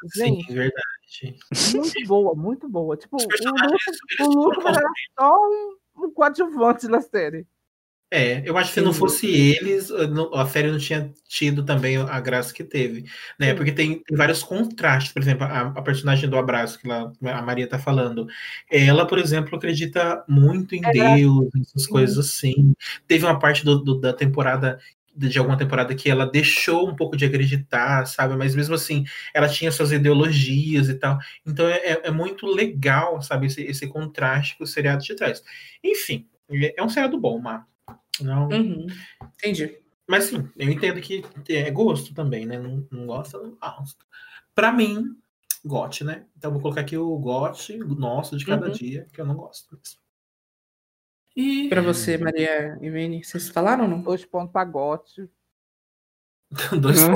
Sim, 0.08 0.42
Gente, 0.42 0.54
verdade. 0.54 1.38
muito 1.76 2.08
boa, 2.08 2.36
muito 2.36 2.68
boa. 2.68 2.98
Tipo, 2.98 3.16
o 3.16 3.22
Lucas, 3.22 3.98
o 4.20 4.26
Lucas 4.26 4.66
era 4.78 4.90
só 5.18 5.34
um, 5.50 5.76
um 5.98 6.12
coadjuvante 6.12 6.88
da 6.88 7.02
série. 7.02 7.46
É, 8.12 8.48
eu 8.48 8.56
acho 8.56 8.70
que 8.70 8.76
se 8.76 8.82
não 8.82 8.94
fosse 8.94 9.26
eles, 9.28 9.90
a 9.92 10.46
série 10.46 10.72
não 10.72 10.78
tinha 10.78 11.12
tido 11.28 11.66
também 11.66 11.98
a 11.98 12.20
graça 12.22 12.54
que 12.54 12.64
teve, 12.64 13.04
né? 13.38 13.54
Porque 13.56 13.72
tem, 13.72 14.00
tem 14.04 14.16
vários 14.16 14.44
contrastes, 14.44 15.12
por 15.12 15.22
exemplo, 15.22 15.44
a, 15.44 15.62
a 15.76 15.82
personagem 15.82 16.30
do 16.30 16.38
abraço 16.38 16.80
que 16.80 16.88
ela- 16.90 17.12
a 17.24 17.42
Maria 17.42 17.68
tá 17.68 17.80
falando, 17.80 18.28
ela, 18.70 19.06
por 19.08 19.18
exemplo, 19.18 19.58
acredita 19.58 20.24
muito 20.30 20.76
em 20.76 20.86
É, 20.86 20.92
Deus, 20.92 21.50
essas 21.68 21.88
coisas 21.88 22.18
assim. 22.18 22.74
Teve 23.08 23.26
uma 23.26 23.40
parte 23.40 23.66
do- 23.66 23.84
do- 23.84 24.00
da 24.00 24.14
temporada 24.14 24.80
de 25.16 25.30
de 25.30 25.40
alguma 25.40 25.58
temporada 25.58 25.96
que 25.96 26.10
ela 26.10 26.26
deixou 26.30 26.90
um 26.90 26.96
pouco 26.96 27.16
de 27.16 27.26
acreditar, 27.26 28.06
sabe? 28.06 28.36
Mas 28.36 28.54
mesmo 28.56 28.76
assim, 28.76 29.06
ela 29.34 29.48
tinha 29.48 29.72
suas 29.72 29.92
ideologias 29.92 30.90
e 30.90 30.96
tal. 30.96 31.18
Então 31.46 31.68
é, 31.68 31.78
é- 31.78 32.02
é 32.08 32.12
muito 32.12 32.46
legal, 32.46 33.22
sabe, 33.22 33.48
esse, 33.48 33.62
esse 33.64 33.88
contraste 33.88 34.58
que 34.58 34.64
o 34.64 34.68
seriado 34.68 35.04
te 35.04 35.16
traz. 35.16 35.44
Enfim, 35.84 36.28
é 36.50 36.76
é 36.78 36.84
um 36.84 36.90
seriado 36.90 37.20
bom, 37.20 37.40
Mar. 37.40 37.66
Não, 38.22 38.50
Uhum. 38.50 38.88
Entendi. 39.38 39.78
mas 40.08 40.26
sim, 40.26 40.48
eu 40.58 40.70
entendo 40.70 41.02
que 41.02 41.24
é 41.50 41.70
gosto 41.72 42.14
também, 42.14 42.46
né? 42.46 42.58
Não, 42.60 42.88
não 42.92 43.06
gosta, 43.06 43.38
não 43.40 43.56
gosta. 43.56 44.06
Pra 44.54 44.72
mim, 44.72 45.16
gote, 45.66 46.04
né? 46.04 46.26
Então 46.38 46.52
vou 46.52 46.62
colocar 46.62 46.82
aqui 46.82 46.98
o 46.98 47.18
gote 47.18 47.78
nosso 47.78 48.38
de 48.38 48.46
cada 48.46 48.68
Uhum. 48.68 48.72
dia, 48.74 49.08
que 49.12 49.20
eu 49.20 49.26
não 49.26 49.36
gosto 49.36 49.76
mesmo. 49.76 50.05
E 51.36 51.68
Pra 51.68 51.82
você, 51.82 52.18
Maria 52.18 52.78
e 52.82 52.90
Vini, 52.90 53.24
vocês 53.24 53.50
falaram 53.50 53.84
ou 53.84 53.90
não? 53.90 54.02
Dois 54.02 54.24
pontos 54.24 54.54
pra 54.54 54.64
Gotti. 54.64 55.30
dois 56.80 57.04
Hum. 57.04 57.16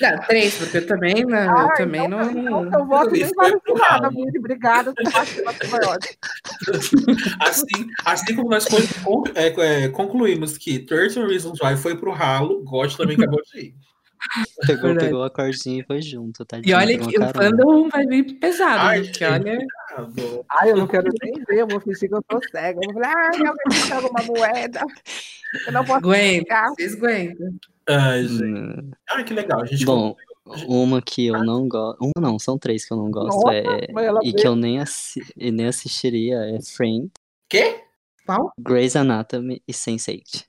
Não, 0.00 0.18
três, 0.26 0.58
porque 0.58 0.78
eu 0.78 0.86
também, 0.86 1.24
né, 1.24 1.46
eu 1.46 1.74
também 1.74 2.04
então, 2.04 2.32
não. 2.32 2.66
então 2.66 2.70
seu 2.70 2.86
voto 2.86 3.10
nem 3.10 3.26
vale 3.34 3.60
de 3.66 3.74
nada. 3.74 4.10
Vini. 4.10 4.38
Obrigada 4.38 4.92
por 4.92 5.02
assim, 7.40 7.88
assim 8.04 8.36
como 8.36 8.50
nós 8.50 8.66
é, 9.34 9.84
é, 9.84 9.88
concluímos 9.88 10.58
que 10.58 10.80
13 10.80 11.26
Reasons 11.26 11.60
Why 11.60 11.76
foi 11.76 11.96
pro 11.96 12.12
ralo, 12.12 12.62
gote 12.62 12.96
também 12.96 13.16
acabou 13.16 13.42
de 13.42 13.58
ir. 13.58 13.74
Pegou, 14.66 14.82
Verdade. 14.88 15.06
pegou 15.06 15.24
a 15.24 15.30
cordinha 15.30 15.80
e 15.80 15.84
foi 15.84 16.00
junto, 16.00 16.44
tá? 16.44 16.60
E 16.64 16.72
olha 16.72 16.98
que 16.98 17.18
o 17.18 17.28
fandom 17.32 17.88
vai 17.88 18.06
vir 18.06 18.34
pesado, 18.38 18.78
Ai, 18.80 19.00
né? 19.00 19.04
porque 19.06 19.24
gente. 19.24 19.32
olha. 19.48 19.66
Ah, 19.96 20.02
vou- 20.02 20.46
Ai, 20.48 20.70
eu 20.70 20.76
não 20.76 20.86
quero 20.86 21.08
nem 21.22 21.32
ver, 21.44 21.58
eu 21.58 21.66
vou 21.66 21.80
fingir 21.80 22.08
que 22.08 22.14
eu 22.14 22.22
tô 22.22 22.40
cega. 22.50 22.78
Eu 22.82 22.92
vou 22.92 23.02
falar, 23.02 23.14
ai, 23.16 23.46
alguém 23.46 23.80
joga 23.88 24.08
uma 24.08 24.22
moeda. 24.24 24.80
Eu 25.66 25.72
não 25.72 25.84
posso 25.84 25.98
Aguenta, 25.98 26.38
ficar. 26.44 26.68
vocês 26.70 26.94
aguentam. 26.94 27.54
Ai, 27.88 28.22
gente. 28.26 28.44
Hum, 28.44 28.90
Ai, 29.10 29.24
que 29.24 29.34
legal. 29.34 29.60
A 29.60 29.66
gente 29.66 29.84
Bom, 29.84 30.16
uma 30.66 31.02
que 31.02 31.26
eu 31.26 31.44
não 31.44 31.68
gosto. 31.68 31.98
Uma 32.00 32.12
não, 32.30 32.38
são 32.38 32.56
três 32.56 32.84
que 32.86 32.92
eu 32.92 32.96
não 32.96 33.10
gosto. 33.10 33.36
Nossa, 33.44 33.54
é... 33.54 33.86
E 34.22 34.32
que 34.32 34.46
eu 34.46 34.54
nem, 34.56 34.78
assi... 34.78 35.20
e 35.36 35.50
nem 35.50 35.66
assistiria 35.66 36.36
é 36.56 36.62
Friend, 36.62 37.10
Quê? 37.48 37.80
Qual? 38.24 38.52
Grey's 38.58 38.94
Anatomy 38.96 39.60
e 39.66 39.72
Sense8. 39.72 40.44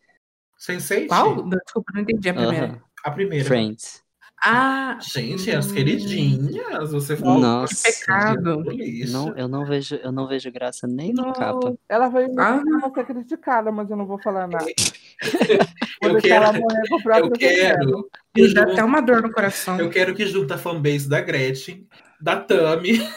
Sense8? 0.60 1.08
Qual? 1.08 1.50
Desculpa, 1.50 1.91
não 1.94 2.02
entendi 2.02 2.30
a 2.30 2.34
primeira. 2.34 2.66
Aham. 2.68 2.82
A 3.03 3.11
primeira. 3.11 3.45
Friends. 3.45 4.01
Ah, 4.45 4.97
Gente, 5.01 5.49
as 5.51 5.71
queridinhas, 5.71 6.91
você 6.91 7.15
falou. 7.15 7.39
Nossa. 7.39 7.81
pecado. 7.89 8.61
do 8.61 8.71
lixo. 8.71 9.13
Não, 9.13 9.34
eu 9.38 9.47
não 9.47 9.65
vejo, 9.65 9.95
eu 9.95 10.11
não 10.11 10.27
vejo 10.27 10.51
graça 10.51 10.85
nem 10.85 11.13
na 11.13 11.31
capa. 11.31 11.73
Ela 11.88 12.09
vai 12.09 12.25
Ah. 12.38 12.61
ser 12.93 13.05
criticada, 13.05 13.71
mas 13.71 13.89
eu 13.89 13.95
não 13.95 14.05
vou 14.05 14.21
falar 14.21 14.47
nada. 14.47 14.65
Eu 16.01 16.17
quero, 16.19 16.57
eu 16.57 17.31
quero, 17.31 18.09
que 18.35 18.53
dá 18.53 18.61
junta- 18.61 18.73
até 18.73 18.84
uma 18.84 18.99
dor 18.99 19.21
no 19.21 19.31
coração. 19.31 19.80
eu 19.80 19.89
quero 19.89 20.13
que 20.13 20.25
junta 20.25 20.55
a 20.55 20.57
fanbase 20.57 21.07
da 21.07 21.21
Gretchen, 21.21 21.88
da 22.19 22.35
Tami. 22.41 22.99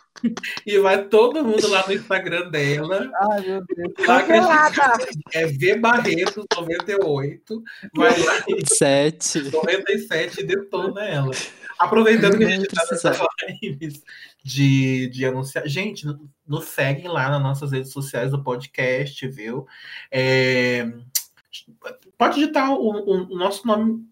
e 0.66 0.78
vai 0.78 1.04
todo 1.04 1.44
mundo 1.44 1.68
lá 1.68 1.84
no 1.86 1.92
Instagram 1.94 2.50
dela. 2.50 3.10
Ai, 3.32 3.40
meu 3.40 3.64
Deus. 3.64 3.92
Lá. 4.06 4.22
É 5.32 5.46
V 5.46 5.76
Barreto 5.76 6.44
98. 6.56 7.62
Vai 7.94 8.18
lá 8.22 8.38
em 8.48 8.64
Sete. 8.66 9.50
97 9.50 10.40
e 10.40 10.44
detona 10.44 11.04
ela. 11.04 11.30
Aproveitando 11.78 12.36
que 12.36 12.44
a 12.44 12.48
gente 12.50 12.66
tá 12.68 12.82
nessa 12.90 13.10
Precisar. 13.10 13.26
live 13.62 14.02
de, 14.44 15.08
de 15.08 15.24
anunciar. 15.24 15.66
Gente, 15.66 16.06
nos 16.46 16.64
seguem 16.66 17.08
lá 17.08 17.30
nas 17.30 17.42
nossas 17.42 17.72
redes 17.72 17.90
sociais 17.92 18.30
do 18.32 18.42
podcast, 18.42 19.26
viu? 19.28 19.66
É, 20.10 20.86
pode 22.18 22.34
digitar 22.34 22.70
o, 22.70 22.76
o- 22.76 23.32
o 23.32 23.36
nosso 23.38 23.66
nome 23.66 24.04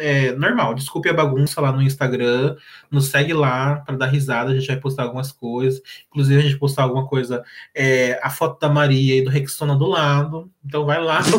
é, 0.00 0.32
normal. 0.32 0.74
Desculpe 0.74 1.08
a 1.08 1.14
bagunça 1.14 1.60
lá 1.60 1.72
no 1.72 1.82
Instagram. 1.82 2.56
Nos 2.90 3.08
segue 3.08 3.32
lá 3.32 3.76
para 3.76 3.96
dar 3.96 4.06
risada. 4.06 4.50
A 4.50 4.54
gente 4.54 4.66
vai 4.66 4.76
postar 4.76 5.04
algumas 5.04 5.32
coisas. 5.32 5.82
Inclusive, 6.08 6.38
a 6.38 6.42
gente 6.42 6.58
postar 6.58 6.84
alguma 6.84 7.06
coisa. 7.06 7.44
é, 7.74 8.18
a 8.22 8.30
foto 8.30 8.60
da 8.60 8.68
Maria 8.68 9.16
e 9.16 9.22
do 9.22 9.30
Rexona 9.30 9.76
do 9.76 9.86
lado. 9.86 10.50
Então 10.64 10.84
vai 10.84 11.02
lá. 11.02 11.20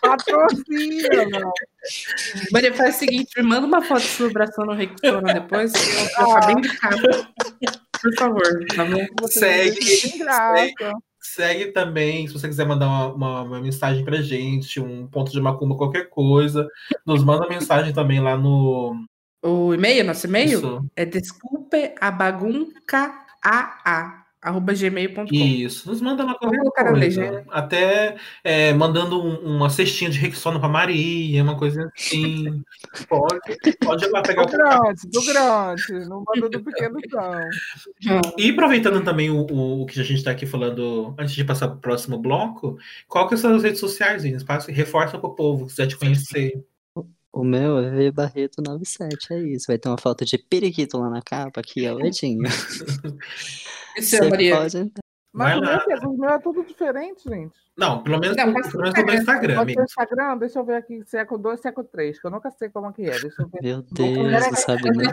Patrocina, 0.00 1.24
não. 1.30 1.52
Maria, 2.52 2.72
faz 2.72 2.96
o 2.96 2.98
seguinte, 2.98 3.30
me 3.36 3.42
manda 3.42 3.66
uma 3.66 3.82
foto 3.82 4.02
de 4.02 4.08
sua 4.08 4.28
abração 4.28 4.64
no 4.64 4.72
Rexona 4.72 5.34
depois, 5.34 5.72
eu 5.74 5.80
vou 5.80 6.06
ficar 6.06 6.46
bem 6.46 6.60
de 6.60 6.76
capa. 6.76 7.28
Por 8.00 8.14
favor, 8.14 8.66
tá 8.74 8.84
bom? 8.84 9.04
Você 9.22 9.40
Segue, 9.40 9.82
sem 9.84 10.18
graça. 10.18 10.92
Segue 11.34 11.72
também, 11.72 12.26
se 12.26 12.32
você 12.32 12.48
quiser 12.48 12.66
mandar 12.66 12.86
uma, 12.86 13.12
uma- 13.14 13.42
uma 13.42 13.60
mensagem 13.60 14.04
pra 14.04 14.22
gente, 14.22 14.80
um 14.80 15.06
ponto 15.06 15.30
de 15.32 15.40
macumba, 15.40 15.76
qualquer 15.76 16.08
coisa. 16.08 16.66
Nos 17.04 17.22
manda 17.24 17.48
mensagem 17.48 17.92
também 17.92 18.20
lá 18.20 18.36
no. 18.36 19.04
O 19.42 19.74
e-mail, 19.74 20.04
nosso 20.04 20.26
e-mail, 20.26 20.58
Isso, 20.58 20.90
é 20.96 21.04
desculpeabagunkaa, 21.04 23.26
arroba 24.46 24.72
gmail.com. 24.72 25.26
isso. 25.34 25.88
Nos 25.90 26.00
manda 26.00 26.24
na 26.24 26.34
coisa. 26.34 27.44
Até 27.50 28.16
é, 28.44 28.72
mandando 28.72 29.20
um- 29.22 29.56
uma 29.56 29.68
cestinha 29.70 30.08
de 30.10 30.18
Rexona 30.18 30.58
pra 30.60 30.68
Maria, 30.68 31.42
uma 31.42 31.56
coisa 31.58 31.90
assim. 31.96 32.62
Pode, 33.08 33.40
pode 33.84 34.04
ir 34.04 34.10
lá 34.10 34.22
pegar 34.22 34.44
Do 34.44 34.48
o 34.48 34.56
grande, 34.56 35.00
do 35.08 35.24
grande. 35.24 36.08
Não 36.08 36.24
manda 36.26 36.48
do 36.48 36.62
pequeno, 36.64 36.98
não. 38.04 38.20
E 38.38 38.50
aproveitando 38.50 39.02
também 39.04 39.30
o, 39.30 39.46
o, 39.50 39.82
o 39.82 39.86
que 39.86 40.00
a 40.00 40.04
gente 40.04 40.18
está 40.18 40.30
aqui 40.30 40.46
falando, 40.46 41.14
antes 41.18 41.34
de 41.34 41.44
passar 41.44 41.68
para 41.68 41.76
o 41.76 41.80
próximo 41.80 42.18
bloco, 42.18 42.78
qual 43.08 43.28
que 43.28 43.36
são 43.36 43.54
as 43.54 43.62
redes 43.62 43.80
sociais, 43.80 44.24
Inês? 44.24 44.42
Passa- 44.42 44.72
Reforça 44.72 45.18
para 45.18 45.28
o 45.28 45.34
povo, 45.34 45.64
se 45.68 45.76
quiser 45.76 45.86
te 45.88 45.96
conhecer. 45.98 46.64
O 47.38 47.44
meu 47.44 47.78
é 47.78 47.90
V 47.90 48.10
Barreto 48.12 48.62
97, 48.66 49.34
é 49.34 49.40
isso. 49.42 49.66
Vai 49.68 49.76
ter 49.78 49.88
uma 49.88 49.98
foto 49.98 50.24
de 50.24 50.38
periquito 50.38 50.96
lá 50.98 51.10
na 51.10 51.20
capa, 51.20 51.60
aqui, 51.60 51.86
ó, 51.88 51.98
Edinho. 52.00 52.42
E 53.96 54.02
seu, 54.02 54.24
Você 54.24 54.30
Maria? 54.30 54.56
pode 54.56 54.76
entrar. 54.78 55.00
Mas 55.32 55.56
o 55.58 55.60
lá. 55.60 55.84
meu, 55.86 55.98
o 56.10 56.18
meu 56.18 56.30
é 56.30 56.38
tudo 56.38 56.64
diferente, 56.64 57.28
gente. 57.28 57.54
Não, 57.76 58.02
pelo 58.02 58.18
menos, 58.18 58.36
Não, 58.36 58.44
pelo 58.54 58.54
menos 58.54 58.72
no 58.74 59.14
Instagram, 59.14 59.54
Pode 59.56 59.80
Instagram, 59.80 60.38
deixa 60.38 60.58
eu 60.58 60.64
ver 60.64 60.74
aqui, 60.76 61.02
século 61.06 61.40
2, 61.42 61.60
século 61.60 61.86
3, 61.86 62.18
que 62.18 62.26
eu 62.26 62.30
nunca 62.30 62.50
sei 62.50 62.70
como 62.70 62.90
que 62.92 63.02
é. 63.02 63.18
Deixa 63.20 63.42
eu 63.42 63.48
ver. 63.48 63.62
Meu 63.62 63.82
Deus, 63.92 64.32
é- 64.44 64.50
não 64.50 64.56
sabe 64.56 64.90
nem. 64.96 65.08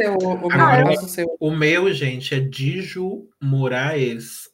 é 0.00 0.10
o, 0.10 0.16
o 0.16 0.50
Ah, 0.52 0.78
meu, 0.82 0.88
é? 0.88 0.96
O 1.40 1.50
meu, 1.50 1.92
gente, 1.92 2.34
é 2.34 2.40
Diju 2.40 3.28
Moraes. 3.42 4.50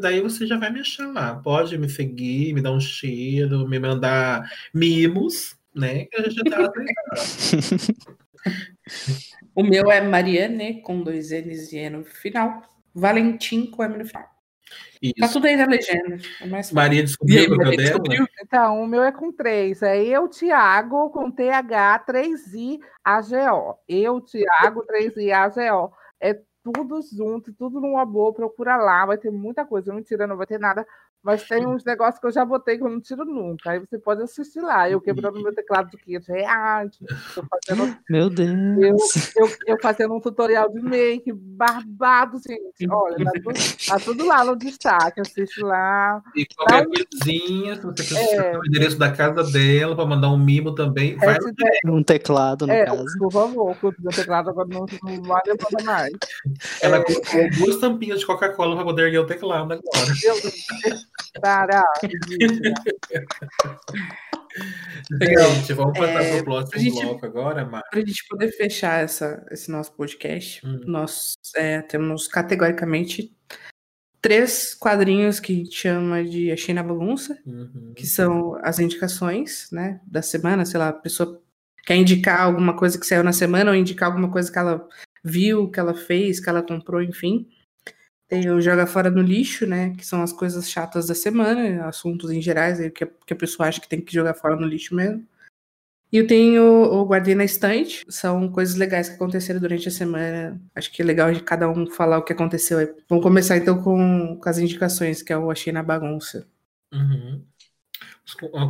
Daí 0.00 0.20
você 0.20 0.46
já 0.46 0.58
vai 0.58 0.70
me 0.70 0.80
achar 0.80 1.10
lá. 1.12 1.34
Pode 1.36 1.76
me 1.78 1.88
seguir, 1.88 2.52
me 2.52 2.60
dar 2.62 2.72
um 2.72 2.80
cheiro, 2.80 3.66
me 3.66 3.78
mandar 3.78 4.50
mimos, 4.74 5.56
né? 5.74 6.04
Que 6.06 6.16
a 6.16 6.22
gente 6.22 6.44
tá 6.44 6.70
aceitando. 7.12 8.10
O 9.54 9.62
meu 9.62 9.90
é 9.90 10.00
Mariane, 10.00 10.80
com 10.82 11.02
dois 11.02 11.30
N's 11.30 11.72
e 11.72 11.78
E 11.78 11.90
no 11.90 12.04
final. 12.04 12.62
Valentim 12.94 13.66
com 13.66 13.84
M 13.84 13.98
no 13.98 14.06
final. 14.06 14.22
Tá 14.22 15.26
Isso. 15.26 15.32
tudo 15.32 15.46
aí 15.46 15.56
na 15.56 15.66
legenda. 15.66 16.18
É 16.40 16.46
mais. 16.46 16.70
Maria 16.72 17.02
descobriu 17.02 17.40
aí, 17.40 17.48
Maria, 17.48 17.76
descobriu? 17.76 18.26
Então, 18.42 18.82
o 18.82 18.86
meu 18.86 19.02
é 19.02 19.10
com 19.10 19.32
3. 19.32 19.82
É 19.82 20.04
eu, 20.04 20.28
Tiago, 20.28 21.10
com 21.10 21.30
TH, 21.30 22.04
3I, 22.06 22.78
AGO. 23.02 23.78
Eu, 23.88 24.20
Tiago, 24.20 24.84
3I, 24.86 25.32
AGO. 25.32 25.92
É 26.20 26.38
tudo 26.62 27.00
junto, 27.02 27.52
tudo 27.54 27.80
numa 27.80 28.04
boa. 28.04 28.32
Procura 28.32 28.76
lá, 28.76 29.06
vai 29.06 29.16
ter 29.16 29.30
muita 29.30 29.64
coisa. 29.64 29.94
Mentira, 29.94 30.26
não 30.26 30.36
vai 30.36 30.46
ter 30.46 30.58
nada. 30.58 30.86
Mas 31.22 31.42
tem 31.46 31.66
uns 31.66 31.84
negócios 31.84 32.18
que 32.18 32.26
eu 32.26 32.32
já 32.32 32.44
botei 32.46 32.78
que 32.78 32.82
eu 32.84 32.88
não 32.88 32.98
tiro 33.00 33.26
nunca. 33.26 33.72
Aí 33.72 33.78
você 33.78 33.98
pode 33.98 34.22
assistir 34.22 34.60
lá. 34.60 34.88
Eu 34.88 35.02
quebrando 35.02 35.42
meu 35.42 35.54
teclado 35.54 35.90
de 35.90 35.98
500 35.98 36.28
reais. 36.28 36.90
Eu 37.36 37.44
fazendo, 37.46 37.96
Meu 38.08 38.30
Deus. 38.30 39.36
eu, 39.36 39.46
eu 39.66 39.76
fazendo 39.82 40.14
um 40.14 40.20
tutorial 40.20 40.70
de 40.72 40.80
make, 40.80 41.30
barbado, 41.32 42.38
gente. 42.38 42.90
Olha, 42.90 43.22
tá 43.22 43.30
tudo, 43.32 43.58
tá 43.86 43.98
tudo 43.98 44.26
lá 44.26 44.44
no 44.44 44.56
destaque. 44.56 45.20
Assiste 45.20 45.60
lá. 45.62 46.22
E 46.34 46.46
qualquer 46.46 46.84
Não. 46.86 46.90
coisinha, 46.90 47.74
se 47.76 47.82
você 47.82 48.02
quiser 48.02 48.54
É. 48.54 48.58
o 48.58 48.64
endereço 48.66 48.98
da 48.98 49.12
casa 49.12 49.42
dela 49.52 49.94
para 49.94 50.06
mandar 50.06 50.30
um 50.30 50.38
mimo 50.38 50.74
também, 50.74 51.16
vai 51.16 51.34
Hashtag- 51.34 51.80
Um 51.84 52.02
teclado, 52.02 52.66
no 52.66 52.72
É, 52.72 52.86
caso. 52.86 53.04
por 53.18 53.30
favor, 53.30 53.76
o 53.82 53.92
meu 53.98 54.10
teclado 54.12 54.48
agora 54.48 54.68
não, 54.70 54.86
não 55.02 55.22
vale 55.22 55.42
nada 55.48 55.84
mais. 55.84 56.12
Ela 56.80 56.96
É. 56.96 57.02
colocou 57.04 57.50
duas 57.58 57.76
tampinhas 57.76 58.20
de 58.20 58.26
Coca-Cola 58.26 58.74
para 58.74 58.84
poder 58.86 59.02
erguer 59.02 59.18
o 59.18 59.26
teclado 59.26 59.72
agora. 59.74 59.80
Meu 60.24 60.34
Deus. 60.40 61.09
Para, 61.40 61.84
ridícula. 62.02 62.74
Gente, 65.22 65.72
vamos 65.74 65.96
passar 65.98 66.22
É, 66.22 66.36
pro 66.42 66.44
próximo 66.54 66.80
gente- 66.80 67.02
bloco 67.02 67.26
agora, 67.26 67.64
Mar. 67.64 67.82
Para 67.90 68.00
a 68.00 68.04
gente 68.04 68.26
poder 68.28 68.50
fechar 68.52 69.02
essa, 69.02 69.44
esse 69.50 69.70
nosso 69.70 69.92
podcast, 69.92 70.66
Hum. 70.66 70.80
nós 70.86 71.34
é, 71.56 71.82
temos 71.82 72.26
categoricamente 72.26 73.34
três 74.20 74.74
quadrinhos 74.74 75.40
que 75.40 75.52
a 75.52 75.56
gente 75.56 75.74
chama 75.74 76.24
de 76.24 76.50
A 76.50 76.56
China 76.56 76.82
Bagunça, 76.82 77.38
Uhum. 77.46 77.92
que 77.96 78.06
são 78.06 78.54
as 78.62 78.78
indicações 78.78 79.68
né, 79.72 80.00
da 80.06 80.20
semana. 80.22 80.64
Sei 80.66 80.78
lá, 80.78 80.88
a 80.88 80.92
pessoa 80.92 81.40
quer 81.86 81.96
indicar 81.96 82.40
alguma 82.42 82.76
coisa 82.76 82.98
que 82.98 83.06
saiu 83.06 83.22
na 83.24 83.32
semana 83.32 83.70
ou 83.70 83.76
indicar 83.76 84.08
alguma 84.10 84.30
coisa 84.30 84.50
que 84.52 84.58
ela 84.58 84.86
viu, 85.24 85.70
que 85.70 85.78
ela 85.80 85.94
fez, 85.94 86.40
que 86.40 86.48
ela 86.48 86.62
comprou, 86.62 87.02
enfim. 87.02 87.48
Tem 88.30 88.48
o 88.48 88.60
Joga 88.60 88.86
Fora 88.86 89.10
no 89.10 89.20
Lixo, 89.20 89.66
né? 89.66 89.90
Que 89.90 90.06
são 90.06 90.22
as 90.22 90.32
coisas 90.32 90.70
chatas 90.70 91.08
da 91.08 91.16
semana, 91.16 91.84
assuntos 91.86 92.30
em 92.30 92.40
gerais, 92.40 92.78
aí 92.78 92.88
que, 92.88 93.02
a, 93.02 93.08
que 93.26 93.32
a 93.32 93.36
pessoa 93.36 93.68
acha 93.68 93.80
que 93.80 93.88
tem 93.88 94.00
que 94.00 94.14
jogar 94.14 94.34
fora 94.34 94.54
no 94.54 94.68
lixo 94.68 94.94
mesmo. 94.94 95.26
E 96.12 96.16
eu 96.16 96.26
tenho 96.28 96.62
o 96.62 97.04
Guardei 97.04 97.34
na 97.34 97.44
Estante, 97.44 98.04
são 98.08 98.48
coisas 98.48 98.76
legais 98.76 99.08
que 99.08 99.16
aconteceram 99.16 99.58
durante 99.58 99.88
a 99.88 99.90
semana. 99.90 100.60
Acho 100.72 100.92
que 100.92 101.02
é 101.02 101.04
legal 101.04 101.32
de 101.32 101.42
cada 101.42 101.68
um 101.68 101.88
falar 101.88 102.18
o 102.18 102.22
que 102.22 102.32
aconteceu. 102.32 102.78
aí. 102.78 102.88
Vamos 103.08 103.24
começar 103.24 103.56
então 103.56 103.82
com, 103.82 104.38
com 104.40 104.48
as 104.48 104.58
indicações, 104.58 105.24
que 105.24 105.32
é 105.32 105.38
o 105.38 105.50
Achei 105.50 105.72
na 105.72 105.82
Bagunça. 105.82 106.46
Uhum. 106.92 107.44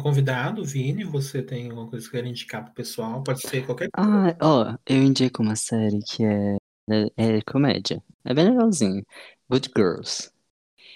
Convidado, 0.02 0.64
Vini, 0.64 1.04
você 1.04 1.42
tem 1.42 1.68
alguma 1.68 1.86
coisa 1.86 2.06
que 2.06 2.12
quer 2.12 2.24
indicar 2.24 2.64
pro 2.64 2.72
pessoal? 2.72 3.22
Pode 3.22 3.42
ser 3.42 3.66
qualquer 3.66 3.90
coisa. 3.90 4.10
Ah, 4.10 4.36
ó, 4.40 4.78
eu 4.86 5.02
indico 5.02 5.42
uma 5.42 5.56
série 5.56 5.98
que 6.00 6.24
é, 6.24 6.56
é, 6.90 7.36
é 7.36 7.42
comédia. 7.42 8.02
É 8.24 8.32
bem 8.32 8.48
legalzinho. 8.48 9.04
Good 9.50 9.70
Girls. 9.76 10.30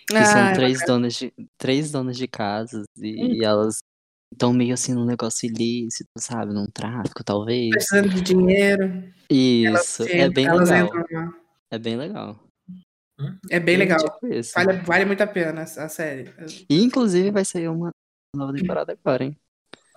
Que 0.09 0.17
Ah, 0.17 0.25
são 0.27 0.39
é 0.49 0.53
três 0.55 0.85
donas 0.87 1.15
de, 1.15 1.33
três 1.59 1.91
donas 1.91 2.17
de 2.17 2.29
casas 2.29 2.85
e, 2.99 3.39
e 3.39 3.45
elas 3.45 3.79
estão 4.33 4.53
meio 4.53 4.75
assim 4.75 4.93
num 4.95 5.05
negócio 5.07 5.47
ilícito, 5.49 6.11
sabe? 6.19 6.53
Num 6.53 6.67
tráfico, 6.67 7.25
talvez. 7.25 7.71
Precisando 7.71 8.09
de 8.11 8.21
dinheiro. 8.21 8.85
elas 9.31 9.85
Isso, 9.89 10.03
é 10.05 10.17
entram- 10.19 10.33
bem 10.33 10.47
elas 10.47 10.71
legal. 10.71 10.87
entram. 10.99 11.35
É 11.71 11.79
bem 11.79 11.97
legal. 11.97 12.41
É 13.51 13.61
bem 13.61 13.75
Eu 13.75 13.79
legal. 13.79 14.19
isso. 14.25 14.53
Vale, 14.55 14.73
vale 14.81 15.05
muito 15.05 15.23
a 15.23 15.27
pena 15.27 15.63
a 15.63 15.89
série. 15.89 16.33
E 16.69 16.83
inclusive 16.83 17.31
vai 17.31 17.45
sair 17.45 17.69
uma 17.69 17.91
nova 18.37 18.53
temporada 18.53 18.93
agora, 18.93 19.25
hein? 19.25 19.37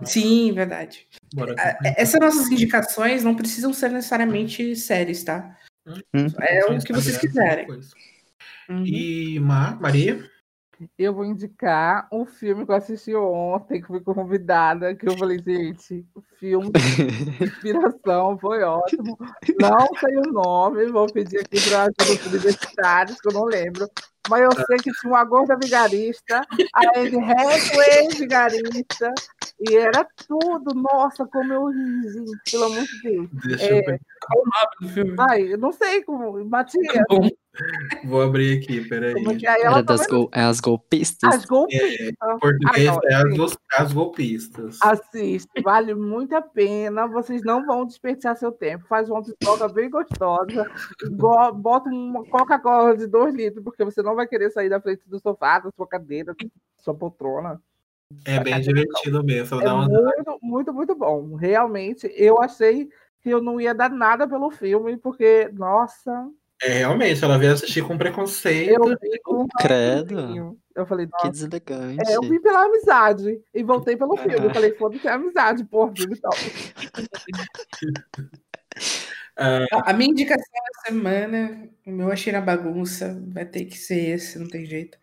Sim, 0.03 0.53
verdade. 0.53 1.07
Bora. 1.33 1.55
Essas 1.97 2.19
nossas 2.19 2.47
indicações 2.51 3.23
não 3.23 3.35
precisam 3.35 3.73
ser 3.73 3.89
necessariamente 3.89 4.75
séries, 4.75 5.23
tá? 5.23 5.57
Hum. 5.87 6.27
É 6.39 6.65
o 6.65 6.79
que 6.79 6.93
vocês 6.93 7.17
quiserem. 7.17 7.67
Uhum. 8.69 8.85
E 8.85 9.39
Mar, 9.39 9.79
Maria? 9.79 10.29
Eu 10.95 11.11
vou 11.11 11.25
indicar 11.25 12.07
um 12.13 12.23
filme 12.23 12.63
que 12.63 12.71
eu 12.71 12.75
assisti 12.75 13.15
ontem, 13.15 13.81
que 13.81 13.87
fui 13.87 13.99
convidada, 13.99 14.93
que 14.93 15.09
eu 15.09 15.17
falei, 15.17 15.39
gente, 15.39 16.05
o 16.13 16.21
filme 16.39 16.69
de 16.71 17.43
inspiração 17.43 18.37
foi 18.37 18.61
ótimo. 18.61 19.17
Não 19.59 19.87
sei 19.99 20.17
o 20.17 20.31
nome, 20.31 20.85
vou 20.91 21.11
pedir 21.11 21.39
aqui 21.39 21.57
para 21.67 21.87
os 21.99 22.25
universitários, 22.27 23.19
que 23.19 23.27
eu 23.27 23.33
não 23.33 23.45
lembro. 23.45 23.89
Mas 24.29 24.41
eu 24.41 24.51
sei 24.65 24.77
que 24.77 24.91
tinha 24.91 25.13
uma 25.13 25.23
gorda 25.23 25.57
vigarista, 25.57 26.41
a 26.73 26.99
Anne 26.99 27.17
Hathaway 27.17 28.09
vigarista, 28.15 29.13
e 29.59 29.75
era 29.75 30.05
tudo. 30.27 30.75
Nossa, 30.75 31.25
como 31.25 31.53
eu 31.53 31.65
ri, 31.67 32.11
gente, 32.11 32.51
pelo 32.51 32.65
amor 32.65 32.83
de 32.83 33.01
Deus. 33.01 33.29
Deixa 33.45 33.65
É, 33.65 33.79
eu 33.79 33.85
ver. 33.85 34.01
Qual 34.21 34.43
o 34.43 34.45
nome 34.45 34.75
do 34.81 34.89
filme? 34.89 35.15
Ai, 35.29 35.53
eu 35.53 35.57
não 35.57 35.71
sei 35.71 36.03
como. 36.03 36.43
Matias, 36.45 37.03
Bom, 37.09 37.29
Vou 38.05 38.21
abrir 38.21 38.57
aqui, 38.61 38.87
peraí. 38.87 39.13
é 39.45 39.61
Era 39.65 39.81
das 39.81 40.01
tava- 40.01 40.09
gol, 40.09 40.29
é 40.33 40.41
as 40.41 40.59
golpistas. 40.59 41.33
As 41.35 41.45
golpistas. 41.45 41.99
Em 41.99 42.13
português 42.39 42.87
Ah, 42.89 42.93
não, 42.93 43.39
é 43.39 43.45
as, 43.45 43.57
as 43.77 43.93
golpistas. 43.93 44.77
Assiste, 44.81 45.61
vale 45.61 45.93
muito 45.95 46.35
a 46.35 46.41
pena. 46.41 47.07
Vocês 47.07 47.41
não 47.43 47.65
vão 47.65 47.85
desperdiçar 47.85 48.35
seu 48.37 48.51
tempo. 48.51 48.85
Faz 48.87 49.09
uma 49.09 49.23
pipoca 49.23 49.67
bem 49.67 49.89
gostosa. 49.89 50.69
go- 51.11 51.53
Bota 51.53 51.89
uma 51.89 52.23
Coca-Cola 52.25 52.95
de 52.95 53.07
2 53.07 53.33
litros, 53.35 53.63
porque 53.63 53.83
você 53.83 54.01
não 54.01 54.15
vai 54.15 54.27
querer 54.27 54.49
sair 54.51 54.69
da 54.69 54.79
frente 54.81 55.01
do 55.07 55.19
sofá, 55.19 55.59
da 55.59 55.71
sua 55.71 55.87
cadeira, 55.87 56.33
da 56.33 56.45
sua 56.77 56.93
poltrona. 56.93 57.61
É 58.23 58.39
bem 58.39 58.59
divertido 58.61 59.23
mesmo. 59.23 59.59
É 59.59 59.65
Dá 59.65 59.75
uma... 59.75 59.87
muito, 59.87 60.37
muito, 60.41 60.73
muito 60.73 60.95
bom. 60.95 61.35
Realmente, 61.35 62.09
eu 62.15 62.41
achei 62.41 62.87
que 63.21 63.29
eu 63.29 63.41
não 63.41 63.59
ia 63.59 63.73
dar 63.75 63.89
nada 63.89 64.25
pelo 64.27 64.49
filme, 64.49 64.95
porque, 64.95 65.49
nossa, 65.53 66.29
É, 66.61 66.79
realmente, 66.79 67.23
ela 67.23 67.37
veio 67.37 67.53
assistir 67.53 67.83
com 67.85 67.97
preconceito. 67.97 68.71
eu 68.71 68.85
vi 68.99 69.19
com 69.23 69.47
Credo. 69.59 70.57
Eu 70.75 70.85
falei, 70.85 71.05
Que 71.07 71.11
nossa. 71.13 71.29
deselegante. 71.31 72.09
É, 72.09 72.15
eu 72.15 72.21
vim 72.21 72.39
pela 72.41 72.65
amizade 72.65 73.39
e 73.53 73.63
voltei 73.63 73.95
pelo 73.95 74.15
filme. 74.17 74.35
Eu 74.45 74.49
Ah. 74.49 74.53
falei, 74.53 74.71
foda-se 74.73 75.07
a 75.07 75.13
amizade, 75.15 75.63
porra, 75.65 75.93
filme 75.95 76.15
tal. 76.21 76.31
A 79.85 79.93
minha 79.93 80.09
indicação 80.11 80.43
da 80.51 80.81
semana, 80.87 81.69
o 81.85 81.91
meu 81.91 82.11
achei 82.11 82.33
na 82.33 82.41
bagunça, 82.41 83.21
vai 83.27 83.45
ter 83.45 83.65
que 83.65 83.77
ser 83.77 84.09
esse, 84.15 84.39
não 84.39 84.47
tem 84.47 84.65
jeito. 84.65 84.97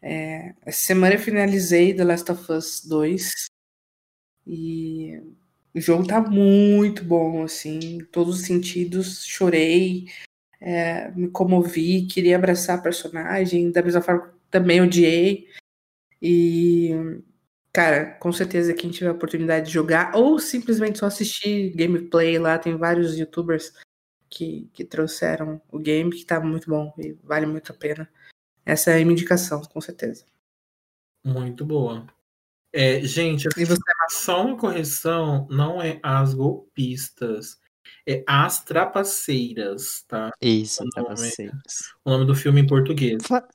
É, 0.00 0.54
essa 0.64 0.80
semana 0.80 1.14
eu 1.16 1.18
finalizei 1.18 1.92
The 1.92 2.04
Last 2.04 2.30
of 2.30 2.52
Us 2.52 2.84
2 2.84 3.32
e 4.46 5.20
o 5.74 5.80
jogo 5.80 6.06
tá 6.06 6.20
muito 6.20 7.02
bom, 7.04 7.42
assim, 7.42 7.78
em 7.78 8.04
todos 8.04 8.40
os 8.40 8.46
sentidos. 8.46 9.24
Chorei, 9.26 10.06
é, 10.60 11.10
me 11.12 11.28
comovi, 11.28 12.06
queria 12.06 12.36
abraçar 12.36 12.78
a 12.78 12.82
personagem, 12.82 13.70
da 13.70 13.82
mesma 13.82 14.02
forma 14.02 14.32
também 14.50 14.80
odiei. 14.80 15.48
E, 16.20 16.90
cara, 17.72 18.12
com 18.14 18.32
certeza 18.32 18.74
quem 18.74 18.90
tiver 18.90 19.10
a 19.10 19.12
oportunidade 19.12 19.66
de 19.66 19.72
jogar 19.72 20.16
ou 20.16 20.38
simplesmente 20.38 20.98
só 20.98 21.06
assistir 21.06 21.70
gameplay 21.74 22.38
lá, 22.38 22.58
tem 22.58 22.76
vários 22.76 23.16
youtubers 23.16 23.72
que, 24.28 24.68
que 24.72 24.84
trouxeram 24.84 25.60
o 25.70 25.78
game 25.78 26.10
que 26.10 26.24
tá 26.24 26.40
muito 26.40 26.68
bom 26.68 26.92
e 26.98 27.12
vale 27.22 27.46
muito 27.46 27.72
a 27.72 27.74
pena. 27.74 28.08
Essa 28.64 28.90
é 28.90 28.94
a 28.94 28.98
minha 28.98 29.12
indicação, 29.12 29.62
com 29.62 29.80
certeza. 29.80 30.24
Muito 31.24 31.64
boa. 31.64 32.06
É, 32.72 33.00
gente, 33.00 33.48
E 33.56 33.64
você, 33.64 33.80
só 34.10 34.44
uma 34.44 34.56
correção, 34.56 35.46
não 35.50 35.80
é 35.80 35.98
as 36.02 36.34
golpistas, 36.34 37.58
é 38.06 38.22
as 38.26 38.64
trapaceiras, 38.64 40.04
tá? 40.08 40.30
Isso, 40.40 40.82
O 40.96 41.04
vocês. 41.10 41.50
O 42.04 42.10
nome 42.10 42.24
do 42.26 42.34
filme 42.34 42.60
em 42.60 42.66
português. 42.66 43.22
Fa- 43.26 43.48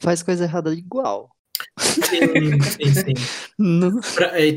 faz 0.00 0.22
coisa 0.22 0.44
errada 0.44 0.72
igual. 0.74 1.30
Sim, 1.78 2.60
sim, 2.62 2.94
sim. 2.94 3.14
Não. 3.58 4.00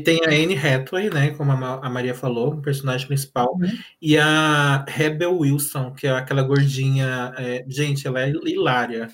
Tem 0.04 0.20
a 0.24 0.28
Anne 0.28 0.56
Hathaway, 0.56 1.10
né? 1.10 1.30
Como 1.32 1.52
a, 1.52 1.56
Ma- 1.56 1.80
a 1.82 1.90
Maria 1.90 2.14
falou, 2.14 2.54
o 2.54 2.62
personagem 2.62 3.06
principal. 3.06 3.54
Uhum. 3.54 3.68
E 4.00 4.16
a 4.16 4.84
Rebel 4.88 5.36
Wilson, 5.38 5.92
que 5.92 6.06
é 6.06 6.10
aquela 6.10 6.42
gordinha. 6.42 7.34
é, 7.36 7.64
gente, 7.68 8.06
ela 8.06 8.22
é 8.22 8.30
hilária. 8.30 9.08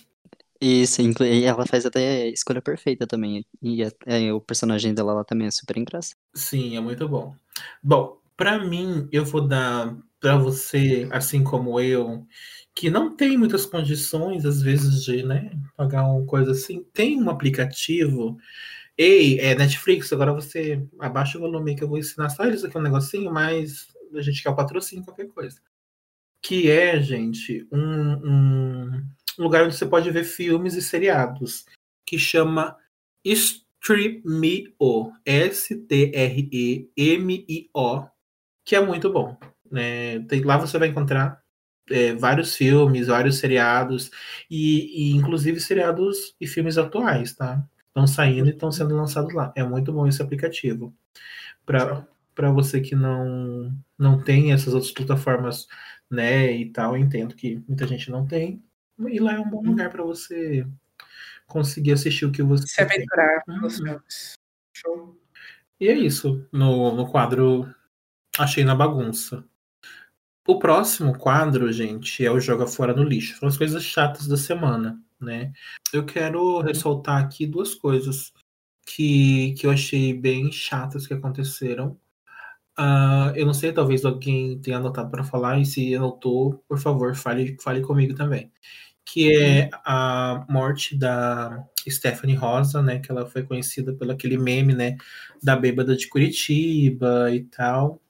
Isso, 0.60 1.00
inclu- 1.00 1.26
e 1.26 1.44
ela 1.44 1.66
faz 1.66 1.86
até 1.86 2.22
a 2.24 2.26
escolha 2.28 2.60
perfeita 2.60 3.06
também. 3.06 3.44
E 3.62 3.82
é- 3.82 3.92
é, 4.06 4.32
o 4.32 4.40
personagem 4.40 4.92
dela 4.92 5.14
lá 5.14 5.24
também 5.24 5.46
é 5.46 5.50
super 5.50 5.76
engraçado. 5.78 6.16
Sim, 6.34 6.76
é 6.76 6.80
muito 6.80 7.08
bom. 7.08 7.34
Bom, 7.82 8.19
pra 8.40 8.58
mim, 8.58 9.06
eu 9.12 9.22
vou 9.22 9.46
dar 9.46 9.94
pra 10.18 10.34
você, 10.34 11.06
assim 11.12 11.44
como 11.44 11.78
eu, 11.78 12.26
que 12.74 12.88
não 12.88 13.14
tem 13.14 13.36
muitas 13.36 13.66
condições, 13.66 14.46
às 14.46 14.62
vezes, 14.62 15.04
de, 15.04 15.22
né, 15.22 15.52
pagar 15.76 16.04
uma 16.04 16.24
coisa 16.24 16.52
assim. 16.52 16.82
Tem 16.94 17.22
um 17.22 17.28
aplicativo. 17.28 18.38
Ei, 18.96 19.38
é 19.40 19.54
Netflix, 19.54 20.10
agora 20.10 20.32
você 20.32 20.82
abaixa 20.98 21.36
o 21.36 21.42
volume 21.42 21.76
que 21.76 21.84
eu 21.84 21.88
vou 21.88 21.98
ensinar 21.98 22.30
só 22.30 22.46
eles 22.46 22.64
aqui 22.64 22.78
um 22.78 22.82
negocinho, 22.82 23.30
mas 23.30 23.88
a 24.14 24.22
gente 24.22 24.42
quer 24.42 24.48
o 24.48 24.56
patrocínio, 24.56 25.04
qualquer 25.04 25.28
coisa. 25.28 25.60
Que 26.40 26.70
é, 26.70 26.98
gente, 26.98 27.68
um, 27.70 28.14
um 28.24 29.06
lugar 29.38 29.66
onde 29.66 29.76
você 29.76 29.84
pode 29.84 30.10
ver 30.10 30.24
filmes 30.24 30.72
e 30.76 30.80
seriados, 30.80 31.66
que 32.06 32.18
chama 32.18 32.74
Streamio, 33.22 35.12
S-T-R-E-M-I-O, 35.26 35.80
que 38.64 38.74
é 38.76 38.80
muito 38.84 39.12
bom. 39.12 39.36
né? 39.70 40.20
Tem- 40.28 40.42
lá 40.42 40.56
você 40.56 40.78
vai 40.78 40.88
encontrar 40.88 41.40
é, 41.88 42.12
vários 42.14 42.54
filmes, 42.56 43.06
vários 43.08 43.38
seriados, 43.38 44.10
e, 44.50 45.10
e 45.12 45.16
inclusive 45.16 45.60
seriados 45.60 46.34
e 46.40 46.46
filmes 46.46 46.78
atuais, 46.78 47.34
tá? 47.34 47.64
Estão 47.88 48.06
saindo 48.06 48.48
e 48.48 48.52
estão 48.52 48.70
sendo 48.72 48.94
lançados 48.96 49.32
lá. 49.34 49.52
É 49.56 49.62
muito 49.64 49.92
bom 49.92 50.06
esse 50.06 50.22
aplicativo. 50.22 50.94
Para 51.66 52.50
você 52.52 52.80
que 52.80 52.94
não, 52.94 53.72
não 53.98 54.22
tem 54.22 54.52
essas 54.52 54.72
outras 54.74 54.92
plataformas, 54.92 55.66
né, 56.10 56.52
e 56.52 56.70
tal, 56.70 56.96
eu 56.96 57.02
entendo 57.02 57.34
que 57.34 57.62
muita 57.68 57.86
gente 57.86 58.10
não 58.10 58.26
tem. 58.26 58.62
E 59.08 59.18
lá 59.18 59.34
é 59.34 59.40
um 59.40 59.48
bom 59.48 59.62
lugar 59.62 59.90
para 59.90 60.02
você 60.02 60.66
conseguir 61.46 61.92
assistir 61.92 62.24
o 62.26 62.32
que 62.32 62.42
você 62.42 62.66
se 62.66 62.80
aventurar 62.80 63.42
nos 63.46 63.80
Uhum. 63.80 64.00
Show. 64.72 65.20
E 65.80 65.88
é 65.88 65.94
isso, 65.94 66.46
no, 66.52 66.94
no 66.94 67.10
quadro 67.10 67.72
Achei 68.38 68.64
na 68.64 68.74
Bagunça. 68.74 69.44
O 70.46 70.58
próximo 70.58 71.16
quadro, 71.16 71.72
gente, 71.72 72.24
é 72.24 72.30
o 72.30 72.40
Joga 72.40 72.66
Fora 72.66 72.94
no 72.94 73.04
Lixo. 73.04 73.38
São 73.38 73.48
as 73.48 73.56
coisas 73.56 73.84
chatas 73.84 74.26
da 74.26 74.36
semana, 74.36 75.00
né? 75.20 75.52
Eu 75.92 76.04
quero 76.04 76.60
ressaltar 76.60 77.22
aqui 77.22 77.46
duas 77.46 77.74
coisas 77.74 78.32
que, 78.86 79.54
que 79.54 79.66
eu 79.66 79.70
achei 79.70 80.12
bem 80.14 80.50
chatas 80.50 81.06
que 81.06 81.14
aconteceram. 81.14 81.98
Ah, 82.76 83.32
eu 83.36 83.46
não 83.46 83.54
sei, 83.54 83.72
talvez 83.72 84.04
alguém 84.04 84.58
tenha 84.60 84.78
anotado 84.78 85.10
para 85.10 85.24
falar, 85.24 85.60
e 85.60 85.66
se 85.66 85.94
anotou, 85.94 86.64
por 86.66 86.78
favor, 86.78 87.14
fale, 87.14 87.56
fale 87.62 87.82
comigo 87.82 88.14
também. 88.14 88.50
Que 89.04 89.36
é 89.36 89.70
a 89.84 90.46
morte 90.48 90.96
da 90.96 91.64
Stephanie 91.88 92.36
Rosa, 92.36 92.82
né? 92.82 92.98
Que 92.98 93.10
ela 93.10 93.26
foi 93.26 93.42
conhecida 93.42 93.92
pelo 93.92 94.12
aquele 94.12 94.38
meme, 94.38 94.74
né? 94.74 94.96
Da 95.42 95.56
bêbada 95.56 95.96
de 95.96 96.08
Curitiba 96.08 97.30
e 97.32 97.44
tal. 97.44 98.00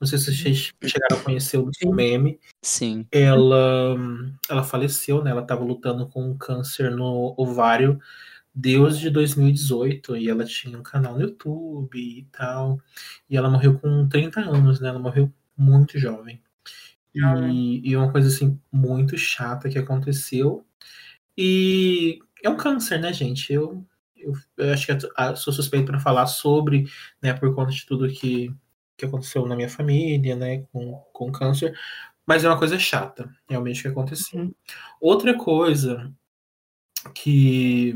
Não 0.00 0.06
sei 0.06 0.18
se 0.18 0.34
vocês 0.34 0.72
chegaram 0.82 1.18
a 1.18 1.22
conhecer 1.22 1.58
o 1.58 1.70
Sim. 1.74 1.92
meme. 1.92 2.40
Sim. 2.62 3.06
Ela, 3.12 3.96
ela 4.48 4.62
faleceu, 4.62 5.22
né? 5.22 5.30
Ela 5.30 5.42
estava 5.42 5.62
lutando 5.62 6.08
com 6.08 6.30
um 6.30 6.38
câncer 6.38 6.90
no 6.90 7.34
ovário 7.36 8.00
desde 8.54 9.10
2018 9.10 10.16
e 10.16 10.28
ela 10.28 10.44
tinha 10.44 10.78
um 10.78 10.82
canal 10.82 11.14
no 11.14 11.22
YouTube 11.22 11.98
e 11.98 12.26
tal. 12.32 12.80
E 13.28 13.36
ela 13.36 13.50
morreu 13.50 13.78
com 13.78 14.08
30 14.08 14.40
anos, 14.40 14.80
né? 14.80 14.88
Ela 14.88 14.98
morreu 14.98 15.30
muito 15.56 15.98
jovem. 15.98 16.42
E, 17.14 17.90
e 17.90 17.96
uma 17.96 18.10
coisa 18.10 18.28
assim 18.28 18.58
muito 18.72 19.18
chata 19.18 19.68
que 19.68 19.78
aconteceu. 19.78 20.64
E 21.36 22.20
é 22.42 22.48
um 22.48 22.56
câncer, 22.56 22.98
né, 23.00 23.12
gente? 23.12 23.52
Eu, 23.52 23.84
eu, 24.16 24.32
eu 24.56 24.72
acho 24.72 24.86
que 24.86 24.92
eu 24.92 25.36
sou 25.36 25.52
suspeito 25.52 25.86
para 25.86 26.00
falar 26.00 26.26
sobre, 26.26 26.84
né, 27.22 27.32
por 27.32 27.54
conta 27.54 27.72
de 27.72 27.84
tudo 27.86 28.08
que, 28.08 28.54
que 29.00 29.06
aconteceu 29.06 29.46
na 29.46 29.56
minha 29.56 29.68
família, 29.68 30.36
né, 30.36 30.62
com, 30.72 30.94
com 31.12 31.32
câncer. 31.32 31.76
Mas 32.26 32.44
é 32.44 32.48
uma 32.48 32.58
coisa 32.58 32.78
chata, 32.78 33.28
realmente, 33.48 33.82
que 33.82 33.88
aconteceu. 33.88 34.40
Uhum. 34.40 34.54
Outra 35.00 35.36
coisa 35.36 36.12
que, 37.14 37.94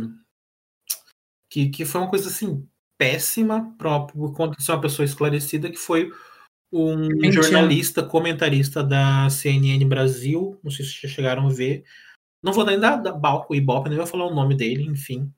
que, 1.48 1.68
que 1.68 1.84
foi 1.84 2.00
uma 2.00 2.10
coisa 2.10 2.28
assim 2.28 2.66
péssima 2.98 3.74
próprio 3.76 4.18
por 4.18 4.34
conta 4.34 4.56
de 4.56 4.64
ser 4.64 4.72
uma 4.72 4.80
pessoa 4.80 5.04
esclarecida, 5.04 5.70
que 5.70 5.76
foi 5.76 6.10
um 6.72 7.08
Mentiu. 7.08 7.42
jornalista, 7.42 8.02
comentarista 8.02 8.82
da 8.82 9.28
CNN 9.30 9.84
Brasil, 9.86 10.58
não 10.62 10.70
sei 10.70 10.84
se 10.84 10.92
vocês 10.92 11.12
chegaram 11.12 11.46
a 11.46 11.52
ver, 11.52 11.84
não 12.42 12.52
vou 12.52 12.64
nem 12.64 12.78
dar, 12.78 12.96
dar 12.96 13.12
balco 13.12 13.54
e 13.54 13.58
ibope, 13.58 13.88
nem 13.88 13.98
vou 13.98 14.06
falar 14.06 14.26
o 14.26 14.34
nome 14.34 14.56
dele, 14.56 14.82
enfim, 14.84 15.32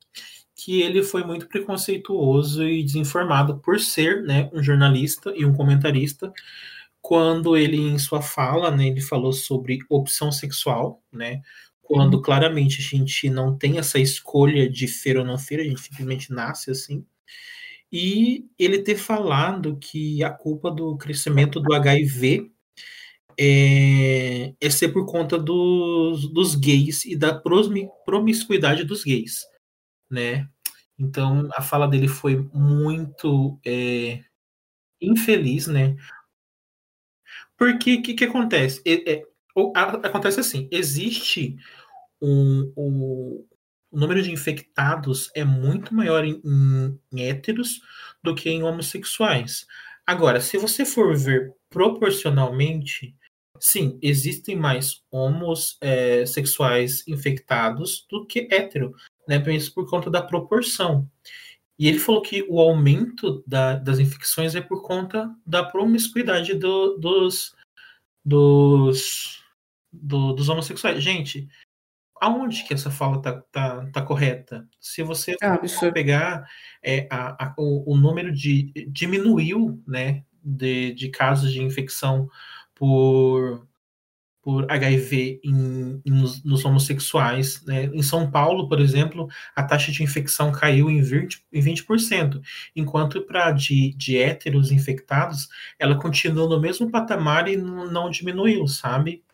que 0.57 0.81
ele 0.81 1.03
foi 1.03 1.23
muito 1.23 1.47
preconceituoso 1.47 2.66
e 2.66 2.83
desinformado 2.83 3.59
por 3.59 3.78
ser 3.78 4.23
né, 4.23 4.51
um 4.55 4.62
jornalista 4.62 5.33
e 5.37 5.45
um 5.45 5.53
comentarista, 5.55 6.33
quando 7.01 7.57
ele, 7.57 7.77
em 7.77 7.99
sua 7.99 8.23
fala, 8.23 8.70
né, 8.70 8.89
ele 8.89 9.03
falou 9.03 9.33
sobre 9.33 9.78
opção 9.91 10.33
sexual, 10.33 11.03
né, 11.12 11.43
quando 11.83 12.20
claramente 12.23 12.81
a 12.81 12.83
gente 12.83 13.31
não 13.31 13.57
tem 13.57 13.78
essa 13.78 13.99
escolha 13.99 14.69
de 14.69 14.89
fer 14.89 15.19
ou 15.19 15.24
não 15.24 15.39
fer, 15.39 15.61
a 15.61 15.65
gente 15.65 15.81
simplesmente 15.81 16.33
nasce 16.33 16.70
assim. 16.70 17.05
E 17.93 18.47
ele 18.59 18.78
ter 18.81 18.97
falado 18.97 19.77
que 19.77 20.24
a 20.24 20.31
culpa 20.31 20.70
do 20.70 20.97
crescimento 20.97 21.61
do 21.61 21.73
HIV 21.74 22.51
é, 23.39 24.55
é 24.61 24.70
ser 24.70 24.89
por 24.89 25.07
conta 25.07 25.39
dos, 25.39 26.28
dos 26.33 26.55
gays 26.55 27.05
e 27.05 27.15
da 27.15 27.35
promiscuidade 28.05 28.83
dos 28.83 29.05
gays, 29.05 29.45
né? 30.11 30.49
Então 30.99 31.49
a 31.55 31.62
fala 31.62 31.87
dele 31.87 32.09
foi 32.09 32.37
muito 32.53 33.59
é, 33.65 34.20
infeliz, 35.01 35.66
né? 35.66 35.97
Porque 37.57 37.97
o 37.97 38.03
que, 38.03 38.15
que 38.15 38.24
acontece? 38.24 38.83
É, 38.85 39.12
é, 39.15 39.23
acontece 40.05 40.41
assim: 40.41 40.69
existe 40.70 41.57
um, 42.20 42.73
um, 42.77 43.47
o 43.91 43.99
número 43.99 44.23
de 44.23 44.31
infectados 44.31 45.31
é 45.35 45.45
muito 45.45 45.95
maior 45.95 46.24
em, 46.24 46.41
em, 46.45 47.23
héteros 47.23 47.81
do 48.23 48.35
que 48.35 48.51
em 48.51 48.62
homossexuais. 48.62 49.66
Agora, 50.07 50.41
se 50.41 50.59
você 50.59 50.85
for 50.85 51.16
ver 51.16 51.53
proporcionalmente, 51.70 53.15
sim, 53.59 53.99
existem 54.03 54.57
mais 54.57 55.03
homossexuais 55.11 57.05
é, 57.07 57.11
infectados 57.11 58.07
do 58.11 58.27
que 58.27 58.49
hétero, 58.51 58.95
né? 59.28 59.43
Isso 59.55 59.73
por 59.74 59.89
conta 59.89 60.11
da 60.11 60.23
proporção. 60.23 61.09
E 61.78 61.89
ele 61.89 61.98
falou 61.98 62.23
que 62.23 62.44
o 62.48 62.61
aumento 62.61 63.44
da, 63.47 63.77
das 63.77 63.98
infecções 63.98 64.55
é 64.55 64.61
por 64.61 64.82
conta 64.82 65.31
da 65.44 65.62
promiscuidade 65.62 66.55
do, 66.55 66.97
dos, 66.97 67.55
dos, 68.24 69.44
do, 69.93 70.32
dos 70.32 70.48
homossexuais. 70.48 71.03
Gente, 71.03 71.48
aonde 72.20 72.65
que 72.65 72.73
essa 72.73 72.90
fala 72.90 73.20
tá, 73.20 73.43
tá, 73.53 73.86
tá 73.93 74.03
correta? 74.03 74.66
Se 74.81 75.03
você 75.03 75.36
ah, 75.43 75.59
for 75.69 75.93
pegar 75.93 76.47
é, 76.82 77.07
a, 77.11 77.47
a, 77.47 77.55
o, 77.59 77.93
o, 77.93 77.97
número 77.97 78.32
de. 78.32 78.73
diminuiu, 78.89 79.82
né? 79.86 80.24
De, 80.43 80.94
de 80.94 81.09
casos 81.09 81.53
de 81.53 81.61
infecção 81.61 82.31
por 82.73 83.66
por 84.47 84.64
HIV 84.70 85.40
em, 85.43 86.01
em, 86.06 86.12
nos, 86.44 86.64
homossexuais. 86.64 87.64
Né? 87.64 87.86
Em 87.86 88.01
São 88.01 88.31
Paulo, 88.31 88.68
por 88.68 88.78
exemplo, 88.81 89.27
a 89.56 89.64
taxa 89.64 89.90
de 89.90 90.05
infecção 90.05 90.52
caiu 90.52 90.89
em 90.89 91.01
20%, 91.01 91.40
em 91.52 91.60
20% 91.60 92.40
enquanto 92.77 93.23
para 93.23 93.51
de, 93.51 93.93
de 93.97 94.16
héteros 94.16 94.70
infectados, 94.70 95.48
ela 95.81 95.98
continua 95.98 96.48
no 96.48 96.60
mesmo 96.60 96.89
patamar 96.89 97.48
e 97.48 97.56
não 97.56 98.09
diminuiu, 98.09 98.68
sabe? 98.68 99.24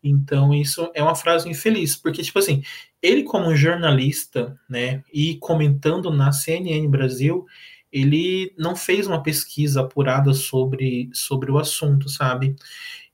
Então, 0.00 0.54
isso 0.54 0.88
é 0.94 1.02
uma 1.02 1.16
frase 1.16 1.48
infeliz, 1.48 1.96
porque, 1.96 2.22
tipo 2.22 2.38
assim, 2.38 2.62
ele, 3.02 3.24
como 3.24 3.56
jornalista, 3.56 4.56
né, 4.68 5.02
e 5.12 5.34
comentando 5.38 6.12
na 6.12 6.30
CNN 6.30 6.86
Brasil, 6.86 7.44
ele 7.90 8.54
não 8.56 8.76
fez 8.76 9.08
uma 9.08 9.20
pesquisa 9.20 9.80
apurada 9.80 10.32
sobre, 10.32 11.10
sobre 11.12 11.50
o 11.50 11.58
assunto, 11.58 12.08
sabe? 12.08 12.54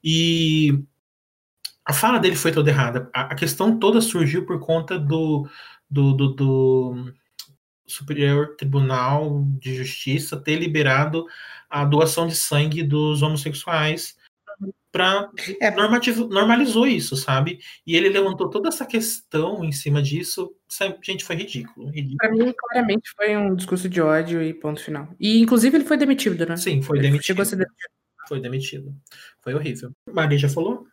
E 0.05 0.79
a 1.87 1.93
fala 1.93 2.19
dele 2.19 2.35
foi 2.35 2.51
toda 2.51 2.69
errada. 2.69 3.09
A, 3.15 3.33
a 3.33 3.35
questão 3.37 3.79
toda 3.79 4.01
surgiu 4.01 4.45
por 4.45 4.59
conta 4.59 4.99
do, 4.99 5.49
do, 5.89 6.13
do, 6.13 6.35
do, 6.35 7.15
Superior 7.87 8.57
Tribunal 8.57 9.45
de 9.61 9.77
Justiça 9.77 10.37
ter 10.37 10.57
liberado 10.57 11.25
a 11.71 11.85
doação 11.85 12.27
de 12.27 12.35
sangue 12.35 12.83
dos 12.83 13.23
homossexuais 13.23 14.17
para 14.91 15.31
é. 15.61 15.71
normalizou 15.71 16.87
isso, 16.87 17.17
sabe? 17.17 17.61
E 17.87 17.95
ele 17.95 18.09
levantou 18.09 18.49
toda 18.49 18.69
essa 18.69 18.87
questão 18.87 19.63
em 19.63 19.71
cima 19.71 20.03
disso. 20.03 20.57
Gente, 21.05 21.23
foi 21.23 21.37
ridículo. 21.37 21.91
ridículo. 21.91 22.17
Para 22.17 22.33
mim, 22.33 22.55
claramente 22.57 23.11
foi 23.15 23.37
um 23.37 23.55
discurso 23.55 23.89
de 23.89 24.01
ódio 24.01 24.43
e 24.43 24.55
ponto 24.55 24.83
final. 24.83 25.09
E 25.21 25.39
inclusive 25.39 25.77
ele 25.77 25.85
foi 25.85 25.99
demitido, 25.99 26.47
né? 26.47 26.57
Sim, 26.57 26.83
foi 26.83 26.99
ele 26.99 27.09
demitido. 27.09 27.27
Chegou 27.27 27.43
a 27.43 27.45
ser 27.45 27.57
demitido. 27.57 27.91
Foi 28.27 28.41
demitido. 28.41 28.97
Foi 29.43 29.55
horrível. 29.55 29.93
Maria 30.13 30.39
já 30.39 30.49
falou? 30.49 30.87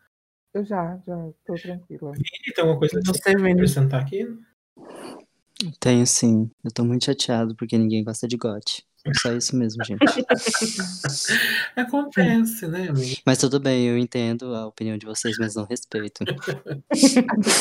Eu 0.54 0.64
já, 0.64 0.96
já 1.04 1.16
tô 1.44 1.54
tranquila. 1.54 2.12
Vini, 2.12 2.54
tem 2.54 2.62
alguma 2.62 2.78
coisa 2.78 3.00
que 3.00 3.06
você 3.08 3.20
quer 3.20 3.36
acrescentar 3.36 4.00
aqui? 4.00 4.24
Tenho 5.80 6.06
sim. 6.06 6.48
Eu 6.64 6.70
tô 6.70 6.84
muito 6.84 7.04
chateado 7.04 7.56
porque 7.56 7.76
ninguém 7.76 8.04
gosta 8.04 8.28
de 8.28 8.36
gote. 8.36 8.86
É 9.06 9.12
só 9.14 9.32
isso 9.32 9.54
mesmo, 9.56 9.84
gente. 9.84 10.00
Acontece, 11.76 12.66
né, 12.68 12.88
amigo? 12.88 13.20
Mas 13.26 13.36
tudo 13.36 13.60
bem, 13.60 13.86
eu 13.86 13.98
entendo 13.98 14.54
a 14.54 14.66
opinião 14.66 14.96
de 14.96 15.04
vocês, 15.04 15.36
mas 15.38 15.56
não 15.56 15.66
respeito. 15.66 16.24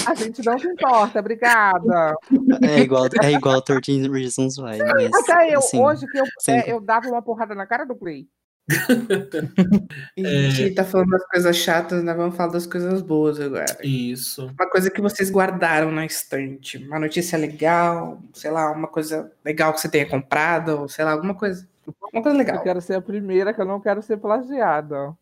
a 0.07 0.15
gente 0.15 0.41
não 0.45 0.57
se 0.57 0.67
importa, 0.67 1.19
obrigada. 1.19 2.15
É 2.61 2.79
igual, 2.79 3.09
é 3.21 3.31
igual 3.31 3.61
13 3.61 4.07
Reasons 4.09 4.57
Why. 4.57 4.77
Mas, 4.77 5.13
Até 5.13 5.53
eu, 5.53 5.59
assim, 5.59 5.81
hoje 5.81 6.05
que 6.07 6.17
eu, 6.17 6.25
é, 6.47 6.71
eu 6.71 6.79
dava 6.79 7.09
uma 7.09 7.21
porrada 7.21 7.53
na 7.55 7.65
cara 7.65 7.85
do 7.85 7.95
Play. 7.95 8.29
a 10.18 10.22
gente 10.22 10.72
é... 10.72 10.73
tá 10.73 10.85
falando 10.85 11.10
das 11.10 11.26
coisas 11.27 11.56
chatas, 11.56 12.03
né? 12.03 12.14
Vamos 12.14 12.35
falar 12.35 12.53
das 12.53 12.65
coisas 12.65 13.02
boas 13.02 13.40
agora. 13.40 13.77
Isso. 13.84 14.48
Uma 14.48 14.69
coisa 14.69 14.90
que 14.90 15.02
vocês 15.02 15.30
guardaram 15.30 15.91
na 15.91 16.06
estante. 16.06 16.77
Uma 16.77 16.99
notícia 16.99 17.38
legal, 17.38 18.22
sei 18.34 18.52
lá, 18.52 18.72
uma 18.72 18.88
coisa 18.88 19.31
legal 19.44 19.73
que 19.73 19.81
você 19.81 19.90
tenha 19.90 20.07
comprado, 20.07 20.80
ou 20.80 20.88
sei 20.88 21.03
lá, 21.03 21.11
alguma 21.11 21.35
coisa. 21.35 21.68
Uma 22.14 22.23
coisa 22.23 22.38
legal. 22.38 22.57
Eu 22.57 22.64
quero 22.64 22.81
ser 22.81 22.95
a 22.95 23.02
primeira, 23.02 23.53
que 23.53 23.60
eu 23.60 23.65
não 23.65 23.81
quero 23.81 24.02
ser 24.02 24.18
plagiada. 24.18 25.14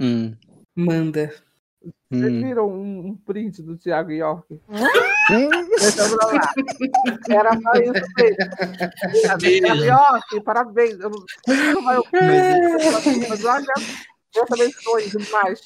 Hum. 0.00 0.36
Manda. 0.76 1.32
Vocês 2.10 2.32
hum. 2.32 2.42
viram 2.42 2.68
um, 2.70 3.08
um, 3.08 3.16
print 3.16 3.62
do 3.62 3.76
Thiago 3.76 4.10
York? 4.10 4.60
Era 7.28 7.52
só 7.60 7.72
isso 7.74 8.06
mesmo. 8.16 9.60
Thiago 9.60 9.84
York, 9.84 10.40
parabéns. 10.42 10.98
Eu 10.98 11.10
não 11.10 11.84
vai 11.84 11.98
mas 13.28 13.44
olha, 13.44 13.66
Deus 14.34 14.50
abençoe 14.50 15.10
demais. 15.10 15.60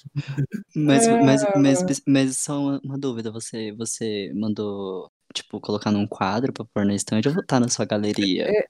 Mas, 0.75 1.07
mas, 1.07 1.45
mas, 1.57 2.03
mas 2.07 2.39
só 2.39 2.59
uma, 2.59 2.81
uma 2.85 2.99
dúvida, 2.99 3.31
você, 3.31 3.73
você 3.73 4.33
mandou 4.35 5.12
tipo, 5.33 5.61
colocar 5.61 5.91
num 5.91 6.07
quadro 6.07 6.53
pra 6.53 6.65
pôr 6.65 6.85
na 6.85 6.95
estante 6.95 7.29
ou 7.29 7.35
botar 7.35 7.61
na 7.61 7.69
sua 7.69 7.85
galeria? 7.85 8.49
É, 8.49 8.67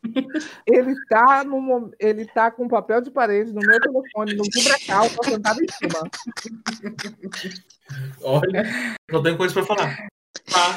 ele, 0.67 0.95
tá 1.09 1.45
no, 1.45 1.91
ele 1.99 2.27
tá 2.27 2.51
com 2.51 2.69
papel 2.69 3.01
de 3.01 3.11
parede 3.11 3.53
no 3.53 3.61
meu 3.61 3.81
telefone, 3.81 4.35
no 4.35 4.45
Gibraltar, 4.45 5.09
tô 5.15 5.25
sentado 5.25 5.61
em 5.63 5.67
cima. 5.73 6.03
Olha, 8.23 8.97
não 9.11 9.23
tenho 9.23 9.37
coisa 9.37 9.53
pra 9.53 9.65
falar. 9.65 10.09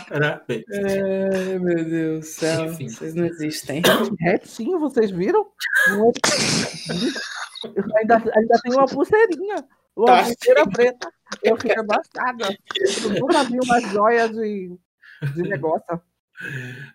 Parabéns. 0.10 0.66
É, 0.70 1.60
meu 1.60 1.84
Deus 1.84 2.20
do 2.20 2.26
céu, 2.26 2.66
Enfim. 2.66 2.90
vocês 2.90 3.16
não 3.16 3.26
existem. 3.26 3.82
Retinho, 4.20 4.80
vocês 4.80 5.12
viram? 5.12 5.48
Eu 5.90 6.12
ainda, 7.98 8.16
ainda 8.16 8.60
tem 8.62 8.74
uma 8.74 8.86
pulseirinha. 8.86 9.66
Uma 9.96 10.08
tá. 10.08 10.24
pulseira 10.24 10.68
preta. 10.68 11.10
Eu 11.42 11.58
fiquei 11.58 11.78
abastada. 11.78 12.58
Eu 13.04 13.22
nunca 13.22 13.44
vi 13.44 13.60
uma 13.60 13.80
joia 13.82 14.30
de 14.30 14.78
de 15.34 15.42
negócio. 15.50 16.02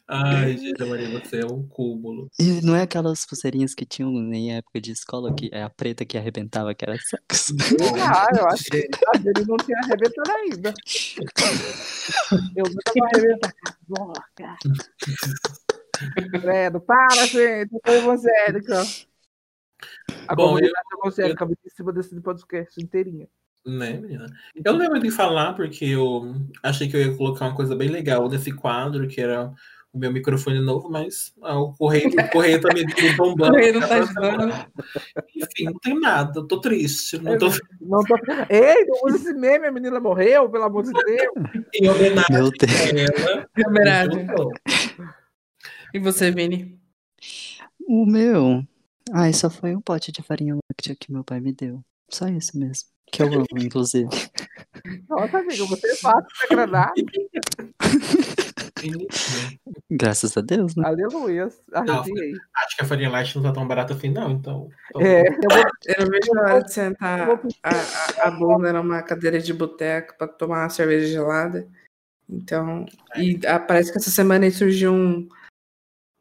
Ai, 0.07 0.57
gente, 0.57 0.85
Maria, 0.85 1.19
você 1.19 1.41
é 1.41 1.47
um 1.47 1.67
cúmulo. 1.67 2.29
E 2.39 2.61
não 2.61 2.77
é 2.77 2.83
aquelas 2.83 3.25
pulseirinhas 3.25 3.75
que 3.75 3.87
tinham 3.87 4.11
em 4.35 4.55
época 4.55 4.81
de 4.81 4.93
escola, 4.93 5.35
que 5.35 5.49
é 5.51 5.63
a 5.63 5.71
preta 5.71 6.05
que 6.05 6.19
arrebentava, 6.19 6.75
que 6.75 6.85
era 6.85 6.99
sexo? 6.99 7.55
Ah, 8.03 8.27
eu 8.39 8.47
acho 8.49 8.65
que 8.65 8.77
ele 9.25 9.47
não 9.47 9.57
tinha 9.57 9.79
arrebentado 9.79 10.31
ainda. 10.33 10.75
Eu 12.55 12.65
nunca 12.67 12.93
vou 12.95 13.07
arrebentar. 13.07 13.55
Boca. 13.89 14.57
Credo, 16.41 16.81
para, 16.81 17.27
gente, 17.27 17.73
eu 17.73 17.81
sou 17.85 17.95
evangélica. 17.95 18.83
A 20.29 20.35
Bom, 20.35 20.49
comunidade 20.49 20.87
eu, 20.93 20.99
evangélica 20.99 21.45
eu... 21.45 21.51
em 21.51 21.71
cima 21.71 21.93
desse 21.93 22.21
podcast 22.21 22.83
inteirinha. 22.83 23.29
Né, 23.67 23.95
menina? 23.95 24.27
Eu 24.65 24.73
não 24.73 24.81
lembro 24.81 25.01
de 25.01 25.11
falar 25.11 25.53
porque 25.53 25.85
eu 25.85 26.35
achei 26.63 26.89
que 26.89 26.97
eu 26.97 27.01
ia 27.01 27.17
colocar 27.17 27.47
uma 27.47 27.57
coisa 27.57 27.77
bem 27.77 27.89
legal 27.89 28.29
nesse 28.29 28.53
quadro, 28.53 29.07
que 29.07 29.21
era 29.21 29.53
o 29.93 29.99
meu 29.99 30.13
microfone 30.13 30.61
novo, 30.61 30.89
mas 30.89 31.35
ah, 31.43 31.59
o 31.59 31.73
correio, 31.75 32.09
o 32.09 32.31
correio 32.31 32.61
tá 32.61 32.73
me, 32.73 32.85
me 32.85 33.17
bombando. 33.17 33.51
O 33.51 33.53
correio 33.53 33.81
não 33.81 33.89
tá 33.89 33.97
ajudando. 33.97 34.53
Enfim, 35.37 35.65
não 35.65 35.79
tem 35.81 36.01
nada, 36.01 36.39
eu 36.39 36.47
tô 36.47 36.61
triste. 36.61 37.19
Não 37.19 37.37
tô... 37.37 37.49
Não 37.81 38.03
tô... 38.05 38.17
Ei, 38.49 38.85
não 38.87 39.01
usa 39.05 39.17
esse 39.17 39.35
meme, 39.35 39.67
a 39.67 39.73
menina 39.73 39.99
morreu, 40.01 40.49
pelo 40.49 40.65
amor 40.65 40.85
de 40.85 40.93
Deus. 40.93 41.33
Em 41.75 41.89
homenagem 41.89 42.37
meu 42.37 42.51
Deus. 42.51 42.73
a 42.73 43.29
ela. 43.29 43.49
Homenagem. 43.67 44.27
E 45.93 45.99
você, 45.99 46.31
Vini? 46.31 46.79
O 47.87 48.07
meu. 48.07 48.65
Ai, 49.13 49.33
só 49.33 49.51
foi 49.51 49.75
um 49.75 49.81
pote 49.81 50.13
de 50.13 50.23
farinha 50.23 50.55
láctea 50.55 50.95
que 50.95 51.13
meu 51.13 51.25
pai 51.25 51.41
me 51.41 51.53
deu. 51.53 51.83
Só 52.11 52.29
isso 52.29 52.59
mesmo. 52.59 52.89
Que 53.13 53.23
eu 53.23 53.27
amo, 53.27 53.47
inclusive. 53.59 54.09
Nossa, 55.09 55.39
amigo, 55.39 55.67
você 55.67 55.91
é 55.91 55.97
fácil 55.97 56.29
de 56.29 56.47
agradar. 56.47 56.93
Graças 59.91 60.37
a 60.37 60.41
Deus, 60.41 60.75
né? 60.77 60.87
Aleluia. 60.87 61.47
acho 61.47 62.77
que 62.77 62.83
a 62.83 62.85
farinha 62.85 63.11
light 63.11 63.35
não 63.37 63.43
tá 63.43 63.53
tão 63.53 63.67
barata 63.67 63.93
assim, 63.95 64.11
não, 64.11 64.31
então. 64.31 64.69
É, 64.99 65.29
eu, 65.29 65.33
vou... 65.33 65.59
eu 65.87 66.05
não 66.05 66.11
vejo 66.11 66.39
a 66.39 66.41
hora 66.43 66.63
de 66.63 66.73
sentar 66.73 67.29
a, 67.63 67.71
a, 67.71 68.29
a 68.29 68.31
bunda 68.31 68.73
numa 68.73 69.03
cadeira 69.03 69.39
de 69.39 69.53
boteco 69.53 70.17
pra 70.17 70.27
tomar 70.29 70.63
uma 70.63 70.71
cerveja 70.71 71.09
gelada 71.09 71.67
Então, 72.29 72.87
e 73.17 73.39
ah, 73.47 73.59
parece 73.59 73.93
que 73.93 73.99
essa 73.99 74.11
semana 74.11 74.47
aí 74.47 74.53
surgiu 74.53 74.93
um, 74.93 75.29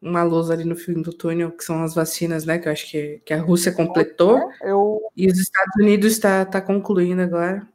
uma 0.02 0.24
luz 0.24 0.50
ali 0.50 0.64
no 0.64 0.76
fim 0.76 1.02
do 1.02 1.14
túnel, 1.14 1.52
que 1.52 1.64
são 1.64 1.84
as 1.84 1.94
vacinas, 1.94 2.46
né? 2.46 2.58
Que 2.58 2.68
eu 2.68 2.72
acho 2.72 2.90
que, 2.90 3.22
que 3.26 3.34
a 3.34 3.42
Rússia 3.42 3.72
completou. 3.72 4.52
Eu, 4.62 5.02
E 5.16 5.28
os 5.28 5.38
Estados 5.38 5.76
Unidos 5.78 6.14
está 6.14 6.46
tá 6.46 6.62
concluindo 6.62 7.22
agora. 7.22 7.68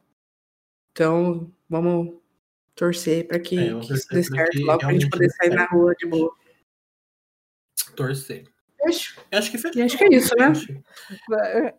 Então, 0.92 1.50
vamos 1.68 2.14
torcer 2.74 3.26
para 3.26 3.38
que, 3.38 3.58
É, 3.58 3.78
que 3.80 3.92
isso 3.92 4.08
dê 4.08 4.22
certo 4.22 4.52
que 4.52 4.64
logo 4.64 4.78
pra 4.78 4.92
gente 4.92 5.02
realmente 5.06 5.10
poder 5.10 5.30
sair 5.30 5.50
na 5.50 5.66
rua 5.66 5.94
de 5.94 6.06
boa. 6.06 6.32
Torcer. 7.94 8.44
Acho, 8.86 9.20
acho 9.32 9.50
que 9.50 9.58
fechou. 9.58 9.82
Acho 9.82 9.98
que 9.98 10.04
é 10.04 10.08
isso, 10.14 10.34
né? 10.36 10.54
gente. 10.54 10.84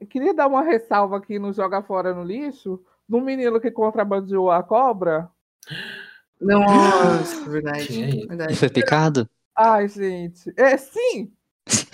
queria 0.10 0.34
dar 0.34 0.48
uma 0.48 0.64
ressalva 0.64 1.18
aqui 1.18 1.38
no 1.38 1.54
Joga 1.54 1.82
Fora 1.82 2.14
no 2.14 2.24
Lixo, 2.24 2.84
do 3.08 3.22
menino 3.22 3.60
que 3.60 3.70
contrabandeou 3.70 4.50
a 4.50 4.64
cobra. 4.64 5.30
Nossa, 6.42 7.50
verdade. 7.50 7.88
Tinha 7.88 8.10
isso. 8.10 8.18
E 8.18 8.28
verdade. 8.28 8.56
foi 8.56 8.70
picado? 8.70 9.30
Ai, 9.57 9.88
gente. 9.88 10.53
É, 10.57 10.77
sim! 10.77 11.32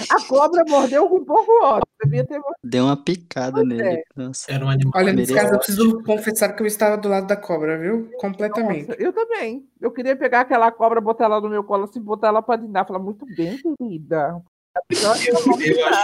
A 0.10 0.28
cobra 0.28 0.66
mordeu 0.68 1.08
com 1.08 1.24
pouco 1.24 1.52
ódio. 1.64 1.88
Devia 2.04 2.26
ter 2.26 2.42
Deu 2.64 2.86
uma 2.86 2.98
picada 2.98 3.64
nele. 3.64 3.84
é. 3.84 4.04
Nossa. 4.16 4.52
Era 4.52 4.66
um 4.66 4.70
animal. 4.70 4.94
Olha, 4.96 5.14
nesse 5.14 5.34
caso, 5.34 5.54
eu 5.54 5.58
preciso 5.58 6.04
confessar 6.04 6.54
que 6.54 6.64
eu 6.64 6.68
estava 6.68 6.98
do 6.98 7.08
lado 7.08 7.28
da 7.28 7.38
cobra, 7.38 7.78
viu? 7.78 8.12
Completamente. 8.20 8.90
Nossa, 8.90 9.02
eu 9.02 9.14
também. 9.14 9.66
Eu 9.80 9.92
queria 9.92 10.16
pegar 10.16 10.42
aquela 10.42 10.72
cobra, 10.72 11.00
botar 11.00 11.26
ela 11.26 11.40
no 11.40 11.50
meu 11.50 11.64
colo, 11.64 11.86
assim, 11.86 12.02
botar 12.02 12.28
ela 12.28 12.42
pra 12.42 12.58
dinar. 12.58 12.86
Falar, 12.86 13.00
muito 13.00 13.26
bem, 13.38 13.58
querida. 13.58 14.42
Eu, 14.90 15.00
eu 15.02 15.12
acho 15.12 15.32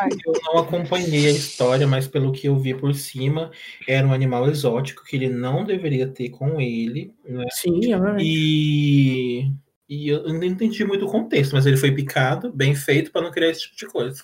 que 0.09 0.29
eu 0.29 0.33
não 0.45 0.59
acompanhei 0.59 1.27
a 1.27 1.31
história, 1.31 1.87
mas 1.87 2.07
pelo 2.07 2.31
que 2.31 2.47
eu 2.47 2.57
vi 2.57 2.73
por 2.73 2.93
cima, 2.93 3.49
era 3.87 4.05
um 4.05 4.13
animal 4.13 4.47
exótico 4.49 5.03
que 5.05 5.15
ele 5.15 5.29
não 5.29 5.63
deveria 5.63 6.07
ter 6.07 6.29
com 6.29 6.59
ele. 6.59 7.13
Né? 7.25 7.45
Sim, 7.51 7.93
obviamente. 7.93 8.23
E, 8.25 9.51
e 9.89 10.09
eu 10.09 10.23
não 10.33 10.43
entendi 10.43 10.83
muito 10.83 11.05
o 11.05 11.11
contexto, 11.11 11.53
mas 11.53 11.65
ele 11.65 11.77
foi 11.77 11.91
picado, 11.91 12.51
bem 12.51 12.75
feito, 12.75 13.11
para 13.11 13.21
não 13.21 13.31
criar 13.31 13.49
esse 13.49 13.61
tipo 13.61 13.77
de 13.77 13.85
coisa. 13.87 14.23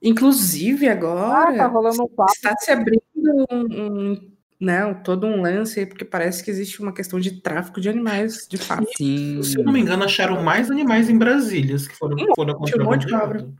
Inclusive, 0.00 0.88
Ah, 0.88 0.92
agora 0.92 1.56
tá 1.56 1.66
rolando 1.66 2.02
um 2.04 2.08
papo. 2.08 2.32
está 2.32 2.56
se 2.56 2.70
abrindo 2.70 3.02
um, 3.50 3.56
um, 3.60 4.30
né, 4.58 4.94
todo 5.04 5.26
um 5.26 5.42
lance 5.42 5.80
aí, 5.80 5.86
porque 5.86 6.04
parece 6.04 6.42
que 6.42 6.50
existe 6.50 6.80
uma 6.80 6.92
questão 6.92 7.20
de 7.20 7.40
tráfico 7.40 7.80
de 7.80 7.88
animais, 7.88 8.46
de 8.48 8.56
fato. 8.56 8.86
Sim. 8.96 9.42
Se 9.42 9.58
eu 9.58 9.64
não 9.64 9.72
me 9.72 9.80
engano, 9.80 10.04
acharam 10.04 10.42
mais 10.42 10.70
animais 10.70 11.10
em 11.10 11.18
Brasília 11.18 11.76
que 11.76 11.94
foram, 11.94 12.16
Um 12.16 12.34
foram 12.34 12.58
monte, 12.58 12.78
um 12.78 12.84
monte 12.84 13.06
de 13.06 13.12
contrabandeados. 13.12 13.54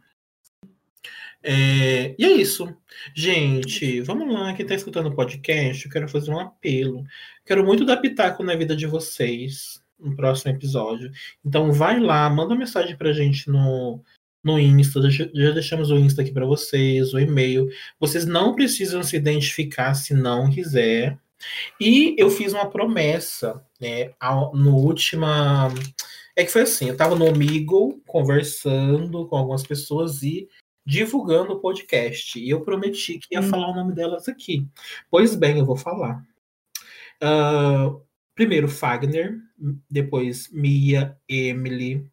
É, 1.43 2.15
e 2.19 2.25
é 2.25 2.31
isso. 2.33 2.75
Gente, 3.15 4.01
vamos 4.01 4.33
lá. 4.33 4.53
Quem 4.55 4.65
está 4.65 4.75
escutando 4.75 5.07
o 5.07 5.15
podcast, 5.15 5.85
eu 5.85 5.93
quero 5.93 6.09
fazer 6.09 6.31
um 6.31 6.41
apelo. 6.41 7.05
Quero 7.45 7.65
muito 7.65 7.85
dar 7.85 7.99
pitaco 7.99 8.43
na 8.43 8.57
vida 8.57 8.75
de 8.75 8.87
vocês 8.87 9.81
no 9.99 10.15
próximo 10.17 10.53
episódio. 10.53 11.11
Então 11.45 11.73
vai 11.73 11.99
lá, 12.01 12.29
manda 12.31 12.53
uma 12.55 12.61
mensagem 12.61 12.97
pra 12.97 13.13
gente 13.13 13.49
no, 13.51 14.01
no 14.45 14.59
Insta. 14.59 15.01
Já 15.11 15.51
deixamos 15.53 15.91
o 15.91 15.97
Insta 15.99 16.23
aqui 16.23 16.33
para 16.33 16.47
vocês, 16.47 17.13
o 17.15 17.19
e-mail. 17.19 17.69
Vocês 17.99 18.27
não 18.27 18.55
precisam 18.55 19.03
se 19.03 19.17
identificar 19.17 19.95
se 19.95 20.15
não 20.15 20.51
quiser. 20.51 21.19
E 21.81 22.15
eu 22.19 22.31
fiz 22.31 22.53
uma 22.53 22.71
promessa, 22.71 23.63
né, 23.81 24.13
ao- 24.19 24.55
no 24.57 24.75
última. 24.77 25.69
É 26.35 26.45
que 26.45 26.51
foi 26.53 26.63
assim, 26.63 26.87
eu 26.87 26.93
estava 26.93 27.15
no 27.15 27.27
Omegle 27.27 28.01
conversando 28.07 29.27
com 29.27 29.37
algumas 29.37 29.67
pessoas 29.67 30.23
e 30.23 30.49
divulgando 30.85 31.53
o 31.53 31.61
podcast. 31.61 32.39
E 32.39 32.49
eu 32.51 32.61
prometi 32.63 33.19
que 33.19 33.35
ia 33.35 33.41
Hum. 33.41 33.49
falar 33.49 33.69
o 33.71 33.75
nome 33.75 33.95
delas 33.95 34.29
aqui. 34.29 34.67
Pois 35.11 35.35
bem, 35.35 35.59
eu 35.59 35.65
vou 35.67 35.77
falar. 35.77 36.23
Ah, 37.21 37.91
primeiro, 38.37 38.69
Fagner, 38.69 39.35
depois 39.91 40.49
Mia, 40.53 41.19
Emily, 41.27 42.09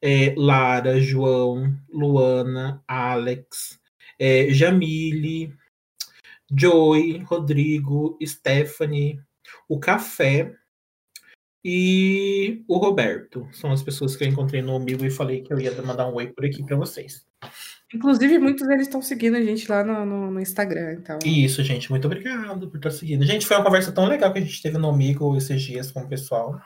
eh, 0.00 0.34
Lara, 0.36 1.00
João, 1.00 1.74
Luana, 1.88 2.84
Alex, 2.86 3.80
eh, 4.18 4.50
Jamile, 4.50 5.52
Joey, 6.54 7.18
Rodrigo, 7.24 8.16
Stephanie, 8.24 9.20
o 9.68 9.80
Café 9.80 10.54
e 11.64 12.62
o 12.68 12.78
Roberto. 12.78 13.48
São 13.52 13.72
as 13.72 13.82
pessoas 13.82 14.16
que 14.16 14.24
eu 14.24 14.28
encontrei 14.28 14.62
no 14.62 14.76
Amigo 14.76 15.04
e 15.04 15.10
falei 15.10 15.42
que 15.42 15.52
eu 15.52 15.58
ia 15.58 15.82
mandar 15.82 16.06
um 16.08 16.14
oi 16.14 16.28
por 16.28 16.44
aqui 16.44 16.62
para 16.62 16.76
vocês. 16.76 17.27
Inclusive, 17.94 18.38
muitos 18.38 18.66
deles 18.66 18.86
estão 18.86 19.00
seguindo 19.00 19.36
a 19.36 19.42
gente 19.42 19.70
lá 19.70 19.82
no, 19.82 20.04
no, 20.04 20.30
no 20.30 20.40
Instagram, 20.40 20.94
então. 20.94 21.18
E 21.24 21.44
isso, 21.44 21.62
gente. 21.62 21.90
Muito 21.90 22.04
obrigado 22.04 22.68
por 22.68 22.76
estar 22.76 22.90
seguindo. 22.90 23.24
Gente, 23.24 23.46
foi 23.46 23.56
uma 23.56 23.64
conversa 23.64 23.90
tão 23.92 24.06
legal 24.06 24.32
que 24.32 24.38
a 24.38 24.42
gente 24.42 24.62
teve 24.62 24.76
no 24.76 24.90
Amigo 24.90 25.36
esses 25.36 25.62
dias 25.62 25.90
com 25.90 26.00
o 26.00 26.08
pessoal. 26.08 26.60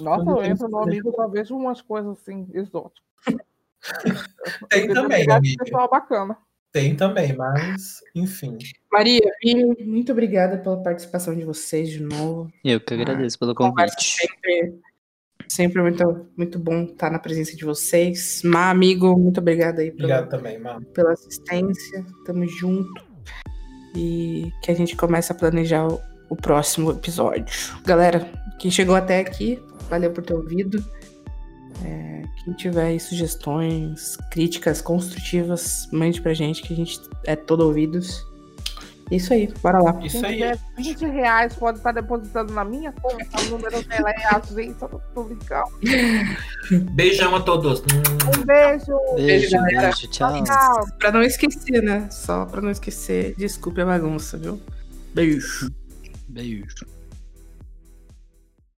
Nossa, 0.00 0.24
Quando 0.24 0.38
eu 0.38 0.44
entro 0.44 0.68
no 0.68 0.82
que 0.82 0.88
amigo, 0.88 1.12
só 1.14 1.28
vejo 1.28 1.56
umas 1.56 1.82
coisas 1.82 2.18
assim, 2.18 2.46
exóticas. 2.52 3.02
Tem 4.70 4.88
também, 4.88 5.28
amiga. 5.30 5.64
pessoal 5.64 5.88
bacana. 5.90 6.36
Tem 6.70 6.94
também, 6.94 7.34
mas 7.34 8.00
enfim. 8.14 8.58
Maria, 8.92 9.32
muito 9.84 10.12
obrigada 10.12 10.58
pela 10.58 10.82
participação 10.82 11.34
de 11.34 11.44
vocês 11.44 11.88
de 11.88 12.00
novo. 12.00 12.52
Eu 12.62 12.80
que 12.80 12.94
agradeço 12.94 13.38
pelo 13.38 13.54
convite. 13.54 14.04
sempre, 14.04 14.78
sempre 15.48 15.80
muito, 15.82 16.26
muito 16.36 16.58
bom 16.58 16.84
estar 16.84 17.10
na 17.10 17.18
presença 17.18 17.56
de 17.56 17.64
vocês. 17.64 18.42
Má, 18.44 18.70
amigo, 18.70 19.16
muito 19.18 19.40
obrigada 19.40 19.80
aí 19.80 19.90
pela, 19.90 20.14
Obrigado 20.14 20.28
também, 20.28 20.58
mano. 20.58 20.84
pela 20.86 21.12
assistência. 21.12 22.04
Tamo 22.24 22.46
junto. 22.46 23.08
E 23.96 24.52
que 24.62 24.70
a 24.70 24.74
gente 24.74 24.94
comece 24.94 25.32
a 25.32 25.34
planejar 25.34 25.86
o, 25.86 26.00
o 26.28 26.36
próximo 26.36 26.92
episódio. 26.92 27.46
Galera, 27.84 28.30
quem 28.58 28.70
chegou 28.70 28.94
até 28.94 29.20
aqui, 29.20 29.60
valeu 29.88 30.12
por 30.12 30.24
ter 30.24 30.34
ouvido. 30.34 30.84
É, 31.84 32.22
quem 32.44 32.52
tiver 32.54 32.98
sugestões, 32.98 34.16
críticas 34.30 34.80
construtivas, 34.80 35.88
mande 35.92 36.20
pra 36.20 36.34
gente 36.34 36.62
que 36.62 36.72
a 36.72 36.76
gente 36.76 37.00
é 37.24 37.34
todo 37.34 37.62
ouvidos. 37.62 38.27
É 39.10 39.16
isso 39.16 39.32
aí, 39.32 39.52
bora 39.62 39.78
lá. 39.82 39.98
Isso 40.02 40.24
aí. 40.24 40.34
tiver 40.34 40.58
20 40.76 41.06
reais 41.06 41.54
pode 41.54 41.78
estar 41.78 41.92
depositando 41.92 42.52
na 42.52 42.64
minha 42.64 42.92
conta. 42.92 43.40
O 43.46 43.50
número 43.50 43.82
dela 43.84 44.10
é 44.10 44.26
a 44.26 44.40
gente, 44.40 44.78
só 44.78 44.86
tô 44.88 45.24
brincando. 45.24 45.70
Beijão 46.92 47.34
a 47.34 47.40
todos. 47.40 47.80
Um 47.80 48.44
beijo. 48.44 48.98
Beijo, 49.16 49.50
galera. 49.52 49.80
beijo, 49.82 50.08
tchau. 50.08 50.44
Tchau. 50.44 50.86
Pra 50.98 51.10
não 51.10 51.22
esquecer, 51.22 51.82
né? 51.82 52.08
Só 52.10 52.44
pra 52.44 52.60
não 52.60 52.70
esquecer, 52.70 53.34
desculpe 53.36 53.80
a 53.80 53.86
bagunça, 53.86 54.36
viu? 54.36 54.60
Beijo. 55.14 55.70
Beijo. 56.28 56.97